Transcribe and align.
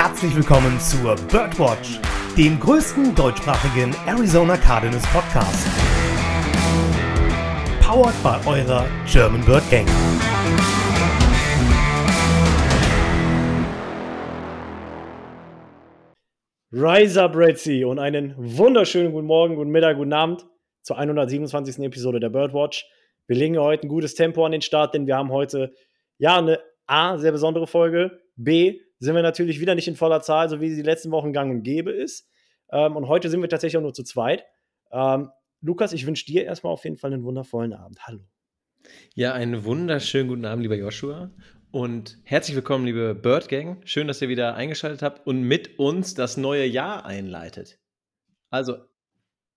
herzlich 0.00 0.36
willkommen 0.36 0.78
zur 0.78 1.16
Birdwatch, 1.28 1.98
dem 2.36 2.60
größten 2.60 3.16
deutschsprachigen 3.16 3.92
Arizona 4.06 4.56
Cardinals 4.56 5.04
Podcast. 5.08 5.66
Powered 7.80 8.14
by 8.22 8.48
eurer 8.48 8.86
German 9.10 9.44
Bird 9.44 9.68
Gang. 9.72 9.88
Rise 16.70 17.20
up, 17.20 17.34
Red 17.34 17.58
Sea 17.58 17.84
und 17.88 17.98
einen 17.98 18.34
wunderschönen 18.36 19.10
guten 19.10 19.26
Morgen, 19.26 19.56
guten 19.56 19.70
Mittag, 19.70 19.96
guten 19.96 20.12
Abend 20.12 20.46
zur 20.82 20.96
127. 20.96 21.80
Episode 21.80 22.20
der 22.20 22.28
Birdwatch. 22.28 22.86
Wir 23.26 23.34
legen 23.34 23.58
heute 23.58 23.88
ein 23.88 23.88
gutes 23.88 24.14
Tempo 24.14 24.46
an 24.46 24.52
den 24.52 24.62
Start, 24.62 24.94
denn 24.94 25.08
wir 25.08 25.16
haben 25.16 25.32
heute 25.32 25.74
ja 26.18 26.38
eine 26.38 26.60
A, 26.86 27.18
sehr 27.18 27.32
besondere 27.32 27.66
Folge, 27.66 28.20
B, 28.36 28.78
sind 28.98 29.14
wir 29.14 29.22
natürlich 29.22 29.60
wieder 29.60 29.74
nicht 29.74 29.88
in 29.88 29.96
voller 29.96 30.20
Zahl, 30.20 30.48
so 30.48 30.60
wie 30.60 30.70
sie 30.70 30.76
die 30.76 30.82
letzten 30.82 31.10
Wochen 31.10 31.32
gang 31.32 31.50
und 31.50 31.62
gäbe 31.62 31.90
ist. 31.90 32.28
Ähm, 32.70 32.96
und 32.96 33.08
heute 33.08 33.30
sind 33.30 33.40
wir 33.40 33.48
tatsächlich 33.48 33.78
auch 33.78 33.82
nur 33.82 33.94
zu 33.94 34.04
zweit. 34.04 34.44
Ähm, 34.90 35.30
Lukas, 35.60 35.92
ich 35.92 36.06
wünsche 36.06 36.26
dir 36.26 36.44
erstmal 36.44 36.72
auf 36.72 36.84
jeden 36.84 36.96
Fall 36.96 37.12
einen 37.12 37.24
wundervollen 37.24 37.72
Abend. 37.72 38.06
Hallo. 38.06 38.20
Ja, 39.14 39.32
einen 39.32 39.64
wunderschönen 39.64 40.28
guten 40.28 40.44
Abend, 40.44 40.62
lieber 40.62 40.76
Joshua. 40.76 41.30
Und 41.70 42.18
herzlich 42.24 42.56
willkommen, 42.56 42.86
liebe 42.86 43.14
Bird 43.14 43.48
Gang. 43.48 43.82
Schön, 43.84 44.08
dass 44.08 44.22
ihr 44.22 44.28
wieder 44.28 44.54
eingeschaltet 44.54 45.02
habt 45.02 45.26
und 45.26 45.42
mit 45.42 45.78
uns 45.78 46.14
das 46.14 46.36
neue 46.36 46.64
Jahr 46.64 47.04
einleitet. 47.04 47.78
Also 48.50 48.78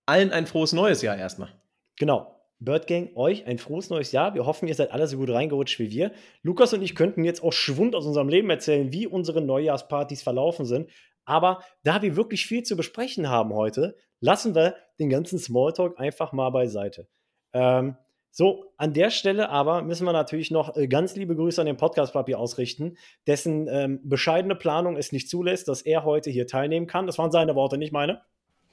allen 0.04 0.30
ein 0.30 0.46
frohes 0.46 0.72
neues 0.72 1.00
Jahr 1.00 1.16
erstmal. 1.16 1.50
Genau. 1.96 2.31
Bird 2.64 2.86
Gang, 2.86 3.10
euch 3.16 3.46
ein 3.46 3.58
frohes 3.58 3.90
neues 3.90 4.12
Jahr. 4.12 4.34
Wir 4.34 4.46
hoffen, 4.46 4.68
ihr 4.68 4.74
seid 4.74 4.92
alle 4.92 5.06
so 5.06 5.16
gut 5.16 5.30
reingerutscht 5.30 5.78
wie 5.78 5.90
wir. 5.90 6.12
Lukas 6.42 6.72
und 6.72 6.82
ich 6.82 6.94
könnten 6.94 7.24
jetzt 7.24 7.42
auch 7.42 7.52
Schwund 7.52 7.94
aus 7.94 8.06
unserem 8.06 8.28
Leben 8.28 8.50
erzählen, 8.50 8.92
wie 8.92 9.06
unsere 9.06 9.40
Neujahrspartys 9.40 10.22
verlaufen 10.22 10.64
sind. 10.64 10.88
Aber 11.24 11.62
da 11.82 12.02
wir 12.02 12.16
wirklich 12.16 12.46
viel 12.46 12.62
zu 12.62 12.76
besprechen 12.76 13.28
haben 13.28 13.52
heute, 13.52 13.96
lassen 14.20 14.54
wir 14.54 14.76
den 14.98 15.10
ganzen 15.10 15.38
Smalltalk 15.38 15.98
einfach 15.98 16.32
mal 16.32 16.50
beiseite. 16.50 17.08
Ähm, 17.52 17.96
so, 18.30 18.72
an 18.78 18.94
der 18.94 19.10
Stelle 19.10 19.50
aber 19.50 19.82
müssen 19.82 20.06
wir 20.06 20.12
natürlich 20.12 20.50
noch 20.50 20.74
äh, 20.76 20.88
ganz 20.88 21.16
liebe 21.16 21.36
Grüße 21.36 21.60
an 21.60 21.66
den 21.66 21.76
Podcast-Papi 21.76 22.34
ausrichten, 22.34 22.96
dessen 23.26 23.68
ähm, 23.68 24.00
bescheidene 24.04 24.54
Planung 24.54 24.96
es 24.96 25.12
nicht 25.12 25.28
zulässt, 25.28 25.68
dass 25.68 25.82
er 25.82 26.04
heute 26.04 26.30
hier 26.30 26.46
teilnehmen 26.46 26.86
kann. 26.86 27.06
Das 27.06 27.18
waren 27.18 27.30
seine 27.30 27.54
Worte, 27.54 27.76
nicht 27.76 27.92
meine. 27.92 28.22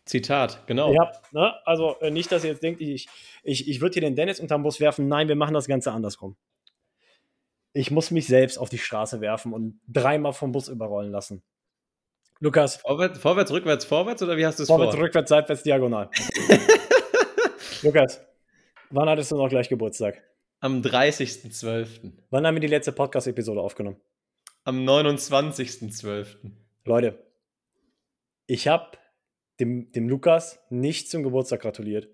Zitat, 0.05 0.65
genau. 0.67 0.93
Ja, 0.93 1.11
ne? 1.31 1.53
also 1.65 1.99
äh, 1.99 2.11
nicht, 2.11 2.31
dass 2.31 2.43
ihr 2.43 2.51
jetzt 2.51 2.63
denkt, 2.63 2.81
ich, 2.81 3.07
ich, 3.43 3.67
ich 3.67 3.81
würde 3.81 3.93
hier 3.93 4.01
den 4.01 4.15
Dennis 4.15 4.39
unterm 4.39 4.63
Bus 4.63 4.79
werfen. 4.79 5.07
Nein, 5.07 5.27
wir 5.27 5.35
machen 5.35 5.53
das 5.53 5.67
Ganze 5.67 5.91
andersrum. 5.91 6.35
Ich 7.73 7.91
muss 7.91 8.09
mich 8.09 8.27
selbst 8.27 8.57
auf 8.57 8.69
die 8.69 8.77
Straße 8.77 9.21
werfen 9.21 9.53
und 9.53 9.79
dreimal 9.87 10.33
vom 10.33 10.51
Bus 10.51 10.67
überrollen 10.67 11.11
lassen. 11.11 11.43
Lukas. 12.39 12.77
Vorwärts, 12.77 13.19
vorwärts 13.19 13.51
rückwärts, 13.51 13.85
vorwärts 13.85 14.23
oder 14.23 14.37
wie 14.37 14.45
hast 14.45 14.59
du 14.59 14.63
es 14.63 14.67
vor? 14.67 14.77
Vorwärts, 14.77 14.97
rückwärts, 14.97 15.29
seitwärts, 15.29 15.63
diagonal. 15.63 16.09
Lukas, 17.83 18.21
wann 18.89 19.09
hattest 19.09 19.31
du 19.31 19.37
noch 19.37 19.49
gleich 19.49 19.69
Geburtstag? 19.69 20.23
Am 20.61 20.81
30.12. 20.81 22.11
Wann 22.29 22.47
haben 22.47 22.55
wir 22.55 22.61
die 22.61 22.67
letzte 22.67 22.91
Podcast-Episode 22.91 23.61
aufgenommen? 23.61 23.97
Am 24.63 24.85
29.12. 24.85 26.51
Leute, 26.85 27.23
ich 28.47 28.67
habe 28.67 28.97
dem, 29.59 29.91
dem 29.91 30.09
Lukas 30.09 30.59
nicht 30.69 31.09
zum 31.09 31.23
Geburtstag 31.23 31.61
gratuliert. 31.61 32.09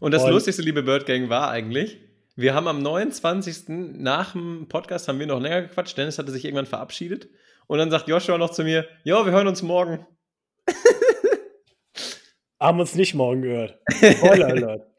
Und 0.00 0.12
das 0.12 0.24
und 0.24 0.30
Lustigste, 0.30 0.62
liebe 0.62 0.82
Bird 0.82 1.06
Gang, 1.06 1.28
war 1.28 1.50
eigentlich, 1.50 1.98
wir 2.34 2.54
haben 2.54 2.66
am 2.66 2.80
29. 2.80 3.68
nach 3.68 4.32
dem 4.32 4.66
Podcast 4.68 5.06
haben 5.06 5.18
wir 5.18 5.26
noch 5.26 5.40
länger 5.40 5.62
gequatscht. 5.62 5.96
Dennis 5.96 6.18
hatte 6.18 6.32
sich 6.32 6.44
irgendwann 6.44 6.66
verabschiedet. 6.66 7.28
Und 7.66 7.78
dann 7.78 7.90
sagt 7.90 8.08
Joshua 8.08 8.38
noch 8.38 8.50
zu 8.50 8.64
mir: 8.64 8.88
Ja, 9.04 9.24
wir 9.24 9.32
hören 9.32 9.46
uns 9.46 9.62
morgen. 9.62 10.06
haben 12.60 12.80
uns 12.80 12.94
nicht 12.94 13.14
morgen 13.14 13.42
gehört. 13.42 13.78
Spoiler 13.90 14.46
Alert. 14.46 14.86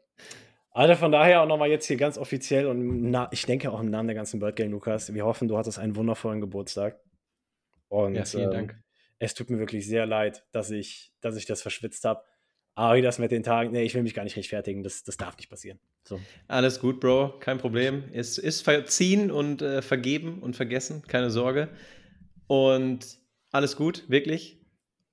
Also 0.76 0.96
von 0.96 1.12
daher 1.12 1.40
auch 1.40 1.46
nochmal 1.46 1.70
jetzt 1.70 1.86
hier 1.86 1.96
ganz 1.96 2.18
offiziell 2.18 2.66
und 2.66 3.16
ich 3.30 3.46
denke 3.46 3.70
auch 3.70 3.78
im 3.78 3.90
Namen 3.90 4.08
der 4.08 4.16
ganzen 4.16 4.40
Bird 4.40 4.56
Gang, 4.56 4.72
Lukas. 4.72 5.14
Wir 5.14 5.24
hoffen, 5.24 5.46
du 5.46 5.56
hattest 5.56 5.78
einen 5.78 5.94
wundervollen 5.94 6.40
Geburtstag. 6.40 6.98
Und, 7.86 8.16
ja, 8.16 8.24
vielen 8.24 8.46
ähm, 8.46 8.50
Dank 8.50 8.83
es 9.18 9.34
tut 9.34 9.50
mir 9.50 9.58
wirklich 9.58 9.86
sehr 9.86 10.06
leid, 10.06 10.44
dass 10.52 10.70
ich, 10.70 11.12
dass 11.20 11.36
ich 11.36 11.46
das 11.46 11.62
verschwitzt 11.62 12.04
habe. 12.04 12.22
Aber 12.76 13.00
das 13.00 13.18
mit 13.18 13.30
den 13.30 13.44
Tagen, 13.44 13.70
nee, 13.70 13.84
ich 13.84 13.94
will 13.94 14.02
mich 14.02 14.14
gar 14.14 14.24
nicht 14.24 14.36
rechtfertigen, 14.36 14.82
das, 14.82 15.04
das 15.04 15.16
darf 15.16 15.36
nicht 15.36 15.48
passieren. 15.48 15.78
So. 16.02 16.20
Alles 16.48 16.80
gut, 16.80 16.98
Bro, 17.00 17.38
kein 17.38 17.58
Problem. 17.58 18.04
Es 18.12 18.36
ist 18.36 18.62
verziehen 18.62 19.30
und 19.30 19.62
äh, 19.62 19.80
vergeben 19.80 20.42
und 20.42 20.56
vergessen, 20.56 21.02
keine 21.06 21.30
Sorge. 21.30 21.68
Und 22.48 23.18
alles 23.52 23.76
gut, 23.76 24.04
wirklich. 24.08 24.60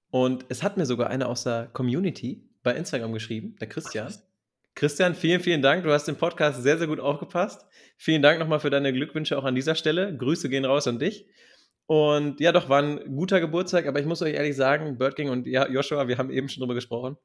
Und 0.09 0.45
es 0.49 0.63
hat 0.63 0.77
mir 0.77 0.85
sogar 0.85 1.09
einer 1.09 1.29
aus 1.29 1.43
der 1.43 1.69
Community 1.71 2.49
bei 2.63 2.75
Instagram 2.75 3.13
geschrieben, 3.13 3.55
der 3.61 3.69
Christian. 3.69 4.07
Ach, 4.11 4.31
Christian, 4.73 5.15
vielen, 5.15 5.41
vielen 5.41 5.61
Dank. 5.61 5.83
Du 5.83 5.91
hast 5.91 6.07
den 6.07 6.15
Podcast 6.15 6.63
sehr, 6.63 6.77
sehr 6.77 6.87
gut 6.87 6.99
aufgepasst. 6.99 7.65
Vielen 7.97 8.21
Dank 8.21 8.39
nochmal 8.39 8.59
für 8.59 8.69
deine 8.69 8.91
Glückwünsche 8.93 9.37
auch 9.37 9.43
an 9.43 9.53
dieser 9.53 9.75
Stelle. 9.75 10.15
Grüße 10.15 10.49
gehen 10.49 10.65
raus 10.65 10.87
an 10.87 10.97
dich. 10.97 11.27
Und 11.87 12.39
ja, 12.39 12.51
doch, 12.51 12.69
war 12.69 12.81
ein 12.81 13.15
guter 13.15 13.39
Geburtstag, 13.39 13.85
aber 13.85 13.99
ich 13.99 14.05
muss 14.05 14.21
euch 14.21 14.33
ehrlich 14.33 14.55
sagen, 14.55 14.97
Birdking 14.97 15.29
und 15.29 15.45
ja, 15.45 15.67
Joshua, 15.67 16.07
wir 16.07 16.17
haben 16.17 16.29
eben 16.29 16.47
schon 16.47 16.61
drüber 16.61 16.75
gesprochen. 16.75 17.17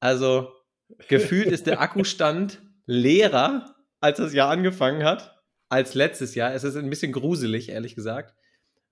Also, 0.00 0.52
gefühlt 1.08 1.48
ist 1.48 1.66
der 1.66 1.80
Akkustand 1.80 2.62
leerer, 2.86 3.74
als 4.00 4.18
das 4.18 4.34
Jahr 4.34 4.50
angefangen 4.50 5.04
hat, 5.04 5.42
als 5.68 5.94
letztes 5.94 6.34
Jahr. 6.34 6.54
Es 6.54 6.64
ist 6.64 6.76
ein 6.76 6.90
bisschen 6.90 7.12
gruselig, 7.12 7.70
ehrlich 7.70 7.94
gesagt, 7.94 8.34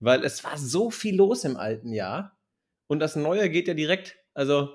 weil 0.01 0.25
es 0.25 0.43
war 0.45 0.57
so 0.57 0.91
viel 0.91 1.17
los 1.17 1.45
im 1.45 1.57
alten 1.57 1.93
Jahr 1.93 2.39
und 2.87 3.01
das 3.01 3.17
neue 3.17 3.51
geht 3.51 3.69
ja 3.69 3.75
direkt, 3.75 4.17
also 4.35 4.71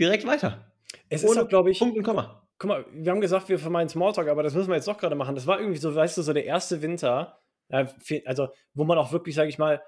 direkt 0.00 0.26
weiter. 0.26 0.72
Es 1.08 1.22
ist 1.22 1.38
auch, 1.38 1.48
glaube 1.48 1.70
ich, 1.70 1.78
Punkt 1.78 1.96
und 1.96 2.02
Komma. 2.02 2.48
Guck 2.58 2.68
mal, 2.68 2.86
wir 2.92 3.12
haben 3.12 3.20
gesagt, 3.20 3.48
wir 3.48 3.58
vermeiden 3.58 3.88
Smalltalk, 3.88 4.28
aber 4.28 4.42
das 4.42 4.54
müssen 4.54 4.68
wir 4.68 4.74
jetzt 4.74 4.88
doch 4.88 4.98
gerade 4.98 5.14
machen. 5.14 5.36
Das 5.36 5.46
war 5.46 5.60
irgendwie 5.60 5.78
so, 5.78 5.94
weißt 5.94 6.18
du, 6.18 6.22
so 6.22 6.32
der 6.32 6.44
erste 6.44 6.82
Winter, 6.82 7.38
also, 7.70 8.48
wo 8.74 8.84
man 8.84 8.98
auch 8.98 9.12
wirklich, 9.12 9.34
sage 9.34 9.48
ich 9.48 9.58
mal, 9.58 9.82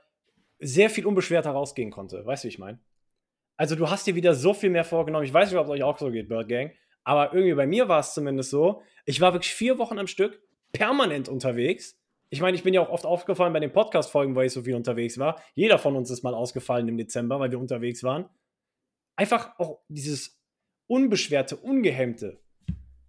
sehr 0.58 0.90
viel 0.90 1.06
unbeschwerter 1.06 1.50
rausgehen 1.50 1.90
konnte. 1.90 2.24
Weißt 2.24 2.44
du, 2.44 2.48
wie 2.48 2.52
ich 2.52 2.58
meine? 2.58 2.78
Also, 3.56 3.76
du 3.76 3.88
hast 3.90 4.06
dir 4.06 4.14
wieder 4.14 4.34
so 4.34 4.54
viel 4.54 4.70
mehr 4.70 4.84
vorgenommen. 4.84 5.24
Ich 5.24 5.32
weiß 5.32 5.50
nicht, 5.50 5.58
ob 5.58 5.66
es 5.66 5.72
euch 5.72 5.82
auch 5.82 5.98
so 5.98 6.10
geht, 6.10 6.28
Bird 6.28 6.48
Gang. 6.48 6.72
Aber 7.04 7.32
irgendwie 7.32 7.54
bei 7.54 7.66
mir 7.66 7.88
war 7.88 8.00
es 8.00 8.14
zumindest 8.14 8.50
so. 8.50 8.82
Ich 9.04 9.20
war 9.20 9.32
wirklich 9.32 9.54
vier 9.54 9.78
Wochen 9.78 9.98
am 9.98 10.06
Stück 10.06 10.42
permanent 10.72 11.28
unterwegs. 11.28 11.98
Ich 12.28 12.40
meine, 12.40 12.56
ich 12.56 12.62
bin 12.62 12.74
ja 12.74 12.80
auch 12.80 12.90
oft 12.90 13.06
aufgefallen 13.06 13.52
bei 13.52 13.60
den 13.60 13.72
Podcast-Folgen, 13.72 14.36
weil 14.36 14.46
ich 14.46 14.52
so 14.52 14.62
viel 14.62 14.76
unterwegs 14.76 15.18
war. 15.18 15.42
Jeder 15.54 15.78
von 15.78 15.96
uns 15.96 16.10
ist 16.10 16.22
mal 16.22 16.34
ausgefallen 16.34 16.86
im 16.88 16.96
Dezember, 16.96 17.40
weil 17.40 17.50
wir 17.50 17.58
unterwegs 17.58 18.04
waren. 18.04 18.28
Einfach 19.16 19.58
auch 19.58 19.80
dieses 19.88 20.40
unbeschwerte, 20.86 21.56
ungehemmte. 21.56 22.40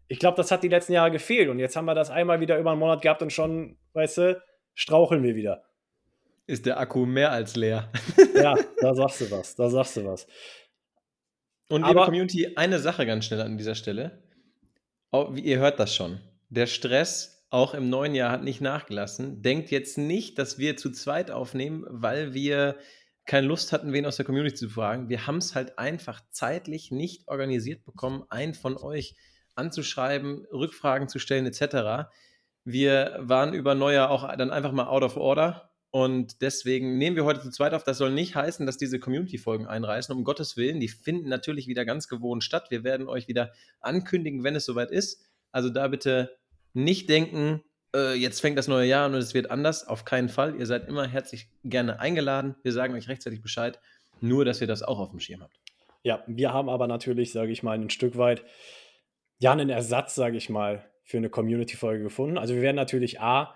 Ich 0.08 0.20
glaube, 0.20 0.38
das 0.38 0.52
hat 0.52 0.64
die 0.64 0.68
letzten 0.68 0.94
Jahre 0.94 1.12
gefehlt. 1.12 1.50
Und 1.50 1.60
jetzt 1.60 1.76
haben 1.76 1.86
wir 1.86 1.94
das 1.94 2.10
einmal 2.10 2.40
wieder 2.40 2.58
über 2.58 2.72
einen 2.72 2.80
Monat 2.80 3.02
gehabt 3.02 3.22
und 3.22 3.32
schon, 3.32 3.78
weißt 3.94 4.18
du, 4.18 4.42
straucheln 4.74 5.24
wir 5.24 5.36
wieder. 5.36 5.64
Ist 6.48 6.66
der 6.66 6.80
Akku 6.80 7.06
mehr 7.06 7.32
als 7.32 7.56
leer. 7.56 7.92
ja, 8.36 8.56
da 8.82 8.94
sagst 8.96 9.22
du 9.22 9.32
was, 9.32 9.56
da 9.56 9.70
sagst 9.70 9.98
du 9.98 10.06
was. 10.06 10.28
Und 11.70 11.88
liebe 11.88 12.04
Community, 12.04 12.58
eine 12.58 12.80
Sache 12.80 13.06
ganz 13.06 13.26
schnell 13.26 13.42
an 13.42 13.58
dieser 13.58 13.76
Stelle. 13.76 14.22
Oh, 15.12 15.32
ihr 15.36 15.60
hört 15.60 15.80
das 15.80 15.96
schon. 15.96 16.20
Der 16.50 16.68
Stress 16.68 17.46
auch 17.50 17.74
im 17.74 17.90
neuen 17.90 18.16
Jahr 18.16 18.32
hat 18.32 18.44
nicht 18.44 18.62
nachgelassen. 18.62 19.42
Denkt 19.42 19.72
jetzt 19.72 19.98
nicht, 19.98 20.38
dass 20.40 20.58
wir 20.58 20.78
zu 20.78 20.90
zweit 20.92 21.32
aufnehmen, 21.32 21.86
weil 21.88 22.34
wir 22.34 22.78
keine 23.26 23.48
Lust 23.48 23.72
hatten, 23.72 23.94
wen 23.94 24.06
aus 24.06 24.16
der 24.16 24.26
Community 24.26 24.56
zu 24.56 24.70
fragen. 24.70 25.10
Wir 25.10 25.28
haben 25.28 25.38
es 25.38 25.54
halt 25.54 25.78
einfach 25.78 26.22
zeitlich 26.32 26.92
nicht 26.92 27.28
organisiert 27.28 27.86
bekommen, 27.86 28.24
einen 28.30 28.54
von 28.54 28.78
euch 28.78 29.16
anzuschreiben, 29.56 30.46
Rückfragen 30.52 31.08
zu 31.08 31.20
stellen 31.20 31.46
etc. 31.46 32.10
Wir 32.64 33.18
waren 33.20 33.54
über 33.54 33.76
Neujahr 33.76 34.10
auch 34.12 34.36
dann 34.36 34.52
einfach 34.52 34.72
mal 34.72 34.88
out 34.88 35.04
of 35.04 35.18
order. 35.18 35.72
Und 35.90 36.42
deswegen 36.42 36.98
nehmen 36.98 37.18
wir 37.18 37.26
heute 37.26 37.42
zu 37.42 37.52
zweit 37.52 37.74
auf. 37.74 37.84
Das 37.84 37.98
soll 37.98 38.12
nicht 38.12 38.36
heißen, 38.36 38.66
dass 38.66 38.78
diese 38.78 39.00
Community-Folgen 39.00 39.68
einreißen. 39.68 40.16
Um 40.16 40.24
Gottes 40.24 40.56
Willen, 40.56 40.80
die 40.80 40.88
finden 40.88 41.28
natürlich 41.28 41.68
wieder 41.68 41.84
ganz 41.84 42.08
gewohnt 42.08 42.46
statt. 42.46 42.68
Wir 42.70 42.86
werden 42.86 43.10
euch 43.10 43.28
wieder 43.28 43.52
ankündigen, 43.82 44.44
wenn 44.44 44.56
es 44.56 44.66
soweit 44.66 44.90
ist. 44.90 45.26
Also 45.52 45.70
da 45.70 45.90
bitte 45.90 46.38
nicht 46.74 47.10
denken, 47.10 47.62
äh, 47.94 48.14
jetzt 48.14 48.40
fängt 48.40 48.58
das 48.58 48.70
neue 48.70 48.88
Jahr 48.88 49.06
an 49.06 49.14
und 49.14 49.20
es 49.20 49.34
wird 49.34 49.52
anders. 49.52 49.86
Auf 49.86 50.06
keinen 50.06 50.30
Fall. 50.30 50.56
Ihr 50.56 50.66
seid 50.66 50.88
immer 50.88 51.08
herzlich 51.08 51.50
gerne 51.66 52.00
eingeladen. 52.00 52.56
Wir 52.64 52.72
sagen 52.72 52.94
euch 52.94 53.10
rechtzeitig 53.10 53.42
Bescheid. 53.42 53.80
Nur, 54.22 54.46
dass 54.46 54.62
ihr 54.62 54.68
das 54.68 54.84
auch 54.84 55.00
auf 55.00 55.10
dem 55.10 55.20
Schirm 55.20 55.42
habt. 55.42 55.60
Ja, 56.04 56.24
wir 56.26 56.54
haben 56.54 56.70
aber 56.70 56.88
natürlich, 56.88 57.32
sage 57.32 57.52
ich 57.52 57.64
mal, 57.64 57.78
ein 57.78 57.90
Stück 57.90 58.18
weit, 58.18 58.44
ja, 59.40 59.52
einen 59.52 59.70
Ersatz, 59.70 60.16
sage 60.16 60.38
ich 60.38 60.50
mal, 60.50 60.90
für 61.12 61.18
eine 61.18 61.30
Community-Folge 61.30 62.04
gefunden. 62.04 62.38
Also 62.38 62.56
wir 62.56 62.62
werden 62.62 62.78
natürlich 62.78 63.22
A, 63.22 63.54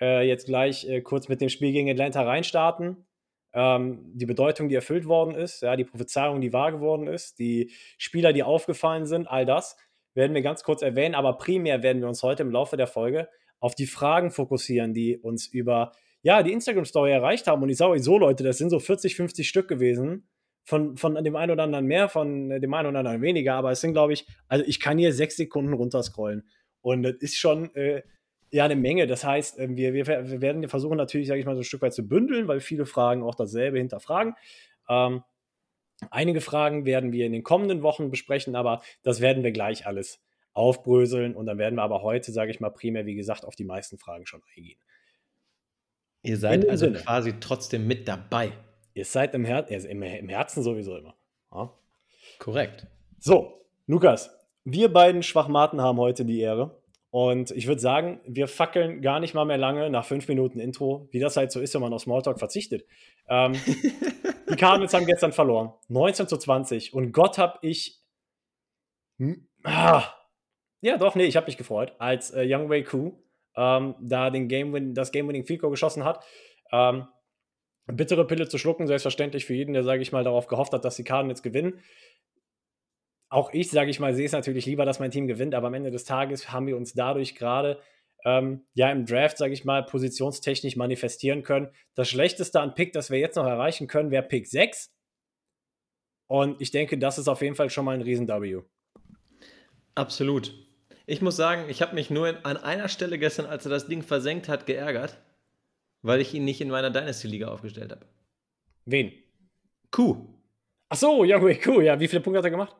äh, 0.00 0.26
jetzt 0.26 0.46
gleich 0.46 0.86
äh, 0.88 1.00
kurz 1.00 1.28
mit 1.28 1.40
dem 1.40 1.48
Spiel 1.48 1.72
gegen 1.72 1.88
Atlanta 1.88 2.22
reinstarten. 2.22 3.06
Ähm, 3.54 4.12
die 4.12 4.26
Bedeutung, 4.26 4.68
die 4.68 4.74
erfüllt 4.74 5.06
worden 5.06 5.34
ist, 5.34 5.62
ja, 5.62 5.76
die 5.76 5.84
Prophezeiung, 5.84 6.42
die 6.42 6.52
wahr 6.52 6.72
geworden 6.72 7.06
ist, 7.06 7.38
die 7.38 7.72
Spieler, 7.96 8.34
die 8.34 8.42
aufgefallen 8.42 9.06
sind, 9.06 9.28
all 9.28 9.46
das 9.46 9.76
werden 10.14 10.34
wir 10.34 10.42
ganz 10.42 10.62
kurz 10.62 10.82
erwähnen, 10.82 11.14
aber 11.14 11.38
primär 11.38 11.82
werden 11.82 12.00
wir 12.00 12.08
uns 12.08 12.22
heute 12.22 12.42
im 12.42 12.50
Laufe 12.50 12.76
der 12.76 12.86
Folge 12.86 13.28
auf 13.60 13.74
die 13.74 13.86
Fragen 13.86 14.30
fokussieren, 14.30 14.94
die 14.94 15.18
uns 15.18 15.46
über 15.46 15.92
ja, 16.22 16.42
die 16.42 16.52
Instagram-Story 16.52 17.12
erreicht 17.12 17.46
haben. 17.46 17.62
Und 17.62 17.68
ich 17.68 17.76
sage 17.76 17.92
euch 17.92 18.02
so, 18.02 18.18
Leute, 18.18 18.42
das 18.42 18.58
sind 18.58 18.70
so 18.70 18.78
40, 18.78 19.14
50 19.14 19.48
Stück 19.48 19.68
gewesen. 19.68 20.28
Von, 20.64 20.96
von 20.96 21.22
dem 21.22 21.36
einen 21.36 21.52
oder 21.52 21.62
anderen 21.62 21.86
mehr, 21.86 22.08
von 22.08 22.48
dem 22.48 22.74
einen 22.74 22.88
oder 22.88 22.98
anderen 22.98 23.22
weniger. 23.22 23.54
Aber 23.54 23.70
es 23.70 23.80
sind, 23.80 23.92
glaube 23.92 24.14
ich, 24.14 24.26
also 24.48 24.64
ich 24.66 24.80
kann 24.80 24.98
hier 24.98 25.12
sechs 25.12 25.36
Sekunden 25.36 25.72
runterscrollen. 25.72 26.48
Und 26.86 27.02
das 27.02 27.14
ist 27.14 27.36
schon 27.36 27.74
äh, 27.74 28.02
ja 28.52 28.64
eine 28.64 28.76
Menge. 28.76 29.08
Das 29.08 29.24
heißt, 29.24 29.58
ähm, 29.58 29.76
wir, 29.76 29.92
wir, 29.92 30.06
wir 30.06 30.40
werden 30.40 30.68
versuchen 30.68 30.96
natürlich, 30.96 31.26
sage 31.26 31.40
ich 31.40 31.44
mal, 31.44 31.56
so 31.56 31.62
ein 31.62 31.64
Stück 31.64 31.82
weit 31.82 31.94
zu 31.94 32.06
bündeln, 32.06 32.46
weil 32.46 32.60
viele 32.60 32.86
Fragen 32.86 33.24
auch 33.24 33.34
dasselbe 33.34 33.78
hinterfragen. 33.78 34.36
Ähm, 34.88 35.24
einige 36.10 36.40
Fragen 36.40 36.86
werden 36.86 37.10
wir 37.10 37.26
in 37.26 37.32
den 37.32 37.42
kommenden 37.42 37.82
Wochen 37.82 38.08
besprechen, 38.08 38.54
aber 38.54 38.82
das 39.02 39.20
werden 39.20 39.42
wir 39.42 39.50
gleich 39.50 39.84
alles 39.84 40.22
aufbröseln. 40.52 41.34
Und 41.34 41.46
dann 41.46 41.58
werden 41.58 41.74
wir 41.74 41.82
aber 41.82 42.02
heute, 42.02 42.30
sage 42.30 42.52
ich 42.52 42.60
mal, 42.60 42.70
primär, 42.70 43.04
wie 43.04 43.16
gesagt, 43.16 43.44
auf 43.44 43.56
die 43.56 43.64
meisten 43.64 43.98
Fragen 43.98 44.24
schon 44.24 44.42
eingehen. 44.56 44.78
Ihr 46.22 46.36
seid 46.36 46.68
also 46.68 46.86
Sinne. 46.86 46.98
quasi 46.98 47.34
trotzdem 47.40 47.88
mit 47.88 48.06
dabei. 48.06 48.52
Ihr 48.94 49.06
seid 49.06 49.34
im, 49.34 49.44
Her 49.44 49.66
also 49.68 49.88
im, 49.88 50.04
im 50.04 50.28
Herzen 50.28 50.62
sowieso 50.62 50.96
immer. 50.96 51.16
Ja. 51.52 51.76
Korrekt. 52.38 52.86
So, 53.18 53.66
Lukas, 53.88 54.35
wir 54.66 54.92
beiden 54.92 55.22
Schwachmaten 55.22 55.80
haben 55.80 55.98
heute 55.98 56.24
die 56.24 56.40
Ehre. 56.40 56.82
Und 57.10 57.52
ich 57.52 57.68
würde 57.68 57.80
sagen, 57.80 58.20
wir 58.26 58.48
fackeln 58.48 59.00
gar 59.00 59.20
nicht 59.20 59.32
mal 59.32 59.44
mehr 59.44 59.56
lange 59.56 59.88
nach 59.88 60.04
fünf 60.04 60.26
Minuten 60.28 60.58
Intro, 60.58 61.08
wie 61.12 61.20
das 61.20 61.36
halt 61.36 61.52
so 61.52 61.60
ist, 61.60 61.72
wenn 61.72 61.80
man 61.80 61.92
auf 61.92 62.02
Smalltalk 62.02 62.38
verzichtet. 62.38 62.84
Ähm, 63.28 63.52
die 64.50 64.56
Cardinals 64.56 64.92
haben 64.92 65.06
gestern 65.06 65.32
verloren. 65.32 65.72
19 65.88 66.26
zu 66.26 66.36
20. 66.36 66.92
Und 66.92 67.12
Gott 67.12 67.38
hab 67.38 67.62
ich. 67.62 68.02
Hm, 69.18 69.46
ah, 69.62 70.02
ja, 70.80 70.98
doch, 70.98 71.14
nee, 71.14 71.24
ich 71.24 71.36
habe 71.36 71.46
mich 71.46 71.56
gefreut, 71.56 71.94
als 71.98 72.32
äh, 72.32 72.44
Young 72.44 72.68
Wei 72.68 72.82
Koo 72.82 73.12
ähm, 73.56 73.94
da 74.00 74.30
den 74.30 74.48
Game 74.48 74.74
-Win 74.74 74.94
das 74.94 75.12
Game-Winning 75.12 75.46
Goal 75.58 75.70
geschossen 75.70 76.04
hat. 76.04 76.24
Ähm, 76.72 77.06
bittere 77.86 78.26
Pille 78.26 78.48
zu 78.48 78.58
schlucken, 78.58 78.88
selbstverständlich 78.88 79.46
für 79.46 79.54
jeden, 79.54 79.72
der, 79.72 79.84
sage 79.84 80.02
ich 80.02 80.12
mal, 80.12 80.24
darauf 80.24 80.48
gehofft 80.48 80.72
hat, 80.72 80.84
dass 80.84 80.96
die 80.96 81.04
jetzt 81.04 81.42
gewinnen. 81.42 81.80
Auch 83.28 83.52
ich, 83.52 83.70
sage 83.70 83.90
ich 83.90 83.98
mal, 83.98 84.14
sehe 84.14 84.26
es 84.26 84.32
natürlich 84.32 84.66
lieber, 84.66 84.84
dass 84.84 85.00
mein 85.00 85.10
Team 85.10 85.26
gewinnt, 85.26 85.54
aber 85.54 85.66
am 85.66 85.74
Ende 85.74 85.90
des 85.90 86.04
Tages 86.04 86.52
haben 86.52 86.66
wir 86.66 86.76
uns 86.76 86.94
dadurch 86.94 87.34
gerade 87.34 87.80
ähm, 88.24 88.66
ja 88.74 88.90
im 88.90 89.06
Draft, 89.06 89.38
sage 89.38 89.52
ich 89.52 89.64
mal, 89.64 89.84
positionstechnisch 89.84 90.76
manifestieren 90.76 91.42
können. 91.42 91.70
Das 91.94 92.08
Schlechteste 92.08 92.60
an 92.60 92.74
Pick, 92.74 92.92
das 92.92 93.10
wir 93.10 93.18
jetzt 93.18 93.36
noch 93.36 93.46
erreichen 93.46 93.86
können, 93.86 94.10
wäre 94.10 94.22
Pick 94.22 94.46
6. 94.46 94.92
Und 96.28 96.60
ich 96.60 96.70
denke, 96.70 96.98
das 96.98 97.18
ist 97.18 97.28
auf 97.28 97.40
jeden 97.42 97.54
Fall 97.54 97.70
schon 97.70 97.84
mal 97.84 97.94
ein 97.94 98.02
Riesen-W. 98.02 98.62
Absolut. 99.94 100.52
Ich 101.06 101.22
muss 101.22 101.36
sagen, 101.36 101.68
ich 101.68 101.82
habe 101.82 101.94
mich 101.94 102.10
nur 102.10 102.28
in, 102.28 102.36
an 102.44 102.56
einer 102.56 102.88
Stelle 102.88 103.18
gestern, 103.18 103.46
als 103.46 103.64
er 103.64 103.70
das 103.70 103.86
Ding 103.86 104.02
versenkt 104.02 104.48
hat, 104.48 104.66
geärgert, 104.66 105.16
weil 106.02 106.20
ich 106.20 106.34
ihn 106.34 106.44
nicht 106.44 106.60
in 106.60 106.68
meiner 106.68 106.90
Dynasty-Liga 106.90 107.46
aufgestellt 107.48 107.92
habe. 107.92 108.06
Wen? 108.84 109.12
Kuh. 109.92 110.26
Ach 110.88 110.96
so, 110.96 111.22
Youngway 111.24 111.56
Kuh, 111.56 111.80
ja. 111.80 111.98
Wie 111.98 112.08
viele 112.08 112.22
Punkte 112.22 112.38
hat 112.38 112.44
er 112.44 112.50
gemacht? 112.50 112.74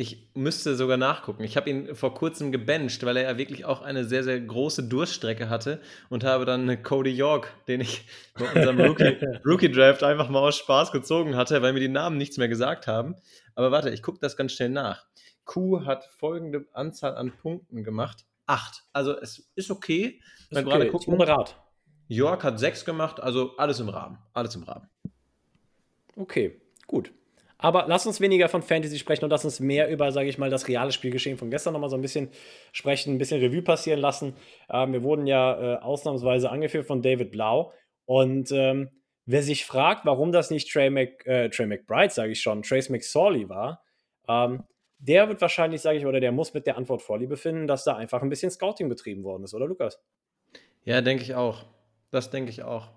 Ich 0.00 0.30
müsste 0.32 0.76
sogar 0.76 0.96
nachgucken. 0.96 1.44
Ich 1.44 1.58
habe 1.58 1.68
ihn 1.68 1.94
vor 1.94 2.14
kurzem 2.14 2.52
gebencht, 2.52 3.04
weil 3.04 3.18
er 3.18 3.24
ja 3.24 3.36
wirklich 3.36 3.66
auch 3.66 3.82
eine 3.82 4.06
sehr, 4.06 4.24
sehr 4.24 4.40
große 4.40 4.84
Durststrecke 4.84 5.50
hatte 5.50 5.82
und 6.08 6.24
habe 6.24 6.46
dann 6.46 6.82
Cody 6.82 7.10
York, 7.10 7.52
den 7.68 7.82
ich 7.82 8.08
bei 8.32 8.50
unserem 8.50 8.80
Rookie-Draft 8.80 9.44
Rookie 9.44 10.06
einfach 10.06 10.30
mal 10.30 10.38
aus 10.38 10.56
Spaß 10.56 10.90
gezogen 10.90 11.36
hatte, 11.36 11.60
weil 11.60 11.74
mir 11.74 11.80
die 11.80 11.88
Namen 11.88 12.16
nichts 12.16 12.38
mehr 12.38 12.48
gesagt 12.48 12.86
haben. 12.86 13.14
Aber 13.54 13.72
warte, 13.72 13.90
ich 13.90 14.02
gucke 14.02 14.18
das 14.22 14.38
ganz 14.38 14.52
schnell 14.52 14.70
nach. 14.70 15.04
Q 15.44 15.84
hat 15.84 16.06
folgende 16.06 16.64
Anzahl 16.72 17.14
an 17.16 17.36
Punkten 17.36 17.84
gemacht. 17.84 18.24
Acht. 18.46 18.84
Also 18.94 19.18
es 19.18 19.50
ist 19.54 19.70
okay. 19.70 20.22
Ist 20.48 20.56
okay. 20.56 20.62
gerade 20.62 20.88
gucken. 20.88 21.14
Moderat. 21.14 21.60
York 22.08 22.42
hat 22.42 22.58
sechs 22.58 22.86
gemacht, 22.86 23.20
also 23.20 23.54
alles 23.58 23.80
im 23.80 23.90
Rahmen. 23.90 24.16
Alles 24.32 24.54
im 24.54 24.62
Rahmen. 24.62 24.88
Okay, 26.16 26.58
gut. 26.86 27.12
Aber 27.62 27.84
lass 27.88 28.06
uns 28.06 28.20
weniger 28.20 28.48
von 28.48 28.62
Fantasy 28.62 28.98
sprechen 28.98 29.24
und 29.24 29.30
lass 29.30 29.44
uns 29.44 29.60
mehr 29.60 29.90
über, 29.90 30.12
sage 30.12 30.28
ich 30.28 30.38
mal, 30.38 30.48
das 30.48 30.66
reale 30.66 30.92
Spielgeschehen 30.92 31.36
von 31.36 31.50
gestern 31.50 31.74
nochmal 31.74 31.90
so 31.90 31.96
ein 31.96 32.00
bisschen 32.00 32.30
sprechen, 32.72 33.14
ein 33.14 33.18
bisschen 33.18 33.38
Revue 33.40 33.60
passieren 33.60 34.00
lassen. 34.00 34.34
Ähm, 34.70 34.94
wir 34.94 35.02
wurden 35.02 35.26
ja 35.26 35.74
äh, 35.74 35.78
ausnahmsweise 35.78 36.50
angeführt 36.50 36.86
von 36.86 37.02
David 37.02 37.30
Blau. 37.30 37.72
Und 38.06 38.50
ähm, 38.50 38.88
wer 39.26 39.42
sich 39.42 39.66
fragt, 39.66 40.06
warum 40.06 40.32
das 40.32 40.50
nicht 40.50 40.72
Trey, 40.72 40.88
Mc, 40.88 41.26
äh, 41.26 41.50
Trey 41.50 41.66
McBride, 41.66 42.12
sage 42.12 42.32
ich 42.32 42.40
schon, 42.40 42.62
Trace 42.62 42.88
McSorley 42.88 43.48
war, 43.48 43.84
ähm, 44.26 44.64
der 44.98 45.28
wird 45.28 45.40
wahrscheinlich, 45.40 45.82
sage 45.82 45.98
ich, 45.98 46.06
oder 46.06 46.20
der 46.20 46.32
muss 46.32 46.54
mit 46.54 46.66
der 46.66 46.78
Antwort 46.78 47.02
Vorliebe 47.02 47.36
finden, 47.36 47.66
dass 47.66 47.84
da 47.84 47.96
einfach 47.96 48.22
ein 48.22 48.30
bisschen 48.30 48.50
Scouting 48.50 48.88
betrieben 48.88 49.22
worden 49.22 49.44
ist, 49.44 49.54
oder 49.54 49.66
Lukas? 49.66 50.02
Ja, 50.84 51.00
denke 51.02 51.22
ich 51.22 51.34
auch. 51.34 51.66
Das 52.10 52.30
denke 52.30 52.50
ich 52.50 52.62
auch. 52.62 52.88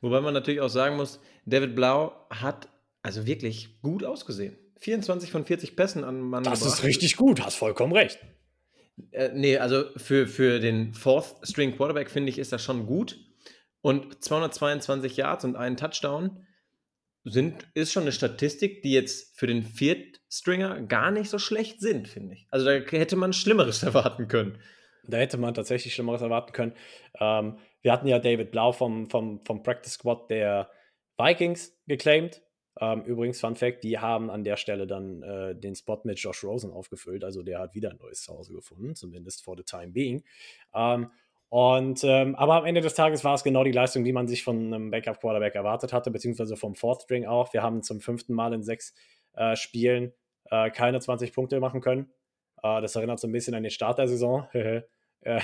Wobei 0.00 0.20
man 0.20 0.34
natürlich 0.34 0.60
auch 0.60 0.68
sagen 0.68 0.96
muss, 0.96 1.20
David 1.44 1.74
Blau 1.74 2.12
hat 2.30 2.68
also 3.08 3.26
wirklich 3.26 3.80
gut 3.80 4.04
ausgesehen. 4.04 4.58
24 4.80 5.30
von 5.32 5.46
40 5.46 5.76
Pässen 5.76 6.04
an 6.04 6.20
Mann. 6.20 6.44
Das 6.44 6.60
gebracht. 6.60 6.78
ist 6.78 6.84
richtig 6.84 7.16
gut, 7.16 7.42
hast 7.42 7.56
vollkommen 7.56 7.94
recht. 7.94 8.18
Äh, 9.12 9.30
nee, 9.32 9.56
also 9.56 9.84
für, 9.96 10.26
für 10.26 10.60
den 10.60 10.92
Fourth 10.92 11.36
String 11.42 11.74
Quarterback 11.74 12.10
finde 12.10 12.28
ich, 12.28 12.38
ist 12.38 12.52
das 12.52 12.62
schon 12.62 12.84
gut. 12.84 13.18
Und 13.80 14.22
222 14.22 15.16
Yards 15.16 15.46
und 15.46 15.56
einen 15.56 15.78
Touchdown 15.78 16.44
sind, 17.24 17.66
ist 17.72 17.92
schon 17.92 18.02
eine 18.02 18.12
Statistik, 18.12 18.82
die 18.82 18.92
jetzt 18.92 19.38
für 19.38 19.46
den 19.46 19.62
Viertstringer 19.62 20.82
gar 20.82 21.10
nicht 21.10 21.30
so 21.30 21.38
schlecht 21.38 21.80
sind, 21.80 22.08
finde 22.08 22.34
ich. 22.34 22.46
Also 22.50 22.66
da 22.66 22.72
hätte 22.72 23.16
man 23.16 23.32
Schlimmeres 23.32 23.82
erwarten 23.84 24.28
können. 24.28 24.58
Da 25.06 25.16
hätte 25.16 25.38
man 25.38 25.54
tatsächlich 25.54 25.94
Schlimmeres 25.94 26.20
erwarten 26.20 26.52
können. 26.52 26.74
Ähm, 27.18 27.58
wir 27.80 27.90
hatten 27.92 28.06
ja 28.06 28.18
David 28.18 28.50
Blau 28.50 28.72
vom, 28.72 29.08
vom, 29.08 29.40
vom 29.46 29.62
Practice 29.62 29.94
Squad 29.94 30.30
der 30.30 30.70
Vikings 31.16 31.72
geclaimed. 31.86 32.42
Ähm, 32.80 33.02
übrigens, 33.02 33.40
Fun 33.40 33.56
Fact: 33.56 33.82
Die 33.84 33.98
haben 33.98 34.30
an 34.30 34.44
der 34.44 34.56
Stelle 34.56 34.86
dann 34.86 35.22
äh, 35.22 35.54
den 35.54 35.74
Spot 35.74 36.00
mit 36.04 36.18
Josh 36.18 36.44
Rosen 36.44 36.72
aufgefüllt. 36.72 37.24
Also 37.24 37.42
der 37.42 37.58
hat 37.58 37.74
wieder 37.74 37.90
ein 37.90 37.98
neues 37.98 38.22
Zuhause 38.22 38.52
gefunden, 38.52 38.94
zumindest 38.94 39.42
for 39.42 39.56
the 39.56 39.64
time 39.64 39.88
being. 39.88 40.22
Ähm, 40.74 41.10
und 41.50 42.04
ähm, 42.04 42.34
aber 42.34 42.56
am 42.56 42.66
Ende 42.66 42.82
des 42.82 42.94
Tages 42.94 43.24
war 43.24 43.34
es 43.34 43.42
genau 43.42 43.64
die 43.64 43.72
Leistung, 43.72 44.04
die 44.04 44.12
man 44.12 44.28
sich 44.28 44.44
von 44.44 44.66
einem 44.66 44.90
Backup-Quarterback 44.90 45.54
erwartet 45.54 45.92
hatte, 45.92 46.10
beziehungsweise 46.10 46.56
vom 46.56 46.74
Fourth 46.74 47.02
String 47.02 47.26
auch. 47.26 47.52
Wir 47.54 47.62
haben 47.62 47.82
zum 47.82 48.00
fünften 48.00 48.34
Mal 48.34 48.52
in 48.52 48.62
sechs 48.62 48.94
äh, 49.34 49.56
Spielen 49.56 50.12
äh, 50.50 50.70
keine 50.70 51.00
20 51.00 51.32
Punkte 51.32 51.58
machen 51.60 51.80
können. 51.80 52.12
Äh, 52.62 52.82
das 52.82 52.96
erinnert 52.96 53.18
so 53.18 53.28
ein 53.28 53.32
bisschen 53.32 53.54
an 53.54 53.62
den 53.62 53.70
Start 53.70 53.98
der 53.98 54.08
Saison. 54.08 54.46
Äh, 55.22 55.40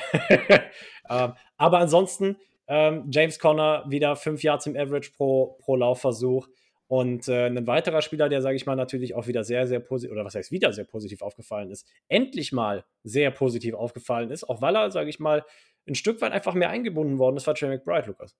ähm, 1.10 1.32
aber 1.56 1.78
ansonsten, 1.80 2.36
ähm, 2.68 3.10
James 3.10 3.40
Conner 3.40 3.84
wieder 3.88 4.14
fünf 4.14 4.44
Yards 4.44 4.66
im 4.66 4.76
Average 4.76 5.10
pro, 5.16 5.58
pro 5.58 5.74
Laufversuch. 5.74 6.46
Und 6.94 7.26
äh, 7.26 7.46
ein 7.46 7.66
weiterer 7.66 8.02
Spieler, 8.02 8.28
der, 8.28 8.40
sage 8.40 8.54
ich 8.54 8.66
mal, 8.66 8.76
natürlich 8.76 9.16
auch 9.16 9.26
wieder 9.26 9.42
sehr, 9.42 9.66
sehr 9.66 9.80
positiv, 9.80 10.12
oder 10.12 10.24
was 10.24 10.36
heißt 10.36 10.52
wieder 10.52 10.72
sehr 10.72 10.84
positiv 10.84 11.22
aufgefallen 11.22 11.72
ist, 11.72 11.88
endlich 12.06 12.52
mal 12.52 12.84
sehr 13.02 13.32
positiv 13.32 13.74
aufgefallen 13.74 14.30
ist, 14.30 14.48
auch 14.48 14.62
weil 14.62 14.76
er, 14.76 14.92
sage 14.92 15.10
ich 15.10 15.18
mal, 15.18 15.44
ein 15.88 15.96
Stück 15.96 16.20
weit 16.20 16.30
einfach 16.30 16.54
mehr 16.54 16.70
eingebunden 16.70 17.18
worden 17.18 17.36
ist, 17.36 17.48
war 17.48 17.56
Trey 17.56 17.68
McBride, 17.68 18.06
Lukas. 18.06 18.36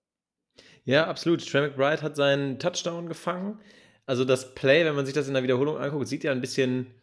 Ja, 0.85 1.05
absolut. 1.05 1.45
Trey 1.45 1.67
McBride 1.67 2.01
hat 2.01 2.15
seinen 2.15 2.57
Touchdown 2.57 3.09
gefangen. 3.09 3.59
Also 4.05 4.23
das 4.23 4.55
Play, 4.55 4.85
wenn 4.85 4.95
man 4.95 5.05
sich 5.05 5.13
das 5.13 5.27
in 5.27 5.33
der 5.33 5.43
Wiederholung 5.43 5.77
anguckt, 5.77 6.07
sieht 6.07 6.23
ja 6.23 6.31
ein 6.31 6.39
bisschen, 6.39 6.95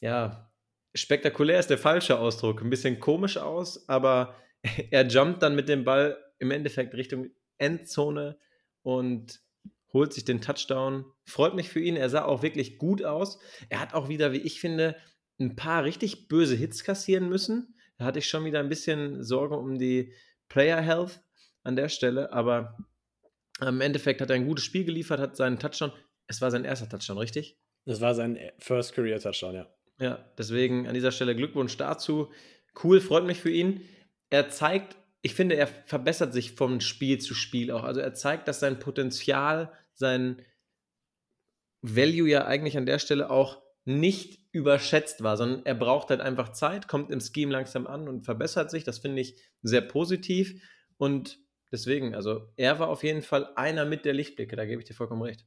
ja, 0.00 0.52
spektakulär 0.94 1.58
ist 1.58 1.70
der 1.70 1.78
falsche 1.78 2.20
Ausdruck, 2.20 2.62
ein 2.62 2.70
bisschen 2.70 3.00
komisch 3.00 3.38
aus, 3.38 3.88
aber 3.88 4.36
er 4.92 5.04
jumpt 5.08 5.42
dann 5.42 5.56
mit 5.56 5.68
dem 5.68 5.82
Ball 5.82 6.16
im 6.38 6.52
Endeffekt 6.52 6.94
Richtung 6.94 7.30
Endzone 7.58 8.38
und 8.82 9.42
holt 9.92 10.12
sich 10.12 10.24
den 10.24 10.40
Touchdown. 10.40 11.04
Freut 11.26 11.54
mich 11.54 11.68
für 11.68 11.80
ihn. 11.80 11.96
Er 11.96 12.08
sah 12.08 12.24
auch 12.24 12.42
wirklich 12.42 12.78
gut 12.78 13.04
aus. 13.04 13.38
Er 13.68 13.80
hat 13.80 13.94
auch 13.94 14.08
wieder, 14.08 14.32
wie 14.32 14.38
ich 14.38 14.60
finde, 14.60 14.96
ein 15.38 15.56
paar 15.56 15.84
richtig 15.84 16.28
böse 16.28 16.54
Hits 16.54 16.84
kassieren 16.84 17.28
müssen. 17.28 17.74
Da 17.98 18.04
hatte 18.04 18.18
ich 18.18 18.28
schon 18.28 18.44
wieder 18.44 18.60
ein 18.60 18.68
bisschen 18.68 19.22
Sorge 19.22 19.56
um 19.56 19.78
die 19.78 20.12
Player 20.48 20.80
Health 20.80 21.22
an 21.62 21.76
der 21.76 21.88
Stelle, 21.88 22.32
aber 22.32 22.76
im 23.60 23.80
Endeffekt 23.80 24.20
hat 24.20 24.30
er 24.30 24.36
ein 24.36 24.46
gutes 24.46 24.64
Spiel 24.64 24.84
geliefert, 24.84 25.20
hat 25.20 25.36
seinen 25.36 25.58
Touchdown. 25.58 25.92
Es 26.26 26.40
war 26.40 26.50
sein 26.50 26.64
erster 26.64 26.88
Touchdown, 26.88 27.18
richtig? 27.18 27.58
Das 27.84 28.00
war 28.00 28.14
sein 28.14 28.38
First 28.58 28.94
Career 28.94 29.20
Touchdown, 29.20 29.54
ja. 29.54 29.74
Ja, 29.98 30.32
deswegen 30.38 30.88
an 30.88 30.94
dieser 30.94 31.12
Stelle 31.12 31.36
Glückwunsch 31.36 31.76
dazu. 31.76 32.32
Cool, 32.82 33.00
freut 33.00 33.24
mich 33.24 33.38
für 33.38 33.50
ihn. 33.50 33.82
Er 34.30 34.48
zeigt, 34.48 34.96
ich 35.20 35.34
finde, 35.34 35.56
er 35.56 35.66
verbessert 35.66 36.32
sich 36.32 36.52
von 36.52 36.80
Spiel 36.80 37.18
zu 37.18 37.34
Spiel 37.34 37.70
auch. 37.70 37.84
Also 37.84 38.00
er 38.00 38.14
zeigt, 38.14 38.48
dass 38.48 38.60
sein 38.60 38.78
Potenzial, 38.78 39.72
sein 39.94 40.42
Value 41.82 42.28
ja 42.28 42.46
eigentlich 42.46 42.76
an 42.76 42.86
der 42.86 42.98
Stelle 42.98 43.30
auch 43.30 43.62
nicht 43.84 44.40
überschätzt 44.52 45.22
war, 45.22 45.36
sondern 45.36 45.66
er 45.66 45.74
braucht 45.74 46.10
halt 46.10 46.20
einfach 46.20 46.50
Zeit, 46.52 46.86
kommt 46.86 47.10
im 47.10 47.20
Scheme 47.20 47.52
langsam 47.52 47.86
an 47.86 48.08
und 48.08 48.24
verbessert 48.24 48.70
sich. 48.70 48.84
Das 48.84 48.98
finde 48.98 49.22
ich 49.22 49.36
sehr 49.62 49.80
positiv. 49.80 50.62
Und 50.98 51.38
deswegen, 51.72 52.14
also 52.14 52.52
er 52.56 52.78
war 52.78 52.88
auf 52.88 53.02
jeden 53.02 53.22
Fall 53.22 53.48
einer 53.56 53.84
mit 53.84 54.04
der 54.04 54.12
Lichtblicke, 54.12 54.54
da 54.54 54.64
gebe 54.64 54.80
ich 54.80 54.86
dir 54.86 54.94
vollkommen 54.94 55.22
recht. 55.22 55.44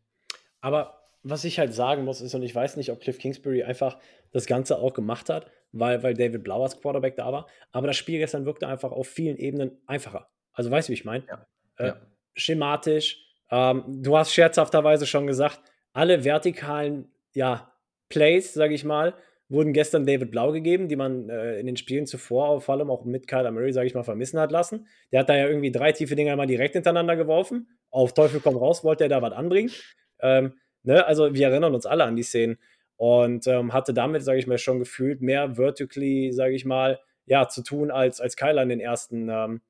Aber 0.59 1.01
was 1.23 1.43
ich 1.43 1.59
halt 1.59 1.73
sagen 1.73 2.03
muss, 2.03 2.21
ist, 2.21 2.35
und 2.35 2.43
ich 2.43 2.53
weiß 2.53 2.77
nicht, 2.77 2.91
ob 2.91 2.99
Cliff 2.99 3.17
Kingsbury 3.17 3.63
einfach 3.63 3.97
das 4.31 4.45
Ganze 4.45 4.77
auch 4.77 4.93
gemacht 4.93 5.29
hat, 5.29 5.49
weil, 5.71 6.03
weil 6.03 6.13
David 6.13 6.43
Blau 6.43 6.63
als 6.63 6.79
Quarterback 6.79 7.15
da 7.15 7.31
war, 7.31 7.47
aber 7.71 7.87
das 7.87 7.95
Spiel 7.95 8.19
gestern 8.19 8.45
wirkte 8.45 8.67
einfach 8.67 8.91
auf 8.91 9.07
vielen 9.07 9.37
Ebenen 9.37 9.81
einfacher. 9.87 10.29
Also 10.53 10.69
weißt 10.71 10.87
du, 10.87 10.91
wie 10.91 10.95
ich 10.95 11.05
meine? 11.05 11.25
Ja. 11.27 11.47
Äh, 11.77 11.87
ja. 11.87 12.01
schematisch. 12.35 13.24
Ähm, 13.51 13.83
du 13.87 14.17
hast 14.17 14.33
scherzhafterweise 14.33 15.05
schon 15.05 15.27
gesagt, 15.27 15.61
alle 15.93 16.23
vertikalen 16.23 17.11
ja, 17.33 17.71
Plays, 18.09 18.53
sage 18.53 18.73
ich 18.73 18.83
mal, 18.83 19.13
wurden 19.49 19.73
gestern 19.73 20.05
David 20.05 20.31
Blau 20.31 20.51
gegeben, 20.51 20.87
die 20.87 20.95
man 20.95 21.29
äh, 21.29 21.59
in 21.59 21.67
den 21.67 21.77
Spielen 21.77 22.07
zuvor, 22.07 22.61
vor 22.61 22.75
allem 22.75 22.89
auch 22.89 23.05
mit 23.05 23.27
Kyler 23.27 23.51
Murray, 23.51 23.73
sage 23.73 23.87
ich 23.87 23.93
mal, 23.93 24.03
vermissen 24.03 24.39
hat 24.39 24.51
lassen. 24.51 24.87
Der 25.11 25.19
hat 25.19 25.29
da 25.29 25.35
ja 25.35 25.47
irgendwie 25.47 25.71
drei 25.71 25.91
tiefe 25.91 26.15
Dinger 26.15 26.35
mal 26.35 26.47
direkt 26.47 26.73
hintereinander 26.73 27.15
geworfen. 27.15 27.67
Auf 27.91 28.13
Teufel 28.13 28.39
komm 28.39 28.57
raus, 28.57 28.83
wollte 28.83 29.05
er 29.05 29.09
da 29.09 29.21
was 29.21 29.33
anbringen. 29.33 29.71
Ähm, 30.19 30.53
ne? 30.83 31.05
Also 31.05 31.33
wir 31.33 31.47
erinnern 31.47 31.75
uns 31.75 31.85
alle 31.85 32.05
an 32.05 32.15
die 32.15 32.23
Szenen 32.23 32.57
und 32.97 33.45
ähm, 33.47 33.73
hatte 33.73 33.93
damit, 33.93 34.23
sage 34.23 34.39
ich 34.39 34.47
mal, 34.47 34.57
schon 34.57 34.79
gefühlt 34.79 35.21
mehr 35.21 35.55
vertically, 35.55 36.31
sage 36.31 36.55
ich 36.55 36.65
mal, 36.65 36.99
ja, 37.25 37.47
zu 37.47 37.63
tun 37.63 37.91
als, 37.91 38.21
als 38.21 38.35
Kyler 38.35 38.63
in 38.63 38.69
den 38.69 38.79
ersten 38.79 39.29
ähm, 39.29 39.61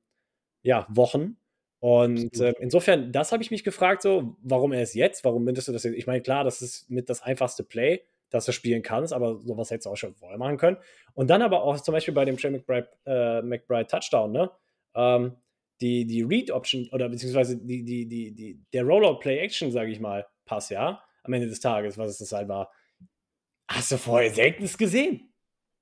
ja, 0.62 0.86
Wochen. 0.88 1.36
Und 1.86 2.40
äh, 2.40 2.54
insofern, 2.58 3.12
das 3.12 3.30
habe 3.30 3.42
ich 3.42 3.50
mich 3.50 3.62
gefragt, 3.62 4.02
so, 4.02 4.36
warum 4.42 4.72
er 4.72 4.82
es 4.82 4.94
jetzt? 4.94 5.24
Warum 5.24 5.44
mindest 5.44 5.68
du 5.68 5.72
das 5.72 5.84
jetzt? 5.84 5.94
Ich 5.94 6.06
meine, 6.06 6.20
klar, 6.20 6.42
das 6.42 6.62
ist 6.62 6.90
mit 6.90 7.08
das 7.08 7.22
einfachste 7.22 7.62
Play 7.62 8.02
dass 8.30 8.44
du 8.44 8.52
spielen 8.52 8.82
kannst, 8.82 9.12
aber 9.12 9.40
sowas 9.44 9.70
hättest 9.70 9.86
du 9.86 9.90
auch 9.90 9.96
schon 9.96 10.14
vorher 10.14 10.38
machen 10.38 10.56
können. 10.56 10.76
Und 11.14 11.30
dann 11.30 11.42
aber 11.42 11.62
auch 11.62 11.80
zum 11.80 11.92
Beispiel 11.92 12.14
bei 12.14 12.24
dem 12.24 12.36
Trey 12.36 12.50
McBride, 12.50 12.88
äh, 13.06 13.42
McBride 13.42 13.86
Touchdown, 13.86 14.32
ne? 14.32 14.50
Ähm, 14.94 15.36
die, 15.80 16.06
die 16.06 16.22
Read-Option 16.22 16.88
oder 16.90 17.08
beziehungsweise 17.08 17.56
die, 17.58 17.84
die, 17.84 18.08
die, 18.08 18.34
die, 18.34 18.60
der 18.72 18.82
Rollout-Play-Action, 18.84 19.70
sage 19.70 19.90
ich 19.90 20.00
mal, 20.00 20.26
Pass, 20.46 20.70
ja, 20.70 21.02
am 21.22 21.32
Ende 21.32 21.48
des 21.48 21.60
Tages, 21.60 21.98
was 21.98 22.12
es 22.12 22.18
das 22.18 22.32
halt 22.32 22.48
war, 22.48 22.70
hast 23.68 23.92
du 23.92 23.98
vorher 23.98 24.30
seltenst 24.30 24.78
gesehen. 24.78 25.32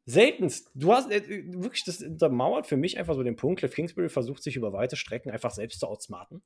Seltenst. 0.07 0.71
Du 0.75 0.93
hast 0.93 1.11
äh, 1.11 1.45
wirklich, 1.55 1.85
das 1.85 2.03
untermauert 2.03 2.67
für 2.67 2.77
mich 2.77 2.99
einfach 2.99 3.15
so 3.15 3.23
den 3.23 3.37
Punkt, 3.37 3.61
Cliff 3.61 3.75
Kingsbury 3.75 4.09
versucht 4.09 4.43
sich 4.43 4.57
über 4.57 4.73
weite 4.73 4.97
Strecken 4.97 5.31
einfach 5.31 5.51
selbst 5.51 5.81
zu 5.81 5.87
outsmarten. 5.87 6.43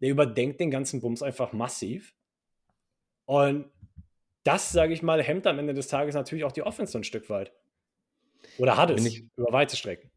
Der 0.00 0.10
überdenkt 0.10 0.60
den 0.60 0.70
ganzen 0.70 1.00
Bums 1.00 1.22
einfach 1.22 1.52
massiv. 1.52 2.14
Und 3.26 3.70
das, 4.42 4.70
sage 4.70 4.94
ich 4.94 5.02
mal, 5.02 5.22
hemmt 5.22 5.46
am 5.46 5.58
Ende 5.58 5.74
des 5.74 5.88
Tages 5.88 6.14
natürlich 6.14 6.44
auch 6.44 6.52
die 6.52 6.62
Offense 6.62 6.92
so 6.92 6.98
ein 6.98 7.04
Stück 7.04 7.28
weit. 7.28 7.52
Oder 8.58 8.76
hat 8.76 8.90
es 8.90 9.04
ich, 9.04 9.24
über 9.36 9.52
weite 9.52 9.76
Strecken. 9.76 10.10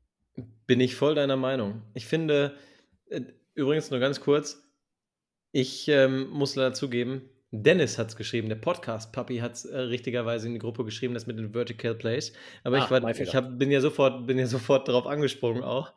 Bin 0.68 0.80
ich 0.80 0.96
voll 0.96 1.16
deiner 1.16 1.36
Meinung. 1.36 1.82
Ich 1.94 2.06
finde, 2.06 2.56
äh, 3.08 3.22
übrigens 3.54 3.90
nur 3.90 4.00
ganz 4.00 4.22
kurz, 4.22 4.64
ich 5.52 5.88
ähm, 5.88 6.30
muss 6.30 6.54
dazugeben, 6.54 7.30
Dennis 7.52 7.98
hat 7.98 8.10
es 8.10 8.16
geschrieben, 8.16 8.48
der 8.48 8.58
Podcast-Puppy 8.58 9.38
hat 9.38 9.54
es 9.54 9.66
äh, 9.66 9.78
richtigerweise 9.78 10.48
in 10.48 10.54
die 10.54 10.60
Gruppe 10.60 10.86
geschrieben, 10.86 11.16
das 11.16 11.26
mit 11.26 11.40
den 11.40 11.54
Vertical 11.54 11.96
Plays. 11.96 12.32
Aber 12.64 12.78
ah, 12.78 12.84
ich, 12.84 12.92
war, 12.92 13.10
ich 13.10 13.36
hab, 13.36 13.58
bin, 13.58 13.72
ja 13.72 13.82
sofort, 13.82 14.28
bin 14.28 14.38
ja 14.38 14.46
sofort 14.48 14.88
darauf 14.88 15.08
angesprungen 15.08 15.64
auch. 15.64 15.94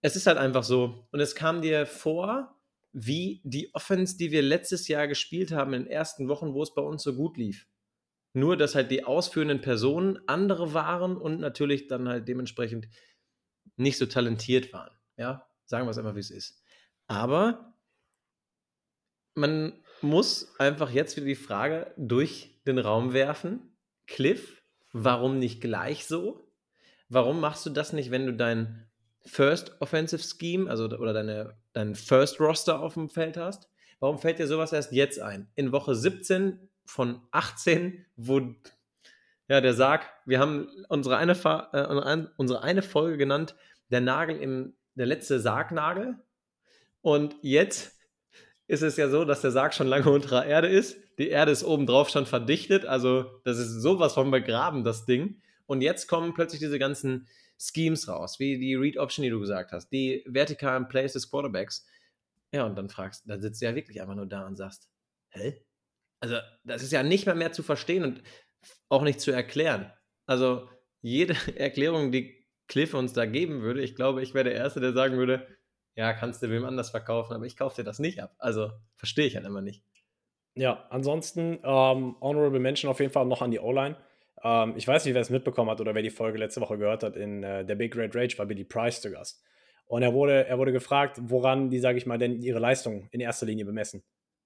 Es 0.00 0.16
ist 0.16 0.26
halt 0.26 0.36
einfach 0.36 0.64
so. 0.64 1.06
Und 1.12 1.20
es 1.20 1.34
kam 1.34 1.62
dir 1.62 1.86
vor, 1.86 2.60
wie 2.92 3.40
die 3.44 3.72
Offense, 3.74 4.16
die 4.16 4.32
wir 4.32 4.42
letztes 4.42 4.88
Jahr 4.88 5.06
gespielt 5.06 5.52
haben 5.52 5.74
in 5.74 5.84
den 5.84 5.90
ersten 5.90 6.28
Wochen, 6.28 6.54
wo 6.54 6.62
es 6.62 6.74
bei 6.74 6.82
uns 6.82 7.02
so 7.02 7.14
gut 7.14 7.36
lief. 7.36 7.68
Nur, 8.32 8.56
dass 8.56 8.74
halt 8.74 8.90
die 8.90 9.04
ausführenden 9.04 9.60
Personen 9.60 10.18
andere 10.26 10.74
waren 10.74 11.16
und 11.16 11.38
natürlich 11.38 11.86
dann 11.86 12.08
halt 12.08 12.26
dementsprechend 12.26 12.88
nicht 13.76 13.96
so 13.96 14.06
talentiert 14.06 14.72
waren. 14.72 14.90
Ja, 15.16 15.46
sagen 15.66 15.86
wir 15.86 15.92
es 15.92 15.98
einfach, 15.98 16.16
wie 16.16 16.20
es 16.20 16.30
ist. 16.30 16.62
Aber 17.06 17.74
man 19.34 19.83
muss 20.04 20.54
einfach 20.58 20.90
jetzt 20.90 21.16
wieder 21.16 21.26
die 21.26 21.34
Frage 21.34 21.92
durch 21.96 22.60
den 22.66 22.78
Raum 22.78 23.12
werfen. 23.12 23.76
Cliff, 24.06 24.62
warum 24.92 25.38
nicht 25.38 25.60
gleich 25.60 26.06
so? 26.06 26.48
Warum 27.08 27.40
machst 27.40 27.66
du 27.66 27.70
das 27.70 27.92
nicht, 27.92 28.10
wenn 28.10 28.26
du 28.26 28.34
dein 28.34 28.86
First 29.26 29.80
Offensive 29.80 30.22
Scheme, 30.22 30.70
also 30.70 30.84
oder 30.84 31.12
deine, 31.12 31.56
dein 31.72 31.94
First 31.94 32.40
Roster 32.40 32.80
auf 32.80 32.94
dem 32.94 33.08
Feld 33.08 33.36
hast. 33.36 33.68
Warum 34.00 34.18
fällt 34.18 34.38
dir 34.38 34.46
sowas 34.46 34.72
erst 34.72 34.92
jetzt 34.92 35.18
ein? 35.18 35.48
In 35.54 35.72
Woche 35.72 35.94
17 35.94 36.68
von 36.84 37.20
18, 37.30 38.04
wo 38.16 38.40
ja, 39.48 39.60
der 39.60 39.74
Sarg, 39.74 40.06
wir 40.24 40.38
haben 40.38 40.68
unsere 40.88 41.16
eine, 41.16 41.32
äh, 41.32 42.26
unsere 42.36 42.62
eine 42.62 42.82
Folge 42.82 43.18
genannt, 43.18 43.54
der 43.90 44.00
Nagel 44.00 44.36
im, 44.36 44.74
der 44.94 45.06
letzte 45.06 45.40
Sargnagel. 45.40 46.16
Und 47.02 47.36
jetzt 47.42 47.98
ist 48.66 48.82
es 48.82 48.96
ja 48.96 49.08
so, 49.08 49.24
dass 49.24 49.42
der 49.42 49.50
Sarg 49.50 49.74
schon 49.74 49.86
lange 49.86 50.10
unter 50.10 50.44
Erde 50.44 50.68
ist. 50.68 50.96
Die 51.18 51.28
Erde 51.28 51.52
ist 51.52 51.64
obendrauf 51.64 52.08
schon 52.08 52.26
verdichtet. 52.26 52.86
Also, 52.86 53.40
das 53.44 53.58
ist 53.58 53.80
sowas 53.82 54.14
von 54.14 54.30
begraben, 54.30 54.84
das 54.84 55.04
Ding. 55.04 55.42
Und 55.66 55.80
jetzt 55.80 56.08
kommen 56.08 56.34
plötzlich 56.34 56.60
diese 56.60 56.78
ganzen 56.78 57.28
Schemes 57.58 58.08
raus, 58.08 58.38
wie 58.38 58.58
die 58.58 58.74
Read 58.74 58.98
Option, 58.98 59.22
die 59.22 59.30
du 59.30 59.40
gesagt 59.40 59.72
hast, 59.72 59.90
die 59.90 60.24
vertikalen 60.26 60.88
Plays 60.88 61.12
des 61.12 61.30
Quarterbacks. 61.30 61.86
Ja, 62.52 62.64
und 62.64 62.76
dann 62.76 62.88
fragst, 62.88 63.24
dann 63.26 63.40
sitzt 63.40 63.60
du 63.60 63.66
ja 63.66 63.74
wirklich 63.74 64.00
einfach 64.00 64.14
nur 64.14 64.26
da 64.26 64.46
und 64.46 64.56
sagst, 64.56 64.88
hä? 65.30 65.60
Also, 66.20 66.38
das 66.64 66.82
ist 66.82 66.92
ja 66.92 67.02
nicht 67.02 67.26
mehr 67.26 67.34
mehr 67.34 67.52
zu 67.52 67.62
verstehen 67.62 68.04
und 68.04 68.22
auch 68.88 69.02
nicht 69.02 69.20
zu 69.20 69.30
erklären. 69.30 69.92
Also, 70.26 70.68
jede 71.02 71.36
Erklärung, 71.56 72.12
die 72.12 72.46
Cliff 72.66 72.94
uns 72.94 73.12
da 73.12 73.26
geben 73.26 73.60
würde, 73.60 73.82
ich 73.82 73.94
glaube, 73.94 74.22
ich 74.22 74.32
wäre 74.32 74.44
der 74.44 74.54
Erste, 74.54 74.80
der 74.80 74.94
sagen 74.94 75.18
würde, 75.18 75.46
ja, 75.96 76.12
kannst 76.12 76.42
du 76.42 76.50
wem 76.50 76.64
anders 76.64 76.90
verkaufen, 76.90 77.34
aber 77.34 77.46
ich 77.46 77.56
kaufe 77.56 77.76
dir 77.76 77.84
das 77.84 77.98
nicht 77.98 78.20
ab. 78.20 78.34
Also, 78.38 78.70
verstehe 78.96 79.26
ich 79.26 79.36
halt 79.36 79.46
immer 79.46 79.62
nicht. 79.62 79.84
Ja, 80.54 80.86
ansonsten, 80.90 81.58
ähm, 81.64 82.16
Honorable 82.20 82.60
Mention 82.60 82.90
auf 82.90 83.00
jeden 83.00 83.12
Fall 83.12 83.26
noch 83.26 83.42
an 83.42 83.50
die 83.50 83.60
O-Line. 83.60 83.96
Ähm, 84.42 84.74
ich 84.76 84.86
weiß 84.86 85.04
nicht, 85.04 85.14
wer 85.14 85.22
es 85.22 85.30
mitbekommen 85.30 85.70
hat 85.70 85.80
oder 85.80 85.94
wer 85.94 86.02
die 86.02 86.10
Folge 86.10 86.38
letzte 86.38 86.60
Woche 86.60 86.78
gehört 86.78 87.02
hat. 87.02 87.16
In 87.16 87.42
äh, 87.42 87.64
der 87.64 87.74
Big 87.74 87.96
Red 87.96 88.14
Rage 88.14 88.38
war 88.38 88.46
Billy 88.46 88.64
Price 88.64 89.00
zu 89.00 89.10
Gast. 89.10 89.42
Und 89.86 90.02
er 90.02 90.14
wurde, 90.14 90.46
er 90.46 90.58
wurde 90.58 90.72
gefragt, 90.72 91.18
woran 91.20 91.70
die, 91.70 91.78
sage 91.78 91.98
ich 91.98 92.06
mal, 92.06 92.18
denn 92.18 92.40
ihre 92.40 92.58
Leistung 92.58 93.08
in 93.10 93.20
erster 93.20 93.46
Linie 93.46 93.64
bemessen. 93.64 94.02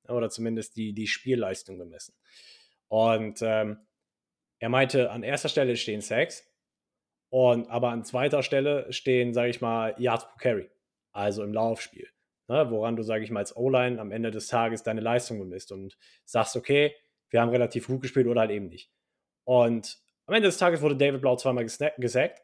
Oder 0.08 0.30
zumindest 0.30 0.76
die, 0.76 0.94
die 0.94 1.06
Spielleistung 1.06 1.78
bemessen. 1.78 2.14
Und 2.88 3.40
ähm, 3.42 3.78
er 4.58 4.68
meinte, 4.68 5.10
an 5.10 5.22
erster 5.22 5.48
Stelle 5.48 5.76
stehen 5.76 6.00
Sacks. 6.00 6.44
Und 7.30 7.68
aber 7.68 7.90
an 7.90 8.04
zweiter 8.04 8.42
Stelle 8.42 8.90
stehen, 8.90 9.34
sage 9.34 9.50
ich 9.50 9.60
mal, 9.60 9.94
Yards 9.98 10.26
per 10.26 10.36
Carry. 10.38 10.70
Also 11.18 11.42
im 11.42 11.52
Laufspiel. 11.52 12.08
Ne, 12.46 12.70
woran 12.70 12.94
du, 12.94 13.02
sage 13.02 13.24
ich 13.24 13.30
mal, 13.30 13.40
als 13.40 13.56
O-Line 13.56 14.00
am 14.00 14.12
Ende 14.12 14.30
des 14.30 14.46
Tages 14.46 14.84
deine 14.84 15.00
Leistung 15.00 15.40
bemisst 15.40 15.72
und 15.72 15.98
sagst, 16.24 16.56
okay, 16.56 16.94
wir 17.28 17.40
haben 17.40 17.50
relativ 17.50 17.88
gut 17.88 18.00
gespielt 18.00 18.28
oder 18.28 18.42
halt 18.42 18.52
eben 18.52 18.68
nicht. 18.68 18.90
Und 19.44 19.98
am 20.26 20.34
Ende 20.34 20.48
des 20.48 20.58
Tages 20.58 20.80
wurde 20.80 20.96
David 20.96 21.20
Blau 21.20 21.34
zweimal 21.34 21.64
gesackt. 21.64 22.42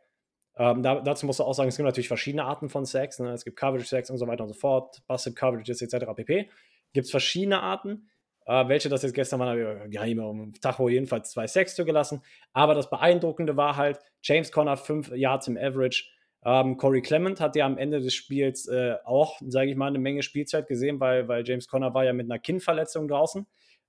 Ähm, 0.56 0.82
da, 0.82 1.00
dazu 1.00 1.24
musst 1.24 1.38
du 1.38 1.44
auch 1.44 1.54
sagen, 1.54 1.68
es 1.68 1.76
gibt 1.76 1.86
natürlich 1.86 2.08
verschiedene 2.08 2.44
Arten 2.44 2.68
von 2.68 2.84
Sacks. 2.84 3.20
Ne? 3.20 3.30
Es 3.32 3.44
gibt 3.44 3.56
Coverage-Sacks 3.56 4.10
und 4.10 4.18
so 4.18 4.26
weiter 4.26 4.42
und 4.42 4.48
so 4.48 4.58
fort, 4.58 5.02
Busted 5.06 5.36
Coverages 5.36 5.80
etc. 5.80 6.06
pp. 6.16 6.50
Gibt 6.92 7.04
es 7.04 7.10
verschiedene 7.10 7.60
Arten. 7.60 8.10
Äh, 8.46 8.68
welche 8.68 8.88
das 8.88 9.02
jetzt 9.02 9.14
gestern 9.14 9.38
waren, 9.40 9.48
habe 9.50 9.86
ich 9.88 9.94
ja, 9.94 10.02
immer 10.02 10.28
um 10.28 10.52
Tacho 10.60 10.88
jedenfalls 10.88 11.30
zwei 11.30 11.46
Sacks 11.46 11.76
zugelassen. 11.76 12.22
Aber 12.52 12.74
das 12.74 12.90
Beeindruckende 12.90 13.56
war 13.56 13.76
halt, 13.76 14.00
James 14.22 14.50
Conner 14.50 14.76
5 14.76 15.12
Yards 15.14 15.46
im 15.48 15.56
Average. 15.56 16.04
Ähm, 16.44 16.76
Corey 16.76 17.00
Clement 17.00 17.40
hat 17.40 17.56
ja 17.56 17.64
am 17.64 17.78
Ende 17.78 18.00
des 18.00 18.14
Spiels 18.14 18.66
äh, 18.68 18.96
auch, 19.04 19.40
sage 19.46 19.70
ich 19.70 19.76
mal, 19.76 19.88
eine 19.88 19.98
Menge 19.98 20.22
Spielzeit 20.22 20.66
gesehen, 20.66 21.00
weil, 21.00 21.26
weil 21.26 21.46
James 21.46 21.68
Conner 21.68 21.94
war 21.94 22.04
ja 22.04 22.12
mit 22.12 22.26
einer 22.26 22.38
Kinnverletzung 22.38 23.08
draußen. 23.08 23.46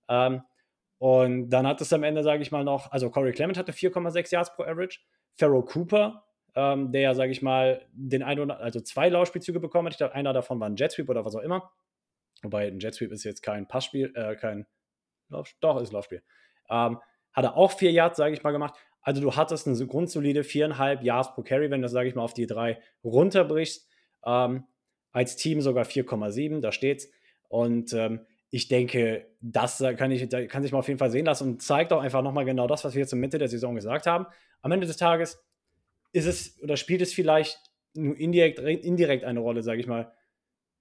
Ähm, 0.08 0.42
und 0.98 1.50
dann 1.50 1.68
hat 1.68 1.82
es 1.82 1.92
am 1.92 2.04
Ende, 2.04 2.24
sage 2.24 2.42
ich 2.42 2.52
mal, 2.52 2.64
noch, 2.64 2.92
also 2.92 3.10
Corey 3.10 3.34
Clement 3.34 3.58
hatte 3.58 3.74
4,6 3.74 4.34
Yards 4.34 4.56
pro 4.56 4.64
Average, 4.64 5.00
Pharaoh 5.38 5.64
Cooper, 5.64 6.24
ähm, 6.56 6.92
der 6.94 7.02
ja, 7.02 7.14
sage 7.14 7.32
ich 7.32 7.42
mal, 7.42 7.86
den 7.92 8.24
ein 8.24 8.40
oder 8.40 8.60
also 8.60 8.80
zwei 8.80 9.10
Laufspielzüge 9.10 9.60
bekommen 9.60 9.88
hat. 9.88 9.94
Ich 9.94 9.98
glaube, 9.98 10.16
einer 10.16 10.32
davon 10.32 10.60
war 10.60 10.70
ein 10.70 10.78
Jet 10.78 10.94
Sweep 10.94 11.10
oder 11.10 11.26
was 11.26 11.36
auch 11.36 11.42
immer. 11.42 11.72
Wobei 12.44 12.68
ein 12.68 12.80
Jet 12.80 12.96
Sweep 12.96 13.12
ist 13.12 13.26
jetzt 13.26 13.42
kein 13.42 13.68
Passspiel, 13.68 14.14
äh, 14.16 14.36
kein 14.36 14.66
Lauf, 15.30 15.54
doch, 15.60 15.82
ist 15.82 15.92
Laufspiel. 15.92 16.24
Ähm, 16.70 17.00
hat 17.34 17.44
er 17.44 17.58
auch 17.58 17.72
vier 17.72 17.92
Yards, 17.92 18.18
sage 18.18 18.34
ich 18.34 18.44
mal, 18.44 18.52
gemacht. 18.52 18.76
Also 19.06 19.22
du 19.22 19.36
hattest 19.36 19.68
eine 19.68 19.86
grundsolide 19.86 20.44
viereinhalb 20.44 21.04
Yards 21.04 21.36
pro 21.36 21.44
Carry, 21.44 21.70
wenn 21.70 21.82
du 21.82 21.86
das, 21.86 21.92
sage 21.92 22.10
ich 22.10 22.16
mal, 22.16 22.24
auf 22.24 22.34
die 22.34 22.48
drei 22.48 22.80
runterbrichst. 23.04 23.88
Ähm, 24.26 24.64
als 25.12 25.36
Team 25.36 25.62
sogar 25.62 25.86
4,7, 25.86 26.60
da 26.60 26.72
steht's. 26.72 27.08
Und 27.48 27.94
ähm, 27.94 28.26
ich 28.50 28.68
denke, 28.68 29.28
das 29.42 29.78
kann, 29.96 30.10
ich, 30.10 30.28
kann 30.50 30.64
sich 30.64 30.72
mal 30.72 30.80
auf 30.80 30.88
jeden 30.88 30.98
Fall 30.98 31.12
sehen 31.12 31.26
lassen 31.26 31.52
und 31.52 31.62
zeigt 31.62 31.94
auch 31.94 32.02
einfach 32.02 32.24
nochmal 32.24 32.46
genau 32.46 32.66
das, 32.66 32.84
was 32.84 32.96
wir 32.96 33.02
jetzt 33.02 33.12
zur 33.12 33.20
Mitte 33.20 33.38
der 33.38 33.48
Saison 33.48 33.76
gesagt 33.76 34.08
haben. 34.08 34.26
Am 34.62 34.72
Ende 34.72 34.88
des 34.88 34.98
Tages 34.98 35.40
ist 36.12 36.26
es 36.26 36.60
oder 36.64 36.76
spielt 36.76 37.02
es 37.02 37.14
vielleicht 37.14 37.60
nur 37.94 38.18
indirekt, 38.18 38.58
indirekt 38.58 39.24
eine 39.24 39.40
Rolle, 39.40 39.62
sage 39.62 39.80
ich 39.80 39.88
mal, 39.88 40.12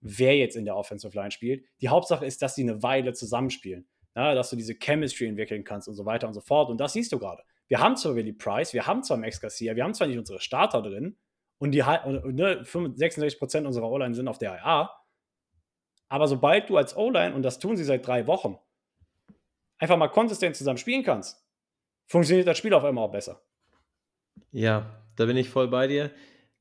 wer 0.00 0.34
jetzt 0.34 0.56
in 0.56 0.64
der 0.64 0.76
Offensive 0.76 1.14
Line 1.14 1.30
spielt. 1.30 1.66
Die 1.82 1.90
Hauptsache 1.90 2.24
ist, 2.24 2.40
dass 2.40 2.54
sie 2.54 2.62
eine 2.62 2.82
Weile 2.82 3.12
zusammenspielen. 3.12 3.86
Ja, 4.16 4.34
dass 4.34 4.48
du 4.48 4.56
diese 4.56 4.74
Chemistry 4.74 5.26
entwickeln 5.26 5.64
kannst 5.64 5.88
und 5.88 5.94
so 5.94 6.06
weiter 6.06 6.26
und 6.26 6.34
so 6.34 6.40
fort. 6.40 6.70
Und 6.70 6.78
das 6.78 6.94
siehst 6.94 7.12
du 7.12 7.18
gerade. 7.18 7.42
Wir 7.68 7.80
haben 7.80 7.96
zwar 7.96 8.14
Willie 8.14 8.34
Price, 8.34 8.72
wir 8.72 8.86
haben 8.86 9.02
zwar 9.02 9.16
Max 9.16 9.40
Garcia, 9.40 9.74
wir 9.74 9.84
haben 9.84 9.94
zwar 9.94 10.06
nicht 10.06 10.18
unsere 10.18 10.40
Starter 10.40 10.82
drin 10.82 11.16
und 11.58 11.72
die 11.72 11.78
ne, 11.78 12.62
66% 12.62 13.66
unserer 13.66 13.90
O-Line 13.90 14.14
sind 14.14 14.28
auf 14.28 14.38
der 14.38 14.56
IA, 14.56 14.90
aber 16.08 16.28
sobald 16.28 16.68
du 16.68 16.76
als 16.76 16.96
O-Line, 16.96 17.34
und 17.34 17.42
das 17.42 17.58
tun 17.58 17.76
sie 17.76 17.84
seit 17.84 18.06
drei 18.06 18.26
Wochen, 18.26 18.58
einfach 19.78 19.96
mal 19.96 20.08
konsistent 20.08 20.56
zusammen 20.56 20.78
spielen 20.78 21.02
kannst, 21.02 21.44
funktioniert 22.06 22.46
das 22.46 22.58
Spiel 22.58 22.74
auf 22.74 22.84
einmal 22.84 23.04
auch 23.04 23.12
besser. 23.12 23.42
Ja, 24.52 25.02
da 25.16 25.26
bin 25.26 25.36
ich 25.36 25.48
voll 25.48 25.68
bei 25.68 25.86
dir. 25.86 26.10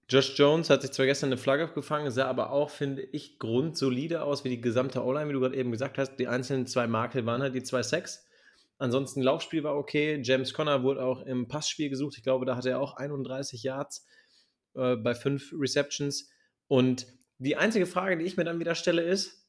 Josh 0.09 0.37
Jones 0.37 0.69
hat 0.69 0.81
sich 0.81 0.91
zwar 0.91 1.05
gestern 1.05 1.29
eine 1.29 1.37
Flagge 1.37 1.67
gefangen, 1.67 2.11
sah 2.11 2.27
aber 2.27 2.51
auch, 2.51 2.69
finde 2.69 3.01
ich, 3.01 3.39
grundsolide 3.39 4.23
aus, 4.23 4.43
wie 4.43 4.49
die 4.49 4.61
gesamte 4.61 5.03
O-Line, 5.03 5.29
wie 5.29 5.33
du 5.33 5.39
gerade 5.39 5.55
eben 5.55 5.71
gesagt 5.71 5.97
hast. 5.97 6.17
Die 6.17 6.27
einzelnen 6.27 6.65
zwei 6.65 6.87
Makel 6.87 7.25
waren 7.25 7.41
halt 7.41 7.55
die 7.55 7.63
zwei 7.63 7.83
Sacks. 7.83 8.27
Ansonsten 8.77 9.21
Laufspiel 9.21 9.63
war 9.63 9.75
okay. 9.75 10.19
James 10.23 10.53
Conner 10.53 10.83
wurde 10.83 11.03
auch 11.03 11.21
im 11.21 11.47
Passspiel 11.47 11.89
gesucht. 11.89 12.17
Ich 12.17 12.23
glaube, 12.23 12.45
da 12.45 12.55
hatte 12.55 12.71
er 12.71 12.79
auch 12.79 12.97
31 12.97 13.63
Yards 13.63 14.05
äh, 14.75 14.95
bei 14.95 15.15
fünf 15.15 15.53
Receptions. 15.53 16.29
Und 16.67 17.07
die 17.37 17.55
einzige 17.55 17.85
Frage, 17.85 18.17
die 18.17 18.25
ich 18.25 18.37
mir 18.37 18.43
dann 18.43 18.59
wieder 18.59 18.75
stelle, 18.75 19.03
ist: 19.03 19.47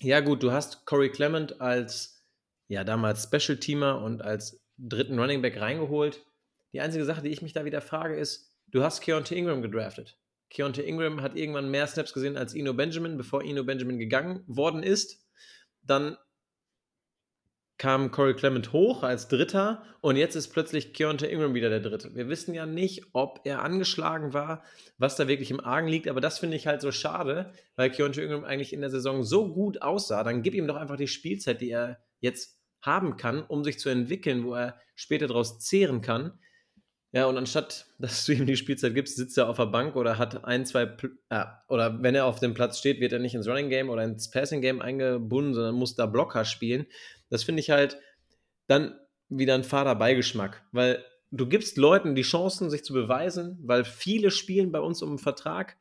Ja, 0.00 0.20
gut, 0.20 0.42
du 0.42 0.52
hast 0.52 0.86
Corey 0.86 1.10
Clement 1.10 1.60
als 1.60 2.24
ja 2.68 2.84
damals 2.84 3.24
Special 3.24 3.58
Teamer 3.58 4.02
und 4.02 4.22
als 4.22 4.62
dritten 4.78 5.18
Running 5.18 5.42
Back 5.42 5.60
reingeholt. 5.60 6.24
Die 6.72 6.80
einzige 6.80 7.04
Sache, 7.04 7.22
die 7.22 7.30
ich 7.30 7.42
mich 7.42 7.52
da 7.52 7.64
wieder 7.64 7.80
frage, 7.80 8.16
ist: 8.16 8.54
Du 8.68 8.82
hast 8.82 9.00
Keontae 9.00 9.36
Ingram 9.36 9.62
gedraftet. 9.62 10.18
Keontae 10.50 10.82
Ingram 10.82 11.22
hat 11.22 11.36
irgendwann 11.36 11.70
mehr 11.70 11.86
Snaps 11.86 12.12
gesehen 12.12 12.36
als 12.36 12.54
Eno 12.54 12.74
Benjamin, 12.74 13.16
bevor 13.16 13.42
Eno 13.44 13.64
Benjamin 13.64 13.98
gegangen 13.98 14.42
worden 14.46 14.82
ist. 14.82 15.24
Dann 15.82 16.16
kam 17.80 18.10
Corey 18.10 18.34
Clement 18.34 18.74
hoch 18.74 19.02
als 19.02 19.26
Dritter 19.28 19.82
und 20.02 20.16
jetzt 20.16 20.34
ist 20.34 20.48
plötzlich 20.48 20.92
Keontae 20.92 21.28
Ingram 21.28 21.54
wieder 21.54 21.70
der 21.70 21.80
Dritte. 21.80 22.14
Wir 22.14 22.28
wissen 22.28 22.52
ja 22.52 22.66
nicht, 22.66 23.06
ob 23.14 23.40
er 23.44 23.62
angeschlagen 23.62 24.34
war, 24.34 24.62
was 24.98 25.16
da 25.16 25.28
wirklich 25.28 25.50
im 25.50 25.60
Argen 25.60 25.88
liegt, 25.88 26.06
aber 26.06 26.20
das 26.20 26.38
finde 26.38 26.58
ich 26.58 26.66
halt 26.66 26.82
so 26.82 26.92
schade, 26.92 27.54
weil 27.76 27.90
Keontae 27.90 28.20
Ingram 28.20 28.44
eigentlich 28.44 28.74
in 28.74 28.82
der 28.82 28.90
Saison 28.90 29.22
so 29.22 29.50
gut 29.50 29.80
aussah. 29.80 30.22
Dann 30.24 30.42
gib 30.42 30.52
ihm 30.52 30.66
doch 30.66 30.76
einfach 30.76 30.98
die 30.98 31.08
Spielzeit, 31.08 31.62
die 31.62 31.70
er 31.70 32.00
jetzt 32.20 32.60
haben 32.82 33.16
kann, 33.16 33.42
um 33.42 33.64
sich 33.64 33.78
zu 33.78 33.88
entwickeln, 33.88 34.44
wo 34.44 34.52
er 34.52 34.78
später 34.94 35.26
daraus 35.26 35.58
zehren 35.58 36.02
kann. 36.02 36.38
Ja, 37.12 37.26
und 37.26 37.38
anstatt, 37.38 37.86
dass 37.98 38.26
du 38.26 38.32
ihm 38.32 38.44
die 38.44 38.58
Spielzeit 38.58 38.94
gibst, 38.94 39.16
sitzt 39.16 39.38
er 39.38 39.48
auf 39.48 39.56
der 39.56 39.66
Bank 39.66 39.96
oder 39.96 40.18
hat 40.18 40.44
ein, 40.44 40.66
zwei, 40.66 40.82
äh, 41.30 41.44
oder 41.68 42.02
wenn 42.02 42.14
er 42.14 42.26
auf 42.26 42.40
dem 42.40 42.52
Platz 42.52 42.78
steht, 42.78 43.00
wird 43.00 43.14
er 43.14 43.20
nicht 43.20 43.34
ins 43.34 43.48
Running 43.48 43.70
Game 43.70 43.88
oder 43.88 44.04
ins 44.04 44.30
Passing 44.30 44.60
Game 44.60 44.82
eingebunden, 44.82 45.54
sondern 45.54 45.76
muss 45.76 45.94
da 45.94 46.04
Blocker 46.04 46.44
spielen. 46.44 46.86
Das 47.30 47.42
finde 47.42 47.60
ich 47.60 47.70
halt 47.70 47.98
dann 48.66 48.98
wieder 49.28 49.54
ein 49.54 49.64
fader 49.64 49.94
Beigeschmack, 49.94 50.62
weil 50.72 51.04
du 51.30 51.46
gibst 51.46 51.76
Leuten 51.76 52.14
die 52.14 52.22
Chancen, 52.22 52.68
sich 52.68 52.84
zu 52.84 52.92
beweisen, 52.92 53.58
weil 53.62 53.84
viele 53.84 54.30
spielen 54.30 54.72
bei 54.72 54.80
uns 54.80 55.02
um 55.02 55.10
einen 55.10 55.18
Vertrag 55.18 55.78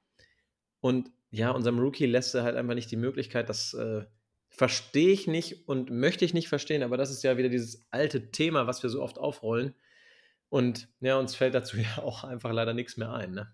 und 0.79 1.11
ja, 1.31 1.51
unserem 1.51 1.79
Rookie 1.79 2.05
lässt 2.05 2.33
er 2.35 2.43
halt 2.43 2.55
einfach 2.55 2.75
nicht 2.75 2.91
die 2.91 2.95
Möglichkeit, 2.95 3.49
das 3.49 3.73
äh, 3.73 4.05
verstehe 4.49 5.09
ich 5.09 5.27
nicht 5.27 5.67
und 5.67 5.91
möchte 5.91 6.25
ich 6.25 6.33
nicht 6.33 6.47
verstehen, 6.47 6.83
aber 6.83 6.97
das 6.97 7.11
ist 7.11 7.23
ja 7.23 7.37
wieder 7.37 7.49
dieses 7.49 7.85
alte 7.91 8.31
Thema, 8.31 8.67
was 8.67 8.81
wir 8.81 8.89
so 8.89 9.01
oft 9.01 9.17
aufrollen 9.17 9.75
und 10.49 10.87
ja, 10.99 11.17
uns 11.17 11.35
fällt 11.35 11.55
dazu 11.55 11.77
ja 11.77 12.03
auch 12.03 12.23
einfach 12.23 12.51
leider 12.51 12.73
nichts 12.73 12.97
mehr 12.97 13.13
ein. 13.13 13.31
Ne? 13.31 13.51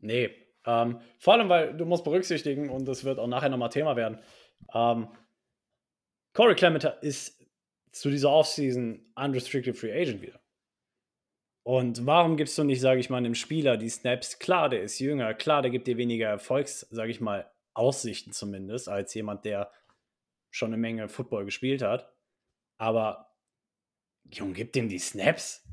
Nee. 0.00 0.30
Ähm, 0.66 1.00
vor 1.18 1.34
allem, 1.34 1.48
weil 1.48 1.76
du 1.76 1.84
musst 1.84 2.04
berücksichtigen, 2.04 2.68
und 2.68 2.86
das 2.86 3.04
wird 3.04 3.18
auch 3.18 3.26
nachher 3.26 3.48
nochmal 3.48 3.70
Thema 3.70 3.96
werden, 3.96 4.18
ähm, 4.74 5.08
Corey 6.32 6.54
Clement 6.54 6.84
ist 7.02 7.44
zu 7.92 8.10
dieser 8.10 8.30
Offseason 8.30 9.00
unrestricted 9.16 9.76
free 9.76 9.92
agent 9.92 10.22
wieder. 10.22 10.40
Und 11.62 12.06
warum 12.06 12.36
gibst 12.36 12.56
du 12.56 12.64
nicht, 12.64 12.80
sage 12.80 13.00
ich 13.00 13.10
mal, 13.10 13.18
einem 13.18 13.34
Spieler 13.34 13.76
die 13.76 13.90
Snaps? 13.90 14.38
Klar, 14.38 14.68
der 14.68 14.82
ist 14.82 14.98
jünger, 15.00 15.34
klar, 15.34 15.62
der 15.62 15.70
gibt 15.70 15.86
dir 15.86 15.96
weniger 15.96 16.28
Erfolgs, 16.28 16.86
sage 16.90 17.10
ich 17.10 17.20
mal, 17.20 17.50
Aussichten 17.74 18.32
zumindest, 18.32 18.88
als 18.88 19.12
jemand, 19.14 19.44
der 19.44 19.70
schon 20.50 20.68
eine 20.68 20.78
Menge 20.78 21.08
Football 21.08 21.44
gespielt 21.44 21.82
hat. 21.82 22.10
Aber, 22.78 23.34
Junge, 24.30 24.54
gib 24.54 24.72
dem 24.72 24.88
die 24.88 24.98
Snaps 24.98 25.66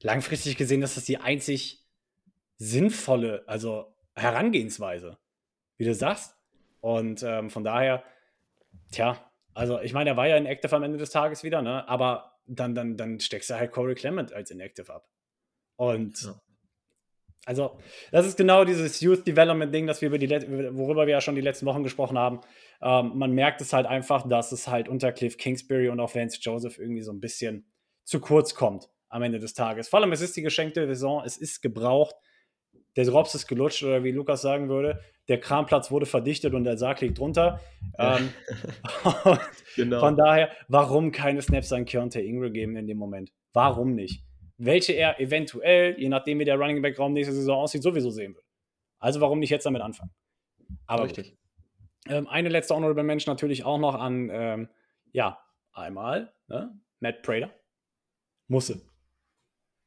langfristig 0.00 0.56
gesehen 0.56 0.82
ist 0.82 0.96
das 0.96 1.04
die 1.04 1.18
einzig 1.18 1.84
sinnvolle, 2.56 3.44
also 3.46 3.94
Herangehensweise, 4.14 5.18
wie 5.76 5.84
du 5.84 5.94
sagst. 5.94 6.36
Und 6.80 7.22
ähm, 7.22 7.50
von 7.50 7.64
daher, 7.64 8.04
tja, 8.90 9.27
also 9.58 9.80
ich 9.80 9.92
meine, 9.92 10.10
er 10.10 10.16
war 10.16 10.28
ja 10.28 10.36
inactive 10.36 10.74
am 10.76 10.84
Ende 10.84 10.98
des 10.98 11.10
Tages 11.10 11.42
wieder, 11.42 11.62
ne? 11.62 11.86
Aber 11.88 12.38
dann, 12.46 12.76
dann, 12.76 12.96
dann 12.96 13.18
steckst 13.18 13.50
du 13.50 13.54
halt 13.54 13.72
Corey 13.72 13.96
Clement 13.96 14.32
als 14.32 14.52
inactive 14.52 14.94
ab. 14.94 15.08
Und 15.74 16.22
ja. 16.22 16.40
also, 17.44 17.76
das 18.12 18.24
ist 18.24 18.36
genau 18.36 18.64
dieses 18.64 19.00
Youth 19.00 19.26
Development 19.26 19.74
Ding, 19.74 19.88
das 19.88 20.00
wir 20.00 20.08
über 20.08 20.18
die 20.18 20.30
worüber 20.30 21.06
wir 21.06 21.14
ja 21.14 21.20
schon 21.20 21.34
die 21.34 21.40
letzten 21.40 21.66
Wochen 21.66 21.82
gesprochen 21.82 22.16
haben. 22.16 22.40
Ähm, 22.80 23.12
man 23.16 23.32
merkt 23.32 23.60
es 23.60 23.72
halt 23.72 23.86
einfach, 23.86 24.28
dass 24.28 24.52
es 24.52 24.68
halt 24.68 24.88
unter 24.88 25.10
Cliff 25.10 25.36
Kingsbury 25.36 25.88
und 25.88 25.98
auch 25.98 26.14
Vance 26.14 26.38
Joseph 26.40 26.78
irgendwie 26.78 27.02
so 27.02 27.12
ein 27.12 27.20
bisschen 27.20 27.66
zu 28.04 28.20
kurz 28.20 28.54
kommt 28.54 28.88
am 29.08 29.22
Ende 29.22 29.40
des 29.40 29.54
Tages. 29.54 29.88
Vor 29.88 29.98
allem, 29.98 30.12
es 30.12 30.20
ist 30.20 30.36
die 30.36 30.42
geschenkte 30.42 30.86
Saison, 30.86 31.24
es 31.24 31.36
ist 31.36 31.62
gebraucht. 31.62 32.14
Der 32.94 33.04
Drops 33.06 33.34
ist 33.34 33.48
gelutscht 33.48 33.82
oder 33.82 34.04
wie 34.04 34.12
Lukas 34.12 34.40
sagen 34.40 34.68
würde, 34.68 35.00
der 35.28 35.40
Kramplatz 35.40 35.90
wurde 35.90 36.06
verdichtet 36.06 36.54
und 36.54 36.64
der 36.64 36.78
Sarg 36.78 37.00
liegt 37.00 37.18
drunter. 37.18 37.60
Ähm, 37.98 38.32
genau. 39.76 40.00
Von 40.00 40.16
daher, 40.16 40.50
warum 40.68 41.12
keine 41.12 41.42
Snaps 41.42 41.72
an 41.72 41.84
Keontae 41.84 42.26
Ingram 42.26 42.52
geben 42.52 42.76
in 42.76 42.86
dem 42.86 42.98
Moment? 42.98 43.30
Warum 43.52 43.94
nicht? 43.94 44.22
Welche 44.56 44.94
er 44.94 45.20
eventuell, 45.20 45.98
je 45.98 46.08
nachdem 46.08 46.38
wie 46.38 46.44
der 46.44 46.56
Running 46.56 46.82
Back 46.82 46.98
Raum 46.98 47.12
nächste 47.12 47.34
Saison 47.34 47.60
aussieht, 47.62 47.82
sowieso 47.82 48.10
sehen 48.10 48.34
will. 48.34 48.42
Also 48.98 49.20
warum 49.20 49.38
nicht 49.38 49.50
jetzt 49.50 49.66
damit 49.66 49.82
anfangen? 49.82 50.10
Aber 50.86 51.04
richtig. 51.04 51.36
Ähm, 52.08 52.26
eine 52.26 52.48
letzte 52.48 52.74
Honorable 52.74 53.04
Mention 53.04 53.32
natürlich 53.32 53.64
auch 53.64 53.78
noch 53.78 53.94
an, 53.94 54.30
ähm, 54.32 54.68
ja, 55.12 55.38
einmal 55.72 56.32
ne? 56.48 56.74
Matt 57.00 57.22
Prater. 57.22 57.50
Musse. 58.48 58.80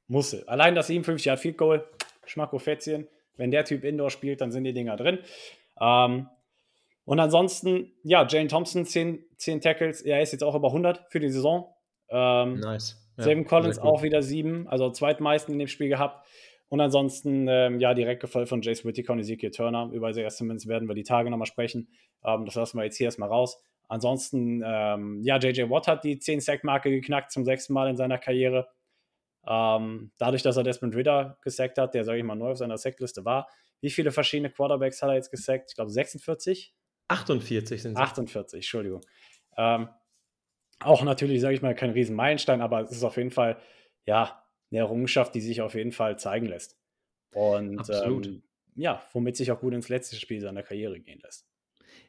Musse. 0.08 0.47
Allein 0.47 0.75
das 0.75 0.88
57 0.88 1.25
Yard 1.25 1.39
Field 1.39 1.58
Goal, 1.58 1.88
Schmacko 2.25 2.60
Fätzchen. 2.60 3.08
Wenn 3.41 3.49
der 3.49 3.65
Typ 3.65 3.84
Indoor 3.84 4.12
spielt, 4.12 4.39
dann 4.39 4.51
sind 4.51 4.65
die 4.65 4.73
Dinger 4.73 4.95
drin. 4.97 5.17
Ähm, 5.82 6.27
und 7.06 7.19
ansonsten, 7.19 7.91
ja, 8.04 8.27
Jane 8.30 8.47
Thompson, 8.47 8.86
10, 8.86 9.25
10 9.38 9.62
Tackles. 9.62 10.04
Er 10.04 10.21
ist 10.21 10.32
jetzt 10.32 10.43
auch 10.43 10.54
über 10.54 10.67
100 10.67 11.08
für 11.10 11.19
die 11.19 11.30
Saison. 11.30 11.73
Ähm, 12.10 12.60
nice. 12.60 12.97
Ja, 13.17 13.43
Collins 13.43 13.80
auch 13.80 14.04
wieder 14.04 14.21
7, 14.21 14.67
also 14.67 14.91
zweitmeisten 14.91 15.54
in 15.54 15.60
dem 15.60 15.67
Spiel 15.67 15.89
gehabt. 15.89 16.27
Und 16.69 16.82
ansonsten, 16.82 17.47
ähm, 17.49 17.80
ja, 17.80 17.95
direkt 17.95 18.21
gefolgt 18.21 18.49
von 18.49 18.62
Jace 18.62 18.86
Whittaker 18.86 19.13
und 19.13 19.19
Ezekiel 19.19 19.49
Turner. 19.49 19.89
Über 19.91 20.12
Isaiah 20.12 20.30
Simmons 20.30 20.67
werden 20.67 20.88
wir 20.88 20.95
die 20.95 21.04
Tage 21.04 21.32
nochmal 21.32 21.47
sprechen. 21.47 21.89
Ähm, 22.23 22.45
das 22.45 22.54
lassen 22.54 22.77
wir 22.77 22.84
jetzt 22.84 22.97
hier 22.97 23.06
erstmal 23.06 23.30
raus. 23.30 23.60
Ansonsten, 23.88 24.63
ähm, 24.63 25.19
ja, 25.23 25.38
JJ 25.38 25.69
Watt 25.69 25.88
hat 25.88 26.04
die 26.04 26.17
10-Sack-Marke 26.17 26.91
geknackt 26.91 27.32
zum 27.32 27.43
sechsten 27.43 27.73
Mal 27.73 27.89
in 27.89 27.97
seiner 27.97 28.19
Karriere. 28.19 28.69
Ähm, 29.47 30.12
dadurch, 30.17 30.43
dass 30.43 30.58
er 30.58 30.63
Desmond 30.63 30.95
Ritter 30.95 31.38
gesackt 31.41 31.77
hat, 31.77 31.93
der, 31.93 32.04
sage 32.04 32.19
ich 32.19 32.23
mal, 32.23 32.36
neu 32.36 32.51
auf 32.51 32.58
seiner 32.58 32.77
Sackliste 32.77 33.25
war. 33.25 33.49
Wie 33.82 33.89
viele 33.89 34.12
verschiedene 34.12 34.51
Quarterbacks 34.51 35.01
hat 35.01 35.10
er 35.10 35.15
jetzt 35.15 35.32
gesackt? 35.32 35.71
Ich 35.71 35.75
glaube 35.75 35.89
46? 35.89 36.75
48 37.08 37.82
sind 37.82 37.93
es. 37.93 37.97
48, 37.97 38.58
Entschuldigung. 38.58 39.01
Ähm, 39.58 39.89
auch 40.80 41.04
natürlich, 41.04 41.41
sage 41.41 41.56
ich 41.56 41.62
mal, 41.62 41.75
kein 41.75 41.91
Riesenmeilenstein, 41.91 42.62
aber 42.62 42.82
es 42.82 42.91
ist 42.91 43.04
auf 43.04 43.17
jeden 43.17 43.32
Fall, 43.32 43.58
ja, 44.06 44.43
eine 44.71 44.80
Errungenschaft, 44.80 45.36
die 45.36 45.41
sich 45.41 45.62
auf 45.62 45.75
jeden 45.75 45.91
Fall 45.91 46.17
zeigen 46.17 46.45
lässt. 46.45 46.77
Und 47.34 47.89
ähm, 47.89 48.43
ja, 48.75 49.04
womit 49.12 49.36
sich 49.36 49.51
auch 49.51 49.60
gut 49.60 49.73
ins 49.73 49.89
letzte 49.89 50.15
Spiel 50.15 50.41
seiner 50.41 50.63
Karriere 50.63 50.99
gehen 50.99 51.19
lässt. 51.23 51.45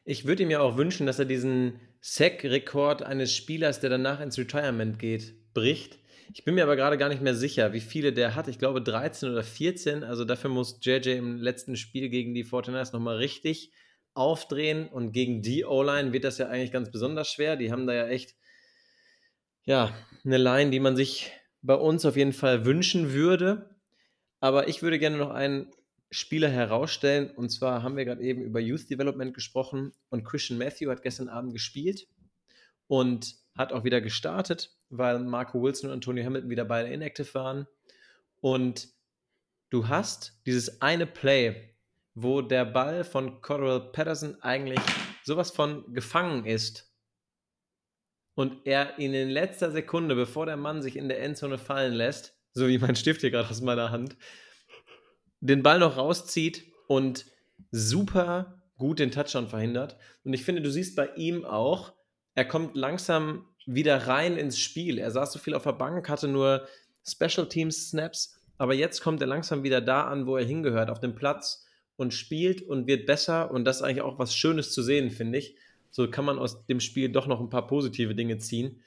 Ich 0.05 0.25
würde 0.25 0.43
ihm 0.43 0.51
ja 0.51 0.59
auch 0.59 0.77
wünschen, 0.77 1.05
dass 1.05 1.19
er 1.19 1.25
diesen 1.25 1.79
Sack-Rekord 2.01 3.03
eines 3.03 3.35
Spielers, 3.35 3.79
der 3.79 3.89
danach 3.89 4.19
ins 4.21 4.37
Retirement 4.37 4.99
geht, 4.99 5.53
bricht. 5.53 5.99
Ich 6.35 6.43
bin 6.43 6.55
mir 6.55 6.63
aber 6.63 6.75
gerade 6.75 6.97
gar 6.97 7.09
nicht 7.09 7.21
mehr 7.21 7.35
sicher, 7.35 7.73
wie 7.73 7.79
viele 7.79 8.11
der 8.11 8.33
hat. 8.33 8.47
Ich 8.47 8.57
glaube 8.57 8.81
13 8.81 9.29
oder 9.29 9.43
14. 9.43 10.03
Also 10.03 10.25
dafür 10.25 10.49
muss 10.49 10.79
JJ 10.81 11.09
im 11.09 11.37
letzten 11.37 11.75
Spiel 11.75 12.09
gegen 12.09 12.33
die 12.33 12.43
Fortiners 12.43 12.91
nochmal 12.91 13.17
richtig 13.17 13.71
aufdrehen. 14.15 14.87
Und 14.87 15.11
gegen 15.11 15.43
die 15.43 15.63
O-Line 15.63 16.11
wird 16.11 16.23
das 16.23 16.39
ja 16.39 16.47
eigentlich 16.47 16.71
ganz 16.71 16.89
besonders 16.89 17.29
schwer. 17.31 17.55
Die 17.55 17.71
haben 17.71 17.85
da 17.85 17.93
ja 17.93 18.07
echt, 18.07 18.35
ja, 19.65 19.95
eine 20.25 20.39
Line, 20.39 20.71
die 20.71 20.79
man 20.79 20.95
sich 20.95 21.31
bei 21.61 21.75
uns 21.75 22.03
auf 22.03 22.17
jeden 22.17 22.33
Fall 22.33 22.65
wünschen 22.65 23.13
würde. 23.13 23.69
Aber 24.39 24.67
ich 24.67 24.81
würde 24.81 24.97
gerne 24.97 25.17
noch 25.17 25.29
einen 25.29 25.71
Spieler 26.09 26.49
herausstellen. 26.49 27.29
Und 27.29 27.51
zwar 27.51 27.83
haben 27.83 27.95
wir 27.95 28.05
gerade 28.05 28.23
eben 28.23 28.41
über 28.41 28.59
Youth 28.59 28.89
Development 28.89 29.35
gesprochen. 29.35 29.93
Und 30.09 30.23
Christian 30.23 30.57
Matthew 30.57 30.89
hat 30.89 31.03
gestern 31.03 31.29
Abend 31.29 31.53
gespielt. 31.53 32.07
Und 32.87 33.35
hat 33.55 33.71
auch 33.71 33.83
wieder 33.83 34.01
gestartet, 34.01 34.71
weil 34.97 35.19
Marco 35.19 35.61
Wilson 35.61 35.89
und 35.89 35.95
Antonio 35.95 36.23
Hamilton 36.23 36.49
wieder 36.49 36.65
beide 36.65 36.89
inactive 36.89 37.33
waren. 37.33 37.67
Und 38.41 38.89
du 39.69 39.87
hast 39.87 40.41
dieses 40.45 40.81
eine 40.81 41.05
Play, 41.05 41.75
wo 42.13 42.41
der 42.41 42.65
Ball 42.65 43.03
von 43.03 43.41
Cordell 43.41 43.91
Patterson 43.91 44.41
eigentlich 44.41 44.79
sowas 45.23 45.51
von 45.51 45.93
gefangen 45.93 46.45
ist. 46.45 46.93
Und 48.35 48.65
er 48.65 48.97
ihn 48.99 49.13
in 49.13 49.29
letzter 49.29 49.71
Sekunde, 49.71 50.15
bevor 50.15 50.45
der 50.45 50.57
Mann 50.57 50.81
sich 50.81 50.95
in 50.95 51.07
der 51.07 51.21
Endzone 51.21 51.57
fallen 51.57 51.93
lässt, 51.93 52.37
so 52.53 52.67
wie 52.67 52.77
mein 52.77 52.95
Stift 52.95 53.21
hier 53.21 53.31
gerade 53.31 53.49
aus 53.49 53.61
meiner 53.61 53.91
Hand, 53.91 54.15
den 55.39 55.63
Ball 55.63 55.79
noch 55.79 55.97
rauszieht 55.97 56.65
und 56.87 57.25
super 57.71 58.61
gut 58.77 58.99
den 58.99 59.11
Touchdown 59.11 59.47
verhindert. 59.47 59.97
Und 60.23 60.33
ich 60.33 60.43
finde, 60.43 60.61
du 60.61 60.71
siehst 60.71 60.95
bei 60.95 61.13
ihm 61.15 61.45
auch, 61.45 61.93
er 62.35 62.45
kommt 62.45 62.75
langsam 62.75 63.52
wieder 63.65 64.07
rein 64.07 64.37
ins 64.37 64.59
Spiel. 64.59 64.97
Er 64.97 65.11
saß 65.11 65.33
so 65.33 65.39
viel 65.39 65.53
auf 65.53 65.63
der 65.63 65.73
Bank, 65.73 66.09
hatte 66.09 66.27
nur 66.27 66.67
Special 67.03 67.47
Teams 67.47 67.89
Snaps 67.89 68.39
aber 68.57 68.73
jetzt 68.73 69.01
kommt 69.01 69.21
er 69.21 69.27
langsam 69.27 69.63
wieder 69.63 69.81
da 69.81 70.05
an, 70.05 70.25
wo 70.27 70.37
er 70.37 70.45
hingehört, 70.45 70.89
auf 70.89 70.99
dem 70.99 71.15
Platz 71.15 71.65
und 71.95 72.13
spielt 72.13 72.61
und 72.61 72.87
wird 72.87 73.05
besser. 73.05 73.51
Und 73.51 73.65
das 73.65 73.77
ist 73.77 73.81
eigentlich 73.81 74.01
auch 74.01 74.19
was 74.19 74.35
Schönes 74.35 74.71
zu 74.71 74.81
sehen, 74.81 75.11
finde 75.11 75.39
ich. 75.39 75.55
So 75.91 76.09
kann 76.09 76.25
man 76.25 76.39
aus 76.39 76.65
dem 76.65 76.79
Spiel 76.79 77.09
doch 77.09 77.27
noch 77.27 77.39
ein 77.39 77.49
paar 77.49 77.67
positive 77.67 78.15
Dinge 78.15 78.37
ziehen. 78.37 78.81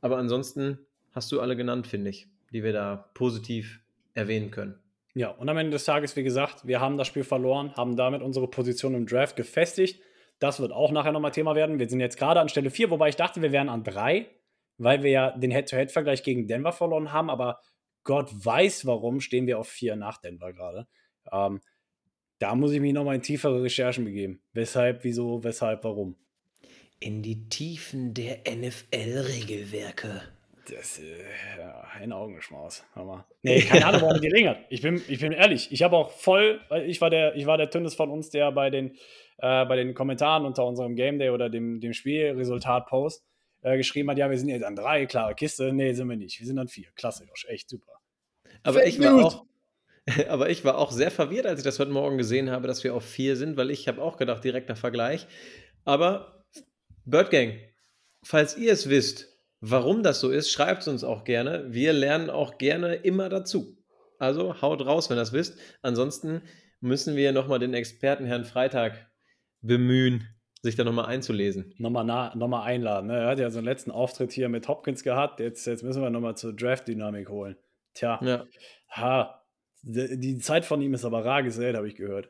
Aber 0.00 0.18
ansonsten 0.18 0.78
hast 1.12 1.32
du 1.32 1.40
alle 1.40 1.56
genannt, 1.56 1.86
finde 1.86 2.10
ich, 2.10 2.28
die 2.52 2.62
wir 2.62 2.72
da 2.72 3.10
positiv 3.14 3.80
erwähnen 4.14 4.50
können. 4.50 4.78
Ja, 5.14 5.30
und 5.30 5.48
am 5.48 5.56
Ende 5.56 5.72
des 5.72 5.84
Tages, 5.84 6.14
wie 6.14 6.22
gesagt, 6.22 6.66
wir 6.66 6.80
haben 6.80 6.96
das 6.96 7.08
Spiel 7.08 7.24
verloren, 7.24 7.74
haben 7.76 7.96
damit 7.96 8.22
unsere 8.22 8.48
Position 8.48 8.94
im 8.94 9.06
Draft 9.06 9.36
gefestigt. 9.36 10.00
Das 10.38 10.60
wird 10.60 10.72
auch 10.72 10.92
nachher 10.92 11.12
nochmal 11.12 11.32
Thema 11.32 11.54
werden. 11.54 11.78
Wir 11.78 11.88
sind 11.88 12.00
jetzt 12.00 12.16
gerade 12.16 12.40
an 12.40 12.48
Stelle 12.48 12.70
4, 12.70 12.90
wobei 12.90 13.08
ich 13.08 13.16
dachte, 13.16 13.42
wir 13.42 13.52
wären 13.52 13.68
an 13.68 13.84
3, 13.84 14.26
weil 14.78 15.02
wir 15.02 15.10
ja 15.10 15.30
den 15.36 15.50
Head-to-Head-Vergleich 15.50 16.22
gegen 16.22 16.46
Denver 16.46 16.72
verloren 16.72 17.12
haben. 17.12 17.30
Aber 17.30 17.60
Gott 18.04 18.30
weiß 18.32 18.86
warum, 18.86 19.20
stehen 19.20 19.46
wir 19.46 19.58
auf 19.58 19.68
4 19.68 19.96
nach 19.96 20.18
Denver 20.18 20.52
gerade. 20.52 20.86
Ähm, 21.32 21.60
da 22.38 22.54
muss 22.54 22.72
ich 22.72 22.80
mich 22.80 22.92
nochmal 22.92 23.16
in 23.16 23.22
tiefere 23.22 23.62
Recherchen 23.62 24.04
begeben. 24.04 24.40
Weshalb, 24.52 25.02
wieso, 25.02 25.42
weshalb, 25.42 25.82
warum. 25.82 26.16
In 27.00 27.22
die 27.22 27.48
Tiefen 27.48 28.14
der 28.14 28.42
NFL-Regelwerke. 28.48 30.22
Das, 30.70 30.98
äh, 30.98 31.24
ja, 31.58 31.84
ein 31.94 32.12
Augenschmaus. 32.12 32.84
Hammer. 32.94 33.26
Nee, 33.42 33.60
keine 33.68 33.86
Ahnung, 33.86 34.02
woran 34.02 34.20
die 34.20 34.48
hat. 34.48 34.58
Ich 34.68 34.82
bin, 34.82 35.02
ich 35.08 35.20
bin 35.20 35.32
ehrlich, 35.32 35.72
ich 35.72 35.82
habe 35.82 35.96
auch 35.96 36.10
voll, 36.10 36.60
ich 36.86 37.00
war 37.00 37.10
der, 37.10 37.34
ich 37.36 37.46
war 37.46 37.56
der 37.56 37.70
Tünnes 37.70 37.94
von 37.94 38.10
uns, 38.10 38.30
der 38.30 38.52
bei 38.52 38.70
den, 38.70 38.96
äh, 39.38 39.64
bei 39.64 39.76
den 39.76 39.94
Kommentaren 39.94 40.44
unter 40.44 40.66
unserem 40.66 40.94
Game 40.96 41.18
Day 41.18 41.30
oder 41.30 41.48
dem, 41.48 41.80
dem 41.80 41.92
Spielresultat-Post 41.92 43.24
äh, 43.62 43.76
geschrieben 43.76 44.10
hat, 44.10 44.18
ja, 44.18 44.30
wir 44.30 44.38
sind 44.38 44.48
jetzt 44.48 44.64
an 44.64 44.76
drei, 44.76 45.06
klare 45.06 45.34
Kiste. 45.34 45.72
Nee, 45.72 45.92
sind 45.92 46.08
wir 46.08 46.16
nicht. 46.16 46.38
Wir 46.38 46.46
sind 46.46 46.58
an 46.58 46.68
vier. 46.68 46.88
Klasse, 46.94 47.24
Josh. 47.24 47.46
Echt 47.48 47.68
super. 47.68 47.92
Aber 48.62 48.86
ich 48.86 49.00
war 49.00 49.24
auch, 49.24 49.44
aber 50.28 50.50
ich 50.50 50.64
war 50.64 50.78
auch 50.78 50.92
sehr 50.92 51.10
verwirrt, 51.10 51.46
als 51.46 51.60
ich 51.60 51.64
das 51.64 51.78
heute 51.78 51.90
Morgen 51.90 52.18
gesehen 52.18 52.50
habe, 52.50 52.66
dass 52.66 52.84
wir 52.84 52.94
auf 52.94 53.04
vier 53.04 53.36
sind, 53.36 53.56
weil 53.56 53.70
ich 53.70 53.88
habe 53.88 54.02
auch 54.02 54.16
gedacht, 54.16 54.44
direkter 54.44 54.76
Vergleich. 54.76 55.26
Aber 55.84 56.44
Bird 57.04 57.30
Gang, 57.30 57.54
falls 58.22 58.56
ihr 58.56 58.72
es 58.72 58.88
wisst, 58.88 59.37
warum 59.60 60.02
das 60.02 60.20
so 60.20 60.30
ist, 60.30 60.50
schreibt 60.50 60.82
es 60.82 60.88
uns 60.88 61.04
auch 61.04 61.24
gerne. 61.24 61.66
Wir 61.68 61.92
lernen 61.92 62.30
auch 62.30 62.58
gerne 62.58 62.94
immer 62.94 63.28
dazu. 63.28 63.76
Also 64.18 64.60
haut 64.60 64.84
raus, 64.84 65.10
wenn 65.10 65.16
ihr 65.16 65.20
das 65.20 65.32
wisst. 65.32 65.58
Ansonsten 65.82 66.42
müssen 66.80 67.16
wir 67.16 67.32
nochmal 67.32 67.58
den 67.58 67.74
Experten 67.74 68.24
Herrn 68.24 68.44
Freitag 68.44 69.10
bemühen, 69.60 70.26
sich 70.62 70.76
da 70.76 70.84
nochmal 70.84 71.06
einzulesen. 71.06 71.74
Nochmal, 71.78 72.04
na, 72.04 72.34
nochmal 72.34 72.66
einladen. 72.66 73.06
Ne? 73.06 73.18
Er 73.18 73.28
hat 73.28 73.38
ja 73.38 73.50
so 73.50 73.58
einen 73.58 73.66
letzten 73.66 73.90
Auftritt 73.90 74.32
hier 74.32 74.48
mit 74.48 74.68
Hopkins 74.68 75.02
gehabt. 75.02 75.40
Jetzt, 75.40 75.66
jetzt 75.66 75.82
müssen 75.82 76.02
wir 76.02 76.10
nochmal 76.10 76.36
zur 76.36 76.54
Draft-Dynamik 76.54 77.28
holen. 77.28 77.56
Tja, 77.94 78.20
ja. 78.22 78.46
ha, 78.90 79.42
die, 79.82 80.38
Zeit 80.38 80.64
von 80.64 80.80
ihm 80.82 80.94
ist 80.94 81.04
aber 81.04 81.24
rar 81.24 81.42
gesät, 81.42 81.76
habe 81.76 81.88
ich 81.88 81.94
gehört. 81.94 82.28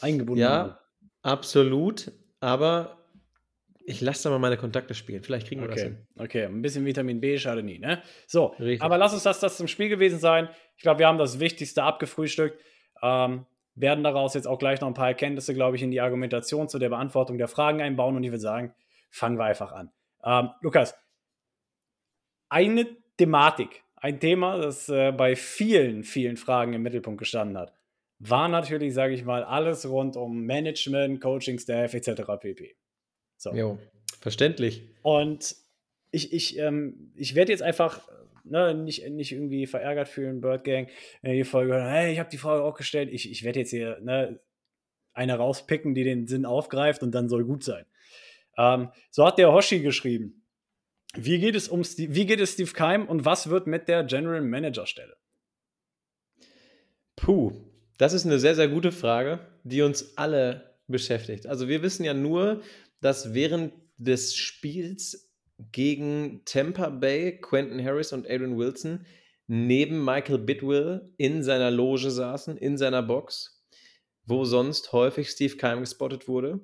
Eingebunden. 0.00 0.40
Ja, 0.40 0.80
absolut. 1.22 2.12
Aber 2.40 3.03
ich 3.86 4.00
lasse 4.00 4.24
da 4.24 4.30
mal 4.30 4.38
meine 4.38 4.56
Kontakte 4.56 4.94
spielen. 4.94 5.22
Vielleicht 5.22 5.46
kriegen 5.46 5.60
wir 5.60 5.68
okay. 5.68 5.74
das 5.74 5.84
hin. 5.84 6.06
Okay, 6.18 6.44
ein 6.44 6.62
bisschen 6.62 6.86
Vitamin 6.86 7.20
B 7.20 7.36
schade 7.38 7.62
nie, 7.62 7.78
ne? 7.78 8.02
So, 8.26 8.46
Richtig. 8.58 8.82
aber 8.82 8.98
lass 8.98 9.12
uns 9.12 9.24
das, 9.24 9.40
das 9.40 9.56
zum 9.56 9.68
Spiel 9.68 9.88
gewesen 9.88 10.18
sein. 10.18 10.48
Ich 10.76 10.82
glaube, 10.82 11.00
wir 11.00 11.06
haben 11.06 11.18
das 11.18 11.38
Wichtigste 11.38 11.82
abgefrühstückt. 11.82 12.60
Ähm, 13.02 13.46
werden 13.74 14.04
daraus 14.04 14.34
jetzt 14.34 14.46
auch 14.46 14.58
gleich 14.58 14.80
noch 14.80 14.88
ein 14.88 14.94
paar 14.94 15.08
Erkenntnisse, 15.08 15.52
glaube 15.52 15.76
ich, 15.76 15.82
in 15.82 15.90
die 15.90 16.00
Argumentation 16.00 16.68
zu 16.68 16.78
der 16.78 16.88
Beantwortung 16.88 17.38
der 17.38 17.48
Fragen 17.48 17.82
einbauen. 17.82 18.16
Und 18.16 18.22
ich 18.22 18.30
würde 18.30 18.40
sagen, 18.40 18.74
fangen 19.10 19.36
wir 19.36 19.44
einfach 19.44 19.72
an. 19.72 19.90
Ähm, 20.24 20.50
Lukas, 20.60 20.94
eine 22.48 22.86
Thematik, 23.18 23.82
ein 23.96 24.20
Thema, 24.20 24.58
das 24.58 24.88
äh, 24.88 25.12
bei 25.12 25.36
vielen, 25.36 26.04
vielen 26.04 26.36
Fragen 26.36 26.72
im 26.72 26.82
Mittelpunkt 26.82 27.18
gestanden 27.18 27.58
hat, 27.58 27.74
war 28.18 28.48
natürlich, 28.48 28.94
sage 28.94 29.12
ich 29.12 29.24
mal, 29.24 29.42
alles 29.42 29.88
rund 29.88 30.16
um 30.16 30.44
Management, 30.44 31.20
Coaching, 31.20 31.58
Staff 31.58 31.94
etc. 31.94 32.22
pp. 32.40 32.76
So. 33.44 33.52
Jo, 33.54 33.78
verständlich. 34.22 34.82
Und 35.02 35.54
ich, 36.10 36.32
ich, 36.32 36.58
ähm, 36.58 37.12
ich 37.14 37.34
werde 37.34 37.52
jetzt 37.52 37.62
einfach 37.62 38.08
ne, 38.42 38.74
nicht, 38.74 39.06
nicht 39.10 39.32
irgendwie 39.32 39.66
verärgert 39.66 40.08
fühlen, 40.08 40.40
Bird 40.40 40.64
Gang, 40.64 40.88
wenn 41.20 41.34
die 41.34 41.44
Folge 41.44 41.74
hören, 41.74 41.90
hey, 41.90 42.10
ich 42.10 42.18
habe 42.18 42.30
die 42.30 42.38
Frage 42.38 42.62
auch 42.62 42.74
gestellt, 42.74 43.10
ich, 43.12 43.30
ich 43.30 43.44
werde 43.44 43.60
jetzt 43.60 43.68
hier 43.68 44.00
ne, 44.00 44.40
eine 45.12 45.34
rauspicken, 45.34 45.94
die 45.94 46.04
den 46.04 46.26
Sinn 46.26 46.46
aufgreift 46.46 47.02
und 47.02 47.14
dann 47.14 47.28
soll 47.28 47.44
gut 47.44 47.62
sein. 47.62 47.84
Ähm, 48.56 48.88
so 49.10 49.26
hat 49.26 49.36
der 49.36 49.52
Hoshi 49.52 49.80
geschrieben. 49.80 50.46
Wie 51.14 51.38
geht 51.38 51.54
es 51.54 51.68
um 51.68 51.84
Steve, 51.84 52.14
wie 52.14 52.24
geht 52.24 52.40
es 52.40 52.54
Steve 52.54 52.72
Keim 52.72 53.06
und 53.06 53.26
was 53.26 53.50
wird 53.50 53.66
mit 53.66 53.88
der 53.88 54.04
General 54.04 54.40
Manager 54.40 54.86
Stelle? 54.86 55.16
Puh, 57.14 57.52
das 57.98 58.14
ist 58.14 58.24
eine 58.24 58.38
sehr, 58.38 58.54
sehr 58.54 58.68
gute 58.68 58.90
Frage, 58.90 59.40
die 59.64 59.82
uns 59.82 60.16
alle 60.16 60.78
beschäftigt. 60.88 61.46
Also 61.46 61.68
wir 61.68 61.82
wissen 61.82 62.04
ja 62.04 62.14
nur, 62.14 62.62
dass 63.00 63.34
während 63.34 63.72
des 63.96 64.36
Spiels 64.36 65.30
gegen 65.72 66.42
Tampa 66.44 66.88
Bay 66.88 67.40
Quentin 67.40 67.84
Harris 67.84 68.12
und 68.12 68.26
Adrian 68.26 68.58
Wilson 68.58 69.06
neben 69.46 70.04
Michael 70.04 70.38
Bidwill 70.38 71.12
in 71.16 71.42
seiner 71.42 71.70
Loge 71.70 72.10
saßen, 72.10 72.56
in 72.56 72.76
seiner 72.78 73.02
Box, 73.02 73.62
wo 74.24 74.44
sonst 74.44 74.92
häufig 74.92 75.30
Steve 75.30 75.56
Keim 75.56 75.80
gespottet 75.80 76.28
wurde. 76.28 76.60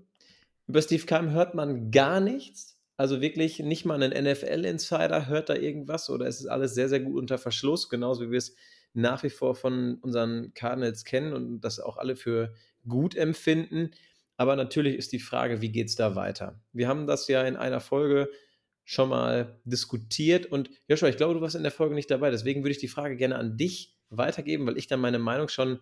Über 0.66 0.82
Steve 0.82 1.04
Keim 1.04 1.30
hört 1.30 1.54
man 1.54 1.90
gar 1.90 2.20
nichts. 2.20 2.78
Also 2.96 3.20
wirklich 3.20 3.60
nicht 3.60 3.86
mal 3.86 4.02
ein 4.02 4.24
NFL-Insider 4.24 5.26
hört 5.26 5.48
da 5.48 5.54
irgendwas 5.54 6.10
oder 6.10 6.26
es 6.26 6.40
ist 6.40 6.46
alles 6.46 6.74
sehr, 6.74 6.88
sehr 6.88 7.00
gut 7.00 7.16
unter 7.16 7.38
Verschluss, 7.38 7.88
genauso 7.88 8.26
wie 8.26 8.30
wir 8.32 8.38
es 8.38 8.54
nach 8.92 9.22
wie 9.22 9.30
vor 9.30 9.54
von 9.54 9.94
unseren 10.02 10.52
Cardinals 10.54 11.04
kennen 11.04 11.32
und 11.32 11.60
das 11.60 11.80
auch 11.80 11.96
alle 11.96 12.16
für 12.16 12.52
gut 12.86 13.14
empfinden. 13.14 13.90
Aber 14.40 14.56
natürlich 14.56 14.96
ist 14.96 15.12
die 15.12 15.18
Frage, 15.18 15.60
wie 15.60 15.70
geht 15.70 15.88
es 15.88 15.96
da 15.96 16.16
weiter? 16.16 16.58
Wir 16.72 16.88
haben 16.88 17.06
das 17.06 17.28
ja 17.28 17.42
in 17.42 17.56
einer 17.56 17.78
Folge 17.78 18.30
schon 18.84 19.10
mal 19.10 19.60
diskutiert 19.66 20.46
und 20.46 20.70
Joshua, 20.88 21.10
ich 21.10 21.18
glaube, 21.18 21.34
du 21.34 21.42
warst 21.42 21.56
in 21.56 21.62
der 21.62 21.70
Folge 21.70 21.94
nicht 21.94 22.10
dabei. 22.10 22.30
Deswegen 22.30 22.62
würde 22.62 22.70
ich 22.70 22.78
die 22.78 22.88
Frage 22.88 23.18
gerne 23.18 23.36
an 23.36 23.58
dich 23.58 23.98
weitergeben, 24.08 24.66
weil 24.66 24.78
ich 24.78 24.86
dann 24.86 24.98
meine 24.98 25.18
Meinung 25.18 25.48
schon 25.48 25.78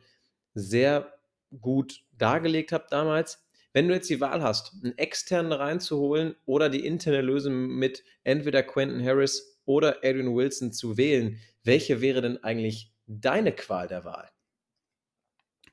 sehr 0.54 1.14
gut 1.60 2.00
dargelegt 2.10 2.72
habe 2.72 2.86
damals. 2.90 3.46
Wenn 3.72 3.86
du 3.86 3.94
jetzt 3.94 4.10
die 4.10 4.20
Wahl 4.20 4.42
hast, 4.42 4.72
einen 4.82 4.98
externen 4.98 5.52
reinzuholen 5.52 6.34
oder 6.44 6.68
die 6.68 6.84
interne 6.84 7.20
Lösung 7.20 7.76
mit 7.76 8.02
entweder 8.24 8.64
Quentin 8.64 9.06
Harris 9.06 9.60
oder 9.66 9.98
Adrian 9.98 10.34
Wilson 10.34 10.72
zu 10.72 10.96
wählen, 10.96 11.38
welche 11.62 12.00
wäre 12.00 12.22
denn 12.22 12.42
eigentlich 12.42 12.92
deine 13.06 13.52
Qual 13.52 13.86
der 13.86 14.04
Wahl? 14.04 14.28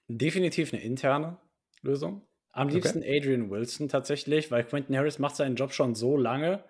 Definitiv 0.07 0.71
eine 0.71 0.83
interne 0.83 1.39
Lösung. 1.81 2.27
Am 2.55 2.69
liebsten 2.69 2.99
okay. 2.99 3.17
Adrian 3.17 3.49
Wilson 3.49 3.89
tatsächlich, 3.89 4.49
weil 4.49 4.63
Quentin 4.63 4.95
Harris 4.95 5.19
macht 5.19 5.35
seinen 5.35 5.57
Job 5.57 5.73
schon 5.73 5.93
so 5.93 6.15
lange, 6.15 6.63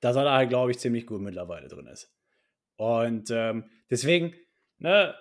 dass 0.00 0.16
er 0.16 0.24
da 0.24 0.34
halt, 0.34 0.48
glaube 0.48 0.72
ich, 0.72 0.80
ziemlich 0.80 1.06
gut 1.06 1.20
mittlerweile 1.20 1.68
drin 1.68 1.86
ist. 1.86 2.12
Und 2.74 3.30
ähm, 3.30 3.70
deswegen, 3.90 4.34
ne, 4.78 5.14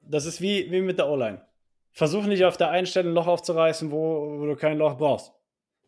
das 0.00 0.24
ist 0.24 0.40
wie, 0.40 0.70
wie 0.70 0.80
mit 0.80 0.96
der 0.96 1.08
O-Line. 1.10 1.46
Versuch 1.92 2.24
nicht 2.24 2.46
auf 2.46 2.56
der 2.56 2.70
einen 2.70 2.86
Stelle 2.86 3.10
ein 3.10 3.14
Loch 3.14 3.26
aufzureißen, 3.26 3.90
wo, 3.90 4.40
wo 4.40 4.46
du 4.46 4.56
kein 4.56 4.78
Loch 4.78 4.96
brauchst. 4.96 5.34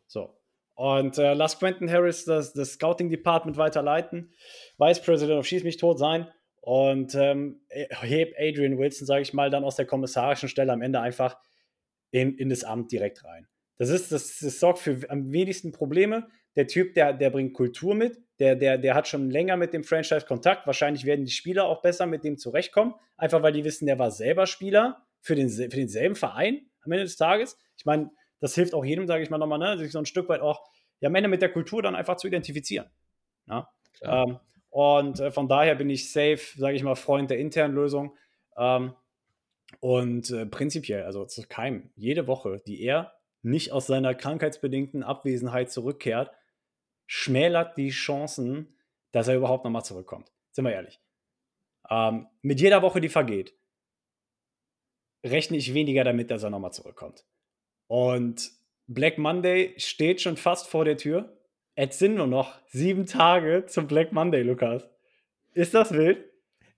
So. 0.07 0.39
Und 0.75 1.17
äh, 1.17 1.33
lass 1.33 1.59
Quentin 1.59 1.91
Harris 1.91 2.27
das, 2.27 2.53
das 2.53 2.75
Scouting 2.75 3.09
Department 3.09 3.57
weiterleiten, 3.57 4.35
Vice 4.77 5.01
President 5.01 5.39
of 5.39 5.47
Schieß 5.47 5.65
mich 5.65 5.79
tot 5.79 5.99
sein 5.99 6.31
und 6.61 7.15
ähm, 7.15 7.63
heb 7.71 8.35
Adrian 8.39 8.77
Wilson, 8.77 9.07
sage 9.07 9.23
ich 9.23 9.33
mal, 9.33 9.49
dann 9.49 9.65
aus 9.65 9.77
der 9.77 9.87
kommissarischen 9.87 10.51
Stelle 10.51 10.75
am 10.75 10.83
Ende 10.83 11.01
einfach 11.01 11.39
in, 12.11 12.37
in 12.37 12.49
das 12.49 12.65
Amt 12.65 12.93
direkt 12.93 13.25
rein. 13.25 13.47
Das, 13.79 13.91
ist, 13.91 14.13
das, 14.13 14.39
das 14.39 14.59
sorgt 14.59 14.79
für 14.79 14.99
am 15.09 15.33
wenigsten 15.33 15.73
Probleme. 15.73 16.29
Der 16.57 16.67
Typ, 16.67 16.95
der, 16.95 17.13
der 17.13 17.31
bringt 17.31 17.53
Kultur 17.53 17.95
mit, 17.95 18.19
der, 18.39 18.57
der, 18.57 18.79
der 18.79 18.95
hat 18.95 19.09
schon 19.09 19.31
länger 19.31 19.57
mit 19.57 19.75
dem 19.75 19.85
Franchise 19.85 20.25
Kontakt. 20.27 20.67
Wahrscheinlich 20.67 21.05
werden 21.05 21.25
die 21.25 21.31
Spieler 21.31 21.67
auch 21.67 21.83
besser 21.83 22.07
mit 22.07 22.25
dem 22.25 22.39
zurechtkommen, 22.39 22.95
einfach 23.17 23.43
weil 23.43 23.53
die 23.53 23.65
wissen, 23.65 23.87
der 23.87 23.99
war 23.99 24.11
selber 24.11 24.47
Spieler 24.47 25.07
für, 25.21 25.35
den, 25.35 25.51
für 25.51 25.69
denselben 25.69 26.17
Verein 26.17 26.67
am 26.83 26.93
Ende 26.93 27.05
des 27.05 27.17
Tages. 27.17 27.59
Ich 27.77 27.85
meine, 27.85 28.11
das 28.41 28.55
hilft 28.55 28.75
auch 28.75 28.85
jedem, 28.85 29.07
sage 29.07 29.23
ich 29.23 29.31
mal 29.31 29.39
nochmal, 29.39 29.59
ne, 29.59 29.79
sich 29.79 29.93
so 29.93 29.99
ein 29.99 30.07
Stück 30.07 30.29
weit 30.29 30.41
auch 30.41 30.63
ja, 31.01 31.09
am 31.09 31.15
Ende 31.15 31.29
mit 31.29 31.43
der 31.43 31.53
Kultur 31.53 31.83
dann 31.83 31.95
einfach 31.95 32.17
zu 32.17 32.27
identifizieren. 32.27 32.89
Ja? 33.47 33.69
Ähm, 34.03 34.39
und 34.71 35.21
äh, 35.21 35.31
von 35.31 35.49
daher 35.49 35.75
bin 35.75 35.91
ich 35.91 36.13
safe, 36.13 36.41
sage 36.57 36.77
ich 36.77 36.83
mal, 36.83 36.95
Freund 36.95 37.31
der 37.31 37.39
internen 37.39 37.75
Lösung. 37.75 38.17
Ähm, 38.57 38.95
und 39.81 40.31
äh, 40.31 40.47
prinzipiell, 40.47 41.05
also 41.05 41.25
zu 41.25 41.43
keinem, 41.43 41.91
jede 41.95 42.27
Woche, 42.27 42.63
die 42.67 42.81
er 42.83 43.13
nicht 43.43 43.73
aus 43.73 43.87
seiner 43.87 44.15
krankheitsbedingten 44.15 45.03
Abwesenheit 45.03 45.71
zurückkehrt, 45.71 46.33
schmälert 47.07 47.77
die 47.77 47.91
Chancen, 47.91 48.77
dass 49.13 49.29
er 49.29 49.37
überhaupt 49.37 49.65
nochmal 49.65 49.85
zurückkommt. 49.85 50.33
Sind 50.51 50.65
wir 50.65 50.73
ehrlich. 50.73 51.01
Ähm, 51.89 52.27
mit 52.43 52.61
jeder 52.61 52.83
Woche, 52.83 53.01
die 53.01 53.09
vergeht, 53.09 53.55
rechne 55.25 55.57
ich 55.57 55.75
weniger 55.75 56.05
damit, 56.05 56.31
dass 56.31 56.43
er 56.43 56.51
nochmal 56.51 56.73
zurückkommt. 56.73 57.25
Und 57.87 58.51
Black 58.89 59.19
Monday 59.19 59.75
steht 59.79 60.21
schon 60.21 60.37
fast 60.37 60.69
vor 60.69 60.85
der 60.85 60.97
Tür. 60.97 61.39
Es 61.75 61.99
sind 61.99 62.15
nur 62.15 62.27
noch 62.27 62.59
sieben 62.69 63.07
Tage 63.07 63.67
zum 63.67 63.87
Black 63.87 64.13
Monday, 64.13 64.43
Lukas. 64.43 64.89
Ist 65.53 65.75
das 65.75 65.93
wild? 65.93 66.25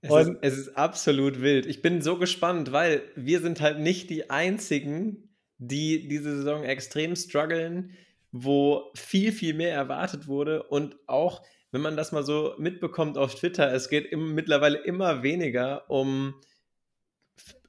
Es 0.01 0.11
ist, 0.11 0.31
es 0.41 0.57
ist 0.57 0.77
absolut 0.77 1.41
wild. 1.41 1.65
Ich 1.65 1.81
bin 1.81 2.01
so 2.01 2.17
gespannt, 2.17 2.71
weil 2.71 3.03
wir 3.15 3.41
sind 3.41 3.59
halt 3.59 3.79
nicht 3.79 4.09
die 4.09 4.29
Einzigen, 4.29 5.29
die 5.57 6.07
diese 6.07 6.37
Saison 6.37 6.63
extrem 6.63 7.15
strugglen, 7.15 7.97
wo 8.31 8.91
viel, 8.95 9.31
viel 9.31 9.53
mehr 9.53 9.73
erwartet 9.73 10.27
wurde 10.27 10.63
und 10.63 10.95
auch, 11.07 11.43
wenn 11.71 11.81
man 11.81 11.97
das 11.97 12.11
mal 12.11 12.23
so 12.23 12.55
mitbekommt 12.57 13.17
auf 13.17 13.35
Twitter, 13.35 13.71
es 13.73 13.89
geht 13.89 14.05
im, 14.11 14.33
mittlerweile 14.35 14.77
immer 14.77 15.21
weniger 15.21 15.89
um 15.89 16.35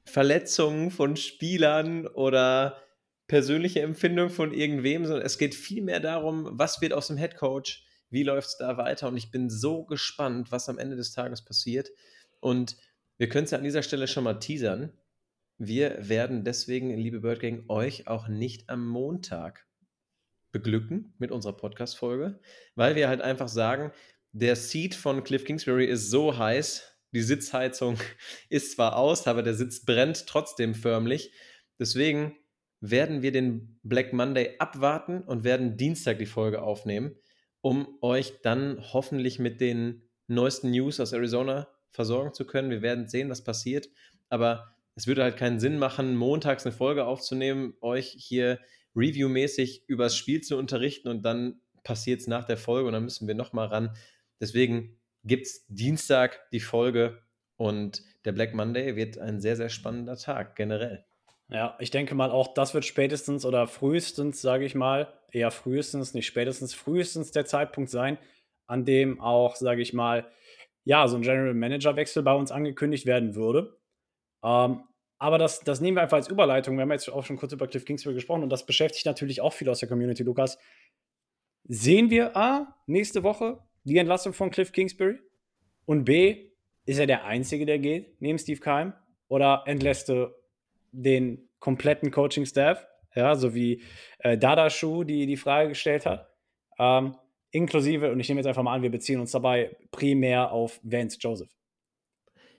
Verletzungen 0.05 0.91
von 0.91 1.15
Spielern 1.15 2.07
oder 2.07 2.77
persönliche 3.27 3.81
Empfindung 3.81 4.29
von 4.29 4.53
irgendwem, 4.53 5.05
sondern 5.05 5.25
es 5.25 5.37
geht 5.37 5.55
viel 5.55 5.81
mehr 5.81 5.99
darum, 5.99 6.49
was 6.51 6.81
wird 6.81 6.93
aus 6.93 7.07
dem 7.07 7.17
Headcoach, 7.17 7.85
wie 8.09 8.23
läuft 8.23 8.49
es 8.49 8.57
da 8.57 8.77
weiter 8.77 9.07
und 9.07 9.17
ich 9.17 9.31
bin 9.31 9.49
so 9.49 9.85
gespannt, 9.85 10.51
was 10.51 10.69
am 10.69 10.77
Ende 10.77 10.95
des 10.95 11.11
Tages 11.11 11.43
passiert. 11.43 11.89
Und 12.41 12.75
wir 13.17 13.29
können 13.29 13.45
es 13.45 13.51
ja 13.51 13.57
an 13.57 13.63
dieser 13.63 13.83
Stelle 13.83 14.07
schon 14.07 14.25
mal 14.25 14.39
teasern. 14.39 14.91
Wir 15.57 16.09
werden 16.09 16.43
deswegen, 16.43 16.89
liebe 16.97 17.21
Bird 17.21 17.39
Gang, 17.39 17.69
euch 17.69 18.07
auch 18.07 18.27
nicht 18.27 18.69
am 18.69 18.85
Montag 18.85 19.65
beglücken 20.51 21.13
mit 21.17 21.31
unserer 21.31 21.55
Podcast-Folge, 21.55 22.39
weil 22.75 22.95
wir 22.95 23.07
halt 23.07 23.21
einfach 23.21 23.47
sagen, 23.47 23.91
der 24.33 24.55
Seat 24.55 24.95
von 24.95 25.23
Cliff 25.23 25.45
Kingsbury 25.45 25.85
ist 25.85 26.09
so 26.09 26.37
heiß, 26.37 26.83
die 27.13 27.21
Sitzheizung 27.21 27.97
ist 28.49 28.73
zwar 28.73 28.97
aus, 28.97 29.27
aber 29.27 29.43
der 29.43 29.53
Sitz 29.53 29.85
brennt 29.85 30.25
trotzdem 30.27 30.73
förmlich. 30.73 31.31
Deswegen 31.79 32.35
werden 32.79 33.21
wir 33.21 33.31
den 33.31 33.79
Black 33.83 34.13
Monday 34.13 34.55
abwarten 34.57 35.21
und 35.21 35.43
werden 35.43 35.77
Dienstag 35.77 36.17
die 36.17 36.25
Folge 36.25 36.63
aufnehmen, 36.63 37.15
um 37.61 37.99
euch 38.01 38.41
dann 38.41 38.81
hoffentlich 38.93 39.37
mit 39.37 39.61
den 39.61 40.09
neuesten 40.27 40.71
News 40.71 40.99
aus 40.99 41.13
Arizona 41.13 41.67
versorgen 41.91 42.33
zu 42.33 42.45
können. 42.45 42.69
Wir 42.69 42.81
werden 42.81 43.07
sehen, 43.07 43.29
was 43.29 43.43
passiert. 43.43 43.89
Aber 44.29 44.75
es 44.95 45.07
würde 45.07 45.23
halt 45.23 45.37
keinen 45.37 45.59
Sinn 45.59 45.79
machen, 45.79 46.15
montags 46.15 46.65
eine 46.65 46.73
Folge 46.73 47.05
aufzunehmen, 47.05 47.73
euch 47.81 48.15
hier 48.17 48.59
reviewmäßig 48.95 49.83
über 49.87 50.05
das 50.05 50.17
Spiel 50.17 50.41
zu 50.41 50.57
unterrichten 50.57 51.07
und 51.07 51.23
dann 51.23 51.61
passiert 51.83 52.21
es 52.21 52.27
nach 52.27 52.45
der 52.45 52.57
Folge 52.57 52.87
und 52.87 52.93
dann 52.93 53.03
müssen 53.03 53.27
wir 53.27 53.35
nochmal 53.35 53.67
ran. 53.67 53.95
Deswegen 54.39 54.97
gibt 55.23 55.47
es 55.47 55.65
Dienstag 55.67 56.49
die 56.51 56.59
Folge 56.59 57.21
und 57.57 58.03
der 58.25 58.31
Black 58.31 58.53
Monday 58.53 58.95
wird 58.95 59.17
ein 59.17 59.39
sehr, 59.39 59.55
sehr 59.55 59.69
spannender 59.69 60.17
Tag 60.17 60.55
generell. 60.55 61.05
Ja, 61.49 61.75
ich 61.79 61.91
denke 61.91 62.15
mal, 62.15 62.31
auch 62.31 62.53
das 62.53 62.73
wird 62.73 62.85
spätestens 62.85 63.45
oder 63.45 63.67
frühestens, 63.67 64.41
sage 64.41 64.65
ich 64.65 64.73
mal, 64.73 65.11
eher 65.31 65.51
frühestens, 65.51 66.13
nicht 66.13 66.25
spätestens, 66.25 66.73
frühestens 66.73 67.31
der 67.31 67.45
Zeitpunkt 67.45 67.89
sein, 67.89 68.17
an 68.67 68.85
dem 68.85 69.19
auch, 69.19 69.55
sage 69.55 69.81
ich 69.81 69.93
mal, 69.93 70.25
ja, 70.83 71.07
so 71.07 71.15
ein 71.15 71.21
General 71.21 71.53
Manager 71.53 71.95
Wechsel 71.95 72.23
bei 72.23 72.33
uns 72.33 72.51
angekündigt 72.51 73.05
werden 73.05 73.35
würde. 73.35 73.77
Ähm, 74.43 74.83
aber 75.19 75.37
das, 75.37 75.59
das 75.59 75.81
nehmen 75.81 75.97
wir 75.97 76.01
einfach 76.01 76.17
als 76.17 76.29
Überleitung. 76.29 76.77
Wir 76.77 76.81
haben 76.81 76.91
jetzt 76.91 77.07
auch 77.07 77.23
schon 77.23 77.37
kurz 77.37 77.53
über 77.53 77.67
Cliff 77.67 77.85
Kingsbury 77.85 78.15
gesprochen 78.15 78.43
und 78.43 78.49
das 78.49 78.65
beschäftigt 78.65 79.05
natürlich 79.05 79.41
auch 79.41 79.53
viele 79.53 79.69
aus 79.69 79.79
der 79.79 79.87
Community, 79.87 80.23
Lukas. 80.23 80.57
Sehen 81.65 82.09
wir 82.09 82.35
A, 82.35 82.75
nächste 82.87 83.21
Woche 83.21 83.59
die 83.83 83.97
Entlassung 83.97 84.33
von 84.33 84.49
Cliff 84.49 84.71
Kingsbury? 84.71 85.19
Und 85.85 86.05
B, 86.05 86.51
ist 86.85 86.99
er 86.99 87.07
der 87.07 87.25
Einzige, 87.25 87.65
der 87.65 87.79
geht, 87.79 88.19
neben 88.19 88.39
Steve 88.39 88.59
Keim? 88.59 88.93
Oder 89.27 89.63
entlässt 89.67 90.09
du 90.09 90.33
den 90.91 91.49
kompletten 91.59 92.11
Coaching-Staff? 92.11 92.85
Ja, 93.15 93.35
so 93.35 93.53
wie 93.53 93.83
äh, 94.19 94.37
Dada 94.37 94.69
Shu, 94.69 95.03
die 95.03 95.25
die 95.25 95.37
Frage 95.37 95.69
gestellt 95.69 96.05
hat. 96.05 96.33
Ähm, 96.79 97.15
inklusive, 97.51 98.11
und 98.11 98.19
ich 98.19 98.27
nehme 98.27 98.39
jetzt 98.39 98.47
einfach 98.47 98.63
mal 98.63 98.73
an, 98.73 98.81
wir 98.81 98.91
beziehen 98.91 99.19
uns 99.19 99.31
dabei 99.31 99.75
primär 99.91 100.51
auf 100.51 100.79
Vance 100.83 101.17
Joseph. 101.19 101.49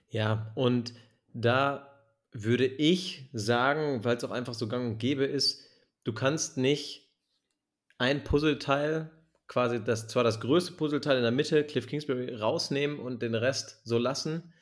Ja, 0.09 0.51
und 0.55 0.93
da 1.33 1.89
würde 2.31 2.65
ich 2.65 3.29
sagen, 3.33 4.03
weil 4.03 4.17
es 4.17 4.23
auch 4.23 4.31
einfach 4.31 4.53
so 4.53 4.67
gang 4.67 4.91
und 4.91 4.97
gäbe 4.99 5.25
ist, 5.25 5.63
du 6.03 6.13
kannst 6.13 6.57
nicht 6.57 7.11
ein 7.97 8.23
Puzzleteil, 8.23 9.11
quasi 9.47 9.83
das, 9.83 10.07
zwar 10.07 10.23
das 10.23 10.39
größte 10.39 10.73
Puzzleteil 10.73 11.17
in 11.17 11.23
der 11.23 11.31
Mitte, 11.31 11.63
Cliff 11.63 11.87
Kingsbury, 11.87 12.35
rausnehmen 12.35 12.99
und 12.99 13.21
den 13.21 13.35
Rest 13.35 13.81
so 13.83 13.97
lassen. 13.97 14.53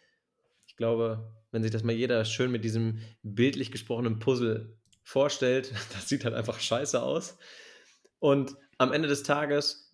Ich 0.65 0.75
glaube, 0.75 1.33
wenn 1.51 1.63
sich 1.63 1.71
das 1.71 1.83
mal 1.83 1.93
jeder 1.93 2.23
schön 2.25 2.51
mit 2.51 2.63
diesem 2.63 2.99
bildlich 3.23 3.71
gesprochenen 3.71 4.19
Puzzle 4.19 4.77
vorstellt, 5.03 5.73
das 5.93 6.09
sieht 6.09 6.25
halt 6.25 6.35
einfach 6.35 6.59
scheiße 6.59 7.01
aus. 7.01 7.37
Und 8.19 8.55
am 8.77 8.93
Ende 8.93 9.07
des 9.07 9.23
Tages 9.23 9.90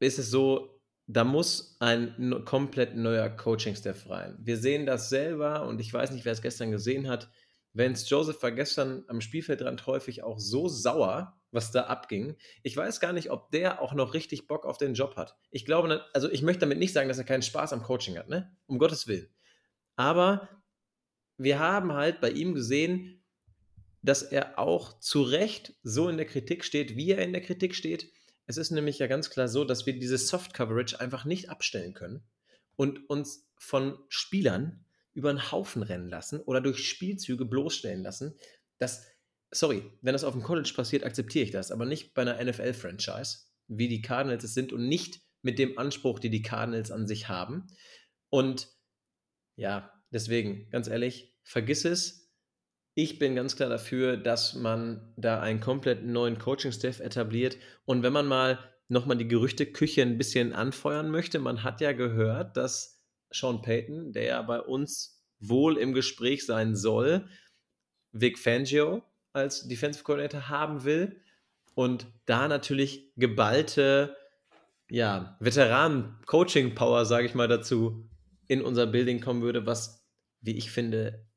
ist 0.00 0.18
es 0.18 0.30
so, 0.30 0.80
da 1.06 1.24
muss 1.24 1.76
ein 1.80 2.44
komplett 2.44 2.94
neuer 2.94 3.30
Coaching-Staff 3.30 4.10
rein. 4.10 4.36
Wir 4.40 4.58
sehen 4.58 4.84
das 4.84 5.08
selber 5.08 5.66
und 5.66 5.80
ich 5.80 5.92
weiß 5.92 6.10
nicht, 6.10 6.24
wer 6.24 6.32
es 6.32 6.42
gestern 6.42 6.70
gesehen 6.70 7.08
hat. 7.08 7.30
Vance 7.72 8.06
Joseph 8.08 8.42
war 8.42 8.52
gestern 8.52 9.04
am 9.08 9.20
Spielfeldrand 9.20 9.86
häufig 9.86 10.22
auch 10.22 10.38
so 10.38 10.68
sauer, 10.68 11.40
was 11.50 11.70
da 11.70 11.84
abging. 11.84 12.36
Ich 12.62 12.76
weiß 12.76 13.00
gar 13.00 13.14
nicht, 13.14 13.30
ob 13.30 13.50
der 13.52 13.80
auch 13.80 13.94
noch 13.94 14.12
richtig 14.12 14.46
Bock 14.48 14.66
auf 14.66 14.76
den 14.76 14.94
Job 14.94 15.16
hat. 15.16 15.36
Ich 15.50 15.64
glaube, 15.64 16.04
also 16.12 16.30
ich 16.30 16.42
möchte 16.42 16.60
damit 16.60 16.78
nicht 16.78 16.92
sagen, 16.92 17.08
dass 17.08 17.18
er 17.18 17.24
keinen 17.24 17.42
Spaß 17.42 17.72
am 17.72 17.82
Coaching 17.82 18.18
hat, 18.18 18.28
ne? 18.28 18.54
Um 18.66 18.78
Gottes 18.78 19.06
Willen. 19.06 19.28
Aber 19.96 20.48
wir 21.38 21.58
haben 21.58 21.94
halt 21.94 22.20
bei 22.20 22.30
ihm 22.30 22.54
gesehen, 22.54 23.24
dass 24.02 24.22
er 24.22 24.58
auch 24.58 25.00
zu 25.00 25.22
Recht 25.22 25.74
so 25.82 26.08
in 26.08 26.18
der 26.18 26.26
Kritik 26.26 26.64
steht, 26.64 26.96
wie 26.96 27.12
er 27.12 27.24
in 27.24 27.32
der 27.32 27.42
Kritik 27.42 27.74
steht 27.74 28.12
es 28.48 28.56
ist 28.56 28.70
nämlich 28.70 28.98
ja 28.98 29.06
ganz 29.06 29.28
klar 29.28 29.46
so, 29.46 29.64
dass 29.64 29.84
wir 29.84 29.98
diese 29.98 30.16
Soft 30.16 30.54
Coverage 30.54 30.98
einfach 30.98 31.26
nicht 31.26 31.50
abstellen 31.50 31.92
können 31.92 32.24
und 32.76 33.08
uns 33.10 33.46
von 33.58 33.98
Spielern 34.08 34.84
über 35.12 35.28
einen 35.28 35.52
Haufen 35.52 35.82
rennen 35.82 36.08
lassen 36.08 36.40
oder 36.40 36.62
durch 36.62 36.88
Spielzüge 36.88 37.44
bloßstellen 37.44 38.02
lassen. 38.02 38.38
Das, 38.78 39.06
sorry, 39.50 39.82
wenn 40.00 40.14
das 40.14 40.24
auf 40.24 40.32
dem 40.32 40.42
College 40.42 40.72
passiert, 40.74 41.04
akzeptiere 41.04 41.44
ich 41.44 41.50
das, 41.50 41.70
aber 41.70 41.84
nicht 41.84 42.14
bei 42.14 42.22
einer 42.22 42.42
NFL-Franchise, 42.42 43.40
wie 43.66 43.88
die 43.88 44.00
Cardinals 44.00 44.44
es 44.44 44.54
sind 44.54 44.72
und 44.72 44.88
nicht 44.88 45.20
mit 45.42 45.58
dem 45.58 45.76
Anspruch, 45.76 46.18
die 46.18 46.30
die 46.30 46.42
Cardinals 46.42 46.90
an 46.90 47.06
sich 47.06 47.28
haben. 47.28 47.66
Und 48.30 48.68
ja, 49.56 49.92
deswegen, 50.10 50.70
ganz 50.70 50.88
ehrlich, 50.88 51.36
vergiss 51.42 51.84
es. 51.84 52.27
Ich 53.00 53.20
bin 53.20 53.36
ganz 53.36 53.54
klar 53.54 53.68
dafür, 53.68 54.16
dass 54.16 54.54
man 54.54 55.12
da 55.16 55.38
einen 55.38 55.60
komplett 55.60 56.04
neuen 56.04 56.36
Coaching-Staff 56.36 56.98
etabliert. 56.98 57.56
Und 57.84 58.02
wenn 58.02 58.12
man 58.12 58.26
mal 58.26 58.58
nochmal 58.88 59.16
die 59.16 59.28
Gerüchteküche 59.28 60.02
ein 60.02 60.18
bisschen 60.18 60.52
anfeuern 60.52 61.08
möchte, 61.08 61.38
man 61.38 61.62
hat 61.62 61.80
ja 61.80 61.92
gehört, 61.92 62.56
dass 62.56 63.00
Sean 63.30 63.62
Payton, 63.62 64.12
der 64.12 64.24
ja 64.24 64.42
bei 64.42 64.60
uns 64.60 65.24
wohl 65.38 65.78
im 65.78 65.92
Gespräch 65.92 66.44
sein 66.44 66.74
soll, 66.74 67.28
Vic 68.10 68.36
Fangio 68.36 69.04
als 69.32 69.68
Defensive 69.68 70.02
Coordinator 70.02 70.48
haben 70.48 70.82
will 70.82 71.20
und 71.76 72.08
da 72.26 72.48
natürlich 72.48 73.12
geballte 73.14 74.16
ja, 74.90 75.36
Veteranen-Coaching-Power, 75.38 77.04
sage 77.04 77.26
ich 77.26 77.36
mal 77.36 77.46
dazu, 77.46 78.10
in 78.48 78.60
unser 78.60 78.88
Building 78.88 79.20
kommen 79.20 79.42
würde, 79.42 79.66
was, 79.66 80.04
wie 80.40 80.56
ich 80.56 80.72
finde, 80.72 81.27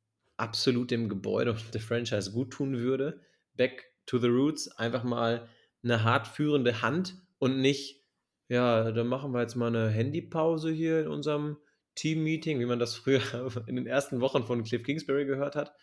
absolut 0.41 0.89
dem 0.89 1.08
Gebäude 1.08 1.51
und 1.51 1.73
der 1.73 1.82
Franchise 1.82 2.32
gut 2.32 2.51
tun 2.51 2.80
würde. 2.80 3.21
Back 3.56 3.93
to 4.08 4.17
the 4.17 4.27
Roots, 4.27 4.69
einfach 4.77 5.04
mal 5.04 5.47
eine 5.84 6.04
hart 6.04 6.27
führende 6.27 6.82
Hand 6.82 7.15
und 7.38 7.62
nicht, 7.62 8.04
ja, 8.49 8.91
dann 8.91 9.08
machen 9.08 9.34
wir 9.34 9.41
jetzt 9.41 9.56
mal 9.56 9.67
eine 9.67 9.89
Handypause 9.89 10.71
hier 10.71 11.01
in 11.01 11.08
unserem 11.08 11.58
Team-Meeting, 11.95 12.60
wie 12.60 12.65
man 12.65 12.80
das 12.80 12.95
früher 12.95 13.21
in 13.67 13.75
den 13.75 13.86
ersten 13.86 14.19
Wochen 14.19 14.43
von 14.43 14.63
Cliff 14.63 14.84
Kingsbury 14.84 15.25
gehört 15.25 15.56
hat. 15.56 15.73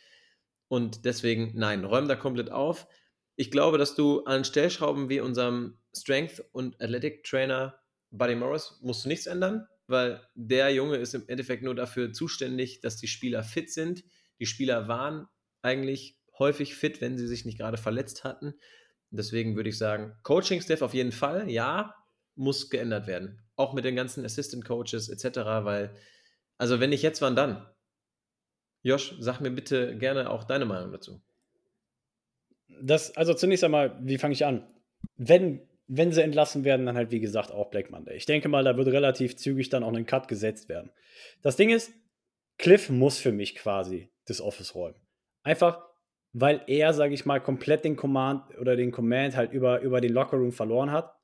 Und 0.66 1.04
deswegen, 1.04 1.52
nein, 1.54 1.84
räum 1.84 2.08
da 2.08 2.16
komplett 2.16 2.50
auf. 2.50 2.88
Ich 3.36 3.50
glaube, 3.50 3.78
dass 3.78 3.94
du 3.94 4.24
an 4.24 4.44
Stellschrauben 4.44 5.08
wie 5.08 5.20
unserem 5.20 5.78
Strength- 5.96 6.44
und 6.52 6.80
Athletic 6.82 7.24
Trainer 7.24 7.78
Buddy 8.10 8.34
Morris 8.34 8.78
musst 8.82 9.04
du 9.04 9.08
nichts 9.08 9.26
ändern, 9.26 9.66
weil 9.86 10.20
der 10.34 10.70
Junge 10.74 10.96
ist 10.96 11.14
im 11.14 11.28
Endeffekt 11.28 11.62
nur 11.62 11.74
dafür 11.74 12.12
zuständig, 12.12 12.80
dass 12.80 12.96
die 12.96 13.06
Spieler 13.06 13.42
fit 13.42 13.70
sind, 13.72 14.02
die 14.38 14.46
Spieler 14.46 14.88
waren 14.88 15.26
eigentlich 15.62 16.16
häufig 16.38 16.74
fit, 16.74 17.00
wenn 17.00 17.18
sie 17.18 17.26
sich 17.26 17.44
nicht 17.44 17.58
gerade 17.58 17.76
verletzt 17.76 18.24
hatten. 18.24 18.54
Deswegen 19.10 19.56
würde 19.56 19.70
ich 19.70 19.78
sagen, 19.78 20.16
Coaching-Staff 20.22 20.82
auf 20.82 20.94
jeden 20.94 21.12
Fall, 21.12 21.50
ja, 21.50 21.94
muss 22.34 22.70
geändert 22.70 23.06
werden. 23.06 23.40
Auch 23.56 23.72
mit 23.72 23.84
den 23.84 23.96
ganzen 23.96 24.24
Assistant 24.24 24.64
Coaches 24.64 25.08
etc., 25.08 25.38
weil, 25.64 25.94
also 26.58 26.78
wenn 26.80 26.90
nicht 26.90 27.02
jetzt, 27.02 27.20
wann 27.22 27.34
dann? 27.34 27.66
Josh, 28.82 29.16
sag 29.18 29.40
mir 29.40 29.50
bitte 29.50 29.96
gerne 29.96 30.30
auch 30.30 30.44
deine 30.44 30.64
Meinung 30.64 30.92
dazu. 30.92 31.20
Das, 32.80 33.16
also 33.16 33.34
zunächst 33.34 33.64
einmal, 33.64 33.98
wie 34.00 34.18
fange 34.18 34.34
ich 34.34 34.44
an? 34.44 34.64
Wenn, 35.16 35.66
wenn 35.88 36.12
sie 36.12 36.22
entlassen 36.22 36.64
werden, 36.64 36.86
dann 36.86 36.96
halt 36.96 37.10
wie 37.10 37.18
gesagt 37.18 37.50
auch 37.50 37.70
Black 37.70 37.90
Monday. 37.90 38.16
Ich 38.16 38.26
denke 38.26 38.48
mal, 38.48 38.62
da 38.62 38.76
wird 38.76 38.88
relativ 38.88 39.36
zügig 39.36 39.68
dann 39.68 39.82
auch 39.82 39.92
ein 39.92 40.06
Cut 40.06 40.28
gesetzt 40.28 40.68
werden. 40.68 40.90
Das 41.42 41.56
Ding 41.56 41.70
ist, 41.70 41.90
Cliff 42.58 42.90
muss 42.90 43.18
für 43.18 43.32
mich 43.32 43.56
quasi 43.56 44.10
das 44.28 44.40
Office 44.40 44.74
räumen. 44.74 45.00
Einfach, 45.42 45.82
weil 46.32 46.62
er, 46.66 46.92
sage 46.92 47.14
ich 47.14 47.26
mal, 47.26 47.40
komplett 47.40 47.84
den 47.84 47.96
Command 47.96 48.56
oder 48.58 48.76
den 48.76 48.92
Command 48.92 49.36
halt 49.36 49.52
über, 49.52 49.80
über 49.80 50.00
den 50.00 50.12
Lockerroom 50.12 50.52
verloren 50.52 50.92
hat. 50.92 51.14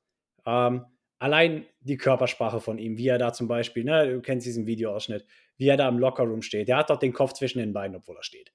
Ähm, 0.45 0.85
allein 1.19 1.65
die 1.81 1.97
Körpersprache 1.97 2.59
von 2.59 2.77
ihm, 2.77 2.97
wie 2.97 3.07
er 3.07 3.17
da 3.17 3.33
zum 3.33 3.47
Beispiel, 3.47 3.83
ne, 3.83 4.13
du 4.13 4.21
kennst 4.21 4.45
diesen 4.45 4.65
Videoausschnitt, 4.65 5.25
wie 5.57 5.67
er 5.67 5.77
da 5.77 5.87
im 5.87 5.99
Lockerroom 5.99 6.41
steht. 6.41 6.67
Der 6.67 6.77
hat 6.77 6.89
doch 6.89 6.99
den 6.99 7.13
Kopf 7.13 7.33
zwischen 7.33 7.59
den 7.59 7.73
Beinen, 7.73 7.95
obwohl 7.95 8.17
er 8.17 8.23
steht. 8.23 8.53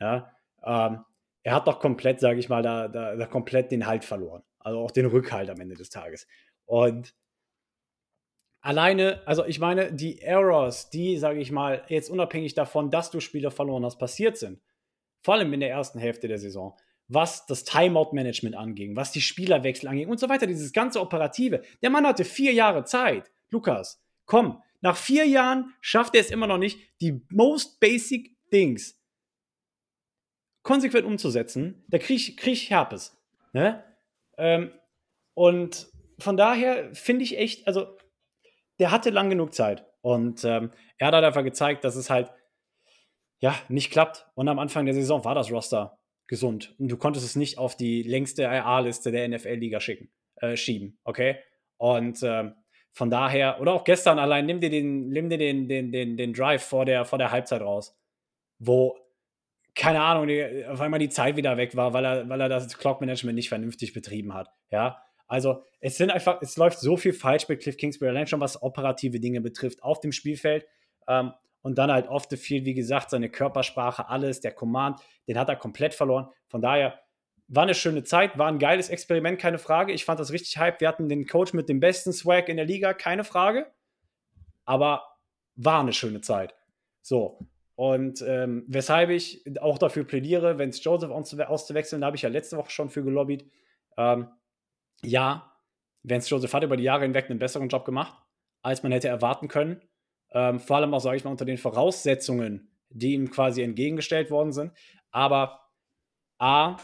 Ja, 0.00 0.32
ähm, 0.64 1.04
er 1.42 1.54
hat 1.54 1.66
doch 1.66 1.80
komplett, 1.80 2.20
sage 2.20 2.38
ich 2.38 2.48
mal, 2.48 2.62
da, 2.62 2.88
da, 2.88 3.16
da, 3.16 3.26
komplett 3.26 3.70
den 3.70 3.86
Halt 3.86 4.04
verloren. 4.04 4.42
Also 4.58 4.80
auch 4.80 4.90
den 4.90 5.06
Rückhalt 5.06 5.50
am 5.50 5.60
Ende 5.60 5.76
des 5.76 5.88
Tages. 5.88 6.26
Und 6.66 7.14
alleine, 8.60 9.22
also 9.26 9.44
ich 9.44 9.60
meine, 9.60 9.92
die 9.92 10.20
Errors, 10.20 10.90
die, 10.90 11.16
sage 11.16 11.40
ich 11.40 11.50
mal, 11.50 11.84
jetzt 11.88 12.10
unabhängig 12.10 12.54
davon, 12.54 12.90
dass 12.90 13.10
du 13.10 13.20
Spiele 13.20 13.50
verloren 13.50 13.84
hast, 13.84 13.98
passiert 13.98 14.36
sind, 14.36 14.60
vor 15.22 15.34
allem 15.34 15.52
in 15.52 15.60
der 15.60 15.70
ersten 15.70 15.98
Hälfte 15.98 16.28
der 16.28 16.38
Saison, 16.38 16.76
was 17.08 17.46
das 17.46 17.64
Timeout-Management 17.64 18.56
anging, 18.56 18.96
was 18.96 19.12
die 19.12 19.20
Spielerwechsel 19.20 19.88
anging 19.88 20.08
und 20.08 20.20
so 20.20 20.28
weiter, 20.28 20.46
dieses 20.46 20.72
ganze 20.72 21.00
Operative. 21.00 21.62
Der 21.82 21.90
Mann 21.90 22.06
hatte 22.06 22.24
vier 22.24 22.52
Jahre 22.52 22.84
Zeit. 22.84 23.30
Lukas, 23.50 24.02
komm, 24.26 24.62
nach 24.80 24.96
vier 24.96 25.26
Jahren 25.26 25.72
schafft 25.80 26.14
er 26.14 26.20
es 26.20 26.30
immer 26.30 26.46
noch 26.46 26.58
nicht, 26.58 26.78
die 27.00 27.22
most 27.30 27.80
basic 27.80 28.36
things 28.50 28.98
konsequent 30.62 31.06
umzusetzen. 31.06 31.82
Da 31.88 31.98
kriege 31.98 32.14
ich, 32.14 32.36
krieg 32.36 32.52
ich 32.52 32.70
Herpes. 32.70 33.16
Ne? 33.52 33.82
Ähm, 34.36 34.70
und 35.34 35.88
von 36.18 36.36
daher 36.36 36.94
finde 36.94 37.24
ich 37.24 37.38
echt, 37.38 37.66
also 37.66 37.96
der 38.78 38.90
hatte 38.90 39.10
lang 39.10 39.30
genug 39.30 39.54
Zeit. 39.54 39.84
Und 40.00 40.44
ähm, 40.44 40.70
er 40.98 41.08
hat 41.08 41.14
halt 41.14 41.24
einfach 41.24 41.44
gezeigt, 41.44 41.84
dass 41.84 41.96
es 41.96 42.10
halt 42.10 42.32
ja 43.40 43.54
nicht 43.68 43.90
klappt. 43.90 44.26
Und 44.34 44.48
am 44.48 44.58
Anfang 44.58 44.84
der 44.86 44.94
Saison 44.94 45.24
war 45.24 45.34
das 45.34 45.50
Roster 45.50 45.98
gesund. 46.26 46.74
Und 46.78 46.88
du 46.88 46.96
konntest 46.96 47.24
es 47.24 47.36
nicht 47.36 47.58
auf 47.58 47.76
die 47.76 48.02
längste 48.02 48.48
A-Liste 48.48 49.10
der 49.10 49.28
NFL-Liga 49.28 49.80
schicken, 49.80 50.10
äh, 50.36 50.56
schieben, 50.56 50.98
okay? 51.04 51.38
Und 51.78 52.22
ähm, 52.22 52.54
von 52.92 53.10
daher, 53.10 53.60
oder 53.60 53.72
auch 53.72 53.84
gestern 53.84 54.18
allein, 54.18 54.46
nimm 54.46 54.60
dir 54.60 54.70
den, 54.70 55.08
nimm 55.08 55.30
dir 55.30 55.38
den, 55.38 55.68
den, 55.68 55.92
den, 55.92 56.16
den 56.16 56.32
Drive 56.32 56.62
vor 56.62 56.84
der, 56.84 57.04
vor 57.04 57.18
der 57.18 57.30
Halbzeit 57.30 57.62
raus, 57.62 57.96
wo, 58.58 58.98
keine 59.74 60.02
Ahnung, 60.02 60.28
auf 60.68 60.80
einmal 60.80 61.00
die 61.00 61.08
Zeit 61.08 61.36
wieder 61.36 61.56
weg 61.56 61.76
war, 61.76 61.92
weil 61.92 62.04
er, 62.04 62.28
weil 62.28 62.40
er 62.40 62.48
das 62.48 62.76
Clock-Management 62.76 63.36
nicht 63.36 63.48
vernünftig 63.48 63.92
betrieben 63.92 64.34
hat, 64.34 64.48
ja? 64.70 65.02
Also, 65.28 65.62
es 65.80 65.96
sind 65.96 66.10
einfach, 66.10 66.42
es 66.42 66.56
läuft 66.56 66.80
so 66.80 66.96
viel 66.96 67.12
falsch 67.12 67.48
mit 67.48 67.60
Cliff 67.60 67.76
Kingsbury, 67.76 68.10
allein 68.10 68.26
schon 68.26 68.40
was 68.40 68.60
operative 68.62 69.20
Dinge 69.20 69.40
betrifft, 69.40 69.82
auf 69.82 70.00
dem 70.00 70.10
Spielfeld. 70.10 70.66
Ähm, 71.06 71.32
und 71.62 71.76
dann 71.76 71.92
halt 71.92 72.08
off 72.08 72.26
the 72.30 72.36
field, 72.36 72.64
wie 72.64 72.74
gesagt, 72.74 73.10
seine 73.10 73.28
Körpersprache, 73.28 74.08
alles, 74.08 74.40
der 74.40 74.52
Command, 74.52 75.00
den 75.26 75.38
hat 75.38 75.48
er 75.48 75.56
komplett 75.56 75.94
verloren. 75.94 76.28
Von 76.46 76.62
daher 76.62 76.98
war 77.48 77.64
eine 77.64 77.74
schöne 77.74 78.04
Zeit, 78.04 78.38
war 78.38 78.48
ein 78.48 78.58
geiles 78.58 78.88
Experiment, 78.88 79.40
keine 79.40 79.58
Frage. 79.58 79.92
Ich 79.92 80.04
fand 80.04 80.20
das 80.20 80.32
richtig 80.32 80.58
hype. 80.58 80.80
Wir 80.80 80.88
hatten 80.88 81.08
den 81.08 81.26
Coach 81.26 81.52
mit 81.52 81.68
dem 81.68 81.80
besten 81.80 82.12
Swag 82.12 82.48
in 82.48 82.56
der 82.56 82.66
Liga, 82.66 82.92
keine 82.92 83.24
Frage. 83.24 83.66
Aber 84.64 85.02
war 85.56 85.80
eine 85.80 85.92
schöne 85.92 86.20
Zeit. 86.20 86.54
So. 87.02 87.38
Und 87.74 88.22
ähm, 88.26 88.64
weshalb 88.66 89.10
ich 89.10 89.44
auch 89.60 89.78
dafür 89.78 90.04
plädiere, 90.04 90.58
wenn 90.58 90.70
es 90.70 90.82
Joseph 90.82 91.10
auszuwechseln, 91.10 92.00
da 92.00 92.06
habe 92.06 92.16
ich 92.16 92.22
ja 92.22 92.28
letzte 92.28 92.56
Woche 92.56 92.70
schon 92.70 92.90
für 92.90 93.02
gelobbyt. 93.02 93.50
Ähm, 93.96 94.28
ja, 95.04 95.52
Vance 96.02 96.28
Joseph 96.28 96.52
hat 96.52 96.62
über 96.62 96.76
die 96.76 96.84
Jahre 96.84 97.02
hinweg 97.02 97.28
einen 97.28 97.38
besseren 97.38 97.68
Job 97.68 97.84
gemacht, 97.84 98.14
als 98.62 98.82
man 98.82 98.92
hätte 98.92 99.08
erwarten 99.08 99.48
können. 99.48 99.82
Ähm, 100.32 100.60
vor 100.60 100.76
allem 100.76 100.94
auch, 100.94 101.00
sage 101.00 101.16
ich 101.16 101.24
mal, 101.24 101.30
unter 101.30 101.44
den 101.44 101.58
Voraussetzungen, 101.58 102.70
die 102.90 103.14
ihm 103.14 103.30
quasi 103.30 103.62
entgegengestellt 103.62 104.30
worden 104.30 104.52
sind. 104.52 104.72
Aber 105.10 105.60
A, 106.38 106.76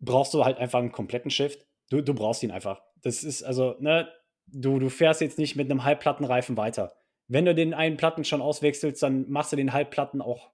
brauchst 0.00 0.34
du 0.34 0.44
halt 0.44 0.58
einfach 0.58 0.78
einen 0.78 0.92
kompletten 0.92 1.30
Shift. 1.30 1.66
Du, 1.90 2.00
du 2.02 2.14
brauchst 2.14 2.42
ihn 2.42 2.50
einfach. 2.50 2.82
Das 3.02 3.24
ist 3.24 3.42
also, 3.42 3.76
ne, 3.80 4.08
du, 4.46 4.78
du 4.78 4.88
fährst 4.88 5.20
jetzt 5.20 5.38
nicht 5.38 5.56
mit 5.56 5.70
einem 5.70 5.84
Halbplattenreifen 5.84 6.56
weiter. 6.56 6.96
Wenn 7.26 7.46
du 7.46 7.54
den 7.54 7.74
einen 7.74 7.96
Platten 7.96 8.24
schon 8.24 8.42
auswechselst, 8.42 9.02
dann 9.02 9.28
machst 9.30 9.52
du 9.52 9.56
den 9.56 9.72
Halbplatten 9.72 10.20
auch 10.20 10.50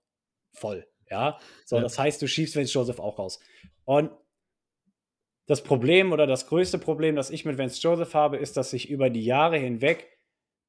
voll. 0.53 0.87
Ja, 1.11 1.39
so, 1.65 1.77
ja. 1.77 1.83
das 1.83 1.99
heißt, 1.99 2.23
du 2.23 2.29
schiebst 2.29 2.55
Vance 2.55 2.73
Joseph 2.73 3.01
auch 3.01 3.19
raus. 3.19 3.41
Und 3.85 4.13
das 5.47 5.63
Problem 5.63 6.13
oder 6.13 6.27
das 6.27 6.47
größte 6.47 6.79
Problem, 6.79 7.17
das 7.17 7.31
ich 7.31 7.45
mit 7.45 7.59
Vance 7.59 7.81
Joseph 7.81 8.15
habe, 8.15 8.37
ist, 8.37 8.57
dass 8.57 8.71
sich 8.71 8.89
über 8.89 9.11
die 9.11 9.25
Jahre 9.25 9.59
hinweg 9.59 10.09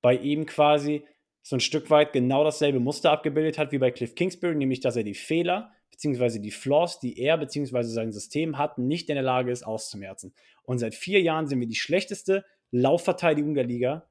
bei 0.02 0.16
ihm 0.16 0.46
quasi 0.46 1.06
so 1.44 1.56
ein 1.56 1.60
Stück 1.60 1.90
weit 1.90 2.14
genau 2.14 2.44
dasselbe 2.44 2.80
Muster 2.80 3.12
abgebildet 3.12 3.58
hat 3.58 3.72
wie 3.72 3.78
bei 3.78 3.92
Cliff 3.92 4.16
Kingsbury, 4.16 4.56
nämlich 4.56 4.80
dass 4.80 4.96
er 4.96 5.04
die 5.04 5.14
Fehler 5.14 5.72
bzw. 5.92 6.40
die 6.40 6.52
Flaws, 6.52 7.00
die 7.00 7.20
er 7.20 7.38
bzw. 7.38 7.84
sein 7.84 8.12
System 8.12 8.58
hat, 8.58 8.78
nicht 8.78 9.10
in 9.10 9.16
der 9.16 9.24
Lage 9.24 9.52
ist 9.52 9.64
auszumerzen. 9.64 10.34
Und 10.64 10.80
seit 10.80 10.96
vier 10.96 11.22
Jahren 11.22 11.48
sind 11.48 11.60
wir 11.60 11.68
die 11.68 11.76
schlechteste 11.76 12.46
Laufverteidigung 12.72 13.54
der 13.54 13.66
Liga. 13.66 14.10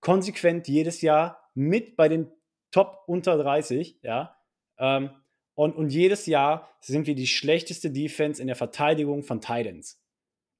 Konsequent 0.00 0.68
jedes 0.68 1.00
Jahr 1.02 1.50
mit 1.54 1.96
bei 1.96 2.08
den 2.08 2.30
Top 2.70 3.02
unter 3.06 3.38
30, 3.38 4.00
ja. 4.02 4.36
Ähm, 4.78 5.10
und, 5.56 5.74
und 5.74 5.88
jedes 5.88 6.26
Jahr 6.26 6.70
sind 6.80 7.06
wir 7.06 7.14
die 7.14 7.26
schlechteste 7.26 7.90
Defense 7.90 8.40
in 8.40 8.46
der 8.46 8.56
Verteidigung 8.56 9.22
von 9.24 9.40
Titans. 9.40 10.00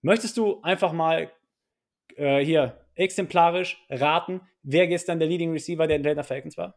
Möchtest 0.01 0.37
du 0.39 0.61
einfach 0.63 0.93
mal 0.93 1.31
äh, 2.17 2.45
hier 2.45 2.81
exemplarisch 2.95 3.85
raten, 3.91 4.41
wer 4.63 4.87
gestern 4.89 5.19
der 5.19 5.29
Leading 5.29 5.53
Receiver 5.53 5.87
der 5.87 5.99
Atlanta 5.99 6.23
Falcons 6.23 6.57
war? 6.57 6.75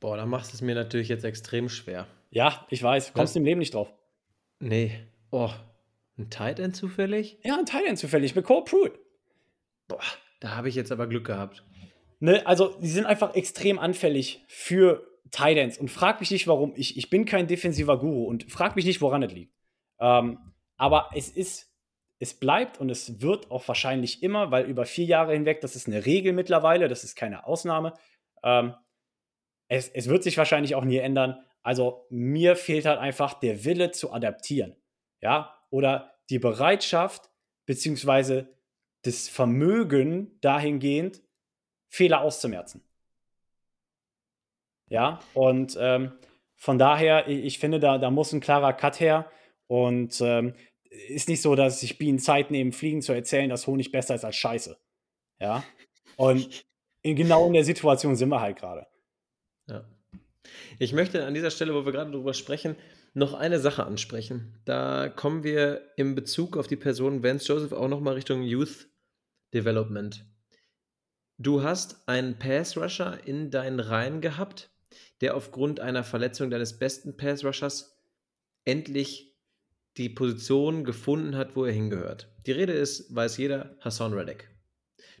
Boah, 0.00 0.18
da 0.18 0.26
machst 0.26 0.52
du 0.52 0.56
es 0.56 0.60
mir 0.60 0.74
natürlich 0.74 1.08
jetzt 1.08 1.24
extrem 1.24 1.70
schwer. 1.70 2.06
Ja, 2.30 2.66
ich 2.68 2.82
weiß. 2.82 3.14
Kommst 3.14 3.34
du 3.34 3.40
im 3.40 3.46
Leben 3.46 3.58
nicht 3.58 3.74
drauf. 3.74 3.92
Nee. 4.60 4.92
Oh, 5.30 5.50
ein 6.18 6.28
Tight 6.28 6.60
End 6.60 6.76
zufällig? 6.76 7.38
Ja, 7.42 7.56
ein 7.56 7.64
Tight 7.64 7.86
End 7.86 7.98
zufällig 7.98 8.36
mit 8.36 8.44
Cole 8.44 8.64
Pruitt. 8.64 8.92
Boah, 9.88 10.02
da 10.40 10.56
habe 10.56 10.68
ich 10.68 10.74
jetzt 10.74 10.92
aber 10.92 11.06
Glück 11.06 11.26
gehabt. 11.26 11.64
Ne, 12.20 12.46
also, 12.46 12.76
die 12.80 12.88
sind 12.88 13.06
einfach 13.06 13.34
extrem 13.34 13.78
anfällig 13.78 14.44
für 14.46 15.07
Ends. 15.36 15.78
Und 15.78 15.90
frag 15.90 16.20
mich 16.20 16.30
nicht, 16.30 16.46
warum. 16.46 16.72
Ich, 16.76 16.96
ich 16.96 17.10
bin 17.10 17.24
kein 17.24 17.46
defensiver 17.46 17.98
Guru 17.98 18.24
und 18.24 18.50
frag 18.50 18.76
mich 18.76 18.84
nicht, 18.84 19.00
woran 19.00 19.22
es 19.22 19.32
liegt. 19.32 19.54
Ähm, 20.00 20.38
aber 20.76 21.10
es 21.14 21.28
ist 21.28 21.68
es 22.18 22.34
bleibt 22.34 22.80
und 22.80 22.90
es 22.90 23.20
wird 23.20 23.50
auch 23.50 23.66
wahrscheinlich 23.68 24.22
immer, 24.22 24.50
weil 24.50 24.66
über 24.66 24.86
vier 24.86 25.04
Jahre 25.04 25.32
hinweg, 25.34 25.60
das 25.60 25.76
ist 25.76 25.86
eine 25.86 26.04
Regel 26.04 26.32
mittlerweile, 26.32 26.88
das 26.88 27.04
ist 27.04 27.14
keine 27.14 27.46
Ausnahme. 27.46 27.94
Ähm, 28.42 28.74
es, 29.68 29.88
es 29.88 30.08
wird 30.08 30.24
sich 30.24 30.36
wahrscheinlich 30.36 30.74
auch 30.74 30.84
nie 30.84 30.96
ändern. 30.96 31.44
Also 31.62 32.06
mir 32.10 32.56
fehlt 32.56 32.86
halt 32.86 32.98
einfach 32.98 33.34
der 33.34 33.64
Wille 33.64 33.92
zu 33.92 34.12
adaptieren. 34.12 34.76
Ja, 35.20 35.54
oder 35.70 36.14
die 36.30 36.38
Bereitschaft, 36.38 37.30
beziehungsweise 37.66 38.56
das 39.02 39.28
Vermögen 39.28 40.38
dahingehend, 40.40 41.22
Fehler 41.88 42.20
auszumerzen. 42.20 42.87
Ja, 44.88 45.20
und 45.34 45.76
ähm, 45.80 46.12
von 46.56 46.78
daher, 46.78 47.28
ich, 47.28 47.44
ich 47.44 47.58
finde, 47.58 47.78
da, 47.80 47.98
da 47.98 48.10
muss 48.10 48.32
ein 48.32 48.40
klarer 48.40 48.72
Cut 48.72 49.00
her. 49.00 49.30
Und 49.66 50.20
ähm, 50.22 50.54
ist 51.08 51.28
nicht 51.28 51.42
so, 51.42 51.54
dass 51.54 51.80
sich 51.80 51.98
Bienen 51.98 52.18
Zeit 52.18 52.50
nehmen, 52.50 52.72
Fliegen 52.72 53.02
zu 53.02 53.12
erzählen, 53.12 53.50
dass 53.50 53.66
Honig 53.66 53.92
besser 53.92 54.14
ist 54.14 54.24
als 54.24 54.36
Scheiße. 54.36 54.78
Ja. 55.40 55.62
Und 56.16 56.64
in, 57.02 57.16
genau 57.16 57.46
in 57.46 57.52
der 57.52 57.64
Situation 57.64 58.16
sind 58.16 58.30
wir 58.30 58.40
halt 58.40 58.58
gerade. 58.58 58.86
Ja. 59.68 59.84
Ich 60.78 60.92
möchte 60.92 61.24
an 61.26 61.34
dieser 61.34 61.50
Stelle, 61.50 61.74
wo 61.74 61.84
wir 61.84 61.92
gerade 61.92 62.10
darüber 62.10 62.34
sprechen, 62.34 62.76
noch 63.14 63.34
eine 63.34 63.58
Sache 63.58 63.84
ansprechen. 63.84 64.58
Da 64.64 65.08
kommen 65.08 65.44
wir 65.44 65.82
in 65.96 66.14
Bezug 66.14 66.56
auf 66.56 66.66
die 66.66 66.76
Person 66.76 67.22
Vance 67.22 67.46
Joseph 67.46 67.72
auch 67.72 67.88
nochmal 67.88 68.14
Richtung 68.14 68.42
Youth 68.42 68.88
Development. 69.52 70.24
Du 71.36 71.62
hast 71.62 72.08
einen 72.08 72.38
Pass 72.38 72.76
Rusher 72.76 73.18
in 73.26 73.50
deinen 73.50 73.80
Reihen 73.80 74.20
gehabt, 74.20 74.70
der 75.20 75.36
aufgrund 75.36 75.80
einer 75.80 76.04
Verletzung 76.04 76.50
deines 76.50 76.78
besten 76.78 77.16
Pass 77.16 77.44
Rushers 77.44 77.98
endlich 78.64 79.36
die 79.96 80.08
Position 80.08 80.84
gefunden 80.84 81.36
hat, 81.36 81.56
wo 81.56 81.64
er 81.64 81.72
hingehört. 81.72 82.32
Die 82.46 82.52
Rede 82.52 82.72
ist, 82.72 83.14
weiß 83.14 83.36
jeder, 83.36 83.76
Hassan 83.80 84.12
Reddick. 84.12 84.48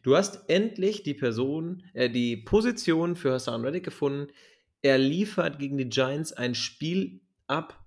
Du 0.02 0.16
hast 0.16 0.48
endlich 0.48 1.02
die 1.02 1.14
Person, 1.14 1.84
äh, 1.94 2.08
die 2.08 2.36
Position 2.36 3.16
für 3.16 3.32
Hassan 3.32 3.64
Reddick 3.64 3.84
gefunden. 3.84 4.32
Er 4.80 4.98
liefert 4.98 5.58
gegen 5.58 5.76
die 5.76 5.88
Giants 5.88 6.32
ein 6.32 6.54
Spiel 6.54 7.20
ab, 7.48 7.84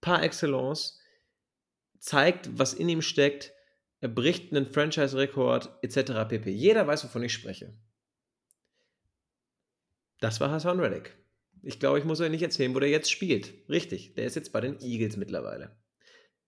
par 0.00 0.22
excellence, 0.22 1.00
zeigt, 1.98 2.58
was 2.58 2.74
in 2.74 2.90
ihm 2.90 3.00
steckt, 3.00 3.54
er 4.04 4.08
bricht 4.08 4.52
einen 4.52 4.66
Franchise-Rekord, 4.66 5.78
etc. 5.80 6.28
pp. 6.28 6.50
Jeder 6.50 6.86
weiß, 6.86 7.04
wovon 7.04 7.22
ich 7.22 7.32
spreche. 7.32 7.72
Das 10.20 10.40
war 10.40 10.50
Hassan 10.50 10.78
Reddick. 10.78 11.16
Ich 11.64 11.80
glaube, 11.80 11.98
ich 11.98 12.04
muss 12.04 12.20
euch 12.20 12.30
nicht 12.30 12.42
erzählen, 12.42 12.74
wo 12.74 12.80
der 12.80 12.90
jetzt 12.90 13.10
spielt. 13.10 13.52
Richtig, 13.68 14.14
der 14.14 14.26
ist 14.26 14.36
jetzt 14.36 14.52
bei 14.52 14.60
den 14.60 14.80
Eagles 14.80 15.16
mittlerweile. 15.16 15.76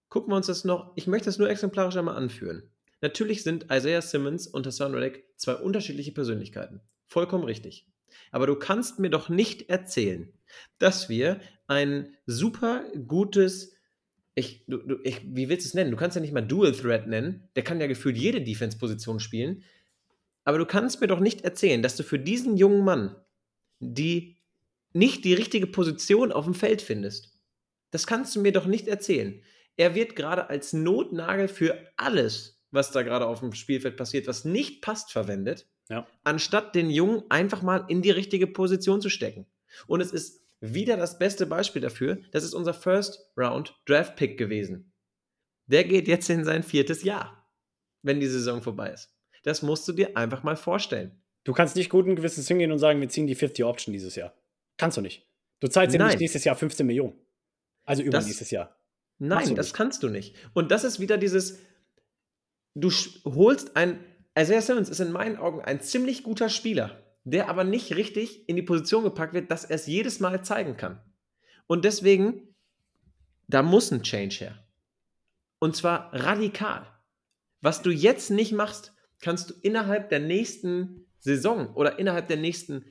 Gucken 0.09 0.31
wir 0.33 0.37
uns 0.37 0.47
das 0.47 0.65
noch, 0.65 0.93
ich 0.97 1.07
möchte 1.07 1.27
das 1.27 1.39
nur 1.39 1.51
exemplarisch 1.51 1.97
einmal 1.97 2.17
anführen. 2.17 2.71
Natürlich 3.01 3.43
sind 3.43 3.67
Isaiah 3.71 4.03
Simmons 4.03 4.47
und 4.47 4.67
Hassan 4.67 4.95
Reddick 4.95 5.25
zwei 5.37 5.55
unterschiedliche 5.55 6.13
Persönlichkeiten. 6.13 6.81
Vollkommen 7.07 7.45
richtig. 7.45 7.87
Aber 8.31 8.47
du 8.47 8.57
kannst 8.57 8.99
mir 8.99 9.11
doch 9.11 9.29
nicht 9.29 9.69
erzählen, 9.69 10.33
dass 10.79 11.09
wir 11.09 11.41
ein 11.67 12.17
super 12.27 12.85
gutes 13.07 13.77
ich, 14.39 14.67
du, 14.67 14.77
du, 14.77 14.99
ich, 15.03 15.23
wie 15.35 15.49
willst 15.49 15.65
du 15.65 15.69
es 15.69 15.75
nennen? 15.75 15.91
Du 15.91 15.97
kannst 15.97 16.15
ja 16.15 16.21
nicht 16.21 16.35
mal 16.35 16.43
Dual 16.43 16.73
Threat 16.73 17.07
nennen. 17.07 17.49
Der 17.57 17.65
kann 17.65 17.81
ja 17.81 17.87
gefühlt 17.87 18.19
jede 18.19 18.43
Defense-Position 18.43 19.19
spielen. 19.19 19.65
Aber 20.45 20.59
du 20.59 20.67
kannst 20.67 21.01
mir 21.01 21.07
doch 21.07 21.21
nicht 21.21 21.41
erzählen, 21.41 21.83
dass 21.83 21.97
du 21.97 22.03
für 22.03 22.19
diesen 22.19 22.59
jungen 22.59 22.85
Mann 22.85 23.17
die 23.81 24.36
nicht 24.97 25.25
die 25.25 25.35
richtige 25.35 25.67
Position 25.67 26.33
auf 26.33 26.45
dem 26.45 26.55
Feld 26.55 26.83
findest. 26.83 27.39
Das 27.91 28.07
kannst 28.07 28.35
du 28.35 28.41
mir 28.41 28.53
doch 28.53 28.67
nicht 28.67 28.89
erzählen. 28.89 29.43
Er 29.77 29.95
wird 29.95 30.17
gerade 30.17 30.49
als 30.49 30.73
Notnagel 30.73 31.49
für 31.49 31.79
alles, 31.97 32.63
was 32.71 32.93
da 32.93 33.03
gerade 33.03 33.27
auf 33.27 33.41
dem 33.41 33.53
Spielfeld 33.53 33.97
passiert, 33.97 34.27
was 34.27 34.45
nicht 34.45 34.81
passt, 34.81 35.13
verwendet, 35.13 35.69
ja. 35.89 36.07
anstatt 36.25 36.75
den 36.75 36.91
Jungen 36.91 37.23
einfach 37.29 37.63
mal 37.63 37.85
in 37.89 38.03
die 38.03 38.11
richtige 38.11 38.47
Position 38.47 39.01
zu 39.01 39.11
stecken. 39.11 39.47
Und 39.87 40.01
es 40.01 40.13
ist 40.13 40.43
wieder 40.61 40.97
das 40.97 41.19
beste 41.19 41.47
Beispiel 41.47 41.83
dafür. 41.83 42.19
Das 42.33 42.43
ist 42.43 42.55
unser 42.55 42.73
First 42.73 43.31
Round 43.37 43.75
Draft 43.85 44.17
Pick 44.17 44.39
gewesen. 44.39 44.93
Der 45.67 45.85
geht 45.85 46.09
jetzt 46.09 46.31
in 46.31 46.45
sein 46.45 46.63
viertes 46.63 47.03
Jahr, 47.03 47.47
wenn 48.03 48.21
die 48.21 48.27
Saison 48.27 48.63
vorbei 48.63 48.91
ist. 48.93 49.13
Das 49.43 49.63
musst 49.63 49.87
du 49.87 49.93
dir 49.93 50.17
einfach 50.17 50.43
mal 50.43 50.57
vorstellen. 50.57 51.23
Du 51.45 51.53
kannst 51.53 51.77
nicht 51.77 51.91
guten 51.91 52.17
Gewissens 52.17 52.49
hingehen 52.49 52.73
und 52.73 52.79
sagen, 52.79 53.01
wir 53.01 53.09
ziehen 53.09 53.27
die 53.27 53.35
50 53.35 53.65
Option 53.65 53.93
dieses 53.93 54.17
Jahr. 54.17 54.33
Kannst 54.77 54.97
du 54.97 55.01
nicht. 55.01 55.27
Du 55.61 55.69
zahlst 55.69 55.95
ja 55.95 56.07
nicht 56.07 56.21
nächstes 56.21 56.45
Jahr 56.45 56.57
15 56.57 56.87
Millionen. 56.87 57.19
Also 57.85 58.03
übernächstes 58.03 58.51
Jahr. 58.51 58.77
Nein, 59.19 59.55
das 59.55 59.73
kannst 59.73 60.03
du 60.03 60.09
nicht. 60.09 60.37
Und 60.53 60.71
das 60.71 60.85
ist 60.85 61.01
wieder 61.01 61.17
dieses, 61.17 61.59
du 62.75 62.91
holst 63.25 63.77
ein, 63.77 64.05
Isaiah 64.39 64.61
Simmons 64.61 64.91
ist 64.91 65.01
in 65.01 65.13
meinen 65.13 65.39
Augen 65.39 65.63
ein 65.63 65.81
ziemlich 65.81 66.23
guter 66.23 66.51
Spieler 66.51 67.03
der 67.27 67.49
aber 67.49 67.65
nicht 67.65 67.97
richtig 67.97 68.49
in 68.49 68.55
die 68.55 68.63
Position 68.63 69.03
gepackt 69.03 69.35
wird, 69.35 69.51
dass 69.51 69.65
er 69.65 69.75
es 69.75 69.87
jedes 69.87 70.21
Mal 70.21 70.45
zeigen 70.45 70.77
kann. 70.77 71.01
Und 71.67 71.85
deswegen, 71.85 72.55
da 73.49 73.65
muss 73.65 73.91
ein 73.91 74.05
Change 74.05 74.37
her. 74.37 74.65
Und 75.59 75.75
zwar 75.75 76.15
radikal. 76.15 76.87
Was 77.61 77.83
du 77.83 77.91
jetzt 77.91 78.31
nicht 78.31 78.53
machst, 78.53 78.95
kannst 79.21 79.51
du 79.51 79.55
innerhalb 79.63 80.09
der 80.09 80.21
nächsten 80.21 81.07
Saison 81.19 81.75
oder 81.75 81.99
innerhalb 81.99 82.29
der 82.29 82.37
nächsten 82.37 82.85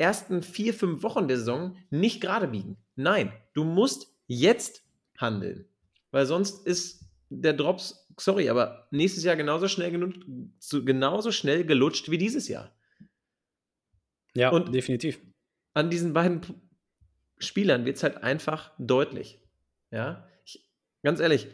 ersten 0.00 0.42
vier, 0.42 0.74
fünf 0.74 1.02
Wochen 1.02 1.28
der 1.28 1.38
Saison 1.38 1.76
nicht 1.90 2.20
gerade 2.20 2.48
biegen. 2.48 2.76
Nein, 2.96 3.32
du 3.52 3.64
musst 3.64 4.12
jetzt 4.26 4.82
handeln. 5.18 5.66
Weil 6.10 6.26
sonst 6.26 6.66
ist 6.66 7.04
der 7.28 7.52
Drops, 7.52 8.08
sorry, 8.18 8.48
aber 8.48 8.88
nächstes 8.90 9.22
Jahr 9.22 9.36
genauso 9.36 9.68
schnell, 9.68 9.92
genauso 10.70 11.30
schnell 11.30 11.64
gelutscht 11.64 12.10
wie 12.10 12.18
dieses 12.18 12.48
Jahr. 12.48 12.74
Ja, 14.34 14.50
und 14.50 14.74
definitiv. 14.74 15.20
An 15.74 15.90
diesen 15.90 16.12
beiden 16.12 16.40
Spielern 17.38 17.84
wird 17.84 17.96
es 17.96 18.02
halt 18.02 18.22
einfach 18.22 18.72
deutlich. 18.78 19.40
Ja, 19.90 20.28
ich, 20.44 20.68
ganz 21.02 21.20
ehrlich, 21.20 21.48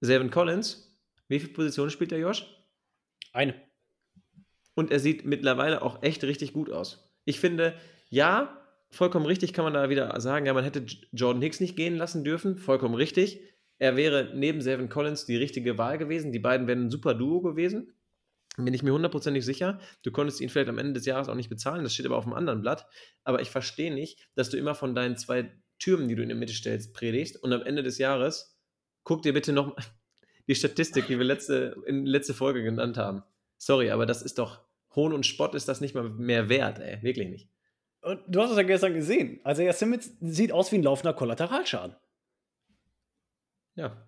Seven 0.00 0.30
Collins, 0.30 0.96
wie 1.28 1.40
viele 1.40 1.52
Positionen 1.52 1.90
spielt 1.90 2.10
der 2.10 2.18
Josh? 2.18 2.46
Eine. 3.32 3.54
Und 4.74 4.90
er 4.90 5.00
sieht 5.00 5.24
mittlerweile 5.24 5.82
auch 5.82 6.02
echt 6.02 6.24
richtig 6.24 6.52
gut 6.52 6.70
aus. 6.70 7.03
Ich 7.24 7.40
finde, 7.40 7.74
ja, 8.10 8.60
vollkommen 8.90 9.26
richtig 9.26 9.52
kann 9.52 9.64
man 9.64 9.74
da 9.74 9.88
wieder 9.88 10.20
sagen, 10.20 10.46
ja, 10.46 10.54
man 10.54 10.64
hätte 10.64 10.86
Jordan 11.12 11.42
Hicks 11.42 11.60
nicht 11.60 11.76
gehen 11.76 11.96
lassen 11.96 12.24
dürfen. 12.24 12.58
Vollkommen 12.58 12.94
richtig. 12.94 13.40
Er 13.78 13.96
wäre 13.96 14.32
neben 14.34 14.60
Seven 14.60 14.88
Collins 14.88 15.26
die 15.26 15.36
richtige 15.36 15.78
Wahl 15.78 15.98
gewesen. 15.98 16.32
Die 16.32 16.38
beiden 16.38 16.66
wären 16.66 16.86
ein 16.86 16.90
super 16.90 17.14
Duo 17.14 17.40
gewesen. 17.40 17.92
Bin 18.56 18.72
ich 18.72 18.84
mir 18.84 18.92
hundertprozentig 18.92 19.44
sicher. 19.44 19.80
Du 20.02 20.12
konntest 20.12 20.40
ihn 20.40 20.48
vielleicht 20.48 20.68
am 20.68 20.78
Ende 20.78 20.92
des 20.92 21.06
Jahres 21.06 21.28
auch 21.28 21.34
nicht 21.34 21.50
bezahlen, 21.50 21.82
das 21.82 21.92
steht 21.92 22.06
aber 22.06 22.16
auf 22.16 22.24
einem 22.24 22.34
anderen 22.34 22.60
Blatt. 22.60 22.86
Aber 23.24 23.40
ich 23.40 23.50
verstehe 23.50 23.92
nicht, 23.92 24.28
dass 24.36 24.48
du 24.48 24.56
immer 24.56 24.76
von 24.76 24.94
deinen 24.94 25.16
zwei 25.16 25.50
Türmen, 25.80 26.06
die 26.06 26.14
du 26.14 26.22
in 26.22 26.28
der 26.28 26.38
Mitte 26.38 26.52
stellst, 26.52 26.94
predigst 26.94 27.42
und 27.42 27.52
am 27.52 27.62
Ende 27.62 27.82
des 27.82 27.98
Jahres 27.98 28.54
guck 29.04 29.22
dir 29.22 29.32
bitte 29.32 29.52
noch 29.52 29.76
die 30.48 30.54
Statistik, 30.54 31.06
die 31.06 31.18
wir 31.18 31.24
letzte, 31.24 31.76
in 31.86 32.04
letzte 32.04 32.34
Folge 32.34 32.62
genannt 32.62 32.96
haben. 32.96 33.22
Sorry, 33.58 33.90
aber 33.90 34.06
das 34.06 34.22
ist 34.22 34.38
doch 34.38 34.64
Hohn 34.94 35.12
und 35.12 35.26
Spott 35.26 35.54
ist 35.54 35.68
das 35.68 35.80
nicht 35.80 35.94
mal 35.94 36.08
mehr 36.08 36.48
wert, 36.48 36.78
ey. 36.78 37.02
Wirklich 37.02 37.28
nicht. 37.28 37.48
Und 38.02 38.20
du 38.28 38.40
hast 38.42 38.50
es 38.50 38.56
ja 38.56 38.62
gestern 38.62 38.94
gesehen. 38.94 39.40
Also, 39.44 39.62
ja, 39.62 39.72
Simmons 39.72 40.16
sieht 40.20 40.52
aus 40.52 40.70
wie 40.72 40.76
ein 40.76 40.82
laufender 40.82 41.14
Kollateralschaden. 41.14 41.96
Ja. 43.74 44.06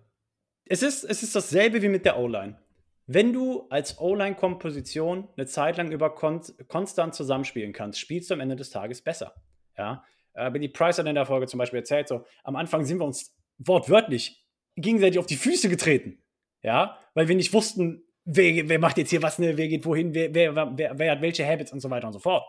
Es 0.65 0.83
ist, 0.83 1.03
es 1.03 1.23
ist 1.23 1.35
dasselbe 1.35 1.81
wie 1.81 1.89
mit 1.89 2.05
der 2.05 2.19
O-Line. 2.19 2.59
Wenn 3.05 3.31
du 3.31 3.67
als 3.69 3.99
O-Line-Komposition 3.99 5.29
eine 5.35 5.45
Zeit 5.45 5.77
lang 5.77 5.91
über 5.91 6.13
kon 6.13 6.41
konstant 6.67 7.15
zusammenspielen 7.15 7.73
kannst, 7.73 7.99
spielst 7.99 8.29
du 8.29 8.33
am 8.33 8.41
Ende 8.41 8.57
des 8.57 8.69
Tages 8.69 9.01
besser. 9.01 9.33
Ja? 9.77 10.03
Äh, 10.33 10.51
Billy 10.51 10.67
Price 10.67 10.99
hat 10.99 11.07
in 11.07 11.15
der 11.15 11.25
Folge 11.25 11.47
zum 11.47 11.57
Beispiel 11.57 11.79
erzählt, 11.79 12.09
so 12.09 12.25
am 12.43 12.55
Anfang 12.55 12.85
sind 12.85 12.99
wir 12.99 13.05
uns 13.05 13.35
wortwörtlich 13.57 14.45
gegenseitig 14.75 15.19
auf 15.19 15.25
die 15.25 15.37
Füße 15.37 15.69
getreten. 15.69 16.21
Ja, 16.61 16.99
weil 17.13 17.27
wir 17.27 17.35
nicht 17.35 17.53
wussten, 17.53 18.03
wer, 18.27 18.69
wer 18.69 18.79
macht 18.79 18.97
jetzt 18.97 19.09
hier 19.09 19.23
was, 19.23 19.39
ne, 19.39 19.57
wer 19.57 19.67
geht 19.67 19.85
wohin, 19.85 20.13
wer, 20.13 20.33
wer, 20.33 20.55
wer, 20.55 20.99
wer 20.99 21.11
hat 21.11 21.21
welche 21.21 21.47
Habits 21.47 21.71
und 21.71 21.79
so 21.79 21.89
weiter 21.89 22.07
und 22.07 22.13
so 22.13 22.19
fort. 22.19 22.45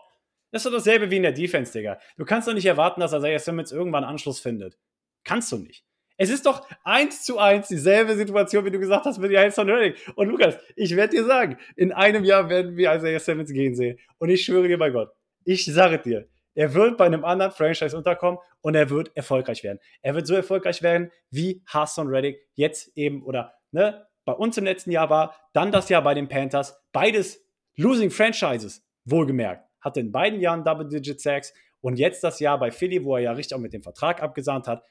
Das 0.51 0.61
ist 0.61 0.65
doch 0.65 0.77
dasselbe 0.77 1.09
wie 1.09 1.17
in 1.17 1.23
der 1.23 1.31
Defense, 1.31 1.71
Digga. 1.71 1.99
Du 2.17 2.25
kannst 2.25 2.47
doch 2.47 2.53
nicht 2.53 2.65
erwarten, 2.65 2.99
dass 3.01 3.13
Isaiah 3.13 3.39
Simmons 3.39 3.71
irgendwann 3.71 4.03
Anschluss 4.03 4.39
findet. 4.39 4.77
Kannst 5.23 5.51
du 5.51 5.57
nicht. 5.57 5.85
Es 6.17 6.29
ist 6.29 6.45
doch 6.45 6.67
eins 6.83 7.23
zu 7.23 7.39
eins 7.39 7.69
dieselbe 7.69 8.15
Situation, 8.15 8.65
wie 8.65 8.71
du 8.71 8.79
gesagt 8.79 9.05
hast 9.05 9.19
mit 9.19 9.31
Jason 9.31 9.69
Reddick. 9.69 9.95
Und 10.15 10.27
Lukas, 10.27 10.57
ich 10.75 10.95
werde 10.95 11.15
dir 11.15 11.23
sagen, 11.23 11.57
in 11.77 11.93
einem 11.93 12.25
Jahr 12.25 12.49
werden 12.49 12.75
wir 12.75 12.93
Isaiah 12.93 13.19
Simmons 13.19 13.53
gehen 13.53 13.73
sehen. 13.73 13.97
Und 14.17 14.29
ich 14.29 14.43
schwöre 14.43 14.67
dir 14.67 14.77
bei 14.77 14.89
Gott, 14.89 15.11
ich 15.45 15.65
sage 15.65 15.99
dir, 15.99 16.27
er 16.55 16.73
wird 16.73 16.97
bei 16.97 17.05
einem 17.05 17.23
anderen 17.23 17.53
Franchise 17.53 17.95
unterkommen 17.95 18.39
und 18.59 18.75
er 18.75 18.89
wird 18.89 19.15
erfolgreich 19.15 19.63
werden. 19.63 19.79
Er 20.01 20.15
wird 20.15 20.27
so 20.27 20.35
erfolgreich 20.35 20.81
werden, 20.81 21.09
wie 21.29 21.63
Hassan 21.67 22.07
Reddick 22.07 22.39
jetzt 22.55 22.91
eben 22.97 23.23
oder 23.23 23.53
ne, 23.71 24.05
bei 24.29 24.35
uns 24.35 24.57
im 24.57 24.63
letzten 24.65 24.91
Jahr 24.91 25.09
war, 25.09 25.35
dann 25.53 25.71
das 25.71 25.89
Jahr 25.89 26.03
bei 26.03 26.13
den 26.13 26.27
Panthers. 26.27 26.79
Beides 26.91 27.43
Losing 27.75 28.11
Franchises, 28.11 28.85
wohlgemerkt. 29.05 29.67
Hatte 29.81 30.01
in 30.01 30.11
beiden 30.11 30.39
Jahren 30.39 30.63
Double-Digit 30.63 31.19
Sacks 31.19 31.51
und 31.81 31.97
jetzt 31.97 32.23
das 32.23 32.39
Jahr 32.39 32.59
bei 32.59 32.69
Philly, 32.69 33.03
wo 33.03 33.15
er 33.15 33.23
ja 33.23 33.31
richtig 33.31 33.55
auch 33.55 33.61
mit 33.61 33.73
dem 33.73 33.81
Vertrag 33.81 34.21
abgesahnt 34.21 34.67
hat. 34.67 34.83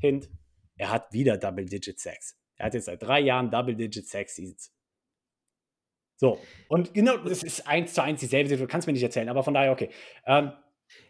Hint, 0.00 0.28
er 0.76 0.92
hat 0.92 1.12
wieder 1.12 1.36
Double-Digit 1.36 1.98
Sacks. 1.98 2.38
Er 2.56 2.66
hat 2.66 2.74
jetzt 2.74 2.84
seit 2.84 3.02
drei 3.02 3.20
Jahren 3.20 3.50
Double-Digit 3.50 4.06
Sack 4.06 4.28
Seasons. 4.28 4.72
So, 6.16 6.38
und 6.68 6.94
genau, 6.94 7.16
das 7.16 7.42
ist 7.42 7.66
eins 7.66 7.92
zu 7.94 8.02
eins 8.02 8.20
dieselbe 8.20 8.48
Situation, 8.48 8.68
du 8.68 8.72
kannst 8.72 8.86
mir 8.86 8.92
nicht 8.92 9.02
erzählen, 9.02 9.28
aber 9.28 9.42
von 9.42 9.54
daher, 9.54 9.72
okay. 9.72 9.90
Ähm, 10.26 10.52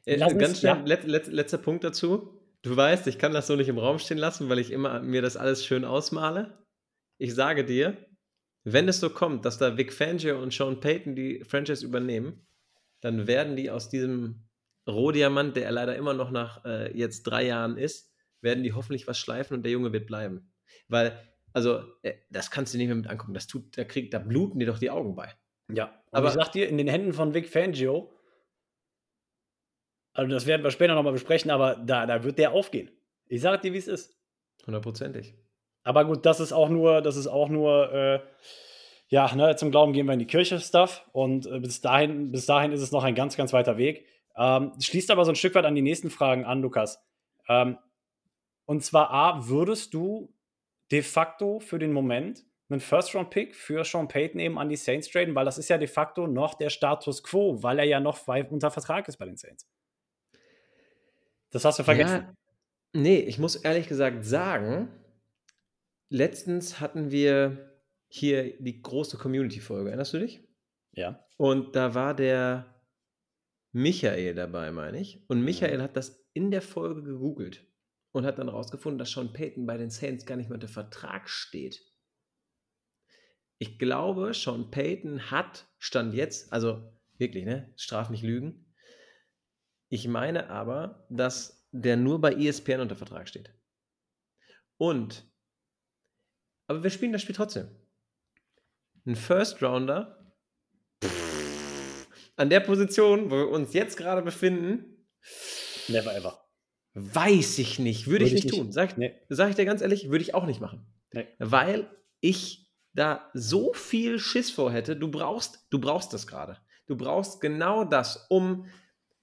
äh, 0.07 0.17
ganz 0.17 0.61
schnell, 0.61 0.77
ja. 0.77 0.83
let, 0.83 1.05
let, 1.05 1.27
letzter 1.27 1.59
Punkt 1.59 1.85
dazu. 1.85 2.41
Du 2.63 2.75
weißt, 2.75 3.07
ich 3.09 3.19
kann 3.19 3.33
das 3.33 3.47
so 3.47 3.57
nicht 3.57 3.69
im 3.69 3.79
Raum 3.79 3.99
stehen 3.99 4.17
lassen, 4.17 4.49
weil 4.49 4.59
ich 4.59 4.71
immer 4.71 5.01
mir 5.01 5.21
das 5.21 5.37
alles 5.37 5.67
schön 5.67 5.85
ausmale. 5.85 6.64
Ich 7.19 7.35
sage 7.35 7.65
dir, 7.65 7.97
wenn 8.65 8.89
es 8.89 9.01
so 9.01 9.11
kommt, 9.11 9.45
dass 9.45 9.59
da 9.59 9.77
Vic 9.77 9.93
Fangio 9.93 10.43
und 10.43 10.53
Sean 10.53 10.81
Payton 10.81 11.15
die 11.15 11.45
Franchise 11.45 11.85
übernehmen, 11.85 12.47
dann 13.01 13.27
werden 13.27 13.57
die 13.57 13.71
aus 13.71 13.91
diesem 13.91 14.49
Rohdiamant, 14.89 15.57
der 15.57 15.67
er 15.67 15.73
leider 15.73 15.97
immer 15.97 16.15
noch 16.15 16.31
nach 16.31 16.65
äh, 16.65 16.97
jetzt 16.97 17.25
drei 17.25 17.47
Jahren 17.47 17.77
ist, 17.77 18.13
werden 18.41 18.65
die 18.65 18.73
hoffentlich 18.73 19.07
was 19.07 19.19
schleifen 19.19 19.57
und 19.57 19.63
der 19.63 19.73
Junge 19.73 19.93
wird 19.93 20.07
bleiben. 20.07 20.53
Weil, 20.89 21.19
also, 21.53 21.83
äh, 22.03 22.15
das 22.31 22.51
kannst 22.51 22.73
du 22.73 22.79
nicht 22.79 22.87
mehr 22.87 22.97
mit 22.97 23.07
angucken. 23.07 23.35
Das 23.35 23.47
tut, 23.47 23.77
da, 23.77 23.85
kriegt, 23.85 24.15
da 24.15 24.19
bluten 24.19 24.59
dir 24.59 24.67
doch 24.67 24.79
die 24.79 24.91
Augen 24.91 25.15
bei. 25.15 25.35
Ja, 25.73 26.03
aber 26.11 26.29
ich 26.29 26.35
sag 26.35 26.53
dir, 26.53 26.69
in 26.69 26.79
den 26.79 26.89
Händen 26.89 27.13
von 27.13 27.35
Vic 27.35 27.49
Fangio, 27.49 28.13
also 30.13 30.31
das 30.31 30.47
werden 30.47 30.63
wir 30.63 30.71
später 30.71 30.95
nochmal 30.95 31.13
besprechen, 31.13 31.51
aber 31.51 31.77
da, 31.77 32.07
da 32.07 32.23
wird 32.23 32.39
der 32.39 32.53
aufgehen. 32.53 32.91
Ich 33.27 33.41
sag 33.41 33.63
dir, 33.63 33.73
wie 33.73 33.79
es 33.79 33.89
ist. 33.89 34.17
Hundertprozentig. 34.67 35.35
Aber 35.85 36.05
gut, 36.05 36.27
das 36.27 36.41
ist 36.41 36.53
auch 36.53 36.69
nur, 36.69 37.03
das 37.03 37.17
ist 37.17 37.27
auch 37.27 37.49
nur, 37.49 37.93
äh, 37.93 38.21
ja, 39.09 39.33
ne, 39.35 39.55
zum 39.55 39.71
Glauben 39.71 39.93
gehen 39.93 40.07
wir 40.07 40.15
in 40.15 40.19
die 40.19 40.27
Kirche 40.27 40.59
Stuff 40.59 41.07
und 41.13 41.47
äh, 41.47 41.61
bis 41.61 41.81
dahin, 41.81 42.33
bis 42.33 42.47
dahin 42.47 42.73
ist 42.73 42.81
es 42.81 42.91
noch 42.91 43.05
ein 43.05 43.15
ganz, 43.15 43.37
ganz 43.37 43.53
weiter 43.53 43.77
Weg. 43.77 44.07
Ähm, 44.37 44.73
schließt 44.81 45.11
aber 45.11 45.25
so 45.25 45.31
ein 45.31 45.37
Stück 45.37 45.55
weit 45.55 45.67
an 45.67 45.75
die 45.75 45.83
nächsten 45.83 46.11
Fragen 46.11 46.45
an, 46.45 46.63
Lukas. 46.63 47.01
Ähm, 47.49 47.79
und 48.65 48.83
zwar 48.83 49.11
A, 49.11 49.47
würdest 49.47 49.95
du 49.95 50.35
de 50.91 51.03
facto 51.03 51.61
für 51.61 51.79
den 51.79 51.93
Moment 51.93 52.45
einen 52.71 52.81
First-Round-Pick 52.81 53.55
für 53.55 53.85
Sean 53.85 54.09
Payton 54.09 54.41
eben 54.41 54.59
an 54.59 54.71
die 54.71 54.77
Saints 54.77 55.09
traden, 55.11 55.35
weil 55.35 55.45
das 55.45 55.59
ist 55.59 55.69
ja 55.69 55.77
de 55.77 55.87
facto 55.87 56.27
noch 56.27 56.55
der 56.55 56.71
Status 56.71 57.23
quo, 57.23 57.63
weil 57.63 57.79
er 57.79 57.85
ja 57.85 58.01
noch 58.01 58.27
unter 58.27 58.71
Vertrag 58.71 59.07
ist 59.07 59.19
bei 59.19 59.27
den 59.27 59.37
Saints. 59.37 59.69
Das 61.51 61.65
hast 61.65 61.79
du 61.79 61.85
vergessen. 61.85 62.27
Ja, 62.27 62.35
nee, 62.95 63.19
ich 63.19 63.39
muss 63.39 63.55
ehrlich 63.55 63.87
gesagt 63.87 64.25
sagen, 64.25 64.89
letztens 66.15 66.79
hatten 66.79 67.11
wir 67.11 67.77
hier 68.07 68.57
die 68.63 68.81
große 68.81 69.19
Community-Folge, 69.19 69.91
erinnerst 69.91 70.15
du 70.15 70.21
dich? 70.21 70.49
Ja. 70.93 71.27
Und 71.37 71.75
da 71.75 71.95
war 71.95 72.15
der 72.15 72.73
Michael 73.73 74.37
dabei, 74.37 74.71
meine 74.71 75.01
ich. 75.01 75.29
Und 75.29 75.43
Michael 75.43 75.83
hat 75.83 75.97
das 75.97 76.25
in 76.33 76.53
der 76.53 76.63
Folge 76.63 77.03
gegoogelt 77.03 77.67
und 78.13 78.25
hat 78.25 78.39
dann 78.39 78.49
rausgefunden, 78.49 78.99
dass 78.99 79.11
Sean 79.11 79.33
Payton 79.33 79.67
bei 79.67 79.77
den 79.77 79.91
Saints 79.91 80.25
gar 80.25 80.37
nicht 80.37 80.49
mehr 80.49 80.55
unter 80.55 80.69
Vertrag 80.69 81.29
steht. 81.29 81.85
Ich 83.59 83.81
glaube, 83.81 84.35
Sean 84.35 84.71
Payton 84.71 85.33
hat, 85.33 85.67
stand 85.79 86.15
jetzt, 86.15 86.53
also 86.53 86.93
wirklich, 87.19 87.45
ne, 87.45 87.73
straf 87.77 88.11
nicht 88.11 88.23
lügen. 88.23 88.73
Ich 89.89 90.07
meine 90.07 90.49
aber, 90.49 91.07
dass 91.11 91.67
der 91.73 91.97
nur 91.97 92.21
bei 92.21 92.35
ESPN 92.35 92.81
unter 92.81 92.95
Vertrag 92.97 93.29
steht. 93.29 93.53
Und, 94.77 95.29
aber 96.67 96.83
wir 96.83 96.91
spielen 96.91 97.13
das 97.13 97.23
Spiel 97.23 97.35
trotzdem. 97.35 97.69
Ein 99.07 99.17
First 99.17 99.63
Rounder 99.63 100.35
an 102.37 102.51
der 102.51 102.61
Position, 102.61 103.31
wo 103.31 103.37
wir 103.37 103.49
uns 103.49 103.75
jetzt 103.75 103.97
gerade 103.97 104.23
befinden. 104.23 105.07
Never 105.89 106.15
ever. 106.17 106.41
Weiß 106.95 107.59
ich 107.59 107.79
nicht. 107.79 108.07
Würde, 108.07 108.25
würde 108.25 108.25
ich 108.27 108.33
nicht, 108.33 108.45
nicht 108.45 108.57
tun. 108.57 108.73
Sag, 108.73 108.97
nee. 108.99 109.15
sag 109.29 109.51
ich 109.51 109.57
dir 109.57 109.65
ganz 109.65 109.83
ehrlich, 109.83 110.11
würde 110.11 110.23
ich 110.23 110.35
auch 110.35 110.47
nicht 110.47 110.61
machen. 110.61 110.87
Nee. 111.13 111.27
Weil 111.39 111.91
ich 112.21 112.71
da 112.93 113.29
so 113.35 113.73
viel 113.73 114.19
Schiss 114.19 114.51
vor 114.51 114.73
hätte. 114.73 114.97
Du 114.97 115.11
brauchst, 115.11 115.67
du 115.71 115.81
brauchst 115.81 116.13
das 116.13 116.27
gerade. 116.27 116.59
Du 116.87 116.97
brauchst 116.97 117.41
genau 117.41 117.85
das, 117.85 118.27
um 118.29 118.67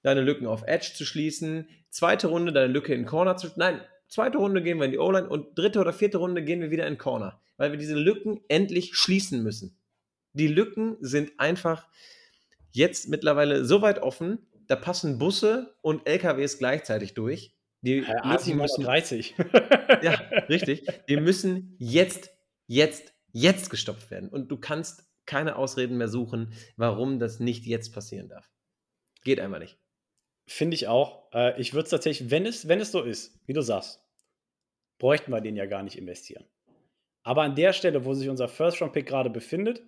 deine 0.03 0.21
Lücken 0.21 0.47
auf 0.47 0.63
Edge 0.65 0.91
zu 0.95 1.05
schließen. 1.05 1.67
Zweite 1.89 2.27
Runde 2.27 2.51
deine 2.51 2.71
Lücke 2.71 2.93
in 2.93 3.05
Corner 3.05 3.37
zu 3.37 3.49
Nein, 3.55 3.81
zweite 4.11 4.37
Runde 4.37 4.61
gehen 4.61 4.77
wir 4.77 4.85
in 4.85 4.91
die 4.91 4.99
O-Line 4.99 5.27
und 5.27 5.57
dritte 5.57 5.79
oder 5.79 5.93
vierte 5.93 6.17
Runde 6.19 6.43
gehen 6.43 6.61
wir 6.61 6.69
wieder 6.69 6.85
in 6.85 6.97
Corner, 6.97 7.41
weil 7.57 7.71
wir 7.71 7.79
diese 7.79 7.95
Lücken 7.95 8.41
endlich 8.49 8.95
schließen 8.95 9.41
müssen. 9.41 9.77
Die 10.33 10.47
Lücken 10.47 10.97
sind 10.99 11.39
einfach 11.39 11.87
jetzt 12.71 13.09
mittlerweile 13.09 13.65
so 13.65 13.81
weit 13.81 14.01
offen, 14.01 14.45
da 14.67 14.75
passen 14.75 15.17
Busse 15.17 15.75
und 15.81 16.07
LKWs 16.07 16.57
gleichzeitig 16.57 17.13
durch. 17.13 17.55
Die 17.81 17.99
ja, 17.99 18.31
Lücken 18.31 18.57
müssen 18.57 18.83
30. 18.83 19.35
ja, 20.03 20.13
richtig. 20.49 20.85
Die 21.09 21.17
müssen 21.17 21.75
jetzt, 21.79 22.29
jetzt, 22.67 23.13
jetzt 23.31 23.69
gestopft 23.69 24.11
werden. 24.11 24.29
Und 24.29 24.49
du 24.49 24.57
kannst 24.57 25.09
keine 25.25 25.55
Ausreden 25.55 25.97
mehr 25.97 26.07
suchen, 26.07 26.53
warum 26.77 27.17
das 27.17 27.39
nicht 27.39 27.65
jetzt 27.65 27.93
passieren 27.93 28.29
darf. 28.29 28.49
Geht 29.23 29.39
einfach 29.39 29.59
nicht. 29.59 29.80
Finde 30.47 30.75
ich 30.75 30.87
auch. 30.87 31.31
Äh, 31.33 31.59
ich 31.59 31.73
würde 31.73 31.85
es 31.85 31.89
tatsächlich, 31.89 32.31
wenn 32.31 32.45
es, 32.45 32.67
wenn 32.67 32.79
es 32.79 32.91
so 32.91 33.01
ist, 33.01 33.39
wie 33.47 33.53
du 33.53 33.61
sagst, 33.61 34.03
bräuchten 34.97 35.31
wir 35.31 35.41
den 35.41 35.55
ja 35.55 35.65
gar 35.65 35.83
nicht 35.83 35.97
investieren. 35.97 36.45
Aber 37.23 37.43
an 37.43 37.55
der 37.55 37.73
Stelle, 37.73 38.05
wo 38.05 38.13
sich 38.13 38.29
unser 38.29 38.47
First-Round-Pick 38.47 39.05
gerade 39.05 39.29
befindet, 39.29 39.83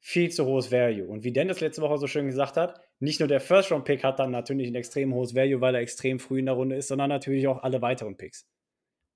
viel 0.00 0.30
zu 0.30 0.44
hohes 0.44 0.70
Value. 0.70 1.08
Und 1.08 1.24
wie 1.24 1.32
Dennis 1.32 1.60
letzte 1.60 1.82
Woche 1.82 1.98
so 1.98 2.06
schön 2.06 2.26
gesagt 2.26 2.56
hat, 2.56 2.80
nicht 3.00 3.20
nur 3.20 3.28
der 3.28 3.40
First-Round-Pick 3.40 4.04
hat 4.04 4.18
dann 4.18 4.30
natürlich 4.30 4.68
ein 4.68 4.74
extrem 4.74 5.14
hohes 5.14 5.34
Value, 5.34 5.60
weil 5.60 5.74
er 5.74 5.80
extrem 5.80 6.18
früh 6.18 6.40
in 6.40 6.46
der 6.46 6.54
Runde 6.54 6.76
ist, 6.76 6.88
sondern 6.88 7.08
natürlich 7.08 7.46
auch 7.46 7.62
alle 7.62 7.80
weiteren 7.82 8.16
Picks. 8.16 8.48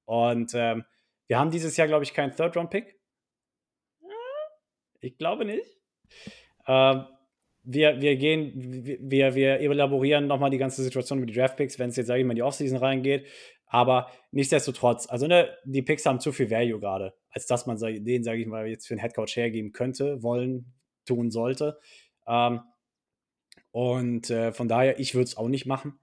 Und 0.04 0.52
ähm, 0.54 0.84
wir 1.26 1.38
haben 1.38 1.50
dieses 1.50 1.76
Jahr, 1.76 1.88
glaube 1.88 2.04
ich, 2.04 2.14
keinen 2.14 2.34
Third-Round-Pick. 2.34 2.98
Ich 5.00 5.18
glaube 5.18 5.44
nicht. 5.44 5.66
Ähm, 6.66 7.06
wir, 7.64 8.00
wir 8.00 8.16
gehen, 8.16 8.52
wir, 8.84 9.34
wir 9.34 9.60
elaborieren 9.60 10.26
nochmal 10.26 10.50
die 10.50 10.58
ganze 10.58 10.82
Situation 10.82 11.18
über 11.18 11.26
die 11.26 11.34
Draft-Picks, 11.34 11.78
wenn 11.78 11.90
es 11.90 11.96
jetzt, 11.96 12.08
sage 12.08 12.20
ich 12.20 12.26
mal, 12.26 12.32
in 12.32 12.36
die 12.36 12.42
Offseason 12.42 12.78
reingeht. 12.78 13.26
Aber 13.66 14.10
nichtsdestotrotz, 14.32 15.08
also 15.08 15.26
ne, 15.26 15.48
die 15.64 15.82
Picks 15.82 16.04
haben 16.04 16.20
zu 16.20 16.32
viel 16.32 16.50
Value 16.50 16.78
gerade, 16.78 17.14
als 17.30 17.46
dass 17.46 17.66
man 17.66 17.78
den, 17.78 18.22
sage 18.22 18.40
ich 18.40 18.46
mal, 18.46 18.66
jetzt 18.66 18.86
für 18.86 18.94
einen 18.94 19.00
Headcoach 19.00 19.36
hergeben 19.36 19.72
könnte, 19.72 20.22
wollen, 20.22 20.74
tun 21.06 21.30
sollte. 21.30 21.78
Ähm, 22.26 22.60
und 23.70 24.28
äh, 24.28 24.52
von 24.52 24.68
daher, 24.68 25.00
ich 25.00 25.14
würde 25.14 25.24
es 25.24 25.36
auch 25.36 25.48
nicht 25.48 25.66
machen. 25.66 25.98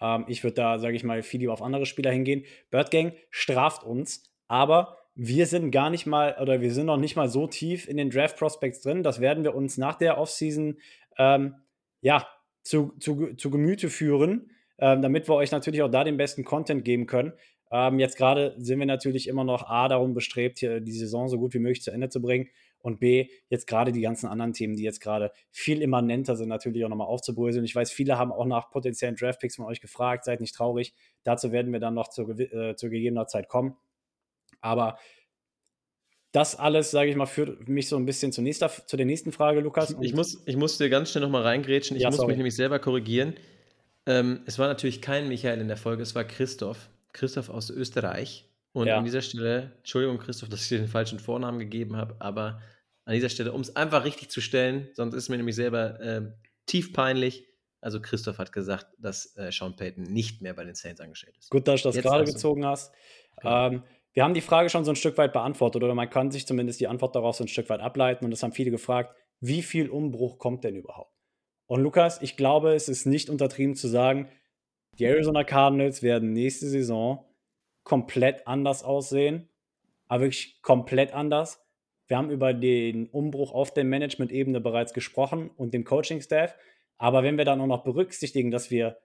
Ähm, 0.00 0.24
ich 0.28 0.44
würde 0.44 0.54
da, 0.54 0.78
sage 0.78 0.94
ich 0.94 1.04
mal, 1.04 1.22
viel 1.22 1.40
lieber 1.40 1.52
auf 1.52 1.62
andere 1.62 1.86
Spieler 1.86 2.12
hingehen. 2.12 2.44
Bird 2.70 2.90
Gang 2.90 3.14
straft 3.30 3.82
uns, 3.82 4.32
aber 4.46 4.98
wir 5.14 5.46
sind 5.46 5.70
gar 5.70 5.90
nicht 5.90 6.06
mal 6.06 6.36
oder 6.40 6.60
wir 6.60 6.72
sind 6.72 6.86
noch 6.86 6.96
nicht 6.96 7.16
mal 7.16 7.28
so 7.28 7.46
tief 7.46 7.88
in 7.88 7.96
den 7.96 8.10
Draft 8.10 8.38
Prospects 8.38 8.80
drin. 8.80 9.02
Das 9.02 9.20
werden 9.20 9.44
wir 9.44 9.54
uns 9.54 9.76
nach 9.76 9.96
der 9.96 10.18
Offseason 10.18 10.78
ähm, 11.18 11.54
ja, 12.00 12.26
zu, 12.62 12.92
zu, 12.98 13.34
zu 13.34 13.50
Gemüte 13.50 13.90
führen, 13.90 14.50
ähm, 14.78 15.02
damit 15.02 15.28
wir 15.28 15.34
euch 15.34 15.50
natürlich 15.50 15.82
auch 15.82 15.90
da 15.90 16.04
den 16.04 16.16
besten 16.16 16.44
Content 16.44 16.84
geben 16.84 17.06
können. 17.06 17.32
Ähm, 17.70 17.98
jetzt 17.98 18.16
gerade 18.16 18.54
sind 18.58 18.78
wir 18.78 18.86
natürlich 18.86 19.28
immer 19.28 19.44
noch 19.44 19.68
A, 19.68 19.88
darum 19.88 20.14
bestrebt, 20.14 20.58
hier 20.58 20.80
die 20.80 20.92
Saison 20.92 21.28
so 21.28 21.38
gut 21.38 21.54
wie 21.54 21.58
möglich 21.58 21.82
zu 21.82 21.90
Ende 21.90 22.08
zu 22.08 22.20
bringen 22.20 22.48
und 22.82 23.00
B, 23.00 23.28
jetzt 23.48 23.66
gerade 23.66 23.92
die 23.92 24.00
ganzen 24.00 24.26
anderen 24.26 24.52
Themen, 24.52 24.76
die 24.76 24.82
jetzt 24.82 25.00
gerade 25.00 25.32
viel 25.50 25.80
immanenter 25.80 26.36
sind, 26.36 26.48
natürlich 26.48 26.84
auch 26.84 26.88
nochmal 26.88 27.06
aufzubröseln. 27.06 27.64
Ich 27.64 27.74
weiß, 27.74 27.90
viele 27.90 28.18
haben 28.18 28.32
auch 28.32 28.44
nach 28.44 28.70
potenziellen 28.70 29.16
Draftpicks 29.16 29.56
von 29.56 29.66
euch 29.66 29.80
gefragt, 29.80 30.24
seid 30.24 30.40
nicht 30.40 30.54
traurig. 30.54 30.92
Dazu 31.22 31.52
werden 31.52 31.72
wir 31.72 31.80
dann 31.80 31.94
noch 31.94 32.08
zu, 32.08 32.28
äh, 32.28 32.74
zu 32.76 32.90
gegebener 32.90 33.26
Zeit 33.26 33.48
kommen. 33.48 33.76
Aber 34.62 34.98
das 36.32 36.56
alles, 36.58 36.90
sage 36.90 37.10
ich 37.10 37.16
mal, 37.16 37.26
führt 37.26 37.68
mich 37.68 37.88
so 37.88 37.96
ein 37.96 38.06
bisschen 38.06 38.32
zur, 38.32 38.42
nächster, 38.42 38.70
zu 38.70 38.96
der 38.96 39.04
nächsten 39.04 39.32
Frage, 39.32 39.60
Lukas. 39.60 39.94
Ich 40.00 40.14
muss, 40.14 40.42
ich 40.46 40.56
muss 40.56 40.78
dir 40.78 40.88
ganz 40.88 41.10
schnell 41.10 41.22
nochmal 41.22 41.42
reingrätschen. 41.42 41.96
Ich 41.96 42.04
ja, 42.04 42.08
muss 42.08 42.16
sorry. 42.16 42.28
mich 42.28 42.36
nämlich 42.38 42.56
selber 42.56 42.78
korrigieren. 42.78 43.34
Ähm, 44.06 44.40
es 44.46 44.58
war 44.58 44.66
natürlich 44.66 45.02
kein 45.02 45.28
Michael 45.28 45.60
in 45.60 45.68
der 45.68 45.76
Folge, 45.76 46.02
es 46.02 46.14
war 46.14 46.24
Christoph. 46.24 46.88
Christoph 47.12 47.50
aus 47.50 47.68
Österreich. 47.68 48.48
Und 48.72 48.86
ja. 48.86 48.96
an 48.96 49.04
dieser 49.04 49.20
Stelle, 49.20 49.72
Entschuldigung, 49.78 50.18
Christoph, 50.18 50.48
dass 50.48 50.62
ich 50.62 50.68
dir 50.70 50.78
den 50.78 50.88
falschen 50.88 51.18
Vornamen 51.18 51.58
gegeben 51.58 51.96
habe, 51.96 52.16
aber 52.20 52.62
an 53.04 53.14
dieser 53.14 53.28
Stelle, 53.28 53.52
um 53.52 53.60
es 53.60 53.76
einfach 53.76 54.04
richtig 54.04 54.30
zu 54.30 54.40
stellen, 54.40 54.88
sonst 54.94 55.14
ist 55.14 55.24
es 55.24 55.28
mir 55.28 55.36
nämlich 55.36 55.56
selber 55.56 56.00
äh, 56.00 56.22
tief 56.64 56.94
peinlich. 56.94 57.46
Also 57.82 58.00
Christoph 58.00 58.38
hat 58.38 58.52
gesagt, 58.52 58.86
dass 58.98 59.36
äh, 59.36 59.50
Sean 59.52 59.76
Payton 59.76 60.04
nicht 60.04 60.40
mehr 60.40 60.54
bei 60.54 60.64
den 60.64 60.74
Saints 60.74 61.00
angestellt 61.00 61.36
ist. 61.36 61.50
Gut, 61.50 61.68
dass 61.68 61.82
du 61.82 61.90
das 61.90 61.98
gerade 62.00 62.24
gezogen 62.24 62.64
hast. 62.64 62.94
Genau. 63.40 63.66
Ähm, 63.66 63.82
wir 64.12 64.24
haben 64.24 64.34
die 64.34 64.40
Frage 64.40 64.68
schon 64.68 64.84
so 64.84 64.92
ein 64.92 64.96
Stück 64.96 65.16
weit 65.18 65.32
beantwortet 65.32 65.82
oder 65.82 65.94
man 65.94 66.10
kann 66.10 66.30
sich 66.30 66.46
zumindest 66.46 66.80
die 66.80 66.88
Antwort 66.88 67.16
darauf 67.16 67.36
so 67.36 67.44
ein 67.44 67.48
Stück 67.48 67.68
weit 67.70 67.80
ableiten 67.80 68.24
und 68.24 68.30
das 68.30 68.42
haben 68.42 68.52
viele 68.52 68.70
gefragt, 68.70 69.14
wie 69.40 69.62
viel 69.62 69.88
Umbruch 69.88 70.38
kommt 70.38 70.64
denn 70.64 70.76
überhaupt? 70.76 71.12
Und 71.66 71.80
Lukas, 71.80 72.20
ich 72.20 72.36
glaube, 72.36 72.74
es 72.74 72.88
ist 72.88 73.06
nicht 73.06 73.30
untertrieben 73.30 73.74
zu 73.74 73.88
sagen, 73.88 74.28
die 74.98 75.04
Arizona 75.04 75.42
Cardinals 75.42 76.02
werden 76.02 76.32
nächste 76.32 76.68
Saison 76.68 77.24
komplett 77.82 78.46
anders 78.46 78.84
aussehen, 78.84 79.48
aber 80.06 80.24
wirklich 80.24 80.60
komplett 80.60 81.14
anders. 81.14 81.64
Wir 82.06 82.18
haben 82.18 82.30
über 82.30 82.52
den 82.52 83.06
Umbruch 83.08 83.52
auf 83.52 83.72
der 83.72 83.84
Management-Ebene 83.84 84.60
bereits 84.60 84.92
gesprochen 84.92 85.50
und 85.56 85.72
dem 85.72 85.84
Coaching-Staff. 85.84 86.54
Aber 86.98 87.22
wenn 87.22 87.38
wir 87.38 87.46
dann 87.46 87.60
auch 87.60 87.66
noch 87.66 87.84
berücksichtigen, 87.84 88.50
dass 88.50 88.70
wir 88.70 88.98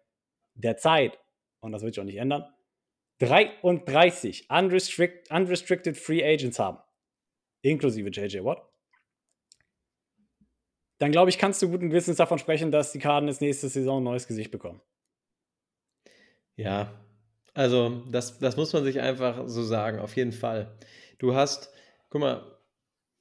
derzeit, 0.55 1.17
und 1.61 1.71
das 1.71 1.83
wird 1.83 1.93
sich 1.93 2.01
auch 2.01 2.05
nicht 2.05 2.17
ändern, 2.17 2.45
33 3.19 4.49
unrestrict, 4.49 5.31
unrestricted 5.31 5.97
Free 5.97 6.23
Agents 6.23 6.59
haben, 6.59 6.77
inklusive 7.61 8.09
JJ 8.09 8.43
Watt, 8.43 8.61
dann 10.99 11.11
glaube 11.11 11.29
ich, 11.29 11.37
kannst 11.37 11.61
du 11.61 11.69
guten 11.69 11.89
Gewissens 11.89 12.17
davon 12.17 12.39
sprechen, 12.39 12.71
dass 12.71 12.91
die 12.91 12.99
Cardinals 12.99 13.41
nächste 13.41 13.69
Saison 13.69 14.01
ein 14.01 14.03
neues 14.03 14.27
Gesicht 14.27 14.51
bekommen. 14.51 14.81
Ja, 16.55 16.91
also 17.53 18.03
das, 18.09 18.39
das 18.39 18.57
muss 18.57 18.73
man 18.73 18.83
sich 18.83 18.99
einfach 18.99 19.47
so 19.47 19.63
sagen, 19.63 19.99
auf 19.99 20.15
jeden 20.15 20.31
Fall. 20.31 20.75
Du 21.19 21.35
hast, 21.35 21.71
guck 22.09 22.21
mal, 22.21 22.57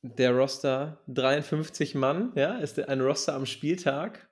der 0.03 0.32
Roster 0.34 1.03
53 1.09 1.94
Mann, 1.94 2.32
ja, 2.34 2.59
ist 2.59 2.78
ein 2.78 3.01
Roster 3.01 3.34
am 3.34 3.47
Spieltag 3.47 4.28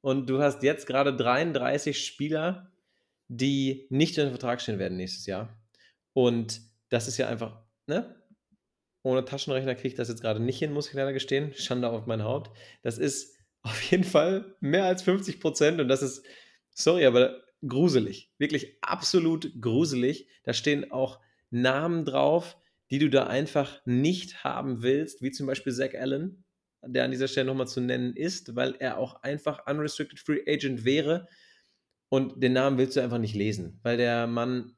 und 0.00 0.28
du 0.28 0.40
hast 0.40 0.62
jetzt 0.62 0.86
gerade 0.86 1.14
33 1.16 2.04
Spieler, 2.04 2.71
die 3.34 3.86
nicht 3.88 4.18
in 4.18 4.24
den 4.24 4.30
Vertrag 4.30 4.60
stehen 4.60 4.78
werden 4.78 4.98
nächstes 4.98 5.24
Jahr. 5.24 5.58
Und 6.12 6.60
das 6.90 7.08
ist 7.08 7.16
ja 7.16 7.28
einfach, 7.28 7.62
ne? 7.86 8.14
Ohne 9.02 9.24
Taschenrechner 9.24 9.74
kriege 9.74 9.88
ich 9.88 9.94
das 9.94 10.08
jetzt 10.08 10.20
gerade 10.20 10.38
nicht 10.38 10.58
hin, 10.58 10.72
muss 10.72 10.88
ich 10.88 10.94
leider 10.94 11.14
gestehen. 11.14 11.52
Schande 11.54 11.88
auf 11.88 12.06
mein 12.06 12.22
Haupt. 12.22 12.54
Das 12.82 12.98
ist 12.98 13.34
auf 13.62 13.80
jeden 13.90 14.04
Fall 14.04 14.54
mehr 14.60 14.84
als 14.84 15.02
50 15.02 15.40
Prozent 15.40 15.80
und 15.80 15.88
das 15.88 16.02
ist, 16.02 16.26
sorry, 16.74 17.06
aber 17.06 17.42
gruselig. 17.66 18.30
Wirklich 18.38 18.76
absolut 18.82 19.50
gruselig. 19.60 20.28
Da 20.44 20.52
stehen 20.52 20.90
auch 20.92 21.18
Namen 21.50 22.04
drauf, 22.04 22.58
die 22.90 22.98
du 22.98 23.08
da 23.08 23.28
einfach 23.28 23.80
nicht 23.86 24.44
haben 24.44 24.82
willst, 24.82 25.22
wie 25.22 25.30
zum 25.30 25.46
Beispiel 25.46 25.72
Zach 25.72 25.94
Allen, 25.94 26.44
der 26.84 27.04
an 27.04 27.12
dieser 27.12 27.28
Stelle 27.28 27.46
nochmal 27.46 27.68
zu 27.68 27.80
nennen 27.80 28.14
ist, 28.14 28.56
weil 28.56 28.74
er 28.78 28.98
auch 28.98 29.22
einfach 29.22 29.66
Unrestricted 29.66 30.18
Free 30.18 30.42
Agent 30.46 30.84
wäre 30.84 31.28
und 32.12 32.42
den 32.42 32.52
Namen 32.52 32.76
willst 32.76 32.94
du 32.94 33.00
einfach 33.00 33.16
nicht 33.16 33.34
lesen, 33.34 33.80
weil 33.82 33.96
der 33.96 34.26
Mann 34.26 34.76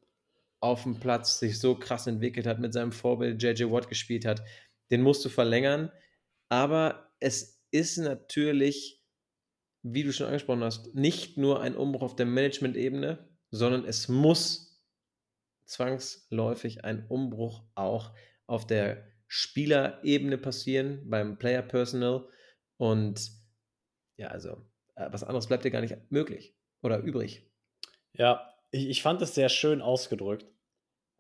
auf 0.61 0.85
dem 0.85 1.01
Platz 1.01 1.41
sich 1.41 1.59
so 1.59 1.75
krass 1.75 2.07
entwickelt 2.07 2.47
hat, 2.47 2.61
mit 2.61 2.73
seinem 2.73 2.93
Vorbild 2.93 3.43
JJ 3.43 3.65
Watt 3.73 3.89
gespielt 3.89 4.25
hat. 4.25 4.45
Den 4.93 5.03
musst 5.03 5.25
du 5.25 5.29
verlängern. 5.29 5.91
Aber 6.49 7.13
es 7.19 7.61
ist 7.73 7.97
natürlich, 7.97 9.03
wie 9.83 10.05
du 10.05 10.13
schon 10.13 10.29
angesprochen 10.29 10.63
hast, 10.63 10.95
nicht 10.95 11.37
nur 11.37 11.61
ein 11.61 11.75
Umbruch 11.75 12.03
auf 12.03 12.15
der 12.15 12.27
Management-Ebene, 12.27 13.29
sondern 13.51 13.85
es 13.85 14.07
muss 14.07 14.81
zwangsläufig 15.65 16.85
ein 16.85 17.05
Umbruch 17.09 17.65
auch 17.75 18.15
auf 18.47 18.65
der 18.65 19.09
Spielerebene 19.27 20.39
passieren, 20.39 21.11
beim 21.11 21.37
Player 21.37 21.63
Personal. 21.63 22.29
Und 22.77 23.29
ja, 24.19 24.29
also 24.29 24.65
äh, 24.95 25.09
was 25.11 25.25
anderes 25.25 25.49
bleibt 25.49 25.65
dir 25.65 25.73
gar 25.73 25.81
nicht 25.81 25.97
möglich 26.11 26.54
oder 26.85 26.99
übrig. 26.99 27.43
Ja, 28.13 28.55
ich, 28.71 28.89
ich 28.89 29.03
fand 29.03 29.23
es 29.23 29.35
sehr 29.35 29.49
schön 29.49 29.81
ausgedrückt. 29.81 30.47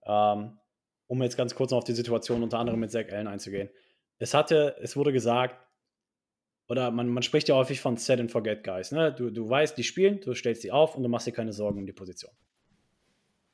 Ähm, 0.07 0.59
um 1.07 1.23
jetzt 1.23 1.37
ganz 1.37 1.55
kurz 1.55 1.71
noch 1.71 1.79
auf 1.79 1.85
die 1.85 1.93
Situation 1.93 2.43
unter 2.43 2.59
anderem 2.59 2.81
mit 2.81 2.91
Zach 2.91 3.07
Allen 3.11 3.27
einzugehen. 3.27 3.71
Es 4.19 4.35
hatte, 4.35 4.77
es 4.81 4.97
wurde 4.97 5.13
gesagt, 5.13 5.57
oder 6.69 6.91
man, 6.91 7.09
man 7.09 7.23
spricht 7.23 7.49
ja 7.49 7.57
häufig 7.57 7.81
von 7.81 7.97
Set 7.97 8.21
and 8.21 8.31
Forget 8.31 8.65
Guys. 8.65 8.91
Ne? 8.91 9.13
Du, 9.13 9.31
du 9.31 9.49
weißt, 9.49 9.77
die 9.77 9.85
spielen, 9.85 10.21
du 10.21 10.35
stellst 10.35 10.63
sie 10.63 10.73
auf 10.73 10.97
und 10.97 11.03
du 11.03 11.09
machst 11.09 11.27
dir 11.27 11.33
keine 11.33 11.53
Sorgen 11.53 11.81
um 11.81 11.87
die 11.87 11.93
Position. 11.93 12.33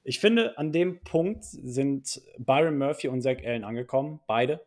Ich 0.02 0.20
finde, 0.20 0.56
an 0.58 0.72
dem 0.72 1.00
Punkt 1.02 1.44
sind 1.44 2.22
Byron 2.38 2.78
Murphy 2.78 3.08
und 3.08 3.20
Zach 3.22 3.38
Allen 3.44 3.64
angekommen, 3.64 4.20
beide. 4.26 4.64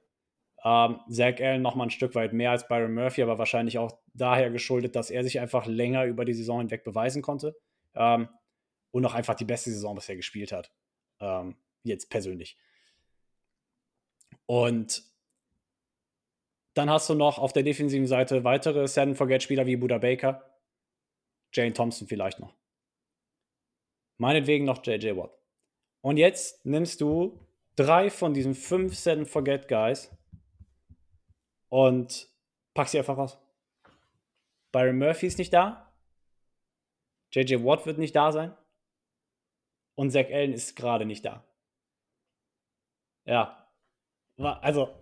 Ähm, 0.65 0.99
Zach 1.09 1.39
Allen 1.39 1.61
noch 1.61 1.75
mal 1.75 1.85
ein 1.85 1.89
Stück 1.89 2.15
weit 2.15 2.31
mehr 2.33 2.51
als 2.51 2.67
Byron 2.67 2.93
Murphy, 2.93 3.21
aber 3.21 3.37
wahrscheinlich 3.37 3.77
auch 3.77 3.97
daher 4.13 4.49
geschuldet, 4.49 4.95
dass 4.95 5.11
er 5.11 5.23
sich 5.23 5.39
einfach 5.39 5.65
länger 5.65 6.05
über 6.05 6.23
die 6.23 6.33
Saison 6.33 6.59
hinweg 6.59 6.83
beweisen 6.83 7.21
konnte 7.21 7.55
ähm, 7.95 8.29
und 8.91 9.05
auch 9.05 9.13
einfach 9.13 9.35
die 9.35 9.45
beste 9.45 9.71
Saison 9.71 9.95
bisher 9.95 10.15
gespielt 10.15 10.51
hat. 10.51 10.71
Ähm, 11.19 11.55
jetzt 11.83 12.09
persönlich. 12.09 12.57
Und 14.45 15.03
dann 16.73 16.89
hast 16.89 17.09
du 17.09 17.13
noch 17.13 17.39
auf 17.39 17.53
der 17.53 17.63
defensiven 17.63 18.07
Seite 18.07 18.43
weitere 18.43 18.87
Set-and-Forget-Spieler 18.87 19.65
wie 19.65 19.75
Buda 19.75 19.97
Baker, 19.97 20.43
Jane 21.51 21.73
Thompson 21.73 22.07
vielleicht 22.07 22.39
noch. 22.39 22.53
Meinetwegen 24.17 24.65
noch 24.65 24.85
JJ 24.85 25.17
Watt. 25.17 25.37
Und 26.01 26.17
jetzt 26.17 26.65
nimmst 26.65 27.01
du 27.01 27.39
drei 27.75 28.09
von 28.09 28.33
diesen 28.33 28.55
fünf 28.55 28.95
Set-and-Forget-Guys 28.95 30.11
und 31.73 32.29
packst 32.75 32.91
sie 32.91 32.99
einfach 32.99 33.17
raus. 33.17 33.39
Byron 34.71 34.99
Murphy 34.99 35.25
ist 35.25 35.39
nicht 35.39 35.51
da. 35.51 35.91
JJ 37.31 37.65
Watt 37.65 37.87
wird 37.87 37.97
nicht 37.97 38.15
da 38.15 38.31
sein. 38.31 38.55
Und 39.95 40.11
Zach 40.11 40.27
Allen 40.31 40.53
ist 40.53 40.75
gerade 40.75 41.07
nicht 41.07 41.25
da. 41.25 41.43
Ja. 43.25 43.67
Also, 44.37 44.93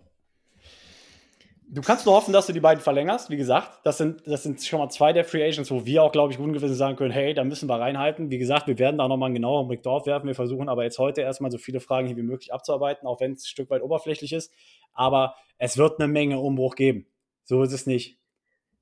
Du 1.74 1.80
kannst 1.80 2.04
nur 2.04 2.14
hoffen, 2.14 2.34
dass 2.34 2.46
du 2.46 2.52
die 2.52 2.60
beiden 2.60 2.82
verlängerst. 2.82 3.30
Wie 3.30 3.38
gesagt, 3.38 3.80
das 3.84 3.96
sind, 3.96 4.26
das 4.26 4.42
sind 4.42 4.62
schon 4.62 4.78
mal 4.78 4.90
zwei 4.90 5.14
der 5.14 5.24
Free 5.24 5.42
Agents, 5.42 5.70
wo 5.70 5.86
wir 5.86 6.02
auch, 6.02 6.12
glaube 6.12 6.30
ich, 6.30 6.38
ungewiss 6.38 6.76
sagen 6.76 6.96
können, 6.96 7.12
hey, 7.12 7.32
da 7.32 7.44
müssen 7.44 7.66
wir 7.66 7.80
reinhalten. 7.80 8.30
Wie 8.30 8.36
gesagt, 8.36 8.66
wir 8.66 8.78
werden 8.78 8.98
da 8.98 9.08
nochmal 9.08 9.28
einen 9.28 9.36
genaueren 9.36 9.68
Blick 9.68 9.82
drauf 9.82 10.04
werfen. 10.04 10.26
Wir 10.26 10.34
versuchen 10.34 10.68
aber 10.68 10.84
jetzt 10.84 10.98
heute 10.98 11.22
erstmal 11.22 11.50
so 11.50 11.56
viele 11.56 11.80
Fragen 11.80 12.06
hier 12.08 12.18
wie 12.18 12.22
möglich 12.22 12.52
abzuarbeiten, 12.52 13.08
auch 13.08 13.20
wenn 13.20 13.32
es 13.32 13.44
ein 13.44 13.46
Stück 13.46 13.70
weit 13.70 13.80
oberflächlich 13.80 14.34
ist. 14.34 14.52
Aber 14.92 15.34
es 15.56 15.78
wird 15.78 15.98
eine 15.98 16.12
Menge 16.12 16.40
Umbruch 16.40 16.74
geben. 16.74 17.06
So 17.44 17.62
ist 17.62 17.72
es 17.72 17.86
nicht. 17.86 18.18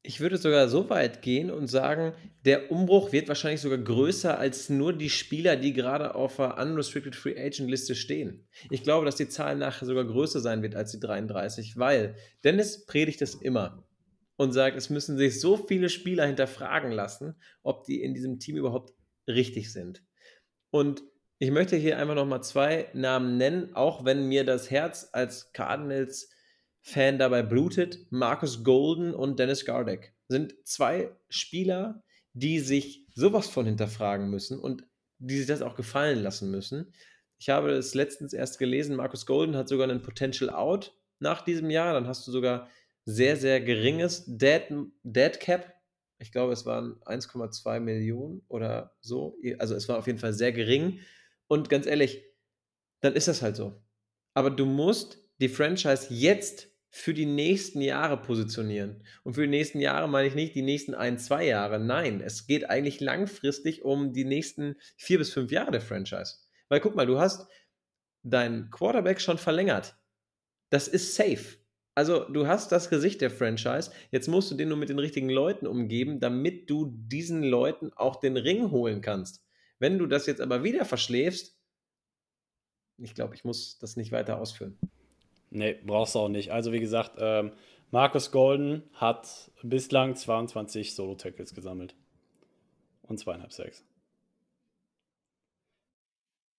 Ich 0.03 0.20
würde 0.20 0.38
sogar 0.38 0.68
so 0.68 0.88
weit 0.88 1.20
gehen 1.20 1.51
und 1.51 1.66
sagen, 1.66 2.14
der 2.46 2.70
Umbruch 2.70 3.12
wird 3.12 3.28
wahrscheinlich 3.28 3.61
sogar 3.61 3.78
größer 3.78 4.38
als 4.38 4.70
nur 4.70 4.94
die 4.94 5.11
Spieler, 5.11 5.57
die 5.57 5.74
gerade 5.74 6.14
auf 6.14 6.36
der 6.36 6.57
Unrestricted 6.57 7.14
Free 7.14 7.38
Agent 7.38 7.68
Liste 7.68 7.94
stehen. 7.94 8.48
Ich 8.70 8.82
glaube, 8.82 9.05
dass 9.05 9.16
die 9.16 9.28
Zahl 9.28 9.57
nachher 9.57 9.84
sogar 9.84 10.05
größer 10.05 10.40
sein 10.40 10.62
wird 10.62 10.74
als 10.74 10.92
die 10.92 11.01
33, 11.01 11.76
weil 11.76 12.16
Dennis 12.44 12.86
predigt 12.86 13.20
es 13.20 13.34
immer 13.34 13.86
und 14.36 14.53
sagt, 14.53 14.78
es 14.78 14.88
müssen 14.88 15.18
sich 15.18 15.38
so 15.38 15.59
viele 15.59 15.90
Spieler 15.90 16.24
hinterfragen 16.24 16.92
lassen, 16.92 17.34
ob 17.62 17.84
die 17.84 18.03
in 18.03 18.14
diesem 18.14 18.38
Team 18.38 18.57
überhaupt 18.57 18.94
richtig 19.28 19.70
sind. 19.70 20.03
Und 20.70 21.03
ich 21.38 21.51
möchte 21.51 21.76
hier 21.76 21.98
einfach 21.98 22.14
nochmal 22.14 22.42
zwei 22.42 22.88
Namen 22.94 23.36
nennen, 23.36 23.74
auch 23.74 24.05
wenn 24.07 24.28
mir 24.28 24.44
das 24.44 24.70
Herz 24.70 25.11
als 25.12 25.53
Cardinals 25.53 26.30
Fan 26.83 27.18
dabei 27.18 27.43
blutet. 27.43 28.07
Marcus 28.11 28.64
Golden 28.64 29.14
und 29.14 29.39
Dennis 29.39 29.64
Gardeck 29.64 30.14
sind 30.28 30.55
zwei 30.64 31.11
Spieler, 31.28 32.03
die 32.33 32.61
sich 32.61 33.07
sowas 33.14 33.49
von 33.49 33.66
hinterfragen 33.66 34.31
müssen 34.31 34.59
und 34.59 34.85
die 35.18 35.39
sich 35.39 35.47
das 35.47 35.62
auch 35.62 35.74
gefallen 35.74 36.22
lassen 36.22 36.51
müssen. 36.51 36.93
Ich 37.39 37.49
habe 37.49 37.72
es 37.72 37.95
letztens 37.95 38.33
erst 38.33 38.59
gelesen, 38.59 38.97
Marcus 38.97 39.26
Golden 39.26 39.57
hat 39.57 39.68
sogar 39.68 39.89
einen 39.89 40.03
Potential 40.03 40.51
Out 40.51 40.95
nach 41.18 41.43
diesem 41.43 41.70
Jahr. 41.70 41.95
Dann 41.95 42.07
hast 42.07 42.26
du 42.26 42.33
sogar 42.33 42.68
sehr, 43.05 43.37
sehr 43.37 43.61
geringes 43.61 44.24
Dead, 44.26 44.62
Dead 45.03 45.41
Cap. 45.41 45.74
Ich 46.18 46.33
glaube, 46.33 46.53
es 46.53 46.66
waren 46.66 47.01
1,2 47.03 47.81
Millionen 47.81 48.43
oder 48.49 48.95
so. 49.01 49.39
Also 49.59 49.74
es 49.74 49.89
war 49.89 49.99
auf 49.99 50.07
jeden 50.07 50.18
Fall 50.18 50.35
sehr 50.35 50.53
gering. 50.53 51.01
Und 51.47 51.68
ganz 51.70 51.87
ehrlich, 51.87 52.24
dann 53.01 53.14
ist 53.14 53.28
das 53.28 53.43
halt 53.43 53.57
so. 53.57 53.83
Aber 54.35 54.51
du 54.51 54.66
musst 54.66 55.18
die 55.41 55.49
Franchise 55.49 56.09
jetzt 56.11 56.69
für 56.91 57.14
die 57.14 57.26
nächsten 57.26 57.80
Jahre 57.80 58.20
positionieren. 58.20 59.05
Und 59.22 59.34
für 59.34 59.43
die 59.43 59.49
nächsten 59.49 59.80
Jahre 59.80 60.09
meine 60.09 60.26
ich 60.26 60.34
nicht 60.34 60.55
die 60.55 60.62
nächsten 60.62 60.95
ein, 60.95 61.18
zwei 61.18 61.47
Jahre. 61.47 61.78
Nein, 61.78 62.20
es 62.20 62.47
geht 62.47 62.68
eigentlich 62.68 63.01
langfristig 63.01 63.84
um 63.84 64.12
die 64.12 64.24
nächsten 64.24 64.76
vier 64.97 65.18
bis 65.18 65.32
fünf 65.32 65.53
Jahre 65.53 65.70
der 65.70 65.80
Franchise. 65.80 66.34
Weil 66.68 66.80
guck 66.80 66.97
mal, 66.97 67.07
du 67.07 67.20
hast 67.20 67.49
deinen 68.22 68.70
Quarterback 68.70 69.20
schon 69.20 69.38
verlängert. 69.38 69.97
Das 70.70 70.88
ist 70.88 71.14
safe. 71.14 71.59
Also 71.95 72.28
du 72.28 72.47
hast 72.47 72.72
das 72.72 72.91
Gesicht 72.91 73.20
der 73.20 73.30
Franchise. 73.30 73.91
Jetzt 74.11 74.28
musst 74.28 74.51
du 74.51 74.57
den 74.57 74.68
nur 74.68 74.78
mit 74.78 74.88
den 74.88 74.99
richtigen 74.99 75.30
Leuten 75.30 75.66
umgeben, 75.66 76.20
damit 76.20 76.70
du 76.70 76.93
diesen 76.93 77.43
Leuten 77.43 77.93
auch 77.95 78.16
den 78.16 78.36
Ring 78.36 78.70
holen 78.70 79.01
kannst. 79.01 79.45
Wenn 79.78 79.99
du 79.99 80.07
das 80.07 80.26
jetzt 80.26 80.41
aber 80.41 80.64
wieder 80.64 80.84
verschläfst, 80.84 81.57
ich 82.99 83.14
glaube, 83.14 83.34
ich 83.34 83.45
muss 83.45 83.78
das 83.78 83.97
nicht 83.97 84.12
weiter 84.12 84.41
ausführen. 84.41 84.78
Nee, 85.51 85.76
brauchst 85.84 86.14
du 86.14 86.20
auch 86.20 86.28
nicht. 86.28 86.53
Also, 86.53 86.72
wie 86.72 86.80
gesagt, 86.80 87.12
ähm, 87.18 87.53
Marcus 87.90 88.30
Golden 88.30 88.88
hat 88.94 89.51
bislang 89.62 90.14
22 90.14 90.94
Solo-Tackles 90.94 91.55
gesammelt. 91.55 91.94
Und 93.03 93.18
zweieinhalb 93.18 93.53
Sacks. 93.53 93.84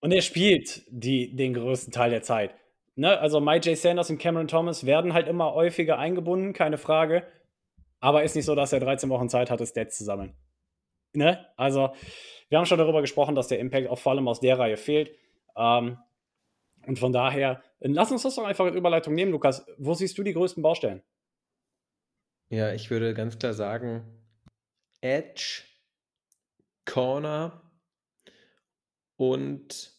Und 0.01 0.11
er 0.11 0.21
spielt 0.21 0.83
die, 0.89 1.33
den 1.33 1.53
größten 1.53 1.93
Teil 1.93 2.09
der 2.09 2.21
Zeit. 2.21 2.53
Ne? 2.95 3.17
Also, 3.17 3.39
Mike 3.39 3.69
J. 3.69 3.77
Sanders 3.77 4.09
und 4.09 4.17
Cameron 4.17 4.49
Thomas 4.49 4.85
werden 4.85 5.13
halt 5.13 5.29
immer 5.29 5.53
häufiger 5.53 5.97
eingebunden, 5.97 6.51
keine 6.51 6.77
Frage. 6.77 7.25
Aber 8.01 8.23
ist 8.23 8.35
nicht 8.35 8.45
so, 8.45 8.55
dass 8.55 8.73
er 8.73 8.81
13 8.81 9.09
Wochen 9.09 9.29
Zeit 9.29 9.49
hatte, 9.49 9.65
Stats 9.65 9.97
zu 9.97 10.03
sammeln. 10.03 10.33
Ne? 11.13 11.45
Also, 11.55 11.93
wir 12.49 12.57
haben 12.57 12.65
schon 12.65 12.79
darüber 12.79 12.99
gesprochen, 12.99 13.35
dass 13.35 13.47
der 13.47 13.59
Impact 13.59 13.87
auch 13.87 13.99
vor 13.99 14.11
allem 14.11 14.27
aus 14.27 14.41
der 14.41 14.59
Reihe 14.59 14.75
fehlt. 14.75 15.15
Ähm, 15.55 15.97
und 16.87 16.99
von 16.99 17.11
daher, 17.11 17.61
lass 17.79 18.11
uns 18.11 18.23
das 18.23 18.35
doch 18.35 18.45
einfach 18.45 18.65
als 18.65 18.75
Überleitung 18.75 19.13
nehmen, 19.13 19.31
Lukas. 19.31 19.65
Wo 19.77 19.93
siehst 19.93 20.17
du 20.17 20.23
die 20.23 20.33
größten 20.33 20.63
Baustellen? 20.63 21.01
Ja, 22.49 22.73
ich 22.73 22.89
würde 22.89 23.13
ganz 23.13 23.39
klar 23.39 23.53
sagen, 23.53 24.03
Edge, 24.99 25.63
Corner 26.85 27.61
und 29.15 29.93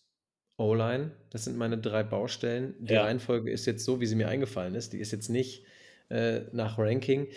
O-Line. 0.58 1.12
Das 1.30 1.44
sind 1.44 1.56
meine 1.56 1.78
drei 1.78 2.02
Baustellen. 2.02 2.74
Die 2.78 2.94
ja. 2.94 3.04
Reihenfolge 3.04 3.50
ist 3.50 3.66
jetzt 3.66 3.84
so, 3.84 4.00
wie 4.00 4.06
sie 4.06 4.16
mir 4.16 4.28
eingefallen 4.28 4.74
ist. 4.74 4.92
Die 4.92 4.98
ist 4.98 5.12
jetzt 5.12 5.28
nicht 5.28 5.64
äh, 6.10 6.42
nach 6.52 6.78
Ranking. 6.78 7.28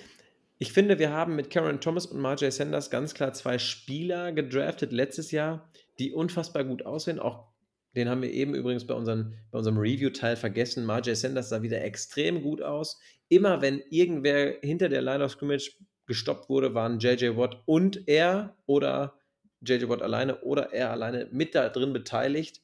Ich 0.58 0.74
finde, 0.74 1.00
wir 1.00 1.12
haben 1.12 1.36
mit 1.36 1.50
Karen 1.50 1.82
Thomas 1.82 2.06
und 2.06 2.20
Marjay 2.20 2.52
Sanders 2.52 2.90
ganz 2.90 3.14
klar 3.14 3.34
zwei 3.34 3.58
Spieler 3.58 4.32
gedraftet 4.32 4.92
letztes 4.92 5.32
Jahr, 5.32 5.70
die 6.00 6.14
unfassbar 6.14 6.64
gut 6.64 6.86
aussehen, 6.86 7.20
auch 7.20 7.55
den 7.96 8.10
haben 8.10 8.22
wir 8.22 8.32
eben 8.32 8.54
übrigens 8.54 8.86
bei, 8.86 8.94
unseren, 8.94 9.36
bei 9.52 9.58
unserem 9.58 9.78
Review-Teil 9.78 10.36
vergessen. 10.36 10.86
Marjay 10.86 11.16
Sanders 11.16 11.50
sah 11.50 11.62
wieder 11.62 11.82
extrem 11.82 12.42
gut 12.42 12.62
aus. 12.62 13.00
Immer 13.30 13.62
wenn 13.62 13.82
irgendwer 13.90 14.56
hinter 14.62 14.90
der 14.90 15.02
Line 15.02 15.24
of 15.24 15.32
Scrimmage 15.32 15.72
gestoppt 16.06 16.50
wurde, 16.50 16.74
waren 16.74 17.00
JJ 17.00 17.38
Watt 17.38 17.64
und 17.66 18.08
er 18.08 18.58
oder 18.66 19.20
JJ 19.62 19.88
Watt 19.88 20.02
alleine 20.02 20.42
oder 20.42 20.74
er 20.74 20.92
alleine 20.92 21.30
mit 21.32 21.56
da 21.56 21.70
drin 21.70 21.94
beteiligt. 21.94 22.62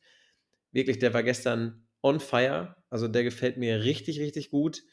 Wirklich, 0.72 1.00
der 1.00 1.14
war 1.14 1.24
gestern 1.24 1.88
on 2.04 2.20
fire. 2.20 2.76
Also 2.90 3.08
der 3.08 3.24
gefällt 3.24 3.58
mir 3.58 3.84
richtig, 3.84 4.20
richtig 4.20 4.52
gut. 4.52 4.84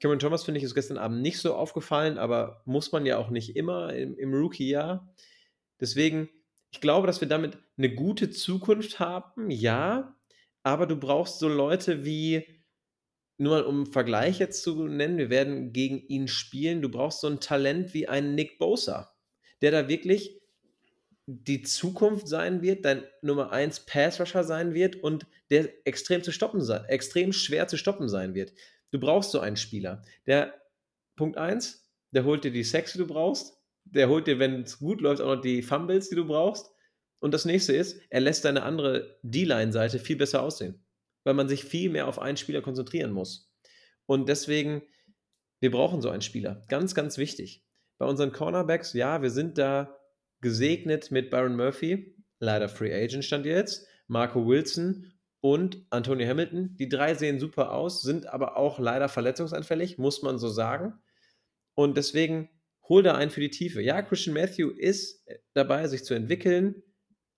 Cameron 0.00 0.18
Thomas 0.18 0.44
finde 0.44 0.58
ich 0.58 0.64
ist 0.64 0.74
gestern 0.74 0.98
Abend 0.98 1.22
nicht 1.22 1.38
so 1.38 1.54
aufgefallen, 1.54 2.18
aber 2.18 2.62
muss 2.66 2.92
man 2.92 3.06
ja 3.06 3.16
auch 3.16 3.30
nicht 3.30 3.56
immer 3.56 3.94
im, 3.94 4.18
im 4.18 4.34
Rookie-Jahr. 4.34 5.14
Deswegen 5.80 6.28
ich 6.70 6.80
glaube, 6.80 7.06
dass 7.06 7.20
wir 7.20 7.28
damit 7.28 7.58
eine 7.76 7.94
gute 7.94 8.30
Zukunft 8.30 8.98
haben, 8.98 9.50
ja, 9.50 10.16
aber 10.62 10.86
du 10.86 10.96
brauchst 10.96 11.38
so 11.38 11.48
Leute 11.48 12.04
wie, 12.04 12.44
nur 13.38 13.54
mal 13.54 13.64
um 13.64 13.86
Vergleich 13.86 14.38
jetzt 14.38 14.62
zu 14.62 14.86
nennen, 14.86 15.18
wir 15.18 15.30
werden 15.30 15.72
gegen 15.72 16.06
ihn 16.08 16.28
spielen, 16.28 16.82
du 16.82 16.88
brauchst 16.88 17.20
so 17.20 17.28
ein 17.28 17.40
Talent 17.40 17.94
wie 17.94 18.08
einen 18.08 18.34
Nick 18.34 18.58
Bosa, 18.58 19.14
der 19.62 19.70
da 19.70 19.88
wirklich 19.88 20.40
die 21.26 21.62
Zukunft 21.62 22.28
sein 22.28 22.62
wird, 22.62 22.84
dein 22.84 23.02
Nummer 23.20 23.50
1 23.50 23.86
Pass-Rusher 23.86 24.44
sein 24.44 24.74
wird 24.74 24.96
und 24.96 25.26
der 25.50 25.68
extrem 25.86 26.22
zu 26.22 26.32
stoppen 26.32 26.66
extrem 26.88 27.32
schwer 27.32 27.66
zu 27.66 27.76
stoppen 27.76 28.08
sein 28.08 28.34
wird. 28.34 28.52
Du 28.92 29.00
brauchst 29.00 29.32
so 29.32 29.40
einen 29.40 29.56
Spieler. 29.56 30.02
Der 30.26 30.54
Punkt 31.16 31.36
1, 31.36 31.84
der 32.12 32.24
holt 32.24 32.44
dir 32.44 32.52
die 32.52 32.64
Sex, 32.64 32.92
die 32.92 32.98
du 32.98 33.06
brauchst 33.06 33.55
der 33.90 34.08
holt 34.08 34.26
dir, 34.26 34.38
wenn 34.38 34.62
es 34.62 34.78
gut 34.78 35.00
läuft, 35.00 35.20
auch 35.20 35.36
noch 35.36 35.40
die 35.40 35.62
Fumbles, 35.62 36.08
die 36.08 36.16
du 36.16 36.26
brauchst. 36.26 36.70
Und 37.18 37.32
das 37.32 37.44
nächste 37.44 37.74
ist, 37.74 38.00
er 38.10 38.20
lässt 38.20 38.44
deine 38.44 38.62
andere 38.62 39.18
D-Line-Seite 39.22 39.98
viel 39.98 40.16
besser 40.16 40.42
aussehen, 40.42 40.84
weil 41.24 41.34
man 41.34 41.48
sich 41.48 41.64
viel 41.64 41.90
mehr 41.90 42.08
auf 42.08 42.18
einen 42.18 42.36
Spieler 42.36 42.62
konzentrieren 42.62 43.12
muss. 43.12 43.52
Und 44.04 44.28
deswegen, 44.28 44.82
wir 45.60 45.70
brauchen 45.70 46.02
so 46.02 46.10
einen 46.10 46.22
Spieler. 46.22 46.62
Ganz, 46.68 46.94
ganz 46.94 47.18
wichtig. 47.18 47.64
Bei 47.98 48.06
unseren 48.06 48.32
Cornerbacks, 48.32 48.92
ja, 48.92 49.22
wir 49.22 49.30
sind 49.30 49.56
da 49.58 49.96
gesegnet 50.40 51.10
mit 51.10 51.30
Byron 51.30 51.56
Murphy, 51.56 52.14
leider 52.38 52.68
Free 52.68 52.92
Agent 52.92 53.24
stand 53.24 53.46
jetzt, 53.46 53.86
Marco 54.06 54.46
Wilson 54.46 55.12
und 55.40 55.86
Antonio 55.90 56.28
Hamilton. 56.28 56.76
Die 56.76 56.88
drei 56.88 57.14
sehen 57.14 57.40
super 57.40 57.72
aus, 57.72 58.02
sind 58.02 58.26
aber 58.26 58.56
auch 58.56 58.78
leider 58.78 59.08
verletzungsanfällig, 59.08 59.96
muss 59.96 60.22
man 60.22 60.38
so 60.38 60.48
sagen. 60.48 60.94
Und 61.74 61.96
deswegen 61.96 62.50
hol 62.88 63.02
da 63.02 63.14
einen 63.14 63.30
für 63.30 63.40
die 63.40 63.50
Tiefe. 63.50 63.82
Ja, 63.82 64.02
Christian 64.02 64.34
Matthew 64.34 64.70
ist 64.70 65.26
dabei, 65.54 65.86
sich 65.88 66.04
zu 66.04 66.14
entwickeln, 66.14 66.82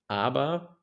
aber 0.07 0.81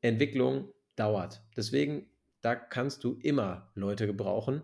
Entwicklung 0.00 0.72
dauert. 0.96 1.42
Deswegen, 1.56 2.10
da 2.40 2.54
kannst 2.54 3.04
du 3.04 3.18
immer 3.22 3.70
Leute 3.74 4.06
gebrauchen. 4.06 4.62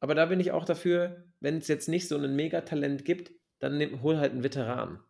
Aber 0.00 0.14
da 0.14 0.26
bin 0.26 0.40
ich 0.40 0.52
auch 0.52 0.64
dafür, 0.64 1.24
wenn 1.40 1.58
es 1.58 1.68
jetzt 1.68 1.88
nicht 1.88 2.08
so 2.08 2.16
ein 2.16 2.36
Megatalent 2.36 3.04
gibt, 3.04 3.32
dann 3.58 3.78
nehm, 3.78 4.02
hol 4.02 4.18
halt 4.18 4.32
einen 4.32 4.44
Veteran. 4.44 5.00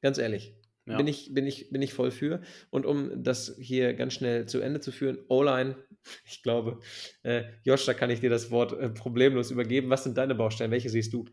Ganz 0.00 0.18
ehrlich. 0.18 0.54
Ja. 0.86 0.96
Bin, 0.98 1.08
ich, 1.08 1.34
bin, 1.34 1.46
ich, 1.46 1.70
bin 1.70 1.82
ich 1.82 1.92
voll 1.92 2.10
für. 2.10 2.40
Und 2.70 2.86
um 2.86 3.22
das 3.22 3.56
hier 3.58 3.92
ganz 3.94 4.14
schnell 4.14 4.46
zu 4.46 4.60
Ende 4.60 4.80
zu 4.80 4.92
führen, 4.92 5.18
O-Line, 5.28 5.76
ich 6.24 6.42
glaube, 6.42 6.80
äh, 7.22 7.44
Josh, 7.64 7.84
da 7.84 7.94
kann 7.94 8.10
ich 8.10 8.20
dir 8.20 8.30
das 8.30 8.50
Wort 8.50 8.72
äh, 8.72 8.88
problemlos 8.88 9.50
übergeben. 9.50 9.90
Was 9.90 10.04
sind 10.04 10.16
deine 10.16 10.34
Baustellen? 10.34 10.70
Welche 10.70 10.88
siehst 10.88 11.12
du? 11.12 11.26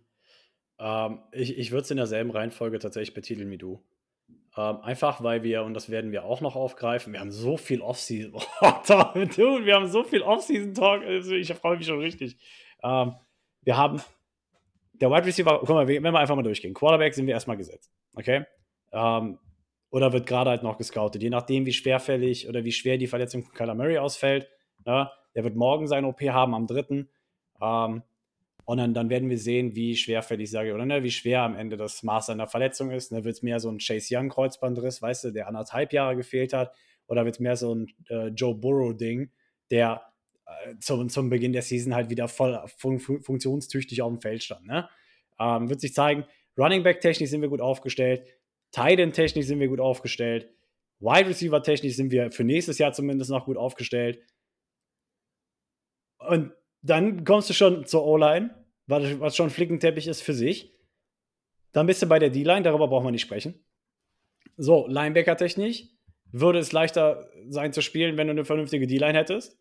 Ähm, 0.80 1.20
ich 1.32 1.58
ich 1.58 1.72
würde 1.72 1.84
es 1.84 1.92
in 1.92 1.98
derselben 1.98 2.32
Reihenfolge 2.32 2.80
tatsächlich 2.80 3.14
betiteln 3.14 3.50
wie 3.50 3.58
du. 3.58 3.84
Ähm, 4.56 4.78
einfach 4.82 5.24
weil 5.24 5.42
wir, 5.44 5.64
und 5.64 5.74
das 5.74 5.90
werden 5.90 6.12
wir 6.12 6.26
auch 6.26 6.42
noch 6.42 6.56
aufgreifen, 6.56 7.12
wir 7.12 7.20
haben 7.20 7.32
so 7.32 7.58
viel 7.58 7.82
Offseason. 7.82 8.34
Oh, 8.36 8.42
dude, 9.16 9.66
wir 9.66 9.76
haben 9.76 9.88
so 9.88 10.04
viel 10.04 10.22
Offseason-Talk. 10.22 11.04
Also 11.04 11.34
ich 11.34 11.52
freue 11.54 11.78
mich 11.78 11.88
schon 11.88 12.00
richtig. 12.00 12.38
Ähm, 12.84 13.16
wir 13.62 13.78
haben 13.78 14.02
der 14.94 15.10
Wide 15.10 15.26
Receiver, 15.26 15.60
guck 15.60 15.70
mal, 15.70 15.88
wenn 15.88 16.04
wir 16.04 16.16
einfach 16.16 16.36
mal 16.36 16.44
durchgehen. 16.44 16.74
Quarterback 16.74 17.16
sind 17.16 17.26
wir 17.26 17.34
erstmal 17.34 17.58
gesetzt. 17.58 17.92
Okay? 18.16 18.46
Ähm, 18.92 19.40
oder 19.90 20.14
wird 20.14 20.28
gerade 20.28 20.52
halt 20.52 20.64
noch 20.64 20.78
gescoutet. 20.78 21.22
Je 21.22 21.30
nachdem, 21.30 21.66
wie 21.66 21.74
schwerfällig 21.74 22.48
oder 22.48 22.64
wie 22.64 22.72
schwer 22.72 22.98
die 22.98 23.08
Verletzung 23.08 23.44
von 23.44 23.54
Kyler 23.54 23.76
Murray 23.76 23.98
ausfällt. 23.98 24.48
Ne? 24.86 25.10
Der 25.36 25.44
wird 25.44 25.56
morgen 25.56 25.88
seine 25.88 26.08
OP 26.08 26.22
haben 26.22 26.54
am 26.54 26.68
3. 26.68 27.06
Ähm, 27.62 28.04
und 28.66 28.78
dann, 28.78 28.94
dann, 28.94 29.10
werden 29.10 29.30
wir 29.30 29.38
sehen, 29.38 29.76
wie 29.76 29.96
schwerfällig, 29.96 30.50
sage 30.50 30.70
ich, 30.70 30.74
oder 30.74 30.86
ne, 30.86 31.04
wie 31.04 31.12
schwer 31.12 31.42
am 31.42 31.56
Ende 31.56 31.76
das 31.76 32.02
Maß 32.04 32.28
seiner 32.28 32.48
Verletzung 32.48 32.92
ist. 32.92 33.12
Ne, 33.12 33.24
wird 33.24 33.36
es 33.36 33.42
mehr 33.42 33.60
so 33.60 33.70
ein 33.70 33.80
Chase 33.80 34.16
Young 34.16 34.30
Kreuzbandriss, 34.30 35.02
weißt 35.02 35.26
du, 35.26 35.32
der 35.32 35.48
anderthalb 35.48 35.92
Jahre 35.92 36.16
gefehlt 36.16 36.54
hat, 36.54 36.74
oder 37.08 37.26
wird 37.26 37.36
es 37.36 37.40
mehr 37.40 37.58
so 37.58 37.76
ein 37.76 37.88
äh, 38.10 38.28
Joe 38.28 38.56
Burrow-Ding, 38.56 39.32
der 39.70 40.04
äh, 40.46 40.76
zum, 40.80 41.10
zum 41.10 41.30
Beginn 41.30 41.52
der 41.52 41.62
Season 41.62 41.94
halt 41.94 42.10
wieder 42.10 42.28
voll 42.28 42.62
fun 42.78 43.00
funktionstüchtig 43.00 44.02
auf 44.02 44.12
dem 44.12 44.22
Feld 44.22 44.44
stand. 44.44 44.66
Ne? 44.66 44.88
Ähm, 45.40 45.70
wird 45.70 45.82
sich 45.82 45.94
zeigen, 45.94 46.26
Running 46.58 46.84
Back 46.84 47.02
technisch 47.02 47.30
sind 47.30 47.42
wir 47.42 47.50
gut 47.50 47.62
aufgestellt, 47.62 48.26
Tight 48.72 49.00
End 49.00 49.14
technisch 49.14 49.48
sind 49.48 49.60
wir 49.60 49.68
gut 49.68 49.82
aufgestellt, 49.82 50.50
Wide 51.00 51.28
Receiver 51.28 51.62
technisch 51.62 51.96
sind 51.96 52.12
wir 52.12 52.32
für 52.32 52.46
nächstes 52.46 52.78
Jahr 52.78 52.94
zumindest 52.94 53.30
noch 53.30 53.46
gut 53.46 53.58
aufgestellt. 53.58 54.20
Und 56.20 56.54
dann 56.84 57.24
kommst 57.24 57.50
du 57.50 57.54
schon 57.54 57.86
zur 57.86 58.06
O-Line, 58.06 58.54
was 58.86 59.36
schon 59.36 59.50
Flickenteppich 59.50 60.08
ist 60.08 60.22
für 60.22 60.34
sich. 60.34 60.74
Dann 61.72 61.88
bist 61.88 62.02
du 62.02 62.06
bei 62.06 62.20
der 62.20 62.30
D-Line, 62.30 62.62
darüber 62.62 62.88
brauchen 62.88 63.06
wir 63.06 63.12
nicht 63.12 63.22
sprechen. 63.22 63.66
So, 64.58 64.86
Linebacker-technisch 64.88 65.86
würde 66.32 66.60
es 66.60 66.72
leichter 66.72 67.28
sein 67.48 67.74
zu 67.74 67.82
spielen, 67.82 68.18
wenn 68.18 68.28
du 68.28 68.32
eine 68.32 68.46
vernünftige 68.46 68.86
D-Line 68.86 69.18
hättest. 69.18 69.58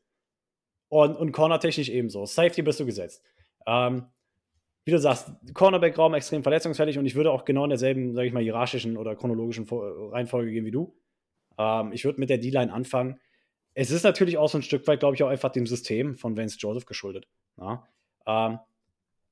Und, 0.88 1.16
und 1.16 1.32
Corner-technisch 1.32 1.88
ebenso. 1.88 2.26
Safety 2.26 2.60
bist 2.60 2.80
du 2.80 2.84
gesetzt. 2.86 3.22
Ähm, 3.66 4.06
wie 4.84 4.90
du 4.90 4.98
sagst, 4.98 5.30
Cornerback-Raum 5.54 6.14
extrem 6.14 6.42
verletzungsfällig 6.42 6.98
und 6.98 7.06
ich 7.06 7.14
würde 7.14 7.30
auch 7.30 7.44
genau 7.44 7.64
in 7.64 7.70
derselben, 7.70 8.14
sage 8.14 8.26
ich 8.26 8.32
mal, 8.32 8.42
hierarchischen 8.42 8.96
oder 8.96 9.14
chronologischen 9.14 9.66
Reihenfolge 9.70 10.50
gehen 10.50 10.64
wie 10.64 10.72
du. 10.72 10.98
Ähm, 11.56 11.92
ich 11.92 12.04
würde 12.04 12.18
mit 12.20 12.30
der 12.30 12.38
D-Line 12.38 12.72
anfangen. 12.72 13.20
Es 13.74 13.90
ist 13.90 14.02
natürlich 14.02 14.38
auch 14.38 14.48
so 14.48 14.58
ein 14.58 14.62
Stück 14.62 14.86
weit, 14.86 15.00
glaube 15.00 15.16
ich, 15.16 15.22
auch 15.22 15.28
einfach 15.28 15.50
dem 15.50 15.66
System 15.66 16.16
von 16.16 16.36
Vance 16.36 16.58
Joseph 16.58 16.86
geschuldet. 16.86 17.26
Ja? 17.58 17.88
Ähm, 18.26 18.58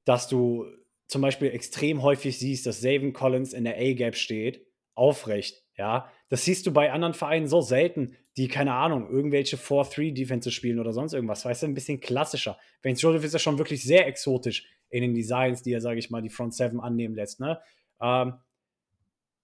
dass 0.04 0.28
du 0.28 0.66
zum 1.06 1.22
Beispiel 1.22 1.50
extrem 1.50 2.02
häufig 2.02 2.38
siehst, 2.38 2.66
dass 2.66 2.80
Savin 2.80 3.12
Collins 3.12 3.52
in 3.52 3.64
der 3.64 3.76
A-Gap 3.76 4.16
steht, 4.16 4.66
aufrecht. 4.94 5.64
Ja, 5.76 6.10
das 6.28 6.44
siehst 6.44 6.66
du 6.66 6.72
bei 6.72 6.92
anderen 6.92 7.14
Vereinen 7.14 7.46
so 7.46 7.62
selten, 7.62 8.14
die, 8.36 8.48
keine 8.48 8.74
Ahnung, 8.74 9.08
irgendwelche 9.10 9.56
4-3-Defenses 9.56 10.52
spielen 10.52 10.78
oder 10.78 10.92
sonst 10.92 11.14
irgendwas. 11.14 11.44
Weißt 11.44 11.62
du, 11.62 11.66
ein 11.66 11.74
bisschen 11.74 12.00
klassischer. 12.00 12.58
Vance 12.82 13.00
Joseph 13.00 13.24
ist 13.24 13.32
ja 13.32 13.38
schon 13.38 13.58
wirklich 13.58 13.82
sehr 13.82 14.06
exotisch 14.06 14.66
in 14.90 15.02
den 15.02 15.14
Designs, 15.14 15.62
die 15.62 15.72
er, 15.72 15.80
sage 15.80 15.98
ich 15.98 16.10
mal, 16.10 16.22
die 16.22 16.28
Front 16.28 16.54
7 16.54 16.80
annehmen 16.80 17.14
lässt. 17.14 17.40
Ne? 17.40 17.58
Ähm, 18.00 18.34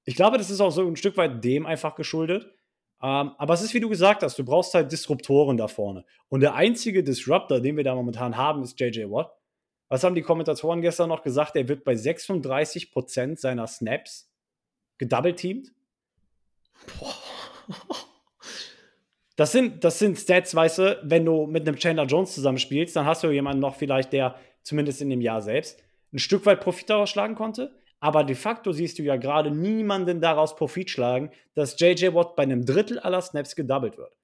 ich 0.05 0.15
glaube, 0.15 0.39
das 0.39 0.51
ist 0.51 0.61
auch 0.61 0.71
so 0.71 0.87
ein 0.87 0.97
Stück 0.97 1.17
weit 1.17 1.43
dem 1.43 1.67
einfach 1.67 1.95
geschuldet. 1.95 2.55
Ähm, 3.03 3.33
aber 3.39 3.55
es 3.55 3.63
ist, 3.63 3.75
wie 3.75 3.81
du 3.81 3.89
gesagt 3.89 4.23
hast, 4.23 4.39
du 4.39 4.45
brauchst 4.45 4.75
halt 4.75 4.91
Disruptoren 4.91 5.57
da 5.57 5.69
vorne. 5.69 6.05
Und 6.29 6.41
der 6.41 6.55
einzige 6.55 7.05
Disruptor, 7.05 7.61
den 7.61 7.77
wir 7.77 7.85
da 7.85 7.95
momentan 7.95 8.37
haben, 8.37 8.63
ist 8.63 8.81
JJ 8.81 9.11
Watt. 9.11 9.33
Was 9.89 10.03
haben 10.03 10.15
die 10.15 10.23
Kommentatoren 10.23 10.81
gestern 10.81 11.09
noch 11.09 11.23
gesagt? 11.23 11.55
Er 11.57 11.69
wird 11.69 11.85
bei 11.85 11.93
36% 11.93 13.39
seiner 13.39 13.67
Snaps 13.67 14.31
gedoubleteamt. 14.99 15.73
Das 19.37 19.53
sind, 19.53 19.85
das 19.85 19.99
sind 19.99 20.19
Stats, 20.19 20.55
weißt 20.55 20.79
du, 20.79 21.01
wenn 21.03 21.25
du 21.27 21.47
mit 21.47 21.69
einem 21.69 21.77
Chandler 21.77 22.07
Jones 22.07 22.35
zusammenspielst, 22.35 22.97
dann 22.97 23.05
hast 23.05 23.23
du 23.23 23.31
jemanden 23.31 23.61
noch 23.61 23.77
vielleicht, 23.77 24.13
der 24.15 24.37
zumindest 24.63 25.03
in 25.03 25.11
dem 25.11 25.21
Jahr 25.21 25.43
selbst 25.43 25.79
ein 26.13 26.19
Stück 26.19 26.47
weit 26.47 26.61
Profit 26.61 26.89
daraus 26.91 27.11
schlagen 27.11 27.35
konnte. 27.35 27.79
Aber 28.07 28.23
de 28.23 28.37
facto 28.37 28.71
siehst 28.71 29.01
du 29.01 29.03
ja 29.03 29.17
gerade 29.17 29.51
niemanden 29.51 30.21
daraus 30.21 30.55
Profit 30.55 30.89
schlagen, 30.89 31.33
dass 31.55 31.77
JJ 31.81 32.15
Watt 32.15 32.37
bei 32.37 32.45
einem 32.45 32.65
Drittel 32.65 33.01
aller 33.01 33.21
Snaps 33.21 33.57
gedoubled 33.57 33.99
wird. 33.99 34.17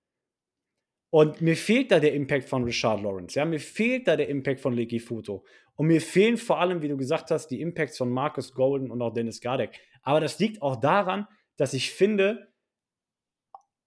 Und 1.11 1.41
mir 1.41 1.57
fehlt 1.57 1.91
da 1.91 1.99
der 1.99 2.15
Impact 2.15 2.49
von 2.49 2.63
Richard 2.63 3.03
Lawrence. 3.03 3.37
Ja, 3.37 3.45
mir 3.45 3.59
fehlt 3.59 4.07
da 4.07 4.15
der 4.15 4.29
Impact 4.29 4.61
von 4.61 4.73
Leaky 4.73 5.01
Futo. 5.01 5.45
Und 5.75 5.89
mir 5.89 6.01
fehlen 6.01 6.37
vor 6.37 6.61
allem, 6.61 6.81
wie 6.81 6.87
du 6.87 6.97
gesagt 6.97 7.33
hast, 7.33 7.49
die 7.49 7.61
Impacts 7.61 7.99
von 7.99 8.09
Marcus 8.09 8.55
Golden 8.55 8.89
und 8.89 9.03
auch 9.03 9.13
Dennis 9.13 9.41
Gardek. 9.41 9.81
Aber 10.03 10.21
das 10.21 10.39
liegt 10.39 10.63
auch 10.63 10.77
daran, 10.77 11.27
dass 11.57 11.75
ich 11.75 11.91
finde, 11.91 12.53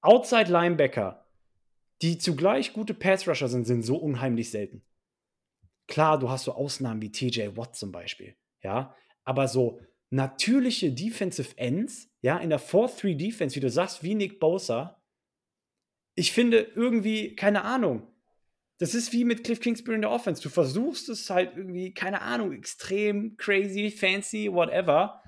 Outside 0.01 0.51
Linebacker, 0.51 1.25
die 2.01 2.17
zugleich 2.17 2.73
gute 2.73 2.93
Pass 2.93 3.25
Rusher 3.29 3.47
sind, 3.47 3.63
sind 3.63 3.83
so 3.83 3.95
unheimlich 3.95 4.51
selten. 4.51 4.83
Klar, 5.87 6.19
du 6.19 6.29
hast 6.29 6.43
so 6.43 6.51
Ausnahmen 6.51 7.01
wie 7.01 7.13
TJ 7.13 7.55
Watt 7.55 7.77
zum 7.77 7.93
Beispiel, 7.93 8.35
ja, 8.61 8.93
aber 9.25 9.47
so 9.47 9.81
natürliche 10.09 10.91
Defensive 10.93 11.57
Ends, 11.57 12.09
ja, 12.21 12.37
in 12.37 12.49
der 12.49 12.59
4-3 12.59 13.15
Defense, 13.17 13.55
wie 13.55 13.59
du 13.59 13.69
sagst, 13.69 14.03
wie 14.03 14.15
Nick 14.15 14.39
Bosa, 14.39 15.01
ich 16.15 16.31
finde 16.31 16.59
irgendwie, 16.59 17.35
keine 17.35 17.63
Ahnung, 17.63 18.07
das 18.77 18.93
ist 18.93 19.13
wie 19.13 19.25
mit 19.25 19.43
Cliff 19.43 19.59
Kingsbury 19.59 19.95
in 19.95 20.01
der 20.01 20.11
Offense. 20.11 20.41
Du 20.41 20.49
versuchst 20.49 21.07
es 21.09 21.29
halt 21.29 21.55
irgendwie, 21.55 21.93
keine 21.93 22.21
Ahnung, 22.21 22.51
extrem 22.53 23.37
crazy, 23.37 23.89
fancy, 23.89 24.51
whatever, 24.51 25.21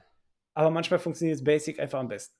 aber 0.54 0.70
manchmal 0.70 1.00
funktioniert 1.00 1.38
es 1.38 1.44
basic 1.44 1.80
einfach 1.80 2.00
am 2.00 2.08
besten. 2.08 2.36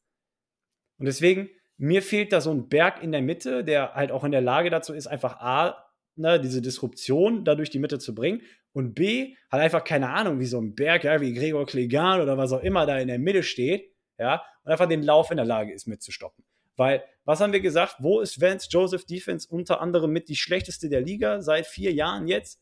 Und 1.00 1.06
deswegen, 1.06 1.50
mir 1.78 2.02
fehlt 2.02 2.34
da 2.34 2.42
so 2.42 2.52
ein 2.52 2.68
Berg 2.68 3.04
in 3.04 3.12
der 3.12 3.22
Mitte, 3.22 3.64
der 3.64 3.94
halt 3.94 4.12
auch 4.12 4.24
in 4.24 4.32
der 4.32 4.42
Lage 4.42 4.70
dazu 4.70 4.94
ist, 4.94 5.08
einfach 5.08 5.40
A, 5.40 5.87
ne, 6.18 6.40
diese 6.40 6.62
Disruption 6.62 7.46
da 7.46 7.56
durch 7.56 7.70
die 7.70 7.80
Mitte 7.80 8.00
zu 8.00 8.14
bringen 8.14 8.42
und 8.74 8.94
B, 8.94 9.36
hat 9.50 9.60
einfach 9.60 9.84
keine 9.84 10.10
Ahnung, 10.10 10.40
wie 10.40 10.46
so 10.46 10.60
ein 10.60 10.76
Berg, 10.76 11.04
ja, 11.04 11.20
wie 11.22 11.34
Gregor 11.34 11.66
Klegan 11.66 12.22
oder 12.22 12.38
was 12.38 12.52
auch 12.52 12.62
immer 12.62 12.86
da 12.86 13.00
in 13.00 13.08
der 13.08 13.20
Mitte 13.20 13.44
steht, 13.44 13.92
ja, 14.18 14.44
und 14.64 14.72
einfach 14.72 14.88
den 14.88 15.04
Lauf 15.04 15.32
in 15.32 15.38
der 15.38 15.46
Lage 15.46 15.74
ist 15.74 15.88
mitzustoppen. 15.88 16.44
Weil, 16.76 17.04
was 17.26 17.42
haben 17.42 17.54
wir 17.54 17.60
gesagt? 17.60 17.96
Wo 18.00 18.20
ist 18.20 18.40
Vance 18.40 18.68
Joseph 18.70 19.06
Defense 19.06 19.48
unter 19.50 19.82
anderem 19.82 20.12
mit 20.12 20.30
die 20.30 20.36
schlechteste 20.36 20.90
der 20.90 21.02
Liga 21.02 21.42
seit 21.42 21.66
vier 21.66 21.92
Jahren 21.92 22.28
jetzt? 22.28 22.62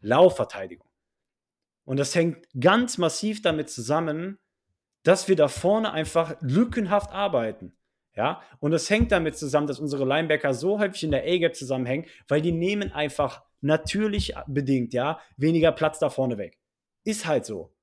Laufverteidigung. 0.00 0.88
Und 1.84 1.98
das 1.98 2.14
hängt 2.14 2.46
ganz 2.58 2.96
massiv 2.98 3.42
damit 3.42 3.68
zusammen, 3.68 4.38
dass 5.02 5.28
wir 5.28 5.36
da 5.36 5.48
vorne 5.48 5.92
einfach 5.92 6.36
lückenhaft 6.40 7.10
arbeiten. 7.10 7.76
Ja, 8.20 8.42
und 8.58 8.72
das 8.72 8.90
hängt 8.90 9.12
damit 9.12 9.38
zusammen, 9.38 9.66
dass 9.66 9.80
unsere 9.80 10.04
Linebacker 10.04 10.52
so 10.52 10.78
häufig 10.78 11.04
in 11.04 11.10
der 11.10 11.22
A-Gap 11.22 11.56
zusammenhängen, 11.56 12.04
weil 12.28 12.42
die 12.42 12.52
nehmen 12.52 12.92
einfach 12.92 13.42
natürlich 13.62 14.34
bedingt, 14.46 14.92
ja, 14.92 15.18
weniger 15.38 15.72
Platz 15.72 15.98
da 16.00 16.10
vorne 16.10 16.36
weg. 16.36 16.58
Ist 17.02 17.24
halt 17.24 17.46
so. 17.46 17.74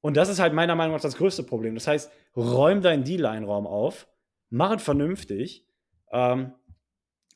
Und 0.00 0.16
das 0.16 0.28
ist 0.28 0.38
halt 0.38 0.54
meiner 0.54 0.76
Meinung 0.76 0.94
nach 0.94 1.02
das 1.02 1.16
größte 1.16 1.42
Problem. 1.42 1.74
Das 1.74 1.88
heißt, 1.88 2.08
räum 2.36 2.82
deinen 2.82 3.02
D-Line-Raum 3.02 3.66
auf, 3.66 4.06
mach 4.48 4.76
es 4.76 4.84
vernünftig. 4.84 5.66
Ähm, 6.12 6.52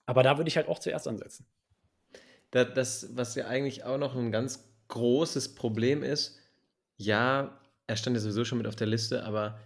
aber 0.06 0.22
da 0.22 0.38
würde 0.38 0.46
ich 0.46 0.56
halt 0.56 0.68
auch 0.68 0.78
zuerst 0.78 1.08
ansetzen. 1.08 1.44
Das, 2.52 2.72
das, 2.72 3.16
was 3.16 3.34
ja 3.34 3.48
eigentlich 3.48 3.82
auch 3.82 3.98
noch 3.98 4.14
ein 4.14 4.30
ganz 4.30 4.72
großes 4.86 5.56
Problem 5.56 6.04
ist, 6.04 6.38
ja, 6.98 7.60
er 7.88 7.96
stand 7.96 8.14
ja 8.14 8.20
sowieso 8.20 8.44
schon 8.44 8.58
mit 8.58 8.68
auf 8.68 8.76
der 8.76 8.86
Liste, 8.86 9.24
aber 9.24 9.58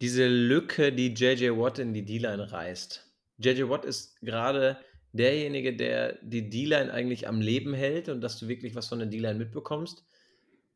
diese 0.00 0.26
Lücke, 0.26 0.92
die 0.92 1.14
JJ 1.14 1.50
Watt 1.50 1.78
in 1.78 1.92
die 1.92 2.04
D-Line 2.04 2.50
reißt. 2.50 3.06
JJ 3.38 3.68
Watt 3.68 3.84
ist 3.84 4.20
gerade 4.20 4.78
derjenige, 5.12 5.76
der 5.76 6.18
die 6.22 6.48
D-Line 6.48 6.92
eigentlich 6.92 7.28
am 7.28 7.40
Leben 7.40 7.74
hält 7.74 8.08
und 8.08 8.20
dass 8.20 8.38
du 8.38 8.48
wirklich 8.48 8.74
was 8.74 8.88
von 8.88 8.98
der 8.98 9.08
D-Line 9.08 9.38
mitbekommst. 9.38 10.04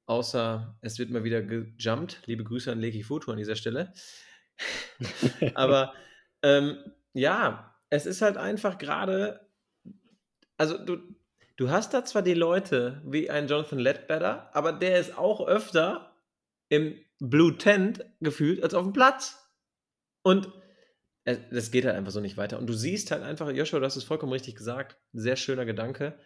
Außer 0.06 0.76
es 0.82 0.98
wird 0.98 1.10
mal 1.10 1.24
wieder 1.24 1.42
gejumpt. 1.42 2.22
Liebe 2.26 2.44
Grüße 2.44 2.70
an 2.70 2.80
Leki 2.80 3.02
Futu 3.02 3.30
an 3.30 3.38
dieser 3.38 3.56
Stelle. 3.56 3.92
Aber 5.54 5.94
ähm, 6.42 6.76
ja, 7.14 7.74
es 7.88 8.06
ist 8.06 8.20
halt 8.20 8.36
einfach 8.36 8.76
gerade, 8.76 9.48
also 10.58 10.76
du, 10.76 10.98
du 11.56 11.70
hast 11.70 11.94
da 11.94 12.04
zwar 12.04 12.22
die 12.22 12.34
Leute 12.34 13.00
wie 13.06 13.30
ein 13.30 13.48
Jonathan 13.48 13.78
Ledbetter, 13.78 14.50
aber 14.52 14.72
der 14.72 14.98
ist 14.98 15.16
auch 15.16 15.46
öfter 15.46 16.14
im 16.68 16.98
Blue 17.20 17.56
Tent 17.56 18.04
gefühlt 18.20 18.62
als 18.62 18.74
auf 18.74 18.84
dem 18.84 18.92
Platz. 18.92 19.38
Und 20.22 20.52
das 21.24 21.70
geht 21.70 21.84
halt 21.84 21.96
einfach 21.96 22.12
so 22.12 22.20
nicht 22.20 22.36
weiter. 22.36 22.58
Und 22.58 22.66
du 22.66 22.74
siehst 22.74 23.10
halt 23.10 23.22
einfach, 23.22 23.50
Joshua, 23.50 23.78
du 23.78 23.86
hast 23.86 23.96
es 23.96 24.04
vollkommen 24.04 24.32
richtig 24.32 24.56
gesagt, 24.56 24.98
sehr 25.12 25.36
schöner 25.36 25.64
Gedanke. 25.64 26.18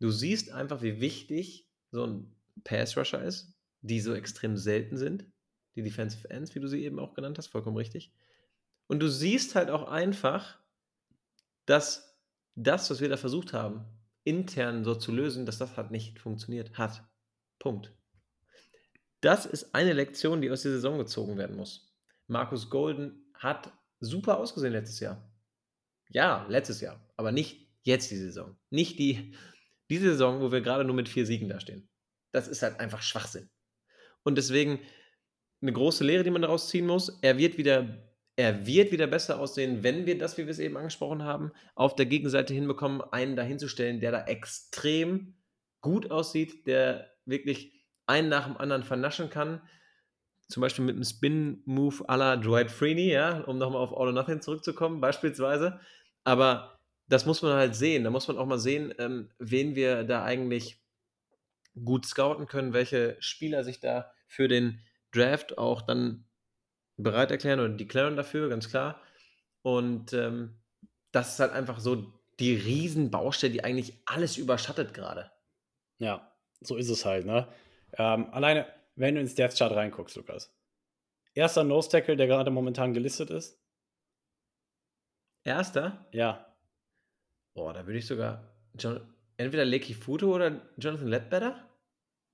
Du 0.00 0.10
siehst 0.10 0.52
einfach, 0.52 0.82
wie 0.82 1.00
wichtig 1.00 1.68
so 1.90 2.06
ein 2.06 2.36
Pass-Rusher 2.62 3.22
ist, 3.22 3.54
die 3.80 4.00
so 4.00 4.14
extrem 4.14 4.56
selten 4.56 4.96
sind. 4.96 5.26
Die 5.76 5.82
Defensive 5.82 6.30
Ends, 6.30 6.54
wie 6.54 6.60
du 6.60 6.68
sie 6.68 6.84
eben 6.84 7.00
auch 7.00 7.14
genannt 7.14 7.38
hast, 7.38 7.48
vollkommen 7.48 7.76
richtig. 7.76 8.12
Und 8.86 9.00
du 9.00 9.08
siehst 9.08 9.54
halt 9.54 9.70
auch 9.70 9.88
einfach, 9.88 10.58
dass 11.66 12.16
das, 12.54 12.90
was 12.90 13.00
wir 13.00 13.08
da 13.08 13.16
versucht 13.16 13.52
haben, 13.52 13.84
intern 14.22 14.84
so 14.84 14.94
zu 14.94 15.10
lösen, 15.10 15.46
dass 15.46 15.58
das 15.58 15.76
halt 15.76 15.90
nicht 15.90 16.20
funktioniert 16.20 16.78
hat. 16.78 17.02
Punkt. 17.58 17.92
Das 19.24 19.46
ist 19.46 19.74
eine 19.74 19.94
Lektion, 19.94 20.42
die 20.42 20.50
aus 20.50 20.64
der 20.64 20.72
Saison 20.72 20.98
gezogen 20.98 21.38
werden 21.38 21.56
muss. 21.56 21.96
Markus 22.26 22.68
Golden 22.68 23.24
hat 23.32 23.72
super 23.98 24.36
ausgesehen 24.36 24.74
letztes 24.74 25.00
Jahr. 25.00 25.32
Ja, 26.10 26.44
letztes 26.50 26.82
Jahr, 26.82 27.00
aber 27.16 27.32
nicht 27.32 27.70
jetzt 27.84 28.10
die 28.10 28.18
Saison. 28.18 28.54
Nicht 28.68 28.98
die, 28.98 29.34
diese 29.88 30.10
Saison, 30.10 30.42
wo 30.42 30.52
wir 30.52 30.60
gerade 30.60 30.84
nur 30.84 30.94
mit 30.94 31.08
vier 31.08 31.24
Siegen 31.24 31.48
dastehen. 31.48 31.88
Das 32.32 32.48
ist 32.48 32.60
halt 32.60 32.78
einfach 32.80 33.00
Schwachsinn. 33.00 33.48
Und 34.24 34.36
deswegen 34.36 34.80
eine 35.62 35.72
große 35.72 36.04
Lehre, 36.04 36.22
die 36.22 36.30
man 36.30 36.42
daraus 36.42 36.68
ziehen 36.68 36.86
muss. 36.86 37.18
Er 37.22 37.38
wird 37.38 37.56
wieder, 37.56 37.96
er 38.36 38.66
wird 38.66 38.92
wieder 38.92 39.06
besser 39.06 39.40
aussehen, 39.40 39.82
wenn 39.82 40.04
wir 40.04 40.18
das, 40.18 40.36
wie 40.36 40.44
wir 40.44 40.50
es 40.50 40.58
eben 40.58 40.76
angesprochen 40.76 41.22
haben, 41.22 41.50
auf 41.76 41.96
der 41.96 42.04
Gegenseite 42.04 42.52
hinbekommen, 42.52 43.00
einen 43.00 43.36
dahinzustellen, 43.36 44.00
der 44.00 44.12
da 44.12 44.26
extrem 44.26 45.34
gut 45.80 46.10
aussieht, 46.10 46.66
der 46.66 47.10
wirklich 47.24 47.73
einen 48.06 48.28
nach 48.28 48.46
dem 48.46 48.56
anderen 48.56 48.82
vernaschen 48.84 49.30
kann 49.30 49.60
zum 50.48 50.60
Beispiel 50.60 50.84
mit 50.84 50.94
einem 50.94 51.04
Spin-Move 51.04 52.08
à 52.08 52.16
la 52.16 52.36
Dwight 52.36 52.70
Freeney, 52.70 53.12
ja, 53.12 53.40
um 53.40 53.58
nochmal 53.58 53.82
auf 53.82 53.92
All 53.92 54.08
or 54.08 54.12
Nothing 54.12 54.40
zurückzukommen, 54.40 55.00
beispielsweise. 55.00 55.80
Aber 56.24 56.78
das 57.08 57.26
muss 57.26 57.42
man 57.42 57.54
halt 57.54 57.74
sehen. 57.74 58.04
Da 58.04 58.10
muss 58.10 58.28
man 58.28 58.38
auch 58.38 58.46
mal 58.46 58.58
sehen, 58.58 58.94
ähm, 58.98 59.30
wen 59.38 59.74
wir 59.74 60.04
da 60.04 60.22
eigentlich 60.24 60.82
gut 61.82 62.06
scouten 62.06 62.46
können, 62.46 62.72
welche 62.72 63.16
Spieler 63.20 63.64
sich 63.64 63.80
da 63.80 64.12
für 64.28 64.48
den 64.48 64.80
Draft 65.12 65.58
auch 65.58 65.82
dann 65.82 66.26
bereit 66.96 67.30
erklären 67.30 67.60
oder 67.60 67.70
declaren 67.70 68.16
dafür, 68.16 68.48
ganz 68.48 68.68
klar. 68.68 69.00
Und 69.62 70.12
ähm, 70.12 70.60
das 71.10 71.34
ist 71.34 71.40
halt 71.40 71.52
einfach 71.52 71.80
so 71.80 72.12
die 72.38 72.54
Riesenbaustelle, 72.54 73.52
die 73.52 73.64
eigentlich 73.64 74.00
alles 74.06 74.36
überschattet 74.36 74.94
gerade. 74.94 75.30
Ja, 75.98 76.32
so 76.60 76.76
ist 76.76 76.90
es 76.90 77.04
halt, 77.04 77.26
ne? 77.26 77.48
Ähm, 77.98 78.32
alleine, 78.32 78.66
wenn 78.96 79.14
du 79.14 79.20
ins 79.20 79.34
Death 79.34 79.56
Chart 79.56 79.72
reinguckst, 79.72 80.16
Lukas. 80.16 80.54
Erster 81.34 81.64
Nose 81.64 81.88
Tackle, 81.88 82.16
der 82.16 82.26
gerade 82.26 82.50
momentan 82.50 82.94
gelistet 82.94 83.30
ist. 83.30 83.60
Erster? 85.44 86.06
Ja. 86.12 86.56
Boah, 87.54 87.72
da 87.72 87.86
würde 87.86 87.98
ich 87.98 88.06
sogar 88.06 88.54
John, 88.78 89.00
entweder 89.36 89.64
Lecky 89.64 89.94
Futo 89.94 90.34
oder 90.34 90.62
Jonathan 90.76 91.08
Ledbetter? 91.08 91.68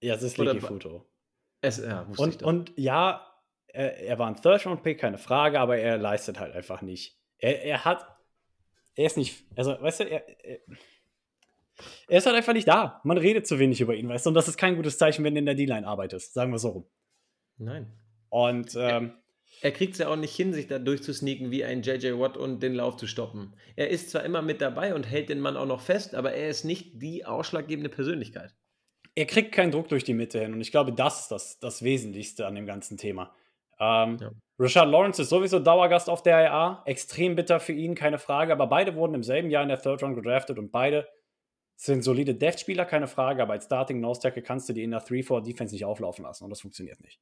Ja, 0.03 0.15
es 0.15 0.23
ist 0.23 0.39
Lecky 0.39 0.61
Futo. 0.61 1.07
Es, 1.61 1.79
ja, 1.79 2.09
wusste 2.09 2.23
und, 2.23 2.31
ich 2.31 2.39
doch. 2.39 2.47
und 2.47 2.73
ja, 2.77 3.27
er, 3.67 3.99
er 3.99 4.19
war 4.19 4.29
ein 4.29 4.41
Third-Round-Pick, 4.41 4.99
keine 4.99 5.19
Frage, 5.19 5.61
aber 5.61 5.79
er 5.79 5.99
leistet 5.99 6.39
halt 6.39 6.55
einfach 6.55 6.83
nicht. 6.83 7.19
Er, 7.39 7.63
er 7.65 7.85
hat, 7.85 8.07
er 8.95 9.07
ist 9.07 9.17
nicht, 9.17 9.45
also, 9.57 9.81
weißt 9.81 10.01
du, 10.01 10.05
er, 10.05 10.45
er 10.45 10.61
er 12.09 12.19
ist 12.19 12.27
halt 12.27 12.37
einfach 12.37 12.53
nicht 12.53 12.69
da. 12.69 13.01
Man 13.05 13.19
redet 13.19 13.47
zu 13.47 13.59
wenig 13.59 13.81
über 13.81 13.95
ihn, 13.95 14.09
weißt 14.09 14.27
du? 14.27 14.31
Und 14.31 14.35
das 14.35 14.49
ist 14.49 14.57
kein 14.57 14.77
gutes 14.77 14.99
Zeichen, 14.99 15.25
wenn 15.25 15.35
du 15.35 15.41
in 15.41 15.47
der 15.47 15.55
D-Line 15.55 15.87
arbeitest. 15.87 16.35
Sagen 16.35 16.53
wir 16.53 16.59
so 16.59 16.69
rum. 16.69 16.87
Nein. 17.59 17.93
Und 18.29 18.77
ähm, 18.77 19.15
er 19.61 19.73
kriegt 19.73 19.95
es 19.95 19.99
ja 19.99 20.09
auch 20.09 20.17
nicht 20.17 20.35
hin, 20.35 20.53
sich 20.53 20.69
da 20.69 20.79
durchzusneaken 20.79 21.51
wie 21.51 21.65
ein 21.65 21.83
JJ 21.83 22.19
Watt 22.19 22.37
und 22.37 22.63
den 22.63 22.75
Lauf 22.75 22.97
zu 22.97 23.07
stoppen. 23.07 23.55
Er 23.77 23.91
ist 23.91 24.11
zwar 24.11 24.25
immer 24.25 24.43
mit 24.43 24.61
dabei 24.61 24.95
und 24.95 25.05
hält 25.05 25.29
den 25.29 25.41
Mann 25.41 25.57
auch 25.57 25.67
noch 25.67 25.81
fest, 25.81 26.15
aber 26.15 26.33
er 26.33 26.49
ist 26.49 26.65
nicht 26.65 27.03
die 27.03 27.27
ausschlaggebende 27.27 27.91
Persönlichkeit. 27.91 28.55
Er 29.17 29.27
kriegt 29.27 29.53
keinen 29.53 29.73
Druck 29.73 29.89
durch 29.89 30.05
die 30.05 30.15
Mitte 30.15 30.41
hin 30.41 30.55
und 30.55 30.61
ich 30.61 30.71
glaube, 30.71 30.93
das 30.93 31.23
ist 31.23 31.29
das, 31.29 31.59
das 31.59 31.83
Wesentlichste 31.83 32.47
an 32.47 32.55
dem 32.55 32.67
ganzen 32.67 32.97
Thema. 32.97 33.35
Ähm, 33.81 34.19
ja. 34.21 34.31
Richard 34.59 34.89
Lawrence 34.91 35.23
ist 35.23 35.31
sowieso 35.31 35.59
Dauergast 35.59 36.11
auf 36.11 36.23
der 36.23 36.45
IA. 36.45 36.83
Extrem 36.85 37.35
bitter 37.35 37.61
für 37.61 37.73
ihn, 37.73 37.95
keine 37.95 38.19
Frage. 38.19 38.53
Aber 38.53 38.67
beide 38.67 38.95
wurden 38.95 39.15
im 39.15 39.23
selben 39.23 39.49
Jahr 39.51 39.63
in 39.63 39.71
der 39.71 39.81
Third 39.81 40.03
Round 40.03 40.15
gedraftet 40.15 40.59
und 40.59 40.71
beide 40.71 41.09
sind 41.83 42.03
solide 42.03 42.35
Dev-Spieler, 42.35 42.85
keine 42.85 43.09
Frage, 43.09 43.43
aber 43.43 43.55
als 43.55 43.65
Starting 43.65 44.01
Nose 44.01 44.21
Tackle 44.21 44.43
kannst 44.43 44.69
du 44.69 44.75
die 44.75 44.83
in 44.83 44.91
der 44.91 45.03
3-4-Defense 45.03 45.75
nicht 45.75 45.87
auflaufen 45.87 46.25
lassen 46.25 46.45
und 46.45 46.51
das 46.51 46.61
funktioniert 46.61 47.01
nicht. 47.01 47.21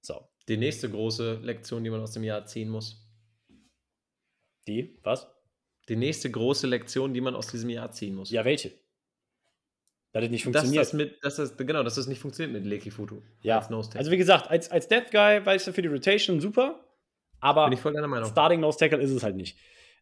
So. 0.00 0.26
Die 0.48 0.56
nächste 0.56 0.90
große 0.90 1.34
Lektion, 1.42 1.84
die 1.84 1.90
man 1.90 2.00
aus 2.00 2.12
dem 2.12 2.24
Jahr 2.24 2.46
ziehen 2.46 2.70
muss. 2.70 3.06
Die? 4.66 4.98
Was? 5.02 5.30
Die 5.90 5.96
nächste 5.96 6.30
große 6.30 6.66
Lektion, 6.66 7.12
die 7.12 7.20
man 7.20 7.34
aus 7.34 7.48
diesem 7.48 7.68
Jahr 7.68 7.92
ziehen 7.92 8.14
muss. 8.14 8.30
Ja, 8.30 8.46
welche? 8.46 8.70
Dass 10.12 10.22
das 10.22 10.30
nicht 10.30 10.44
funktioniert. 10.44 10.80
Dass 10.80 10.88
das 10.88 10.96
mit, 10.96 11.22
dass 11.22 11.36
das, 11.36 11.56
genau, 11.58 11.82
dass 11.82 11.96
das 11.96 12.06
nicht 12.06 12.20
funktioniert 12.20 12.54
mit 12.54 12.64
Leki 12.64 12.90
Futu. 12.90 13.20
Ja. 13.42 13.58
also 13.58 14.10
wie 14.10 14.16
gesagt, 14.16 14.48
als, 14.48 14.70
als 14.70 14.88
Death 14.88 15.10
Guy 15.10 15.44
weißt 15.44 15.66
du 15.66 15.72
für 15.74 15.82
die 15.82 15.88
Rotation 15.88 16.40
super, 16.40 16.82
aber 17.40 17.64
Bin 17.66 17.74
ich 17.74 17.80
voll 17.80 17.92
deiner 17.92 18.08
Meinung. 18.08 18.30
Starting 18.30 18.60
Nose 18.60 18.78
Tackle 18.78 19.02
ist 19.02 19.10
es 19.10 19.22
halt 19.22 19.36
nicht. 19.36 19.58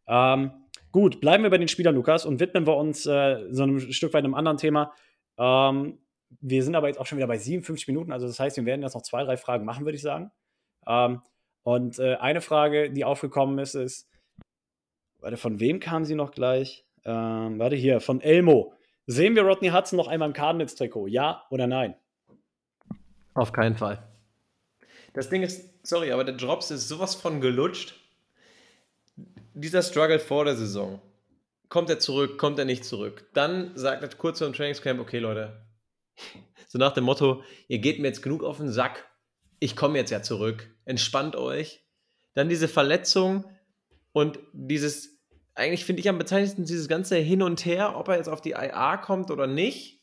Ähm, 0.06 0.52
Gut, 0.96 1.20
bleiben 1.20 1.42
wir 1.42 1.50
bei 1.50 1.58
den 1.58 1.68
Spielern, 1.68 1.94
Lukas, 1.94 2.24
und 2.24 2.40
widmen 2.40 2.66
wir 2.66 2.74
uns 2.74 3.04
äh, 3.04 3.44
so 3.50 3.64
einem 3.64 3.80
Stück 3.92 4.14
weit 4.14 4.24
einem 4.24 4.32
anderen 4.32 4.56
Thema. 4.56 4.94
Ähm, 5.36 5.98
wir 6.40 6.64
sind 6.64 6.74
aber 6.74 6.88
jetzt 6.88 6.98
auch 6.98 7.04
schon 7.04 7.18
wieder 7.18 7.26
bei 7.26 7.36
57 7.36 7.86
Minuten, 7.88 8.12
also 8.12 8.26
das 8.26 8.40
heißt, 8.40 8.56
wir 8.56 8.64
werden 8.64 8.80
jetzt 8.80 8.94
noch 8.94 9.02
zwei, 9.02 9.22
drei 9.22 9.36
Fragen 9.36 9.66
machen, 9.66 9.84
würde 9.84 9.96
ich 9.96 10.00
sagen. 10.00 10.30
Ähm, 10.86 11.20
und 11.64 11.98
äh, 11.98 12.14
eine 12.14 12.40
Frage, 12.40 12.90
die 12.90 13.04
aufgekommen 13.04 13.58
ist, 13.58 13.74
ist, 13.74 14.08
warte, 15.20 15.36
von 15.36 15.60
wem 15.60 15.80
kam 15.80 16.06
sie 16.06 16.14
noch 16.14 16.30
gleich? 16.30 16.86
Ähm, 17.04 17.58
warte 17.58 17.76
hier, 17.76 18.00
von 18.00 18.22
Elmo. 18.22 18.72
Sehen 19.04 19.36
wir 19.36 19.42
Rodney 19.42 19.68
Hudson 19.68 19.98
noch 19.98 20.08
einmal 20.08 20.28
im 20.28 20.32
Cardinals-Trikot? 20.32 21.08
Ja 21.08 21.44
oder 21.50 21.66
nein? 21.66 21.94
Auf 23.34 23.52
keinen 23.52 23.76
Fall. 23.76 24.02
Das 25.12 25.28
Ding 25.28 25.42
ist, 25.42 25.86
sorry, 25.86 26.10
aber 26.12 26.24
der 26.24 26.36
Drops 26.36 26.70
ist 26.70 26.88
sowas 26.88 27.14
von 27.14 27.42
gelutscht 27.42 28.05
dieser 29.56 29.82
Struggle 29.82 30.18
vor 30.18 30.44
der 30.44 30.54
Saison. 30.54 31.00
Kommt 31.68 31.90
er 31.90 31.98
zurück, 31.98 32.38
kommt 32.38 32.58
er 32.58 32.64
nicht 32.64 32.84
zurück? 32.84 33.28
Dann 33.32 33.76
sagt 33.76 34.02
er 34.02 34.08
kurz 34.10 34.38
vor 34.38 34.48
dem 34.48 34.54
Trainingscamp, 34.54 35.00
okay 35.00 35.18
Leute, 35.18 35.66
so 36.68 36.78
nach 36.78 36.92
dem 36.92 37.04
Motto, 37.04 37.42
ihr 37.66 37.78
geht 37.78 37.98
mir 37.98 38.08
jetzt 38.08 38.22
genug 38.22 38.44
auf 38.44 38.58
den 38.58 38.70
Sack, 38.70 39.08
ich 39.58 39.74
komme 39.74 39.98
jetzt 39.98 40.10
ja 40.10 40.22
zurück, 40.22 40.70
entspannt 40.84 41.34
euch. 41.34 41.82
Dann 42.34 42.50
diese 42.50 42.68
Verletzung 42.68 43.44
und 44.12 44.38
dieses, 44.52 45.18
eigentlich 45.54 45.86
finde 45.86 46.00
ich 46.00 46.08
am 46.10 46.18
bezeichnendsten 46.18 46.66
dieses 46.66 46.86
ganze 46.86 47.16
Hin 47.16 47.42
und 47.42 47.64
Her, 47.64 47.96
ob 47.96 48.08
er 48.08 48.18
jetzt 48.18 48.28
auf 48.28 48.42
die 48.42 48.50
IA 48.50 48.98
kommt 48.98 49.30
oder 49.30 49.46
nicht. 49.46 50.02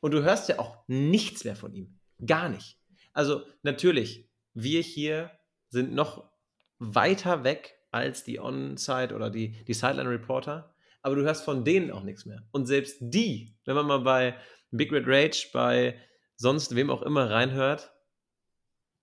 Und 0.00 0.12
du 0.12 0.22
hörst 0.22 0.48
ja 0.48 0.58
auch 0.58 0.78
nichts 0.86 1.44
mehr 1.44 1.56
von 1.56 1.74
ihm. 1.74 1.98
Gar 2.24 2.48
nicht. 2.48 2.78
Also 3.12 3.42
natürlich, 3.62 4.30
wir 4.54 4.80
hier 4.80 5.30
sind 5.68 5.94
noch 5.94 6.30
weiter 6.78 7.44
weg 7.44 7.74
als 7.94 8.24
die 8.24 8.40
On-Site 8.40 9.14
oder 9.14 9.30
die, 9.30 9.52
die 9.64 9.72
Sideline-Reporter. 9.74 10.74
Aber 11.02 11.14
du 11.14 11.22
hörst 11.22 11.44
von 11.44 11.64
denen 11.64 11.90
auch 11.92 12.02
nichts 12.02 12.26
mehr. 12.26 12.42
Und 12.50 12.66
selbst 12.66 12.98
die, 13.00 13.56
wenn 13.64 13.76
man 13.76 13.86
mal 13.86 14.00
bei 14.00 14.34
Big 14.72 14.90
Red 14.90 15.04
Rage, 15.06 15.48
bei 15.52 15.98
sonst 16.36 16.74
wem 16.74 16.90
auch 16.90 17.02
immer 17.02 17.30
reinhört, 17.30 17.92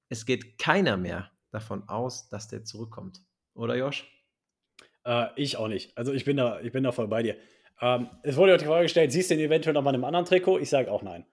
es 0.10 0.26
geht 0.26 0.58
keiner 0.58 0.98
mehr 0.98 1.32
davon 1.52 1.88
aus, 1.88 2.28
dass 2.28 2.50
der 2.50 2.66
zurückkommt. 2.66 3.22
Oder 3.54 3.76
Josh? 3.76 4.06
Äh, 5.06 5.28
ich 5.38 5.56
auch 5.56 5.70
nicht. 5.70 5.98
Also 5.98 6.12
ich 6.12 6.26
bin 6.26 6.36
da, 6.36 6.60
ich 6.60 6.74
bin 6.74 6.84
da 6.84 6.92
voll 6.92 7.08
bei 7.08 7.24
dir. 7.24 7.38
Ähm, 7.80 8.10
es 8.24 8.36
wurde 8.36 8.58
die 8.58 8.66
Frage 8.66 8.84
gestellt, 8.84 9.14
siehst 9.14 9.32
du 9.32 9.36
ihn 9.36 9.39
eventuell 9.39 9.74
noch 9.74 9.84
mal 9.84 9.92
in 9.92 9.96
einem 9.96 10.04
anderen 10.06 10.26
Trikot? 10.26 10.60
Ich 10.60 10.70
sage 10.70 10.92
auch 10.92 11.02
nein. 11.02 11.26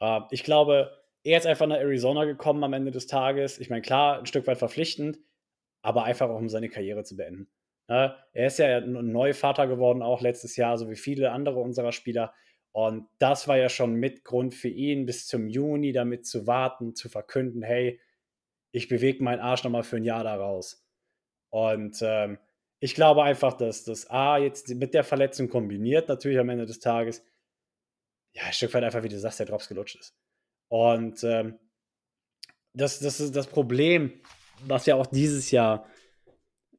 Äh, 0.00 0.20
ich 0.30 0.44
glaube, 0.44 0.92
er 1.24 1.38
ist 1.38 1.46
einfach 1.46 1.66
nach 1.66 1.76
Arizona 1.78 2.24
gekommen 2.24 2.62
am 2.64 2.74
Ende 2.74 2.90
des 2.90 3.06
Tages. 3.06 3.58
Ich 3.58 3.70
meine, 3.70 3.82
klar, 3.82 4.18
ein 4.18 4.26
Stück 4.26 4.46
weit 4.46 4.58
verpflichtend, 4.58 5.18
aber 5.82 6.04
einfach 6.04 6.28
auch 6.28 6.38
um 6.38 6.48
seine 6.48 6.68
Karriere 6.68 7.04
zu 7.04 7.16
beenden. 7.16 7.48
Ne? 7.88 8.14
Er 8.32 8.46
ist 8.46 8.58
ja 8.58 8.78
ein 8.78 9.12
neuer 9.12 9.34
Vater 9.34 9.66
geworden, 9.66 10.02
auch 10.02 10.20
letztes 10.20 10.56
Jahr, 10.56 10.76
so 10.78 10.90
wie 10.90 10.96
viele 10.96 11.32
andere 11.32 11.60
unserer 11.60 11.92
Spieler. 11.92 12.34
Und 12.72 13.08
das 13.18 13.48
war 13.48 13.56
ja 13.56 13.68
schon 13.68 13.94
mit 13.94 14.24
Grund 14.24 14.54
für 14.54 14.68
ihn, 14.68 15.06
bis 15.06 15.26
zum 15.26 15.48
Juni 15.48 15.92
damit 15.92 16.26
zu 16.26 16.46
warten, 16.46 16.94
zu 16.94 17.08
verkünden, 17.08 17.62
hey, 17.62 18.00
ich 18.72 18.88
bewege 18.88 19.24
meinen 19.24 19.40
Arsch 19.40 19.64
nochmal 19.64 19.82
für 19.82 19.96
ein 19.96 20.04
Jahr 20.04 20.22
da 20.22 20.36
raus. 20.36 20.86
Und 21.50 21.98
ähm, 22.02 22.38
ich 22.80 22.94
glaube 22.94 23.24
einfach, 23.24 23.54
dass 23.54 23.84
das 23.84 24.08
A 24.10 24.38
jetzt 24.38 24.68
mit 24.68 24.94
der 24.94 25.02
Verletzung 25.02 25.48
kombiniert, 25.48 26.08
natürlich 26.08 26.38
am 26.38 26.50
Ende 26.50 26.66
des 26.66 26.78
Tages, 26.78 27.24
ja, 28.34 28.44
ein 28.44 28.52
Stück 28.52 28.74
weit 28.74 28.84
einfach, 28.84 29.02
wie 29.02 29.08
du 29.08 29.18
sagst, 29.18 29.40
der 29.40 29.46
Drops 29.46 29.68
gelutscht 29.68 29.96
ist. 29.96 30.14
Und 30.68 31.24
ähm, 31.24 31.58
das, 32.74 33.00
das 33.00 33.18
ist 33.20 33.34
das 33.34 33.46
Problem, 33.46 34.20
was 34.66 34.86
ja 34.86 34.94
auch 34.94 35.06
dieses 35.06 35.50
Jahr, 35.50 35.86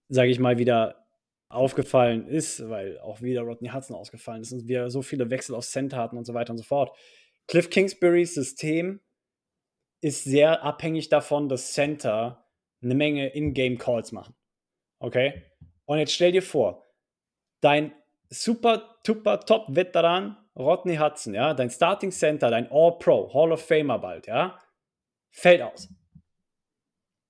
sage 0.08 0.30
ich 0.30 0.40
mal, 0.40 0.58
wieder 0.58 1.08
aufgefallen 1.50 2.28
ist, 2.28 2.70
weil 2.70 3.00
auch 3.00 3.22
wieder 3.22 3.42
Rodney 3.42 3.70
Hudson 3.70 3.96
ausgefallen 3.96 4.42
ist 4.42 4.52
und 4.52 4.68
wir 4.68 4.90
so 4.90 5.02
viele 5.02 5.30
Wechsel 5.30 5.56
auf 5.56 5.66
Center 5.66 5.98
hatten 5.98 6.18
und 6.18 6.26
so 6.26 6.34
weiter 6.34 6.52
und 6.52 6.58
so 6.58 6.64
fort. 6.64 6.96
Cliff 7.48 7.70
Kingsburys 7.70 8.36
System 8.36 9.02
ist 10.02 10.24
sehr 10.24 10.64
abhängig 10.64 11.10
davon, 11.10 11.50
dass 11.50 11.74
Center 11.74 12.46
eine 12.82 12.96
Menge 12.96 13.30
In-Game-Calls 13.30 14.12
machen. 14.12 14.36
Okay? 15.00 15.44
Und 15.86 15.98
jetzt 15.98 16.14
stell 16.14 16.32
dir 16.32 16.44
vor, 16.44 16.86
dein 17.62 17.94
super, 18.30 19.00
super 19.06 19.40
Top-Veteran 19.40 20.38
Rodney 20.56 20.98
Hudson, 20.98 21.34
ja, 21.34 21.54
dein 21.54 21.70
Starting 21.70 22.12
Center, 22.12 22.52
dein 22.52 22.70
All-Pro, 22.72 23.34
Hall 23.34 23.52
of 23.52 23.66
Famer 23.66 23.98
bald, 23.98 24.28
ja, 24.28 24.60
fällt 25.32 25.62
aus. 25.62 25.90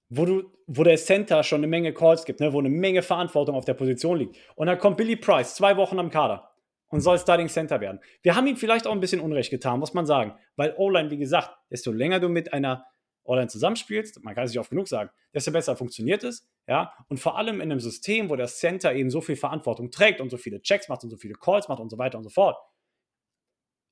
Wo, 0.09 0.25
du, 0.25 0.51
wo 0.65 0.83
der 0.83 0.97
Center 0.97 1.43
schon 1.43 1.59
eine 1.59 1.67
Menge 1.67 1.93
Calls 1.93 2.25
gibt, 2.25 2.39
ne, 2.39 2.51
wo 2.51 2.59
eine 2.59 2.69
Menge 2.69 3.03
Verantwortung 3.03 3.55
auf 3.55 3.65
der 3.65 3.75
Position 3.75 4.17
liegt. 4.17 4.37
Und 4.55 4.67
dann 4.67 4.79
kommt 4.79 4.97
Billy 4.97 5.15
Price, 5.15 5.55
zwei 5.55 5.77
Wochen 5.77 5.99
am 5.99 6.09
Kader 6.09 6.49
und 6.89 7.01
soll 7.01 7.19
Starting 7.19 7.47
Center 7.47 7.79
werden. 7.79 7.99
Wir 8.21 8.35
haben 8.35 8.47
ihm 8.47 8.57
vielleicht 8.57 8.87
auch 8.87 8.91
ein 8.91 8.99
bisschen 8.99 9.21
Unrecht 9.21 9.51
getan, 9.51 9.79
muss 9.79 9.93
man 9.93 10.05
sagen. 10.05 10.33
Weil 10.55 10.73
O-Line, 10.77 11.11
wie 11.11 11.17
gesagt, 11.17 11.51
desto 11.69 11.91
länger 11.91 12.19
du 12.19 12.29
mit 12.29 12.51
einer 12.53 12.85
O-Line 13.23 13.47
zusammenspielst, 13.47 14.23
man 14.23 14.33
kann 14.33 14.45
es 14.45 14.51
nicht 14.51 14.59
oft 14.59 14.71
genug 14.71 14.87
sagen, 14.87 15.11
desto 15.33 15.51
besser 15.51 15.75
funktioniert 15.75 16.23
es. 16.23 16.47
Ja? 16.67 16.93
Und 17.07 17.19
vor 17.19 17.37
allem 17.37 17.61
in 17.61 17.71
einem 17.71 17.79
System, 17.79 18.29
wo 18.29 18.35
der 18.35 18.47
Center 18.47 18.93
eben 18.93 19.11
so 19.11 19.21
viel 19.21 19.35
Verantwortung 19.35 19.91
trägt 19.91 20.19
und 20.19 20.31
so 20.31 20.37
viele 20.37 20.61
Checks 20.61 20.89
macht 20.89 21.03
und 21.03 21.11
so 21.11 21.17
viele 21.17 21.35
Calls 21.35 21.67
macht 21.67 21.79
und 21.79 21.89
so 21.89 21.99
weiter 21.99 22.17
und 22.17 22.23
so 22.23 22.31
fort, 22.31 22.57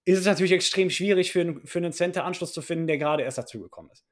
ist 0.05 0.19
es 0.19 0.25
natürlich 0.25 0.53
extrem 0.53 0.89
schwierig 0.89 1.31
für, 1.31 1.61
für 1.65 1.79
einen 1.79 1.91
Center 1.91 2.25
Anschluss 2.25 2.53
zu 2.53 2.61
finden, 2.61 2.87
der 2.87 2.97
gerade 2.97 3.23
erst 3.23 3.37
dazugekommen 3.37 3.91
ist. 3.91 4.05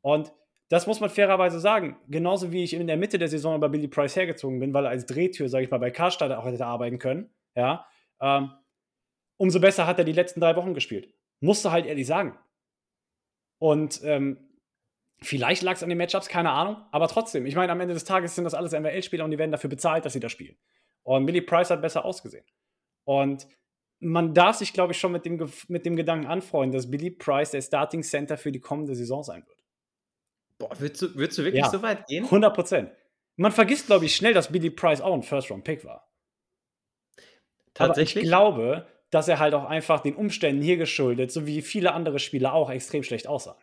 Und 0.00 0.32
das 0.72 0.86
muss 0.86 1.00
man 1.00 1.10
fairerweise 1.10 1.60
sagen. 1.60 1.98
Genauso 2.08 2.50
wie 2.50 2.64
ich 2.64 2.72
in 2.72 2.86
der 2.86 2.96
Mitte 2.96 3.18
der 3.18 3.28
Saison 3.28 3.60
bei 3.60 3.68
Billy 3.68 3.88
Price 3.88 4.16
hergezogen 4.16 4.58
bin, 4.58 4.72
weil 4.72 4.86
er 4.86 4.90
als 4.90 5.04
Drehtür, 5.04 5.50
sage 5.50 5.64
ich 5.64 5.70
mal, 5.70 5.76
bei 5.76 5.90
Karstadt 5.90 6.32
auch 6.32 6.46
hätte 6.46 6.64
arbeiten 6.64 6.98
können. 6.98 7.28
Ja, 7.54 7.86
ähm, 8.22 8.52
umso 9.36 9.60
besser 9.60 9.86
hat 9.86 9.98
er 9.98 10.06
die 10.06 10.12
letzten 10.12 10.40
drei 10.40 10.56
Wochen 10.56 10.72
gespielt. 10.72 11.12
Musste 11.40 11.72
halt 11.72 11.84
ehrlich 11.84 12.06
sagen. 12.06 12.38
Und 13.58 14.00
ähm, 14.02 14.38
vielleicht 15.20 15.60
lag 15.60 15.74
es 15.74 15.82
an 15.82 15.90
den 15.90 15.98
Matchups, 15.98 16.28
keine 16.28 16.52
Ahnung, 16.52 16.78
aber 16.90 17.06
trotzdem, 17.06 17.44
ich 17.44 17.54
meine, 17.54 17.70
am 17.70 17.80
Ende 17.80 17.92
des 17.92 18.04
Tages 18.04 18.34
sind 18.34 18.44
das 18.44 18.54
alles 18.54 18.72
MWL-Spieler 18.72 19.26
und 19.26 19.30
die 19.30 19.38
werden 19.38 19.52
dafür 19.52 19.68
bezahlt, 19.68 20.06
dass 20.06 20.14
sie 20.14 20.20
da 20.20 20.30
spielen. 20.30 20.56
Und 21.02 21.26
Billy 21.26 21.42
Price 21.42 21.68
hat 21.68 21.82
besser 21.82 22.02
ausgesehen. 22.02 22.46
Und 23.04 23.46
man 24.00 24.32
darf 24.32 24.56
sich, 24.56 24.72
glaube 24.72 24.94
ich, 24.94 24.98
schon 24.98 25.12
mit 25.12 25.26
dem, 25.26 25.52
mit 25.68 25.84
dem 25.84 25.96
Gedanken 25.96 26.28
anfreunden, 26.28 26.72
dass 26.72 26.90
Billy 26.90 27.10
Price 27.10 27.50
der 27.50 27.60
Starting 27.60 28.02
Center 28.02 28.38
für 28.38 28.52
die 28.52 28.60
kommende 28.60 28.94
Saison 28.94 29.22
sein 29.22 29.46
wird. 29.46 29.61
Boah, 30.58 30.70
würdest 30.78 31.02
du, 31.02 31.14
würdest 31.14 31.38
du 31.38 31.44
wirklich 31.44 31.64
ja, 31.64 31.70
so 31.70 31.82
weit 31.82 32.06
gehen? 32.06 32.24
100 32.24 32.54
Prozent. 32.54 32.90
Man 33.36 33.52
vergisst, 33.52 33.86
glaube 33.86 34.04
ich, 34.04 34.14
schnell, 34.14 34.34
dass 34.34 34.52
Billy 34.52 34.70
Price 34.70 35.00
auch 35.00 35.14
ein 35.14 35.22
First-Round-Pick 35.22 35.84
war. 35.84 36.12
Tatsächlich? 37.74 38.32
Aber 38.32 38.48
ich 38.48 38.54
glaube, 38.54 38.86
dass 39.10 39.28
er 39.28 39.38
halt 39.38 39.54
auch 39.54 39.64
einfach 39.64 40.00
den 40.00 40.16
Umständen 40.16 40.62
hier 40.62 40.76
geschuldet, 40.76 41.32
so 41.32 41.46
wie 41.46 41.62
viele 41.62 41.92
andere 41.92 42.18
Spieler 42.18 42.52
auch, 42.52 42.70
extrem 42.70 43.02
schlecht 43.02 43.26
aussah. 43.26 43.58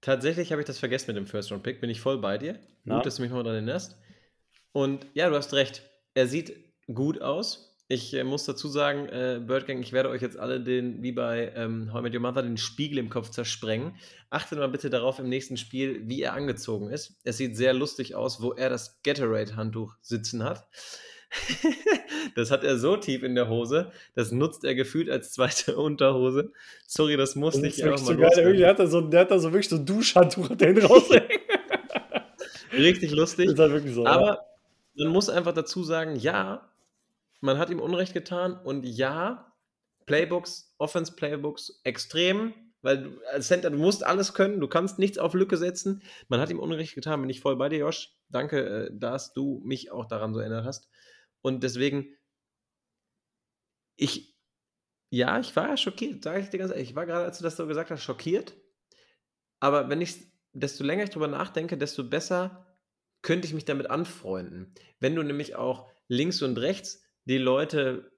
Tatsächlich 0.00 0.50
habe 0.50 0.62
ich 0.62 0.66
das 0.66 0.78
vergessen 0.78 1.08
mit 1.08 1.16
dem 1.16 1.26
First-Round-Pick. 1.26 1.80
Bin 1.80 1.90
ich 1.90 2.00
voll 2.00 2.18
bei 2.18 2.38
dir. 2.38 2.58
Na? 2.84 2.96
Gut, 2.96 3.06
dass 3.06 3.16
du 3.16 3.22
mich 3.22 3.30
noch 3.30 3.38
daran 3.38 3.54
erinnerst. 3.54 3.98
Und 4.72 5.06
ja, 5.14 5.28
du 5.28 5.36
hast 5.36 5.52
recht. 5.52 5.82
Er 6.14 6.26
sieht 6.26 6.74
gut 6.92 7.20
aus. 7.20 7.69
Ich 7.92 8.14
äh, 8.14 8.22
muss 8.22 8.44
dazu 8.44 8.68
sagen, 8.68 9.08
äh, 9.08 9.40
Birdgang, 9.44 9.82
ich 9.82 9.92
werde 9.92 10.10
euch 10.10 10.22
jetzt 10.22 10.38
alle 10.38 10.60
den, 10.60 11.02
wie 11.02 11.10
bei 11.10 11.52
ähm, 11.56 11.92
How 11.92 11.98
I 11.98 12.02
Met 12.04 12.14
Your 12.14 12.20
Mother, 12.20 12.42
den 12.44 12.56
Spiegel 12.56 12.98
im 12.98 13.10
Kopf 13.10 13.30
zersprengen. 13.30 13.96
Achtet 14.30 14.60
mal 14.60 14.68
bitte 14.68 14.90
darauf 14.90 15.18
im 15.18 15.28
nächsten 15.28 15.56
Spiel, 15.56 16.02
wie 16.04 16.22
er 16.22 16.34
angezogen 16.34 16.88
ist. 16.88 17.16
Es 17.24 17.36
sieht 17.36 17.56
sehr 17.56 17.74
lustig 17.74 18.14
aus, 18.14 18.40
wo 18.40 18.52
er 18.52 18.70
das 18.70 19.02
Gatorade-Handtuch 19.02 19.96
sitzen 20.02 20.44
hat. 20.44 20.68
das 22.36 22.52
hat 22.52 22.62
er 22.62 22.78
so 22.78 22.96
tief 22.96 23.24
in 23.24 23.34
der 23.34 23.48
Hose, 23.48 23.90
das 24.14 24.30
nutzt 24.30 24.62
er 24.62 24.76
gefühlt 24.76 25.10
als 25.10 25.32
zweite 25.32 25.76
Unterhose. 25.80 26.52
Sorry, 26.86 27.16
das 27.16 27.34
musste 27.34 27.62
das 27.62 27.76
ich 27.76 27.84
einfach 27.84 28.02
mal 28.02 28.14
so 28.14 28.20
geil. 28.20 28.56
Der 28.56 28.68
hat, 28.68 28.78
da 28.78 28.86
so, 28.86 29.00
der 29.00 29.22
hat 29.22 29.32
da 29.32 29.40
so 29.40 29.48
wirklich 29.48 29.68
so 29.68 29.76
ein 29.76 29.86
Duschhandtuch 29.86 30.54
den 30.54 30.78
raushängen. 30.78 31.40
Richtig 32.72 33.10
lustig. 33.10 33.46
Das 33.46 33.54
ist 33.54 33.58
halt 33.58 33.72
wirklich 33.72 33.94
so. 33.96 34.06
Aber 34.06 34.44
ja. 34.94 35.04
man 35.04 35.12
muss 35.12 35.28
einfach 35.28 35.54
dazu 35.54 35.82
sagen, 35.82 36.14
ja, 36.14 36.69
man 37.40 37.58
hat 37.58 37.70
ihm 37.70 37.80
Unrecht 37.80 38.12
getan 38.12 38.54
und 38.54 38.84
ja, 38.84 39.54
Playbooks, 40.06 40.74
Offense-Playbooks 40.78 41.80
extrem, 41.84 42.54
weil 42.82 43.02
du 43.02 43.20
als 43.32 43.48
Center, 43.48 43.70
du 43.70 43.78
musst 43.78 44.04
alles 44.04 44.34
können, 44.34 44.60
du 44.60 44.68
kannst 44.68 44.98
nichts 44.98 45.18
auf 45.18 45.34
Lücke 45.34 45.56
setzen. 45.56 46.02
Man 46.28 46.40
hat 46.40 46.50
ihm 46.50 46.58
Unrecht 46.58 46.94
getan, 46.94 47.20
bin 47.20 47.30
ich 47.30 47.40
voll 47.40 47.56
bei 47.56 47.68
dir, 47.68 47.80
Josh. 47.80 48.16
Danke, 48.28 48.86
äh, 48.86 48.90
dass 48.92 49.32
du 49.32 49.60
mich 49.64 49.90
auch 49.90 50.06
daran 50.06 50.34
so 50.34 50.40
erinnert 50.40 50.64
hast. 50.64 50.88
Und 51.42 51.62
deswegen, 51.62 52.16
ich, 53.96 54.36
ja, 55.10 55.38
ich 55.40 55.54
war 55.56 55.76
schockiert, 55.76 56.22
sage 56.22 56.40
ich 56.40 56.50
dir 56.50 56.58
ganz 56.58 56.72
ehrlich. 56.72 56.90
Ich 56.90 56.96
war 56.96 57.06
gerade, 57.06 57.24
als 57.24 57.38
du 57.38 57.44
das 57.44 57.56
so 57.56 57.66
gesagt 57.66 57.90
hast, 57.90 58.02
schockiert. 58.02 58.56
Aber 59.60 59.88
wenn 59.88 60.00
ich, 60.00 60.16
desto 60.52 60.84
länger 60.84 61.04
ich 61.04 61.10
drüber 61.10 61.28
nachdenke, 61.28 61.76
desto 61.76 62.08
besser 62.08 62.66
könnte 63.22 63.46
ich 63.46 63.54
mich 63.54 63.66
damit 63.66 63.90
anfreunden. 63.90 64.74
Wenn 64.98 65.14
du 65.14 65.22
nämlich 65.22 65.56
auch 65.56 65.90
links 66.08 66.40
und 66.40 66.58
rechts 66.58 67.02
die 67.24 67.38
Leute 67.38 68.12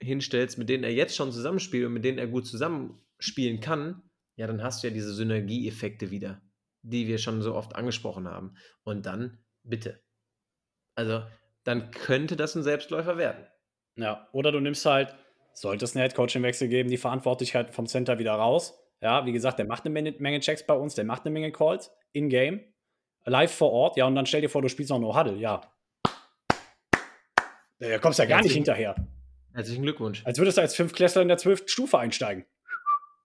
hinstellst, 0.00 0.58
mit 0.58 0.68
denen 0.68 0.84
er 0.84 0.92
jetzt 0.92 1.16
schon 1.16 1.32
zusammenspielt 1.32 1.86
und 1.86 1.92
mit 1.92 2.04
denen 2.04 2.18
er 2.18 2.26
gut 2.26 2.46
zusammenspielen 2.46 3.60
kann, 3.60 4.02
ja, 4.36 4.46
dann 4.46 4.62
hast 4.62 4.82
du 4.82 4.88
ja 4.88 4.94
diese 4.94 5.14
Synergieeffekte 5.14 6.10
wieder, 6.10 6.42
die 6.82 7.06
wir 7.06 7.18
schon 7.18 7.40
so 7.42 7.54
oft 7.54 7.74
angesprochen 7.74 8.28
haben. 8.28 8.56
Und 8.84 9.06
dann, 9.06 9.38
bitte. 9.62 10.02
Also, 10.94 11.22
dann 11.64 11.90
könnte 11.90 12.36
das 12.36 12.54
ein 12.54 12.62
Selbstläufer 12.62 13.16
werden. 13.16 13.46
Ja, 13.96 14.28
oder 14.32 14.52
du 14.52 14.60
nimmst 14.60 14.84
halt, 14.84 15.14
sollte 15.54 15.86
es 15.86 15.96
einen 15.96 16.02
Head-Coaching-Wechsel 16.02 16.68
geben, 16.68 16.90
die 16.90 16.98
Verantwortlichkeit 16.98 17.74
vom 17.74 17.86
Center 17.86 18.18
wieder 18.18 18.32
raus. 18.32 18.78
Ja, 19.00 19.24
wie 19.24 19.32
gesagt, 19.32 19.58
der 19.58 19.66
macht 19.66 19.86
eine 19.86 20.12
Menge, 20.18 20.40
Checks 20.40 20.66
bei 20.66 20.74
uns, 20.74 20.94
der 20.94 21.04
macht 21.04 21.24
eine 21.24 21.32
Menge 21.32 21.52
Calls 21.52 21.90
in-game, 22.12 22.60
live 23.24 23.52
vor 23.52 23.72
Ort. 23.72 23.96
Ja, 23.96 24.06
und 24.06 24.14
dann 24.14 24.26
stell 24.26 24.42
dir 24.42 24.50
vor, 24.50 24.62
du 24.62 24.68
spielst 24.68 24.90
noch 24.90 24.98
No-Huddle. 24.98 25.36
Ja. 25.36 25.72
Da 27.78 27.98
kommst 27.98 28.18
du 28.18 28.22
ja 28.22 28.28
gar 28.28 28.42
nicht 28.42 28.52
hinterher. 28.52 28.94
Herzlichen 29.52 29.82
Glückwunsch. 29.82 30.22
Als 30.24 30.38
würdest 30.38 30.58
du 30.58 30.62
als 30.62 30.74
Fünfklässler 30.74 31.22
in 31.22 31.28
der 31.28 31.38
zwölften 31.38 31.68
Stufe 31.68 31.98
einsteigen. 31.98 32.44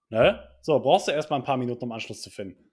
Ne? 0.08 0.42
So, 0.60 0.78
brauchst 0.80 1.08
du 1.08 1.12
erstmal 1.12 1.40
ein 1.40 1.44
paar 1.44 1.56
Minuten, 1.56 1.84
um 1.84 1.92
Anschluss 1.92 2.22
zu 2.22 2.30
finden. 2.30 2.70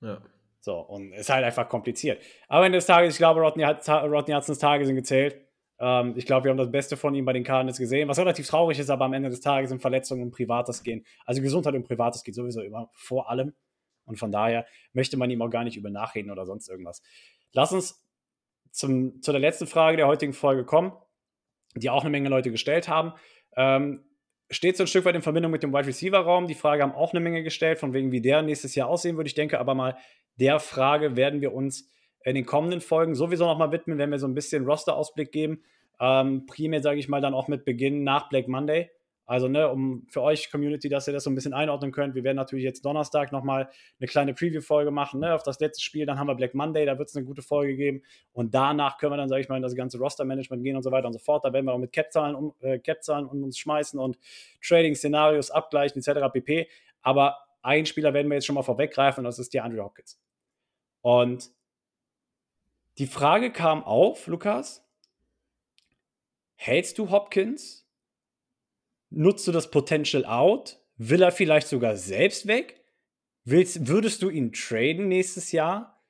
Ja. 0.00 0.20
So, 0.60 0.78
und 0.78 1.12
ist 1.12 1.30
halt 1.30 1.44
einfach 1.44 1.68
kompliziert. 1.68 2.22
Aber 2.48 2.66
Ende 2.66 2.78
des 2.78 2.86
Tages, 2.86 3.14
ich 3.14 3.18
glaube, 3.18 3.40
Rodney, 3.40 3.64
hat, 3.64 3.88
Rodney 3.88 4.34
Hudsons 4.34 4.58
Tage 4.58 4.84
sind 4.84 4.96
gezählt. 4.96 5.40
Ähm, 5.78 6.14
ich 6.16 6.26
glaube, 6.26 6.44
wir 6.44 6.50
haben 6.50 6.58
das 6.58 6.70
Beste 6.70 6.96
von 6.96 7.14
ihm 7.14 7.24
bei 7.24 7.32
den 7.32 7.44
Cardinals 7.44 7.78
gesehen, 7.78 8.08
was 8.08 8.18
relativ 8.18 8.46
traurig 8.46 8.78
ist, 8.78 8.90
aber 8.90 9.04
am 9.04 9.12
Ende 9.12 9.30
des 9.30 9.40
Tages 9.40 9.70
sind 9.70 9.80
Verletzungen 9.80 10.22
und 10.22 10.30
Privates 10.32 10.82
gehen. 10.82 11.04
Also 11.24 11.40
Gesundheit 11.42 11.74
und 11.74 11.84
Privates 11.84 12.24
geht 12.24 12.34
sowieso 12.34 12.60
immer 12.62 12.90
vor 12.94 13.30
allem. 13.30 13.54
Und 14.04 14.18
von 14.18 14.32
daher 14.32 14.66
möchte 14.92 15.16
man 15.16 15.30
ihm 15.30 15.42
auch 15.42 15.50
gar 15.50 15.64
nicht 15.64 15.76
über 15.76 15.90
nachreden 15.90 16.30
oder 16.30 16.46
sonst 16.46 16.68
irgendwas. 16.68 17.02
Lass 17.52 17.72
uns 17.72 18.04
zum, 18.72 19.22
zu 19.22 19.32
der 19.32 19.40
letzten 19.40 19.66
Frage 19.66 19.96
der 19.96 20.06
heutigen 20.06 20.32
Folge 20.32 20.64
kommen, 20.64 20.92
die 21.80 21.90
auch 21.90 22.02
eine 22.02 22.10
Menge 22.10 22.28
Leute 22.28 22.50
gestellt 22.50 22.88
haben. 22.88 23.12
Ähm, 23.56 24.04
steht 24.50 24.76
so 24.76 24.84
ein 24.84 24.86
Stück 24.86 25.04
weit 25.04 25.14
in 25.14 25.22
Verbindung 25.22 25.52
mit 25.52 25.62
dem 25.62 25.72
Wide 25.72 25.86
Receiver 25.86 26.18
Raum. 26.18 26.46
Die 26.46 26.54
Frage 26.54 26.82
haben 26.82 26.92
auch 26.92 27.12
eine 27.12 27.20
Menge 27.20 27.42
gestellt, 27.42 27.78
von 27.78 27.92
wegen, 27.92 28.12
wie 28.12 28.20
der 28.20 28.42
nächstes 28.42 28.74
Jahr 28.74 28.88
aussehen 28.88 29.16
würde. 29.16 29.28
Ich 29.28 29.34
denke 29.34 29.58
aber 29.58 29.74
mal, 29.74 29.96
der 30.36 30.60
Frage 30.60 31.16
werden 31.16 31.40
wir 31.40 31.52
uns 31.52 31.90
in 32.24 32.34
den 32.34 32.46
kommenden 32.46 32.80
Folgen 32.80 33.14
sowieso 33.14 33.46
nochmal 33.46 33.72
widmen, 33.72 33.98
wenn 33.98 34.10
wir 34.10 34.18
so 34.18 34.26
ein 34.26 34.34
bisschen 34.34 34.64
Roster-Ausblick 34.64 35.32
geben. 35.32 35.62
Ähm, 36.00 36.46
primär, 36.46 36.82
sage 36.82 36.98
ich 36.98 37.08
mal, 37.08 37.20
dann 37.20 37.34
auch 37.34 37.48
mit 37.48 37.64
Beginn 37.64 38.04
nach 38.04 38.28
Black 38.28 38.48
Monday. 38.48 38.90
Also, 39.28 39.46
ne, 39.46 39.68
um 39.68 40.06
für 40.08 40.22
euch 40.22 40.50
Community, 40.50 40.88
dass 40.88 41.06
ihr 41.06 41.12
das 41.12 41.24
so 41.24 41.30
ein 41.30 41.34
bisschen 41.34 41.52
einordnen 41.52 41.92
könnt. 41.92 42.14
Wir 42.14 42.24
werden 42.24 42.38
natürlich 42.38 42.64
jetzt 42.64 42.82
Donnerstag 42.86 43.30
nochmal 43.30 43.68
eine 44.00 44.08
kleine 44.08 44.32
Preview-Folge 44.32 44.90
machen, 44.90 45.20
ne, 45.20 45.34
auf 45.34 45.42
das 45.42 45.60
letzte 45.60 45.82
Spiel. 45.82 46.06
Dann 46.06 46.18
haben 46.18 46.28
wir 46.28 46.34
Black 46.34 46.54
Monday, 46.54 46.86
da 46.86 46.98
wird 46.98 47.10
es 47.10 47.14
eine 47.14 47.26
gute 47.26 47.42
Folge 47.42 47.76
geben. 47.76 48.02
Und 48.32 48.54
danach 48.54 48.96
können 48.96 49.12
wir 49.12 49.18
dann, 49.18 49.28
sage 49.28 49.42
ich 49.42 49.50
mal, 49.50 49.56
in 49.56 49.62
das 49.62 49.74
ganze 49.74 49.98
Roster-Management 49.98 50.64
gehen 50.64 50.76
und 50.76 50.82
so 50.82 50.90
weiter 50.90 51.08
und 51.08 51.12
so 51.12 51.18
fort. 51.18 51.44
Da 51.44 51.52
werden 51.52 51.66
wir 51.66 51.74
auch 51.74 51.78
mit 51.78 51.92
Cap-Zahlen 51.92 52.34
um, 52.34 52.54
äh, 52.60 52.78
Cap 52.78 53.00
um 53.06 53.44
uns 53.44 53.58
schmeißen 53.58 54.00
und 54.00 54.18
Trading-Szenarios 54.66 55.50
abgleichen, 55.50 56.00
etc. 56.00 56.32
pp. 56.32 56.66
Aber 57.02 57.36
einen 57.60 57.84
Spieler 57.84 58.14
werden 58.14 58.28
wir 58.28 58.36
jetzt 58.36 58.46
schon 58.46 58.54
mal 58.54 58.62
vorweggreifen 58.62 59.20
und 59.20 59.24
das 59.24 59.38
ist 59.38 59.52
der 59.52 59.62
Andrew 59.62 59.82
Hopkins. 59.82 60.18
Und 61.02 61.50
die 62.96 63.06
Frage 63.06 63.52
kam 63.52 63.84
auf, 63.84 64.26
Lukas, 64.26 64.88
hältst 66.54 66.96
du 66.98 67.10
Hopkins? 67.10 67.87
Nutzt 69.10 69.46
du 69.46 69.52
das 69.52 69.70
Potential 69.70 70.24
out? 70.24 70.78
Will 70.96 71.22
er 71.22 71.32
vielleicht 71.32 71.68
sogar 71.68 71.96
selbst 71.96 72.46
weg? 72.46 72.84
Willst, 73.44 73.86
würdest 73.86 74.22
du 74.22 74.28
ihn 74.28 74.52
traden 74.52 75.08
nächstes 75.08 75.52
Jahr? 75.52 76.04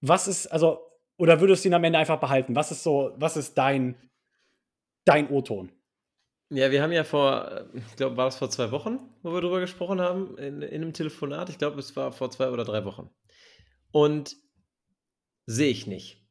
Was 0.00 0.28
ist, 0.28 0.48
also, 0.48 0.80
oder 1.16 1.40
würdest 1.40 1.64
du 1.64 1.68
ihn 1.68 1.74
am 1.74 1.84
Ende 1.84 1.98
einfach 1.98 2.20
behalten? 2.20 2.54
Was 2.54 2.70
ist 2.70 2.82
so, 2.82 3.14
was 3.16 3.36
ist 3.36 3.54
dein, 3.54 3.96
dein 5.04 5.30
O-Ton? 5.30 5.72
Ja, 6.50 6.70
wir 6.70 6.82
haben 6.82 6.92
ja 6.92 7.04
vor, 7.04 7.66
ich 7.72 7.96
glaube, 7.96 8.16
war 8.16 8.28
es 8.28 8.36
vor 8.36 8.50
zwei 8.50 8.70
Wochen, 8.70 8.98
wo 9.22 9.32
wir 9.32 9.40
darüber 9.40 9.60
gesprochen 9.60 10.00
haben, 10.00 10.36
in, 10.36 10.60
in 10.60 10.82
einem 10.82 10.92
Telefonat. 10.92 11.48
Ich 11.48 11.58
glaube, 11.58 11.80
es 11.80 11.96
war 11.96 12.12
vor 12.12 12.30
zwei 12.30 12.50
oder 12.50 12.64
drei 12.64 12.84
Wochen. 12.84 13.08
Und 13.92 14.36
sehe 15.46 15.70
ich 15.70 15.86
nicht. 15.86 16.22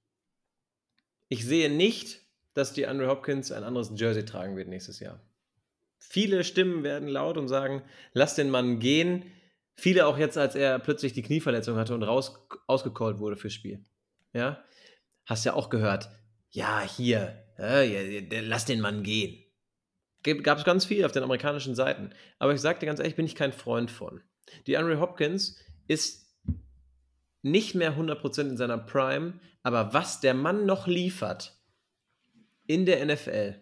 Ich 1.30 1.46
sehe 1.46 1.70
nicht, 1.70 2.22
dass 2.54 2.74
die 2.74 2.86
Andrew 2.86 3.08
Hopkins 3.08 3.52
ein 3.52 3.64
anderes 3.64 3.92
Jersey 3.96 4.24
tragen 4.24 4.56
wird 4.56 4.68
nächstes 4.68 5.00
Jahr. 5.00 5.20
Viele 6.10 6.44
Stimmen 6.44 6.84
werden 6.84 7.08
laut 7.08 7.38
und 7.38 7.48
sagen, 7.48 7.82
lass 8.14 8.36
den 8.36 8.50
Mann 8.50 8.80
gehen. 8.80 9.32
Viele 9.74 10.06
auch 10.06 10.18
jetzt, 10.18 10.38
als 10.38 10.54
er 10.54 10.78
plötzlich 10.80 11.14
die 11.14 11.24
Knieverletzung 11.24 11.78
hatte 11.78 11.96
und 11.96 12.04
raus 12.04 12.46
ausgecallt 12.68 13.20
wurde 13.20 13.38
fürs 13.38 13.54
Spiel. 13.54 13.84
Ja. 14.34 14.64
hast 15.26 15.46
ja 15.46 15.54
auch 15.54 15.70
gehört, 15.70 16.10
ja, 16.50 16.82
hier, 16.82 17.46
äh, 17.58 18.42
lass 18.42 18.66
den 18.66 18.82
Mann 18.82 19.04
gehen. 19.04 19.44
Gab 20.44 20.58
es 20.58 20.66
ganz 20.66 20.86
viel 20.86 21.06
auf 21.06 21.12
den 21.12 21.24
amerikanischen 21.24 21.76
Seiten. 21.76 22.12
Aber 22.38 22.54
ich 22.54 22.62
dir 22.62 22.86
ganz 22.86 23.00
ehrlich, 23.00 23.16
bin 23.16 23.26
ich 23.26 23.36
kein 23.36 23.54
Freund 23.54 23.90
von. 23.90 24.22
Die 24.68 24.78
Andrew 24.78 25.00
Hopkins 25.00 25.58
ist 25.88 26.36
nicht 27.42 27.76
mehr 27.76 27.98
100% 27.98 28.42
in 28.42 28.58
seiner 28.58 28.78
Prime, 28.78 29.40
aber 29.64 29.94
was 29.94 30.20
der 30.20 30.34
Mann 30.34 30.66
noch 30.66 30.88
liefert 30.88 31.58
in 32.68 32.86
der 32.86 33.06
NFL 33.06 33.60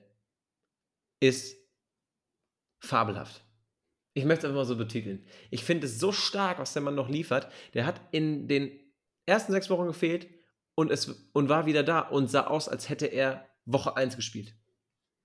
ist 1.19 1.60
fabelhaft. 2.81 3.45
Ich 4.13 4.25
möchte 4.25 4.45
es 4.45 4.45
einfach 4.45 4.61
mal 4.61 4.65
so 4.65 4.75
betiteln. 4.75 5.25
Ich 5.51 5.63
finde 5.63 5.87
es 5.87 5.99
so 5.99 6.11
stark, 6.11 6.59
was 6.59 6.73
der 6.73 6.81
Mann 6.81 6.95
noch 6.95 7.09
liefert. 7.09 7.49
Der 7.73 7.85
hat 7.85 8.01
in 8.11 8.47
den 8.47 8.71
ersten 9.25 9.53
sechs 9.53 9.69
Wochen 9.69 9.87
gefehlt 9.87 10.27
und, 10.75 10.91
es, 10.91 11.07
und 11.31 11.47
war 11.47 11.65
wieder 11.65 11.83
da 11.83 11.99
und 11.99 12.29
sah 12.29 12.47
aus, 12.47 12.67
als 12.67 12.89
hätte 12.89 13.05
er 13.05 13.47
Woche 13.65 13.95
1 13.95 14.15
gespielt. 14.17 14.55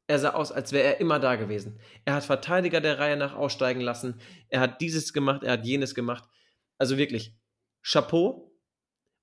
Er 0.06 0.20
sah 0.20 0.30
aus, 0.34 0.52
als 0.52 0.70
wäre 0.70 0.86
er 0.86 1.00
immer 1.00 1.18
da 1.18 1.34
gewesen. 1.34 1.80
Er 2.04 2.14
hat 2.14 2.24
Verteidiger 2.24 2.80
der 2.80 3.00
Reihe 3.00 3.16
nach 3.16 3.34
aussteigen 3.34 3.80
lassen. 3.80 4.20
Er 4.48 4.60
hat 4.60 4.80
dieses 4.80 5.12
gemacht, 5.12 5.42
er 5.42 5.54
hat 5.54 5.66
jenes 5.66 5.96
gemacht. 5.96 6.28
Also 6.78 6.96
wirklich, 6.96 7.36
Chapeau. 7.82 8.52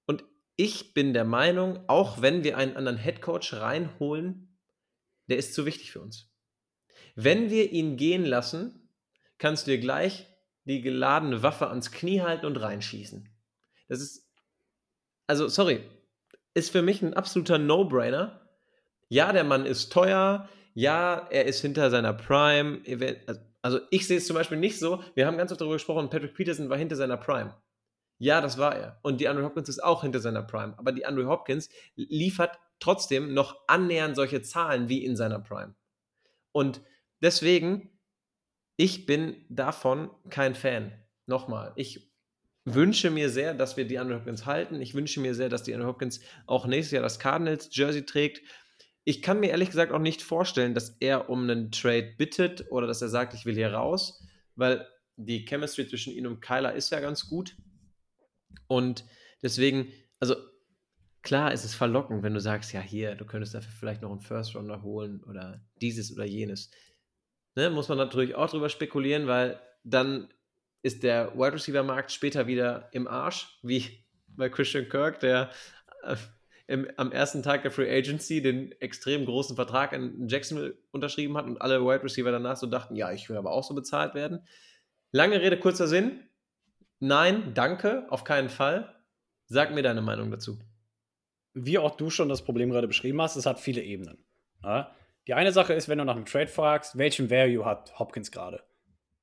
Und 0.06 0.26
ich 0.58 0.94
bin 0.94 1.14
der 1.14 1.24
Meinung, 1.24 1.88
auch 1.88 2.22
wenn 2.22 2.44
wir 2.44 2.58
einen 2.58 2.76
anderen 2.76 2.98
Headcoach 2.98 3.54
reinholen, 3.54 4.58
der 5.28 5.38
ist 5.38 5.54
zu 5.54 5.66
wichtig 5.66 5.92
für 5.92 6.02
uns. 6.02 6.33
Wenn 7.16 7.50
wir 7.50 7.72
ihn 7.72 7.98
gehen 7.98 8.26
lassen, 8.26 8.90
kannst 9.38 9.68
du 9.68 9.72
dir 9.72 9.80
gleich 9.80 10.28
die 10.66 10.82
geladene 10.82 11.44
Waffe 11.44 11.68
ans 11.68 11.92
Knie 11.92 12.22
halten 12.22 12.46
und 12.46 12.58
reinschießen. 12.58 13.30
Das 13.90 14.00
ist, 14.00 14.32
also 15.28 15.48
sorry, 15.48 15.82
ist 16.54 16.72
für 16.72 16.82
mich 16.82 17.02
ein 17.02 17.14
absoluter 17.14 17.58
No-Brainer. 17.58 18.42
Ja, 19.10 19.34
der 19.34 19.44
Mann 19.44 19.66
ist 19.66 19.92
teuer. 19.92 20.50
Ja, 20.74 21.28
er 21.30 21.46
ist 21.46 21.62
hinter 21.62 21.92
seiner 21.92 22.14
Prime. 22.14 22.82
Also 23.62 23.80
ich 23.92 24.08
sehe 24.08 24.18
es 24.18 24.28
zum 24.28 24.36
Beispiel 24.36 24.58
nicht 24.58 24.80
so. 24.80 25.04
Wir 25.14 25.28
haben 25.28 25.38
ganz 25.38 25.52
oft 25.52 25.62
darüber 25.62 25.76
gesprochen, 25.76 26.10
Patrick 26.10 26.34
Peterson 26.34 26.70
war 26.70 26.78
hinter 26.78 26.96
seiner 26.96 27.18
Prime. 27.18 27.56
Ja, 28.18 28.42
das 28.42 28.58
war 28.58 28.76
er. 28.76 29.00
Und 29.02 29.20
die 29.20 29.28
Andrew 29.28 29.44
Hopkins 29.44 29.70
ist 29.70 29.84
auch 29.84 30.04
hinter 30.04 30.20
seiner 30.20 30.44
Prime. 30.44 30.74
Aber 30.78 30.92
die 30.94 31.06
Andrew 31.06 31.28
Hopkins 31.28 31.70
liefert 31.96 32.58
trotzdem 32.80 33.34
noch 33.34 33.68
annähernd 33.68 34.16
solche 34.16 34.42
Zahlen 34.42 34.90
wie 34.90 35.04
in 35.04 35.16
seiner 35.16 35.40
Prime. 35.40 35.76
Und 36.52 36.82
deswegen, 37.24 37.90
ich 38.78 39.06
bin 39.08 39.46
davon 39.50 40.12
kein 40.30 40.54
Fan. 40.54 40.92
Nochmal, 41.26 41.74
ich 41.76 42.14
wünsche 42.66 43.10
mir 43.10 43.30
sehr, 43.30 43.54
dass 43.54 43.78
wir 43.78 43.86
die 43.86 43.98
Andrew 43.98 44.16
Hopkins 44.16 44.46
halten. 44.46 44.82
Ich 44.82 44.94
wünsche 44.94 45.20
mir 45.20 45.36
sehr, 45.36 45.50
dass 45.50 45.64
die 45.64 45.74
Andrew 45.74 45.88
Hopkins 45.88 46.22
auch 46.46 46.66
nächstes 46.66 46.92
Jahr 46.92 47.04
das 47.04 47.20
Cardinals 47.20 47.70
Jersey 47.72 48.06
trägt. 48.06 48.42
Ich 49.06 49.22
kann 49.22 49.40
mir 49.40 49.50
ehrlich 49.50 49.70
gesagt 49.70 49.92
auch 49.92 50.00
nicht 50.00 50.22
vorstellen, 50.22 50.74
dass 50.74 50.96
er 51.00 51.30
um 51.30 51.44
einen 51.44 51.72
Trade 51.72 52.14
bittet 52.18 52.72
oder 52.72 52.88
dass 52.88 53.02
er 53.02 53.10
sagt, 53.10 53.34
ich 53.34 53.46
will 53.46 53.56
hier 53.56 53.74
raus, 53.74 54.24
weil 54.56 54.88
die 55.18 55.46
Chemistry 55.46 55.88
zwischen 55.88 56.14
ihm 56.14 56.26
und 56.26 56.42
Kyler 56.42 56.74
ist 56.74 56.90
ja 56.92 57.00
ganz 57.00 57.28
gut. 57.28 57.56
Und 58.68 59.06
deswegen, 59.42 59.92
also 60.20 60.36
klar 61.22 61.52
ist 61.52 61.66
es 61.66 61.76
verlockend, 61.76 62.24
wenn 62.24 62.34
du 62.34 62.40
sagst, 62.40 62.72
ja, 62.72 62.80
hier, 62.80 63.16
du 63.16 63.26
könntest 63.26 63.54
dafür 63.54 63.72
vielleicht 63.78 64.02
noch 64.02 64.12
einen 64.12 64.22
First 64.22 64.56
Rounder 64.56 64.82
holen 64.82 65.22
oder 65.24 65.62
dieses 65.82 66.14
oder 66.14 66.26
jenes. 66.26 66.72
Ne, 67.56 67.70
muss 67.70 67.88
man 67.88 67.98
natürlich 67.98 68.36
auch 68.36 68.50
drüber 68.50 68.70
spekulieren, 68.70 69.28
weil 69.28 69.60
dann 69.84 70.30
ist 70.82 71.04
der 71.04 71.34
Wide 71.36 71.54
Receiver 71.54 71.84
Markt 71.84 72.12
später 72.12 72.48
wieder 72.48 72.90
im 72.92 73.08
Arsch, 73.08 73.60
wie 73.62 74.04
bei 74.28 74.50
Christian 74.50 74.90
Kirk, 74.90 75.20
der 75.20 75.52
äh, 76.04 76.16
im, 76.68 76.88
am 76.98 77.12
ersten 77.12 77.44
Tag 77.44 77.62
der 77.64 77.72
Free 77.72 77.92
Agency 77.92 78.42
den 78.42 78.72
extrem 78.80 79.26
großen 79.26 79.56
Vertrag 79.56 79.94
in 79.94 80.28
Jacksonville 80.28 80.78
unterschrieben 80.92 81.38
hat 81.38 81.46
und 81.46 81.62
alle 81.62 81.82
Wide 81.82 82.04
Receiver 82.04 82.32
danach 82.32 82.58
so 82.58 82.68
dachten, 82.68 82.96
ja, 82.96 83.12
ich 83.12 83.30
will 83.30 83.38
aber 83.38 83.52
auch 83.52 83.64
so 83.64 83.76
bezahlt 83.76 84.16
werden. 84.16 84.48
Lange 85.12 85.42
Rede, 85.42 85.60
kurzer 85.60 85.88
Sinn. 85.88 86.22
Nein, 87.00 87.54
danke, 87.54 88.08
auf 88.10 88.24
keinen 88.24 88.50
Fall. 88.50 88.96
Sag 89.46 89.74
mir 89.74 89.84
deine 89.84 90.02
Meinung 90.02 90.32
dazu. 90.32 90.58
Wie 91.54 91.78
auch 91.78 91.98
du 91.98 92.10
schon 92.10 92.30
das 92.30 92.44
Problem 92.44 92.72
gerade 92.72 92.88
beschrieben 92.88 93.22
hast, 93.22 93.36
es 93.36 93.46
hat 93.46 93.60
viele 93.60 93.84
Ebenen. 93.84 94.26
Ja? 94.64 94.96
Die 95.28 95.34
eine 95.34 95.52
Sache 95.52 95.74
ist, 95.74 95.88
wenn 95.88 95.98
du 95.98 96.06
nach 96.06 96.16
einem 96.16 96.26
Trade 96.26 96.48
fragst, 96.48 96.98
welchen 96.98 97.30
Value 97.30 97.66
hat 97.66 97.98
Hopkins 97.98 98.32
gerade? 98.32 98.64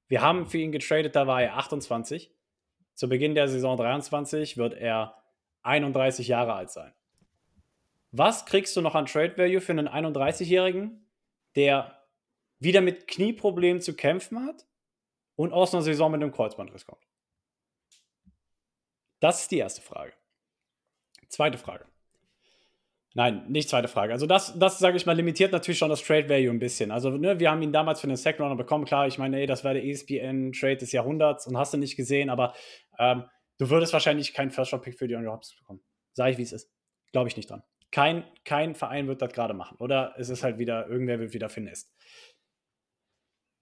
Wir 0.08 0.22
haben 0.22 0.46
für 0.46 0.58
ihn 0.58 0.72
getradet, 0.72 1.14
da 1.14 1.26
war 1.26 1.42
er 1.42 1.56
28. 1.56 2.32
Zu 2.94 3.08
Beginn 3.08 3.34
der 3.34 3.48
Saison 3.48 3.76
23 3.76 4.56
wird 4.56 4.74
er 4.74 5.22
31 5.62 6.28
Jahre 6.28 6.54
alt 6.54 6.70
sein. 6.70 6.92
Was 8.12 8.46
kriegst 8.46 8.76
du 8.76 8.80
noch 8.80 8.94
an 8.94 9.06
Trade 9.06 9.36
Value 9.36 9.60
für 9.60 9.72
einen 9.72 9.88
31-Jährigen, 9.88 11.06
der 11.54 12.02
wieder 12.58 12.80
mit 12.80 13.06
Knieproblemen 13.06 13.80
zu 13.80 13.94
kämpfen 13.94 14.44
hat 14.44 14.66
und 15.36 15.52
aus 15.52 15.72
einer 15.74 15.82
Saison 15.82 16.10
mit 16.10 16.22
einem 16.22 16.32
Kreuzbandriss 16.32 16.86
kommt? 16.86 17.06
Das 19.20 19.42
ist 19.42 19.50
die 19.50 19.58
erste 19.58 19.82
Frage. 19.82 20.12
Zweite 21.28 21.58
Frage. 21.58 21.86
Nein, 23.14 23.44
nicht 23.48 23.68
zweite 23.68 23.88
Frage. 23.88 24.12
Also 24.12 24.26
das, 24.26 24.56
das 24.56 24.78
sage 24.78 24.96
ich 24.96 25.04
mal, 25.04 25.16
limitiert 25.16 25.50
natürlich 25.50 25.78
schon 25.78 25.90
das 25.90 26.02
Trade 26.02 26.28
Value 26.28 26.50
ein 26.50 26.60
bisschen. 26.60 26.92
Also 26.92 27.10
ne, 27.10 27.40
wir 27.40 27.50
haben 27.50 27.60
ihn 27.60 27.72
damals 27.72 28.00
für 28.00 28.06
den 28.06 28.16
Second 28.16 28.42
Runner 28.42 28.56
bekommen. 28.56 28.84
Klar, 28.84 29.08
ich 29.08 29.18
meine, 29.18 29.40
ey, 29.40 29.46
das 29.46 29.64
war 29.64 29.74
der 29.74 29.84
ESPN-Trade 29.84 30.76
des 30.76 30.92
Jahrhunderts 30.92 31.46
und 31.46 31.56
hast 31.56 31.74
du 31.74 31.78
nicht 31.78 31.96
gesehen, 31.96 32.30
aber 32.30 32.54
ähm, 32.98 33.24
du 33.58 33.68
würdest 33.68 33.92
wahrscheinlich 33.92 34.32
keinen 34.32 34.52
First-Round-Pick 34.52 34.96
für 34.96 35.08
Dion 35.08 35.26
Hopkins 35.26 35.56
bekommen. 35.56 35.80
Sage 36.12 36.32
ich, 36.32 36.38
wie 36.38 36.42
es 36.42 36.52
ist. 36.52 36.70
Glaube 37.10 37.28
ich 37.28 37.36
nicht 37.36 37.50
dran. 37.50 37.64
Kein, 37.90 38.24
kein 38.44 38.76
Verein 38.76 39.08
wird 39.08 39.20
das 39.20 39.32
gerade 39.32 39.54
machen. 39.54 39.76
Oder 39.80 40.14
es 40.16 40.28
ist 40.28 40.44
halt 40.44 40.58
wieder, 40.58 40.86
irgendwer 40.88 41.18
wird 41.18 41.34
wieder 41.34 41.48
finest. 41.48 41.92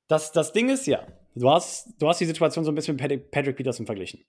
Das, 0.09 0.32
das 0.32 0.53
Ding 0.53 0.68
ist 0.68 0.86
ja, 0.86 1.07
du 1.34 1.51
hast, 1.51 1.94
du 1.99 2.09
hast 2.09 2.20
die 2.20 2.26
Situation 2.26 2.66
so 2.66 2.70
ein 2.70 2.74
bisschen 2.74 2.96
mit 2.96 3.30
Patrick 3.30 3.57
Peterson 3.57 3.86
verglichen. 3.86 4.24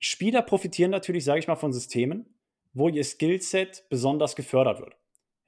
Spieler 0.00 0.42
profitieren 0.42 0.90
natürlich, 0.90 1.24
sage 1.24 1.38
ich 1.38 1.46
mal, 1.46 1.54
von 1.54 1.72
Systemen, 1.72 2.33
wo 2.74 2.88
ihr 2.88 3.04
Skillset 3.04 3.86
besonders 3.88 4.36
gefördert 4.36 4.80
wird. 4.80 4.96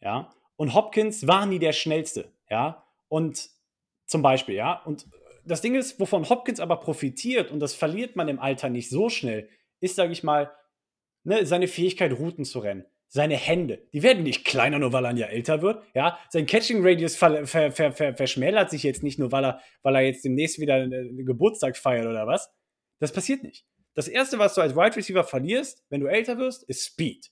Ja, 0.01 0.33
und 0.57 0.75
Hopkins 0.75 1.27
war 1.27 1.47
nie 1.47 1.59
der 1.59 1.73
schnellste. 1.73 2.33
Ja, 2.49 2.85
und 3.09 3.51
zum 4.07 4.23
Beispiel, 4.23 4.55
ja, 4.55 4.83
und 4.85 5.07
das 5.45 5.61
Ding 5.61 5.75
ist, 5.75 6.01
wovon 6.01 6.29
Hopkins 6.29 6.61
aber 6.61 6.77
profitiert, 6.79 7.51
und 7.51 7.61
das 7.61 7.75
verliert 7.75 8.17
man 8.17 8.29
im 8.29 8.39
Alter 8.41 8.69
nicht 8.69 8.91
so 8.91 9.09
schnell, 9.09 9.49
ist, 9.81 9.97
sage 9.97 10.13
ich 10.13 10.23
mal, 10.23 10.51
ne, 11.25 11.47
seine 11.47 11.69
Fähigkeit, 11.69 12.13
Routen 12.13 12.45
zu 12.45 12.61
rennen. 12.61 12.85
Seine 13.09 13.37
Hände, 13.37 13.87
die 13.93 14.03
werden 14.03 14.25
nicht 14.25 14.45
kleiner, 14.45 14.81
nur 14.81 14.93
weil 14.93 15.05
er 15.05 15.15
Jahr 15.15 15.31
älter 15.31 15.63
wird. 15.63 15.85
Ja, 15.95 16.19
sein 16.29 16.47
Catching 16.47 16.85
Radius 16.85 17.15
ver, 17.15 17.47
ver, 17.47 17.71
ver, 17.71 17.93
verschmälert 18.17 18.71
sich 18.71 18.83
jetzt 18.83 19.05
nicht 19.05 19.19
nur, 19.19 19.31
weil 19.31 19.45
er, 19.45 19.61
weil 19.83 19.95
er 19.95 20.03
jetzt 20.03 20.25
demnächst 20.25 20.59
wieder 20.59 20.75
einen 20.75 21.25
Geburtstag 21.25 21.77
feiert 21.77 22.07
oder 22.07 22.27
was. 22.27 22.53
Das 22.99 23.13
passiert 23.13 23.45
nicht. 23.45 23.65
Das 23.97 24.09
erste, 24.09 24.39
was 24.39 24.55
du 24.55 24.61
als 24.61 24.77
Wide 24.77 24.95
Receiver 24.95 25.25
verlierst, 25.25 25.83
wenn 25.89 26.03
du 26.03 26.07
älter 26.07 26.37
wirst, 26.37 26.65
ist 26.65 26.85
Speed. 26.85 27.31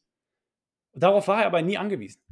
Darauf 0.94 1.28
war 1.28 1.42
er 1.42 1.46
aber 1.46 1.60
nie 1.60 1.76
angewiesen, 1.76 2.22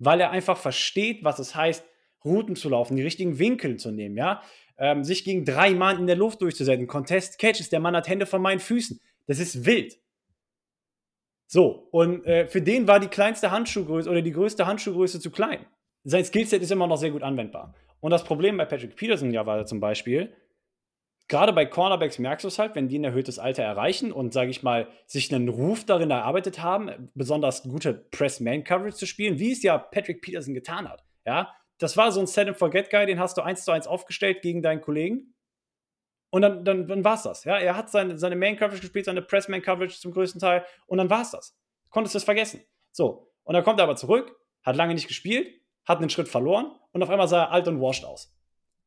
weil 0.00 0.20
er 0.20 0.32
einfach 0.32 0.58
versteht, 0.58 1.22
was 1.22 1.38
es 1.38 1.54
heißt, 1.54 1.84
Routen 2.24 2.56
zu 2.56 2.68
laufen, 2.68 2.96
die 2.96 3.04
richtigen 3.04 3.38
Winkel 3.38 3.76
zu 3.76 3.92
nehmen, 3.92 4.16
ja, 4.16 4.42
ähm, 4.76 5.04
sich 5.04 5.22
gegen 5.22 5.44
drei 5.44 5.70
Mann 5.70 6.00
in 6.00 6.08
der 6.08 6.16
Luft 6.16 6.42
durchzusetzen, 6.42 6.88
Contest 6.88 7.38
Catches, 7.38 7.70
der 7.70 7.78
Mann 7.78 7.94
hat 7.94 8.08
Hände 8.08 8.26
von 8.26 8.42
meinen 8.42 8.58
Füßen. 8.58 9.00
Das 9.28 9.38
ist 9.38 9.64
wild. 9.64 9.96
So, 11.46 11.88
und 11.92 12.26
äh, 12.26 12.48
für 12.48 12.60
den 12.60 12.88
war 12.88 12.98
die 12.98 13.06
kleinste 13.06 13.52
Handschuhgröße 13.52 14.10
oder 14.10 14.20
die 14.20 14.32
größte 14.32 14.66
Handschuhgröße 14.66 15.20
zu 15.20 15.30
klein. 15.30 15.64
Sein 16.02 16.24
Skillset 16.24 16.60
ist 16.60 16.72
immer 16.72 16.88
noch 16.88 16.96
sehr 16.96 17.12
gut 17.12 17.22
anwendbar. 17.22 17.72
Und 18.00 18.10
das 18.10 18.24
Problem 18.24 18.56
bei 18.56 18.64
Patrick 18.64 18.96
Peterson 18.96 19.32
ja 19.32 19.46
war 19.46 19.64
zum 19.64 19.78
Beispiel, 19.78 20.34
gerade 21.28 21.52
bei 21.52 21.66
Cornerbacks 21.66 22.18
merkst 22.18 22.44
du 22.44 22.48
es 22.48 22.58
halt, 22.58 22.74
wenn 22.74 22.88
die 22.88 22.98
ein 22.98 23.04
erhöhtes 23.04 23.38
Alter 23.38 23.62
erreichen 23.62 24.12
und, 24.12 24.32
sage 24.32 24.50
ich 24.50 24.62
mal, 24.62 24.88
sich 25.06 25.34
einen 25.34 25.48
Ruf 25.48 25.84
darin 25.84 26.10
erarbeitet 26.10 26.62
haben, 26.62 27.10
besonders 27.14 27.62
gute 27.62 27.94
Press-Man-Coverage 27.94 28.96
zu 28.96 29.06
spielen, 29.06 29.38
wie 29.38 29.52
es 29.52 29.62
ja 29.62 29.78
Patrick 29.78 30.22
Peterson 30.22 30.54
getan 30.54 30.88
hat. 30.88 31.04
Ja, 31.24 31.52
das 31.78 31.96
war 31.96 32.12
so 32.12 32.20
ein 32.20 32.26
Set-and-Forget-Guy, 32.26 33.06
den 33.06 33.18
hast 33.18 33.36
du 33.36 33.42
eins 33.42 33.64
zu 33.64 33.72
eins 33.72 33.86
aufgestellt 33.86 34.42
gegen 34.42 34.62
deinen 34.62 34.80
Kollegen. 34.80 35.34
Und 36.30 36.42
dann, 36.42 36.64
dann, 36.64 36.86
dann 36.86 37.04
war 37.04 37.14
es 37.14 37.22
das. 37.22 37.44
Ja? 37.44 37.58
Er 37.58 37.76
hat 37.76 37.90
seine, 37.90 38.18
seine 38.18 38.36
Man-Coverage 38.36 38.80
gespielt, 38.80 39.04
seine 39.04 39.22
Press-Man-Coverage 39.22 39.98
zum 39.98 40.12
größten 40.12 40.40
Teil. 40.40 40.64
Und 40.86 40.98
dann 40.98 41.10
war 41.10 41.22
es 41.22 41.30
das. 41.30 41.56
Konntest 41.90 42.14
du 42.14 42.18
es 42.18 42.24
vergessen. 42.24 42.62
So. 42.92 43.32
Und 43.44 43.54
dann 43.54 43.64
kommt 43.64 43.78
er 43.78 43.84
aber 43.84 43.96
zurück, 43.96 44.36
hat 44.62 44.76
lange 44.76 44.94
nicht 44.94 45.08
gespielt, 45.08 45.60
hat 45.84 45.98
einen 45.98 46.10
Schritt 46.10 46.28
verloren 46.28 46.72
und 46.92 47.02
auf 47.02 47.10
einmal 47.10 47.28
sah 47.28 47.44
er 47.44 47.52
alt 47.52 47.68
und 47.68 47.80
washed 47.80 48.04
aus. 48.04 48.35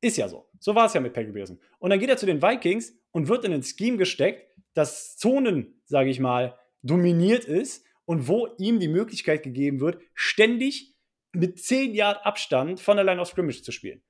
Ist 0.02 0.18
ja 0.18 0.28
so. 0.28 0.50
So 0.60 0.76
war 0.76 0.86
es 0.86 0.94
ja 0.94 1.02
mit 1.02 1.14
Patrick 1.14 1.34
Peterson. 1.34 1.60
Und 1.80 1.90
dann 1.90 2.00
geht 2.00 2.10
er 2.10 2.18
zu 2.18 2.26
den 2.26 2.42
Vikings 2.42 2.94
und 3.12 3.28
wird 3.28 3.46
in 3.46 3.54
ein 3.54 3.64
Scheme 3.64 3.98
gesteckt, 3.98 4.50
das 4.74 5.18
Zonen, 5.18 5.82
sage 5.86 6.10
ich 6.10 6.20
mal, 6.20 6.58
dominiert 6.82 7.46
ist 7.46 7.86
und 8.06 8.28
wo 8.28 8.48
ihm 8.58 8.80
die 8.80 8.88
Möglichkeit 8.88 9.44
gegeben 9.44 9.80
wird, 9.80 10.02
ständig 10.14 10.96
mit 11.34 11.60
10 11.60 11.94
Yard 11.94 12.26
Abstand 12.26 12.80
von 12.80 12.98
der 12.98 13.06
Line 13.06 13.22
of 13.22 13.28
Scrimmage 13.28 13.62
zu 13.62 13.72
spielen. 13.72 14.02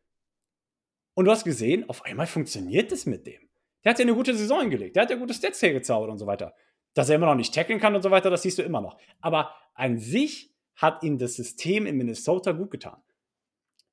Und 1.16 1.26
du 1.26 1.32
hast 1.32 1.44
gesehen, 1.44 1.90
auf 1.90 2.06
einmal 2.06 2.28
funktioniert 2.28 2.92
es 2.92 3.06
mit 3.06 3.26
dem. 3.28 3.50
Der 3.84 3.92
hat 3.92 4.00
ja 4.00 4.04
eine 4.04 4.14
gute 4.14 4.36
Saison 4.36 4.62
hingelegt. 4.62 4.96
Der 4.96 5.04
hat 5.04 5.10
ja 5.10 5.16
gute 5.16 5.34
Stats 5.34 5.62
hergezaubert 5.62 6.10
und 6.10 6.18
so 6.18 6.28
weiter. 6.28 6.54
Dass 6.94 7.10
er 7.10 7.16
immer 7.16 7.26
noch 7.26 7.36
nicht 7.36 7.54
tackeln 7.54 7.80
kann 7.80 7.96
und 7.96 8.02
so 8.02 8.12
weiter, 8.12 8.30
das 8.30 8.42
siehst 8.42 8.58
du 8.58 8.64
immer 8.64 8.82
noch. 8.82 8.98
Aber 9.22 9.54
an 9.74 9.98
sich 9.98 10.54
hat 10.76 11.04
ihm 11.04 11.18
das 11.18 11.36
System 11.36 11.86
in 11.86 11.98
Minnesota 11.98 12.52
gut 12.52 12.72
getan. 12.72 13.02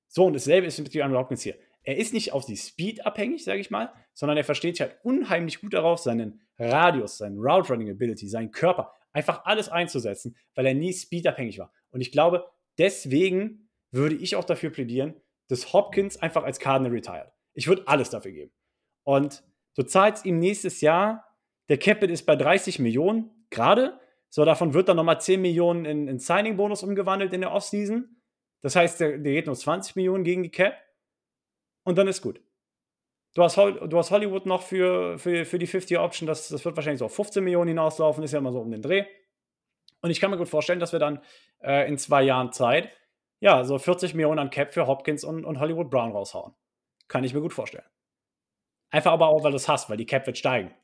So, 0.09 0.25
und 0.25 0.35
dasselbe 0.35 0.67
ist 0.67 0.79
mit 0.79 0.97
Andrew 1.01 1.19
Hopkins 1.19 1.43
hier. 1.43 1.59
Er 1.87 1.97
ist 1.97 2.13
nicht 2.13 2.33
auf 2.33 2.45
die 2.45 2.57
Speed 2.57 3.07
abhängig, 3.07 3.45
sage 3.45 3.61
ich 3.61 3.71
mal, 3.71 3.93
sondern 4.13 4.37
er 4.37 4.43
versteht 4.43 4.77
sich 4.77 4.81
halt 4.81 4.99
unheimlich 5.05 5.61
gut 5.61 5.73
darauf, 5.73 6.01
seinen 6.01 6.41
Radius, 6.59 7.19
seinen 7.19 7.39
Route 7.39 7.73
Running 7.73 7.89
Ability, 7.89 8.29
seinen 8.29 8.51
Körper, 8.51 8.93
einfach 9.13 9.45
alles 9.45 9.69
einzusetzen, 9.69 10.37
weil 10.57 10.67
er 10.67 10.75
nie 10.75 10.93
Speed 10.93 11.29
abhängig 11.29 11.61
war. 11.61 11.73
Und 11.91 12.01
ich 12.01 12.11
glaube, 12.11 12.45
deswegen 12.77 13.71
würde 13.93 14.17
ich 14.17 14.35
auch 14.35 14.43
dafür 14.43 14.71
plädieren, 14.71 15.15
dass 15.47 15.73
Hopkins 15.73 16.17
einfach 16.17 16.43
als 16.43 16.59
Cardinal 16.59 16.91
retired. 16.91 17.31
Ich 17.55 17.69
würde 17.69 17.87
alles 17.87 18.11
dafür 18.11 18.33
geben. 18.33 18.53
Und 19.05 19.45
du 19.77 19.85
zahlst 19.85 20.27
ihm 20.27 20.41
nächstes 20.41 20.81
Jahr, 20.81 21.25
der 21.69 21.79
Capit 21.79 22.11
ist 22.11 22.27
bei 22.27 22.35
30 22.35 22.81
Millionen 22.81 23.31
gerade, 23.51 24.01
so 24.29 24.45
davon 24.45 24.75
wird 24.75 24.89
dann 24.89 24.97
nochmal 24.97 25.21
10 25.21 25.41
Millionen 25.41 25.85
in, 25.85 26.09
in 26.09 26.19
Signing-Bonus 26.19 26.83
umgewandelt 26.83 27.33
in 27.33 27.43
der 27.43 27.53
Offseason. 27.53 28.17
Das 28.61 28.75
heißt, 28.75 28.99
der, 28.99 29.19
der 29.19 29.35
geht 29.35 29.47
nur 29.47 29.55
20 29.55 29.95
Millionen 29.95 30.25
gegen 30.25 30.43
die 30.43 30.51
Cap 30.51 30.75
und 31.87 31.97
dann 31.97 32.09
ist 32.09 32.21
gut. 32.21 32.41
Du 33.35 33.43
hast, 33.43 33.57
du 33.57 33.99
hast 33.99 34.11
Hollywood 34.11 34.47
noch 34.47 34.63
für, 34.63 35.19
für, 35.19 35.45
für 35.45 35.59
die 35.59 35.69
50-Option, 35.69 36.27
das, 36.27 36.49
das 36.49 36.65
wird 36.65 36.77
wahrscheinlich 36.77 36.99
so 36.99 37.07
auf 37.07 37.15
15 37.15 37.45
Millionen 37.45 37.69
hinauslaufen, 37.69 38.25
ist 38.25 38.33
ja 38.33 38.39
immer 38.39 38.53
so 38.53 38.61
um 38.61 38.71
den 38.71 38.83
Dreh. 38.83 39.05
Und 40.01 40.11
ich 40.11 40.21
kann 40.21 40.31
mir 40.31 40.37
gut 40.37 40.49
vorstellen, 40.49 40.81
dass 40.81 40.93
wir 40.93 40.99
dann 40.99 41.23
äh, 41.63 41.89
in 41.89 41.99
zwei 41.99 42.23
Jahren 42.23 42.53
Zeit 42.53 42.91
ja, 43.41 43.65
so 43.65 43.79
40 43.79 44.15
Millionen 44.15 44.39
an 44.39 44.51
Cap 44.51 44.73
für 44.73 44.87
Hopkins 44.87 45.23
und, 45.25 45.45
und 45.45 45.61
Hollywood 45.61 45.91
Brown 45.91 46.13
raushauen. 46.13 46.55
Kann 47.09 47.25
ich 47.25 47.35
mir 47.35 47.41
gut 47.41 47.53
vorstellen. 47.53 47.85
Einfach 48.91 49.13
aber 49.13 49.29
auch, 49.29 49.45
weil 49.45 49.51
du 49.51 49.57
es 49.57 49.69
hast, 49.69 49.91
weil 49.91 49.97
die 49.97 50.07
Cap 50.07 50.27
wird 50.27 50.39
steigen. 50.39 50.75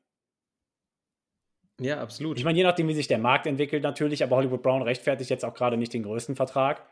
Ja, 1.81 2.01
absolut. 2.01 2.39
Ich 2.39 2.45
meine, 2.45 2.59
je 2.59 2.65
nachdem, 2.65 2.89
wie 2.89 2.95
sich 2.95 3.09
der 3.09 3.19
Markt 3.19 3.47
entwickelt, 3.47 3.83
natürlich, 3.83 4.23
aber 4.23 4.37
Hollywood 4.37 4.62
Brown 4.62 4.83
rechtfertigt 4.83 5.31
jetzt 5.31 5.45
auch 5.45 5.55
gerade 5.55 5.77
nicht 5.77 5.95
den 5.95 6.03
größten 6.03 6.37
Vertrag. 6.37 6.87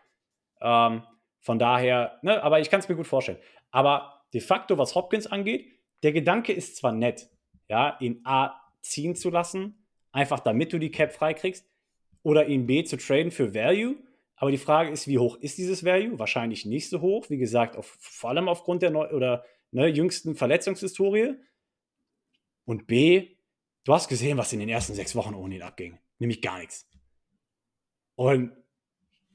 Ähm, 0.60 1.02
von 1.40 1.58
daher, 1.58 2.18
ne, 2.22 2.42
aber 2.42 2.60
ich 2.60 2.70
kann 2.70 2.80
es 2.80 2.88
mir 2.88 2.96
gut 2.96 3.06
vorstellen. 3.06 3.38
Aber 3.70 4.24
de 4.32 4.40
facto, 4.40 4.78
was 4.78 4.94
Hopkins 4.94 5.26
angeht, 5.26 5.66
der 6.02 6.12
Gedanke 6.12 6.52
ist 6.52 6.76
zwar 6.76 6.92
nett, 6.92 7.28
ja, 7.68 7.96
ihn 8.00 8.20
A 8.24 8.60
ziehen 8.82 9.14
zu 9.14 9.30
lassen, 9.30 9.86
einfach 10.12 10.40
damit 10.40 10.72
du 10.72 10.78
die 10.78 10.90
Cap 10.90 11.12
freikriegst, 11.12 11.66
oder 12.22 12.46
ihn 12.46 12.66
B 12.66 12.84
zu 12.84 12.96
traden 12.96 13.30
für 13.30 13.54
Value. 13.54 13.96
Aber 14.36 14.50
die 14.50 14.58
Frage 14.58 14.90
ist, 14.90 15.06
wie 15.06 15.18
hoch 15.18 15.36
ist 15.36 15.58
dieses 15.58 15.84
Value? 15.84 16.18
Wahrscheinlich 16.18 16.66
nicht 16.66 16.88
so 16.88 17.00
hoch. 17.00 17.28
Wie 17.30 17.38
gesagt, 17.38 17.76
auf, 17.76 17.86
vor 18.00 18.30
allem 18.30 18.48
aufgrund 18.48 18.82
der 18.82 18.90
neu 18.90 19.08
oder 19.10 19.44
ne, 19.70 19.86
jüngsten 19.86 20.34
Verletzungshistorie. 20.34 21.34
Und 22.64 22.86
B, 22.86 23.36
du 23.84 23.92
hast 23.92 24.08
gesehen, 24.08 24.38
was 24.38 24.52
in 24.52 24.60
den 24.60 24.68
ersten 24.68 24.94
sechs 24.94 25.14
Wochen 25.14 25.34
ohne 25.34 25.56
ihn 25.56 25.62
abging. 25.62 25.98
Nämlich 26.18 26.42
gar 26.42 26.58
nichts. 26.58 26.88
Und 28.14 28.52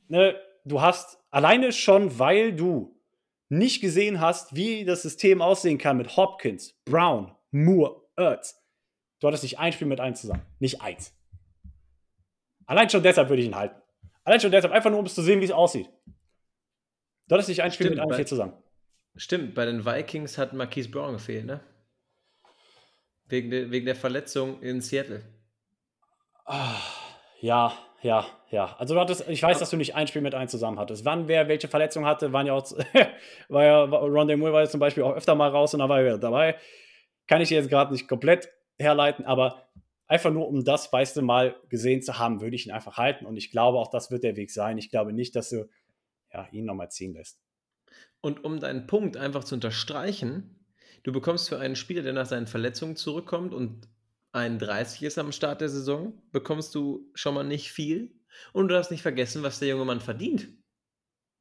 ne, 0.07 0.39
du 0.63 0.81
hast 0.81 1.19
alleine 1.35 1.73
schon, 1.73 2.17
weil 2.17 2.53
du 2.53 2.97
nicht 3.49 3.81
gesehen 3.81 4.21
hast, 4.21 4.55
wie 4.55 4.85
das 4.85 5.01
System 5.01 5.41
aussehen 5.41 5.77
kann 5.77 5.97
mit 5.97 6.15
Hopkins, 6.15 6.73
Brown, 6.85 7.35
Moore, 7.51 8.01
Ertz. 8.15 8.63
Du 9.19 9.27
hattest 9.27 9.43
nicht 9.43 9.59
ein 9.59 9.73
Spiel 9.73 9.87
mit 9.87 9.99
einem 9.99 10.15
zusammen. 10.15 10.45
Nicht 10.59 10.81
eins. 10.81 11.13
Allein 12.65 12.89
schon 12.89 13.03
deshalb 13.03 13.27
würde 13.27 13.41
ich 13.41 13.49
ihn 13.49 13.55
halten. 13.55 13.79
Allein 14.23 14.39
schon 14.39 14.51
deshalb, 14.51 14.73
einfach 14.73 14.89
nur, 14.89 14.99
um 14.99 15.05
es 15.05 15.13
zu 15.13 15.21
sehen, 15.21 15.41
wie 15.41 15.45
es 15.45 15.51
aussieht. 15.51 15.89
Du 17.27 17.35
hattest 17.35 17.49
nicht 17.49 17.61
ein 17.61 17.71
Spiel 17.71 17.87
Stimmt, 17.87 17.97
mit 17.97 18.07
einem 18.07 18.15
vier 18.15 18.25
zusammen. 18.25 18.53
Stimmt, 19.17 19.55
bei 19.55 19.65
den 19.65 19.85
Vikings 19.85 20.37
hat 20.37 20.53
Marquise 20.53 20.89
Brown 20.89 21.13
gefehlt, 21.13 21.45
ne? 21.45 21.59
Wegen, 23.25 23.49
de, 23.49 23.71
wegen 23.71 23.85
der 23.85 23.95
Verletzung 23.95 24.61
in 24.61 24.79
Seattle. 24.79 25.25
Ah, 26.45 26.79
ja, 27.41 27.77
ja, 28.05 28.27
ja. 28.51 28.75
Also 28.77 28.93
du 28.93 28.99
hattest, 28.99 29.27
ich 29.27 29.41
weiß, 29.41 29.57
dass 29.57 29.71
du 29.71 29.77
nicht 29.77 29.95
ein 29.95 30.05
Spiel 30.05 30.21
mit 30.21 30.35
einem 30.35 30.47
zusammen 30.47 30.77
hattest. 30.77 31.05
Wann 31.05 31.27
wer 31.27 31.47
welche 31.47 31.67
Verletzung 31.67 32.05
hatte, 32.05 32.31
waren 32.33 32.45
ja 32.45 32.53
auch, 32.53 32.71
war 33.49 33.63
ja, 33.63 33.83
Ron 33.83 34.39
Moore 34.39 34.53
war 34.53 34.61
ja 34.61 34.69
zum 34.69 34.79
Beispiel 34.79 35.01
auch 35.01 35.15
öfter 35.15 35.33
mal 35.33 35.49
raus 35.49 35.73
und 35.73 35.79
da 35.79 35.89
war 35.89 36.01
er 36.01 36.19
dabei. 36.19 36.55
Kann 37.25 37.41
ich 37.41 37.49
jetzt 37.49 37.67
gerade 37.67 37.91
nicht 37.91 38.07
komplett 38.07 38.47
herleiten, 38.77 39.25
aber 39.25 39.67
einfach 40.05 40.31
nur 40.31 40.47
um 40.47 40.63
das, 40.63 40.93
weißt 40.93 41.17
du, 41.17 41.23
mal 41.23 41.55
gesehen 41.69 42.03
zu 42.03 42.19
haben, 42.19 42.41
würde 42.41 42.55
ich 42.55 42.67
ihn 42.67 42.71
einfach 42.71 42.97
halten. 42.97 43.25
Und 43.25 43.37
ich 43.37 43.49
glaube, 43.49 43.79
auch 43.79 43.89
das 43.89 44.11
wird 44.11 44.23
der 44.23 44.35
Weg 44.35 44.51
sein. 44.51 44.77
Ich 44.77 44.91
glaube 44.91 45.11
nicht, 45.11 45.35
dass 45.35 45.49
du 45.49 45.67
ja, 46.31 46.47
ihn 46.51 46.65
nochmal 46.65 46.91
ziehen 46.91 47.13
lässt. 47.13 47.39
Und 48.21 48.43
um 48.43 48.59
deinen 48.59 48.85
Punkt 48.85 49.17
einfach 49.17 49.43
zu 49.43 49.55
unterstreichen, 49.55 50.63
du 51.01 51.11
bekommst 51.11 51.49
für 51.49 51.57
einen 51.57 51.75
Spieler, 51.75 52.03
der 52.03 52.13
nach 52.13 52.27
seinen 52.27 52.45
Verletzungen 52.45 52.97
zurückkommt 52.97 53.51
und 53.51 53.87
31 54.35 55.03
ist 55.03 55.17
am 55.17 55.31
Start 55.31 55.61
der 55.61 55.69
Saison, 55.69 56.13
bekommst 56.31 56.75
du 56.75 57.09
schon 57.13 57.33
mal 57.33 57.43
nicht 57.43 57.71
viel. 57.71 58.13
Und 58.51 58.67
du 58.67 58.73
darfst 58.73 58.91
nicht 58.91 59.01
vergessen, 59.01 59.43
was 59.43 59.59
der 59.59 59.69
junge 59.69 59.85
Mann 59.85 60.01
verdient. 60.01 60.47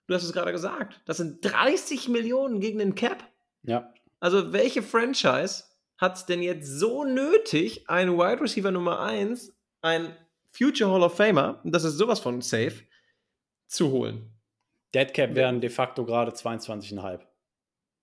Du 0.06 0.14
hast 0.14 0.22
es 0.22 0.32
gerade 0.32 0.52
gesagt. 0.52 1.00
Das 1.06 1.16
sind 1.16 1.44
30 1.44 2.08
Millionen 2.08 2.60
gegen 2.60 2.78
den 2.78 2.94
Cap. 2.94 3.24
Ja. 3.62 3.92
Also, 4.20 4.52
welche 4.52 4.82
Franchise 4.82 5.64
hat 5.98 6.16
es 6.16 6.26
denn 6.26 6.42
jetzt 6.42 6.68
so 6.68 7.04
nötig, 7.04 7.88
einen 7.88 8.16
Wide 8.16 8.40
Receiver 8.40 8.70
Nummer 8.70 9.00
1, 9.00 9.52
ein 9.80 10.16
Future 10.50 10.90
Hall 10.90 11.02
of 11.02 11.16
Famer, 11.16 11.60
das 11.64 11.84
ist 11.84 11.98
sowas 11.98 12.20
von 12.20 12.40
safe, 12.42 12.84
zu 13.66 13.90
holen? 13.90 14.30
Deadcap 14.94 15.34
wären 15.34 15.60
de 15.60 15.70
facto 15.70 16.04
gerade 16.04 16.30
22,5. 16.30 17.20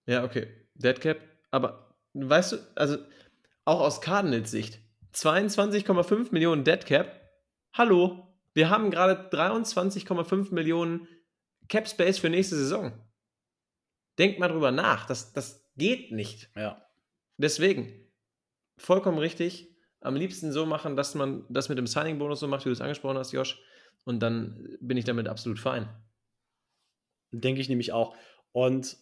Ja, 0.06 0.24
okay. 0.24 0.48
Deadcap, 0.76 1.22
aber 1.52 1.96
weißt 2.14 2.52
du, 2.52 2.58
also 2.76 2.98
auch 3.66 3.80
aus 3.80 4.02
Cardinals 4.02 4.52
Sicht, 4.52 4.81
22,5 5.14 6.32
Millionen 6.32 6.64
Deadcap. 6.64 7.20
Hallo, 7.74 8.28
wir 8.54 8.70
haben 8.70 8.92
gerade 8.92 9.30
23,5 9.36 10.54
Millionen 10.54 11.08
Cap 11.68 11.88
Space 11.88 12.20
für 12.20 12.30
nächste 12.30 12.56
Saison. 12.56 12.92
Denkt 14.18 14.40
mal 14.40 14.50
drüber 14.50 14.72
nach, 14.72 15.06
das, 15.06 15.34
das 15.34 15.70
geht 15.76 16.12
nicht. 16.12 16.50
Ja. 16.56 16.86
Deswegen, 17.38 18.12
vollkommen 18.78 19.18
richtig. 19.18 19.70
Am 20.02 20.16
liebsten 20.16 20.52
so 20.52 20.66
machen, 20.66 20.96
dass 20.96 21.16
man 21.16 21.46
das 21.50 21.70
mit 21.70 21.78
dem 21.78 21.88
Signing-Bonus 21.88 22.40
so 22.40 22.48
macht, 22.48 22.66
wie 22.66 22.70
du 22.70 22.74
es 22.74 22.82
angesprochen 22.82 23.18
hast, 23.18 23.32
Josh. 23.32 23.62
Und 24.04 24.20
dann 24.20 24.78
bin 24.82 24.98
ich 24.98 25.06
damit 25.06 25.28
absolut 25.28 25.60
fein. 25.60 25.88
Denke 27.32 27.62
ich 27.62 27.70
nämlich 27.70 27.94
auch. 27.94 28.16
Und 28.52 28.98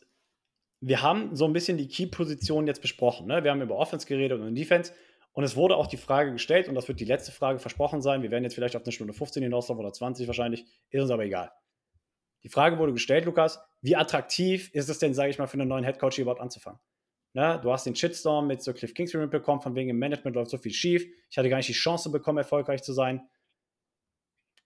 wir 0.81 1.02
haben 1.02 1.36
so 1.36 1.45
ein 1.45 1.53
bisschen 1.53 1.77
die 1.77 1.88
Key-Position 1.88 2.68
jetzt 2.68 2.81
besprochen. 2.81 3.27
Ne? 3.27 3.44
Wir 3.44 3.52
haben 3.52 3.61
über 3.61 3.77
Offense 3.77 4.06
geredet 4.07 4.40
und 4.40 4.56
Defense. 4.56 4.94
Und 5.40 5.45
es 5.45 5.56
wurde 5.56 5.78
auch 5.78 5.88
die 5.88 5.95
Frage 5.95 6.34
gestellt, 6.34 6.68
und 6.68 6.76
das 6.76 6.90
wird 6.90 6.99
die 6.99 7.06
letzte 7.06 7.32
Frage 7.32 7.60
versprochen 7.60 8.02
sein. 8.02 8.24
Wir 8.24 8.30
werden 8.30 8.44
jetzt 8.44 8.56
vielleicht 8.56 8.76
auf 8.76 8.84
eine 8.84 8.91
Stunde 8.91 9.14
15 9.14 9.41
hinauslaufen 9.41 9.82
oder 9.82 9.94
20 9.94 10.28
wahrscheinlich. 10.28 10.66
Ist 10.90 11.02
uns 11.02 11.11
aber 11.11 11.24
egal. 11.24 11.49
Die 12.44 12.49
Frage 12.49 12.78
wurde 12.78 12.91
gestellt, 12.91 13.24
Lukas, 13.24 13.57
wie 13.80 13.95
attraktiv 13.95 14.70
ist 14.74 14.90
es 14.90 14.99
denn, 14.99 15.14
sage 15.14 15.30
ich 15.30 15.38
mal, 15.38 15.48
für 15.48 15.53
einen 15.53 15.70
neuen 15.70 15.86
Headcoach 15.86 16.16
hier 16.16 16.24
überhaupt 16.24 16.41
anzufangen? 16.41 16.82
Ne? 17.32 17.57
Du 17.64 17.72
hast 17.72 17.86
den 17.86 17.95
Shitstorm 17.95 18.48
mit 18.48 18.61
so 18.61 18.74
Cliff 18.74 18.94
Kingsbury 18.94 19.24
mitbekommen, 19.24 19.61
von 19.61 19.76
wegen 19.76 19.90
im 19.90 19.98
Management 19.98 20.36
läuft 20.36 20.52
so 20.52 20.57
viel 20.57 20.74
schief. 20.74 21.07
Ich 21.30 21.38
hatte 21.38 21.48
gar 21.48 21.56
nicht 21.56 21.70
die 21.70 21.74
Chance 21.74 22.11
bekommen, 22.11 22.40
erfolgreich 22.40 22.84
zu 22.84 22.91
sein. 22.91 23.26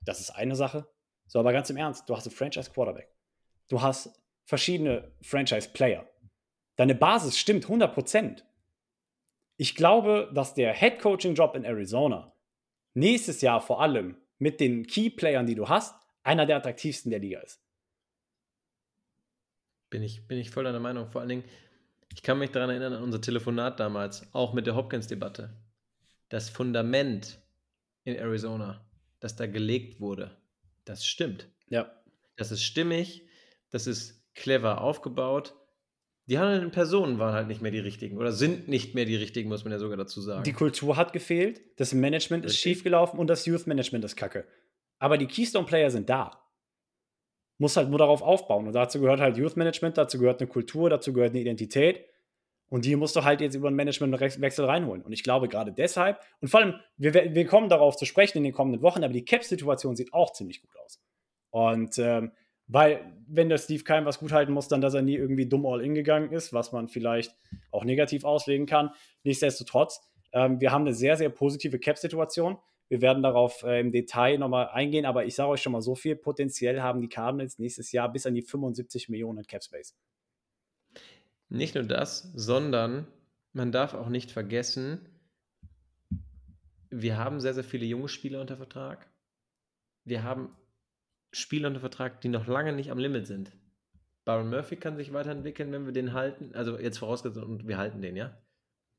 Das 0.01 0.19
ist 0.21 0.31
eine 0.31 0.55
Sache. 0.55 0.87
So, 1.27 1.37
aber 1.37 1.53
ganz 1.53 1.69
im 1.69 1.77
Ernst, 1.77 2.09
du 2.09 2.17
hast 2.17 2.25
einen 2.25 2.35
Franchise-Quarterback. 2.35 3.13
Du 3.69 3.79
hast 3.79 4.19
verschiedene 4.43 5.13
Franchise-Player. 5.21 6.09
Deine 6.77 6.95
Basis 6.95 7.37
stimmt 7.37 7.67
100%. 7.67 8.41
Ich 9.64 9.76
glaube, 9.76 10.30
dass 10.34 10.53
der 10.53 10.73
Head-Coaching-Job 10.73 11.56
in 11.56 11.64
Arizona 11.64 12.35
nächstes 12.95 13.40
Jahr 13.40 13.61
vor 13.61 13.81
allem 13.81 14.18
mit 14.38 14.60
den 14.60 14.85
Key-Playern, 14.85 15.45
die 15.45 15.56
du 15.56 15.69
hast, 15.69 15.95
einer 16.22 16.45
der 16.45 16.57
attraktivsten 16.57 17.11
der 17.11 17.22
Liga 17.22 17.40
ist. 17.40 17.64
Bin 19.90 20.03
ich, 20.03 20.27
bin 20.27 20.38
ich 20.38 20.49
voll 20.49 20.65
deiner 20.65 20.81
Meinung. 20.81 21.07
Vor 21.07 21.22
allen 21.22 21.30
Dingen, 21.30 21.44
ich 22.14 22.23
kann 22.23 22.40
mich 22.40 22.52
daran 22.52 22.72
erinnern, 22.72 22.91
an 22.91 23.03
unser 23.03 23.22
Telefonat 23.22 23.80
damals, 23.80 24.27
auch 24.34 24.52
mit 24.52 24.68
der 24.68 24.76
Hopkins-Debatte. 24.76 25.57
Das 26.27 26.49
Fundament 26.49 27.41
in 28.03 28.18
Arizona, 28.18 28.85
das 29.22 29.38
da 29.38 29.48
gelegt 29.48 30.02
wurde, 30.02 30.35
das 30.84 31.06
stimmt. 31.06 31.48
Ja. 31.69 31.90
Das 32.35 32.52
ist 32.52 32.64
stimmig, 32.64 33.30
das 33.69 33.88
ist 33.88 34.30
clever 34.34 34.81
aufgebaut. 34.81 35.56
Die 36.27 36.39
handelnden 36.39 36.71
Personen 36.71 37.19
waren 37.19 37.33
halt 37.33 37.47
nicht 37.47 37.61
mehr 37.61 37.71
die 37.71 37.79
richtigen 37.79 38.17
oder 38.17 38.31
sind 38.31 38.69
nicht 38.69 38.95
mehr 38.95 39.05
die 39.05 39.15
richtigen, 39.15 39.49
muss 39.49 39.65
man 39.65 39.73
ja 39.73 39.79
sogar 39.79 39.97
dazu 39.97 40.21
sagen. 40.21 40.43
Die 40.43 40.53
Kultur 40.53 40.95
hat 40.95 41.11
gefehlt, 41.11 41.61
das 41.77 41.93
Management 41.93 42.45
ist 42.45 42.57
schiefgelaufen 42.57 43.19
und 43.19 43.27
das 43.27 43.45
Youth 43.45 43.67
Management 43.67 44.05
ist 44.05 44.15
kacke. 44.15 44.45
Aber 44.99 45.17
die 45.17 45.27
Keystone-Player 45.27 45.91
sind 45.91 46.09
da. 46.09 46.39
Muss 47.57 47.75
halt 47.75 47.89
nur 47.89 47.99
darauf 47.99 48.21
aufbauen. 48.21 48.67
Und 48.67 48.73
dazu 48.73 49.01
gehört 49.01 49.19
halt 49.19 49.37
Youth 49.37 49.57
Management, 49.57 49.97
dazu 49.97 50.17
gehört 50.17 50.39
eine 50.39 50.49
Kultur, 50.49 50.89
dazu 50.89 51.11
gehört 51.11 51.31
eine 51.31 51.41
Identität. 51.41 52.05
Und 52.69 52.85
die 52.85 52.95
musst 52.95 53.15
du 53.15 53.23
halt 53.23 53.41
jetzt 53.41 53.55
über 53.55 53.67
einen 53.67 53.75
Managementwechsel 53.75 54.65
reinholen. 54.65 55.03
Und 55.03 55.11
ich 55.11 55.23
glaube 55.23 55.49
gerade 55.49 55.73
deshalb, 55.73 56.19
und 56.39 56.47
vor 56.47 56.61
allem, 56.61 56.75
wir, 56.97 57.13
wir 57.13 57.45
kommen 57.45 57.69
darauf 57.69 57.97
zu 57.97 58.05
sprechen 58.05 58.37
in 58.37 58.45
den 58.45 58.53
kommenden 58.53 58.81
Wochen, 58.81 59.03
aber 59.03 59.13
die 59.13 59.25
Cap-Situation 59.25 59.95
sieht 59.95 60.13
auch 60.13 60.31
ziemlich 60.31 60.61
gut 60.61 60.71
aus. 60.77 60.99
Und 61.51 61.99
ähm, 61.99 62.31
weil, 62.68 63.14
wenn 63.27 63.49
der 63.49 63.57
Steve 63.57 63.84
Keim 63.84 64.06
was 64.06 64.19
gut 64.19 64.31
halten 64.31 64.53
muss, 64.53 64.68
dann, 64.68 64.81
dass 64.81 64.94
er 64.94 65.02
nie 65.02 65.15
irgendwie 65.15 65.48
dumm 65.48 65.65
all-in 65.65 65.94
gegangen 65.95 66.31
ist, 66.31 66.53
was 66.53 66.72
man 66.72 66.88
vielleicht 66.88 67.35
auch 67.72 67.84
negativ 67.84 68.23
auslegen 68.23 68.65
kann. 68.65 68.91
Nichtsdestotrotz, 69.23 70.02
ähm, 70.31 70.60
wir 70.61 70.72
haben 70.72 70.84
eine 70.84 70.94
sehr, 70.94 71.18
sehr 71.18 71.30
positive 71.30 71.80
Cap-Situation. 71.80 72.57
Wir 72.90 73.02
werden 73.02 73.23
darauf 73.23 73.64
äh, 73.64 73.80
im 73.80 73.91
Detail 73.91 74.38
nochmal 74.38 74.69
eingehen, 74.69 75.06
aber 75.06 75.26
ich 75.26 75.35
sage 75.35 75.49
euch 75.49 75.61
schon 75.61 75.72
mal 75.72 75.81
so 75.81 75.95
viel, 75.95 76.15
potenziell 76.15 76.81
haben 76.81 77.02
die 77.02 77.10
Cardinals 77.10 77.60
nächstes 77.60 77.91
Jahr 77.91 78.11
bis 78.11 78.26
an 78.26 78.34
die 78.34 78.41
75 78.41 79.10
Millionen 79.10 79.45
Cap 79.45 79.64
Space. 79.64 79.95
Nicht 81.49 81.76
nur 81.76 81.84
das, 81.84 82.31
sondern 82.35 83.07
man 83.52 83.72
darf 83.72 83.94
auch 83.94 84.10
nicht 84.10 84.31
vergessen, 84.31 85.07
wir 86.90 87.18
haben 87.18 87.40
sehr, 87.40 87.53
sehr 87.53 87.64
viele 87.64 87.85
junge 87.85 88.07
Spieler 88.07 88.41
unter 88.41 88.57
Vertrag. 88.57 89.10
Wir 90.03 90.23
haben 90.23 90.56
Spieler 91.34 91.68
unter 91.68 91.80
Vertrag, 91.80 92.22
die 92.22 92.30
noch 92.30 92.47
lange 92.47 92.73
nicht 92.73 92.91
am 92.91 92.99
Limit 92.99 93.27
sind. 93.27 93.51
Baron 94.23 94.49
Murphy 94.49 94.77
kann 94.77 94.95
sich 94.95 95.11
weiterentwickeln, 95.11 95.72
wenn 95.72 95.85
wir 95.85 95.91
den 95.91 96.14
halten. 96.14 96.55
Also 96.55 96.80
jetzt 96.80 96.99
vorausgesetzt, 96.99 97.43
und 97.45 97.68
wir 97.68 97.77
halten 97.77 98.01
den, 98.01 98.15
ja. 98.15 98.38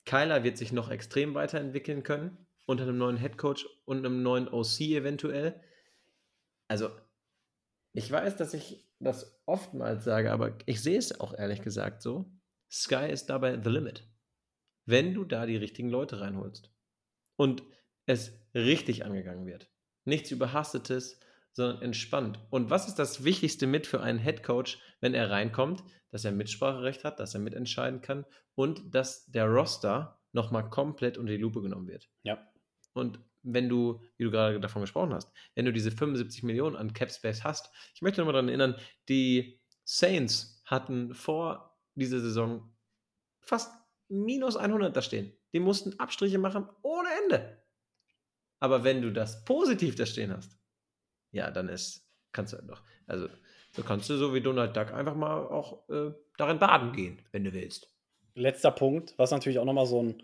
Kyler 0.04 0.44
wird 0.44 0.58
sich 0.58 0.72
noch 0.72 0.90
extrem 0.90 1.34
weiterentwickeln 1.34 2.02
können, 2.02 2.36
unter 2.66 2.84
einem 2.84 2.98
neuen 2.98 3.16
Headcoach 3.16 3.66
und 3.86 3.98
einem 3.98 4.22
neuen 4.22 4.48
OC 4.48 4.80
eventuell. 4.80 5.58
Also, 6.68 6.90
ich 7.94 8.10
weiß, 8.10 8.36
dass 8.36 8.52
ich 8.52 8.86
das 8.98 9.40
oftmals 9.46 10.04
sage, 10.04 10.30
aber 10.30 10.58
ich 10.66 10.82
sehe 10.82 10.98
es 10.98 11.20
auch 11.20 11.32
ehrlich 11.32 11.62
gesagt 11.62 12.02
so. 12.02 12.30
Sky 12.70 13.08
ist 13.10 13.30
dabei 13.30 13.60
the 13.62 13.70
limit. 13.70 14.06
Wenn 14.84 15.14
du 15.14 15.24
da 15.24 15.46
die 15.46 15.56
richtigen 15.56 15.88
Leute 15.88 16.20
reinholst 16.20 16.70
und 17.36 17.62
es 18.06 18.38
richtig 18.54 19.04
angegangen 19.04 19.46
wird. 19.46 19.70
Nichts 20.04 20.30
Überhastetes, 20.30 21.18
sondern 21.54 21.82
entspannt. 21.82 22.38
Und 22.50 22.68
was 22.68 22.86
ist 22.88 22.98
das 22.98 23.24
Wichtigste 23.24 23.66
mit 23.66 23.86
für 23.86 24.02
einen 24.02 24.18
Head 24.18 24.42
Coach, 24.42 24.78
wenn 25.00 25.14
er 25.14 25.30
reinkommt? 25.30 25.82
Dass 26.10 26.24
er 26.24 26.32
Mitspracherecht 26.32 27.04
hat, 27.04 27.18
dass 27.18 27.34
er 27.34 27.40
mitentscheiden 27.40 28.00
kann 28.00 28.24
und 28.54 28.94
dass 28.94 29.26
der 29.26 29.46
Roster 29.46 30.20
nochmal 30.32 30.68
komplett 30.68 31.16
unter 31.16 31.32
die 31.32 31.38
Lupe 31.38 31.62
genommen 31.62 31.88
wird. 31.88 32.08
Ja. 32.22 32.38
Und 32.92 33.18
wenn 33.42 33.68
du, 33.68 34.00
wie 34.16 34.24
du 34.24 34.30
gerade 34.30 34.60
davon 34.60 34.82
gesprochen 34.82 35.12
hast, 35.14 35.32
wenn 35.54 35.64
du 35.64 35.72
diese 35.72 35.90
75 35.90 36.42
Millionen 36.42 36.76
an 36.76 36.92
Cap 36.92 37.10
Space 37.10 37.44
hast, 37.44 37.70
ich 37.94 38.02
möchte 38.02 38.20
nochmal 38.20 38.34
daran 38.34 38.48
erinnern, 38.48 38.76
die 39.08 39.60
Saints 39.84 40.62
hatten 40.64 41.14
vor 41.14 41.76
dieser 41.94 42.20
Saison 42.20 42.72
fast 43.40 43.72
minus 44.08 44.56
100 44.56 44.96
da 44.96 45.02
stehen. 45.02 45.32
Die 45.52 45.60
mussten 45.60 45.98
Abstriche 45.98 46.38
machen 46.38 46.68
ohne 46.82 47.08
Ende. 47.24 47.62
Aber 48.60 48.82
wenn 48.82 49.02
du 49.02 49.12
das 49.12 49.44
positiv 49.44 49.94
da 49.94 50.06
stehen 50.06 50.32
hast, 50.32 50.58
ja, 51.34 51.50
dann 51.50 51.68
ist, 51.68 52.08
kannst 52.32 52.52
du 52.52 52.62
doch, 52.62 52.82
also 53.06 53.28
so 53.72 53.82
kannst 53.82 54.08
du 54.08 54.16
so 54.16 54.32
wie 54.32 54.40
Donald 54.40 54.76
Duck 54.76 54.92
einfach 54.92 55.16
mal 55.16 55.46
auch 55.46 55.88
äh, 55.88 56.12
darin 56.38 56.58
baden 56.58 56.92
gehen, 56.92 57.18
wenn 57.32 57.44
du 57.44 57.52
willst. 57.52 57.90
Letzter 58.34 58.70
Punkt, 58.70 59.14
was 59.16 59.32
natürlich 59.32 59.58
auch 59.58 59.64
nochmal 59.64 59.86
so 59.86 60.02
ein 60.02 60.22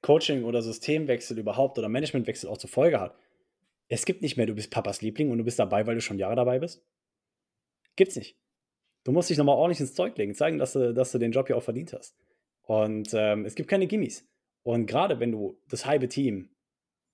Coaching- 0.00 0.44
oder 0.44 0.62
Systemwechsel 0.62 1.38
überhaupt 1.38 1.78
oder 1.78 1.88
Managementwechsel 1.88 2.48
auch 2.48 2.58
zur 2.58 2.70
Folge 2.70 3.00
hat. 3.00 3.16
Es 3.88 4.04
gibt 4.04 4.22
nicht 4.22 4.36
mehr, 4.36 4.46
du 4.46 4.54
bist 4.54 4.70
Papas 4.70 5.02
Liebling 5.02 5.30
und 5.30 5.38
du 5.38 5.44
bist 5.44 5.58
dabei, 5.58 5.86
weil 5.86 5.96
du 5.96 6.00
schon 6.00 6.18
Jahre 6.18 6.36
dabei 6.36 6.60
bist. 6.60 6.84
Gibt's 7.96 8.16
nicht. 8.16 8.38
Du 9.04 9.12
musst 9.12 9.28
dich 9.28 9.38
nochmal 9.38 9.56
ordentlich 9.56 9.80
ins 9.80 9.94
Zeug 9.94 10.16
legen, 10.16 10.34
zeigen, 10.34 10.58
dass 10.58 10.72
du, 10.72 10.94
dass 10.94 11.12
du 11.12 11.18
den 11.18 11.32
Job 11.32 11.48
ja 11.50 11.56
auch 11.56 11.62
verdient 11.62 11.92
hast. 11.92 12.16
Und 12.62 13.10
ähm, 13.12 13.44
es 13.44 13.56
gibt 13.56 13.68
keine 13.68 13.88
Gimmies. 13.88 14.28
Und 14.62 14.86
gerade 14.86 15.18
wenn 15.18 15.32
du 15.32 15.60
das 15.68 15.84
halbe 15.84 16.08
Team, 16.08 16.50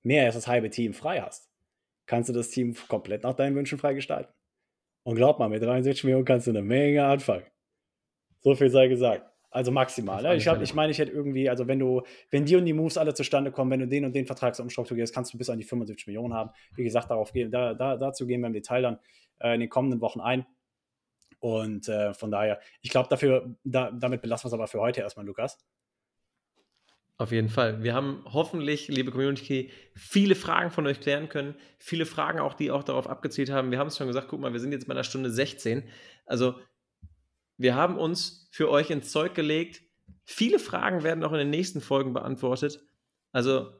mehr 0.02 0.26
als 0.26 0.34
das 0.34 0.46
halbe 0.46 0.68
Team 0.68 0.92
frei 0.92 1.22
hast, 1.22 1.47
kannst 2.08 2.28
du 2.28 2.32
das 2.32 2.48
Team 2.48 2.74
komplett 2.88 3.22
nach 3.22 3.34
deinen 3.34 3.54
Wünschen 3.54 3.78
freigestalten. 3.78 4.32
Und 5.04 5.14
glaub 5.14 5.38
mal, 5.38 5.48
mit 5.48 5.62
63 5.62 6.04
Millionen 6.04 6.24
kannst 6.24 6.48
du 6.48 6.50
eine 6.50 6.62
Menge 6.62 7.04
anfangen. 7.04 7.44
So 8.40 8.54
viel 8.56 8.70
sei 8.70 8.88
gesagt. 8.88 9.24
Also 9.50 9.70
maximal. 9.70 10.22
Ne? 10.22 10.36
Ich, 10.36 10.46
hab, 10.46 10.60
ich 10.60 10.74
meine, 10.74 10.90
ich 10.90 10.98
hätte 10.98 11.12
irgendwie, 11.12 11.48
also 11.48 11.66
wenn 11.68 11.78
du, 11.78 12.02
wenn 12.30 12.44
die 12.44 12.56
und 12.56 12.66
die 12.66 12.74
Moves 12.74 12.98
alle 12.98 13.14
zustande 13.14 13.50
kommen, 13.50 13.70
wenn 13.70 13.80
du 13.80 13.88
den 13.88 14.04
und 14.04 14.14
den 14.14 14.26
Vertrag 14.26 14.54
so 14.54 14.62
umstrukturierst, 14.62 15.14
kannst 15.14 15.32
du 15.32 15.38
bis 15.38 15.48
an 15.48 15.58
die 15.58 15.64
75 15.64 16.06
Millionen 16.06 16.34
haben. 16.34 16.50
Wie 16.74 16.84
gesagt, 16.84 17.10
darauf 17.10 17.32
gehen, 17.32 17.50
da, 17.50 17.72
da, 17.74 17.96
dazu 17.96 18.26
gehen 18.26 18.40
wir 18.40 18.48
im 18.48 18.52
Detail 18.52 18.82
dann 18.82 18.98
äh, 19.40 19.54
in 19.54 19.60
den 19.60 19.70
kommenden 19.70 20.00
Wochen 20.00 20.20
ein. 20.20 20.44
Und 21.40 21.88
äh, 21.88 22.12
von 22.14 22.30
daher, 22.30 22.60
ich 22.82 22.90
glaube, 22.90 23.08
dafür, 23.08 23.54
da, 23.64 23.90
damit 23.90 24.22
belassen 24.22 24.44
wir 24.44 24.48
es 24.48 24.54
aber 24.54 24.66
für 24.66 24.80
heute 24.80 25.00
erstmal, 25.00 25.24
Lukas. 25.24 25.58
Auf 27.20 27.32
jeden 27.32 27.48
Fall. 27.48 27.82
Wir 27.82 27.94
haben 27.94 28.22
hoffentlich, 28.26 28.86
liebe 28.86 29.10
Community, 29.10 29.72
viele 29.96 30.36
Fragen 30.36 30.70
von 30.70 30.86
euch 30.86 31.00
klären 31.00 31.28
können. 31.28 31.56
Viele 31.78 32.06
Fragen 32.06 32.38
auch, 32.38 32.54
die 32.54 32.70
auch 32.70 32.84
darauf 32.84 33.08
abgezielt 33.08 33.50
haben. 33.50 33.72
Wir 33.72 33.80
haben 33.80 33.88
es 33.88 33.96
schon 33.96 34.06
gesagt, 34.06 34.28
guck 34.28 34.38
mal, 34.40 34.52
wir 34.52 34.60
sind 34.60 34.70
jetzt 34.70 34.86
bei 34.86 34.94
einer 34.94 35.02
Stunde 35.02 35.28
16. 35.28 35.82
Also, 36.26 36.54
wir 37.56 37.74
haben 37.74 37.98
uns 37.98 38.48
für 38.52 38.70
euch 38.70 38.90
ins 38.90 39.10
Zeug 39.10 39.34
gelegt. 39.34 39.82
Viele 40.24 40.60
Fragen 40.60 41.02
werden 41.02 41.24
auch 41.24 41.32
in 41.32 41.38
den 41.38 41.50
nächsten 41.50 41.80
Folgen 41.80 42.12
beantwortet. 42.12 42.86
Also, 43.32 43.72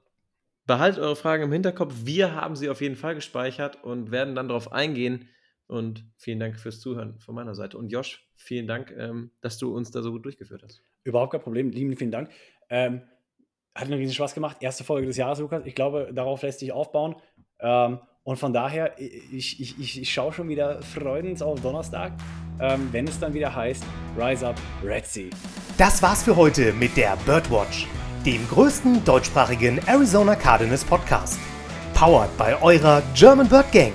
behaltet 0.66 1.00
eure 1.00 1.14
Fragen 1.14 1.44
im 1.44 1.52
Hinterkopf. 1.52 1.94
Wir 2.02 2.34
haben 2.34 2.56
sie 2.56 2.68
auf 2.68 2.80
jeden 2.80 2.96
Fall 2.96 3.14
gespeichert 3.14 3.84
und 3.84 4.10
werden 4.10 4.34
dann 4.34 4.48
darauf 4.48 4.72
eingehen. 4.72 5.28
Und 5.68 6.04
vielen 6.16 6.40
Dank 6.40 6.58
fürs 6.58 6.80
Zuhören 6.80 7.20
von 7.20 7.36
meiner 7.36 7.54
Seite. 7.54 7.78
Und 7.78 7.92
Josh, 7.92 8.28
vielen 8.34 8.66
Dank, 8.66 8.92
ähm, 8.98 9.30
dass 9.42 9.58
du 9.58 9.72
uns 9.72 9.92
da 9.92 10.02
so 10.02 10.10
gut 10.10 10.24
durchgeführt 10.24 10.64
hast. 10.64 10.82
Überhaupt 11.04 11.30
kein 11.30 11.40
Problem. 11.40 11.70
Lieben, 11.70 11.96
vielen 11.96 12.10
Dank. 12.10 12.30
Ähm, 12.68 13.02
hat 13.78 13.84
einen 13.84 13.98
riesen 13.98 14.14
Spaß 14.14 14.34
gemacht. 14.34 14.56
Erste 14.60 14.82
Folge 14.82 15.06
des 15.06 15.16
Jahres, 15.16 15.38
Lukas. 15.38 15.62
Ich 15.64 15.74
glaube, 15.74 16.10
darauf 16.12 16.42
lässt 16.42 16.58
sich 16.58 16.72
aufbauen. 16.72 17.14
Ähm, 17.60 18.00
und 18.24 18.36
von 18.36 18.52
daher, 18.52 18.98
ich, 18.98 19.60
ich, 19.60 19.78
ich, 19.78 20.02
ich 20.02 20.12
schaue 20.12 20.32
schon 20.32 20.48
wieder 20.48 20.82
freudend 20.82 21.42
auf 21.42 21.60
Donnerstag, 21.60 22.12
ähm, 22.60 22.88
wenn 22.92 23.06
es 23.06 23.18
dann 23.18 23.32
wieder 23.32 23.54
heißt 23.54 23.84
Rise 24.18 24.48
Up 24.48 24.56
Red 24.84 25.06
Sea. 25.06 25.30
Das 25.78 26.02
war's 26.02 26.24
für 26.24 26.36
heute 26.36 26.72
mit 26.72 26.96
der 26.96 27.16
Birdwatch, 27.24 27.86
dem 28.26 28.46
größten 28.48 29.04
deutschsprachigen 29.04 29.80
Arizona 29.86 30.34
Cardinals 30.34 30.84
Podcast. 30.84 31.38
Powered 31.94 32.36
bei 32.36 32.60
eurer 32.60 33.02
German 33.14 33.48
Bird 33.48 33.70
Gang. 33.72 33.92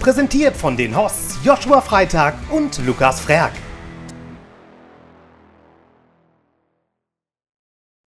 Präsentiert 0.00 0.56
von 0.56 0.76
den 0.76 0.96
Hosts 0.96 1.38
Joshua 1.44 1.80
Freitag 1.80 2.34
und 2.50 2.78
Lukas 2.86 3.20
Frerk. 3.20 3.52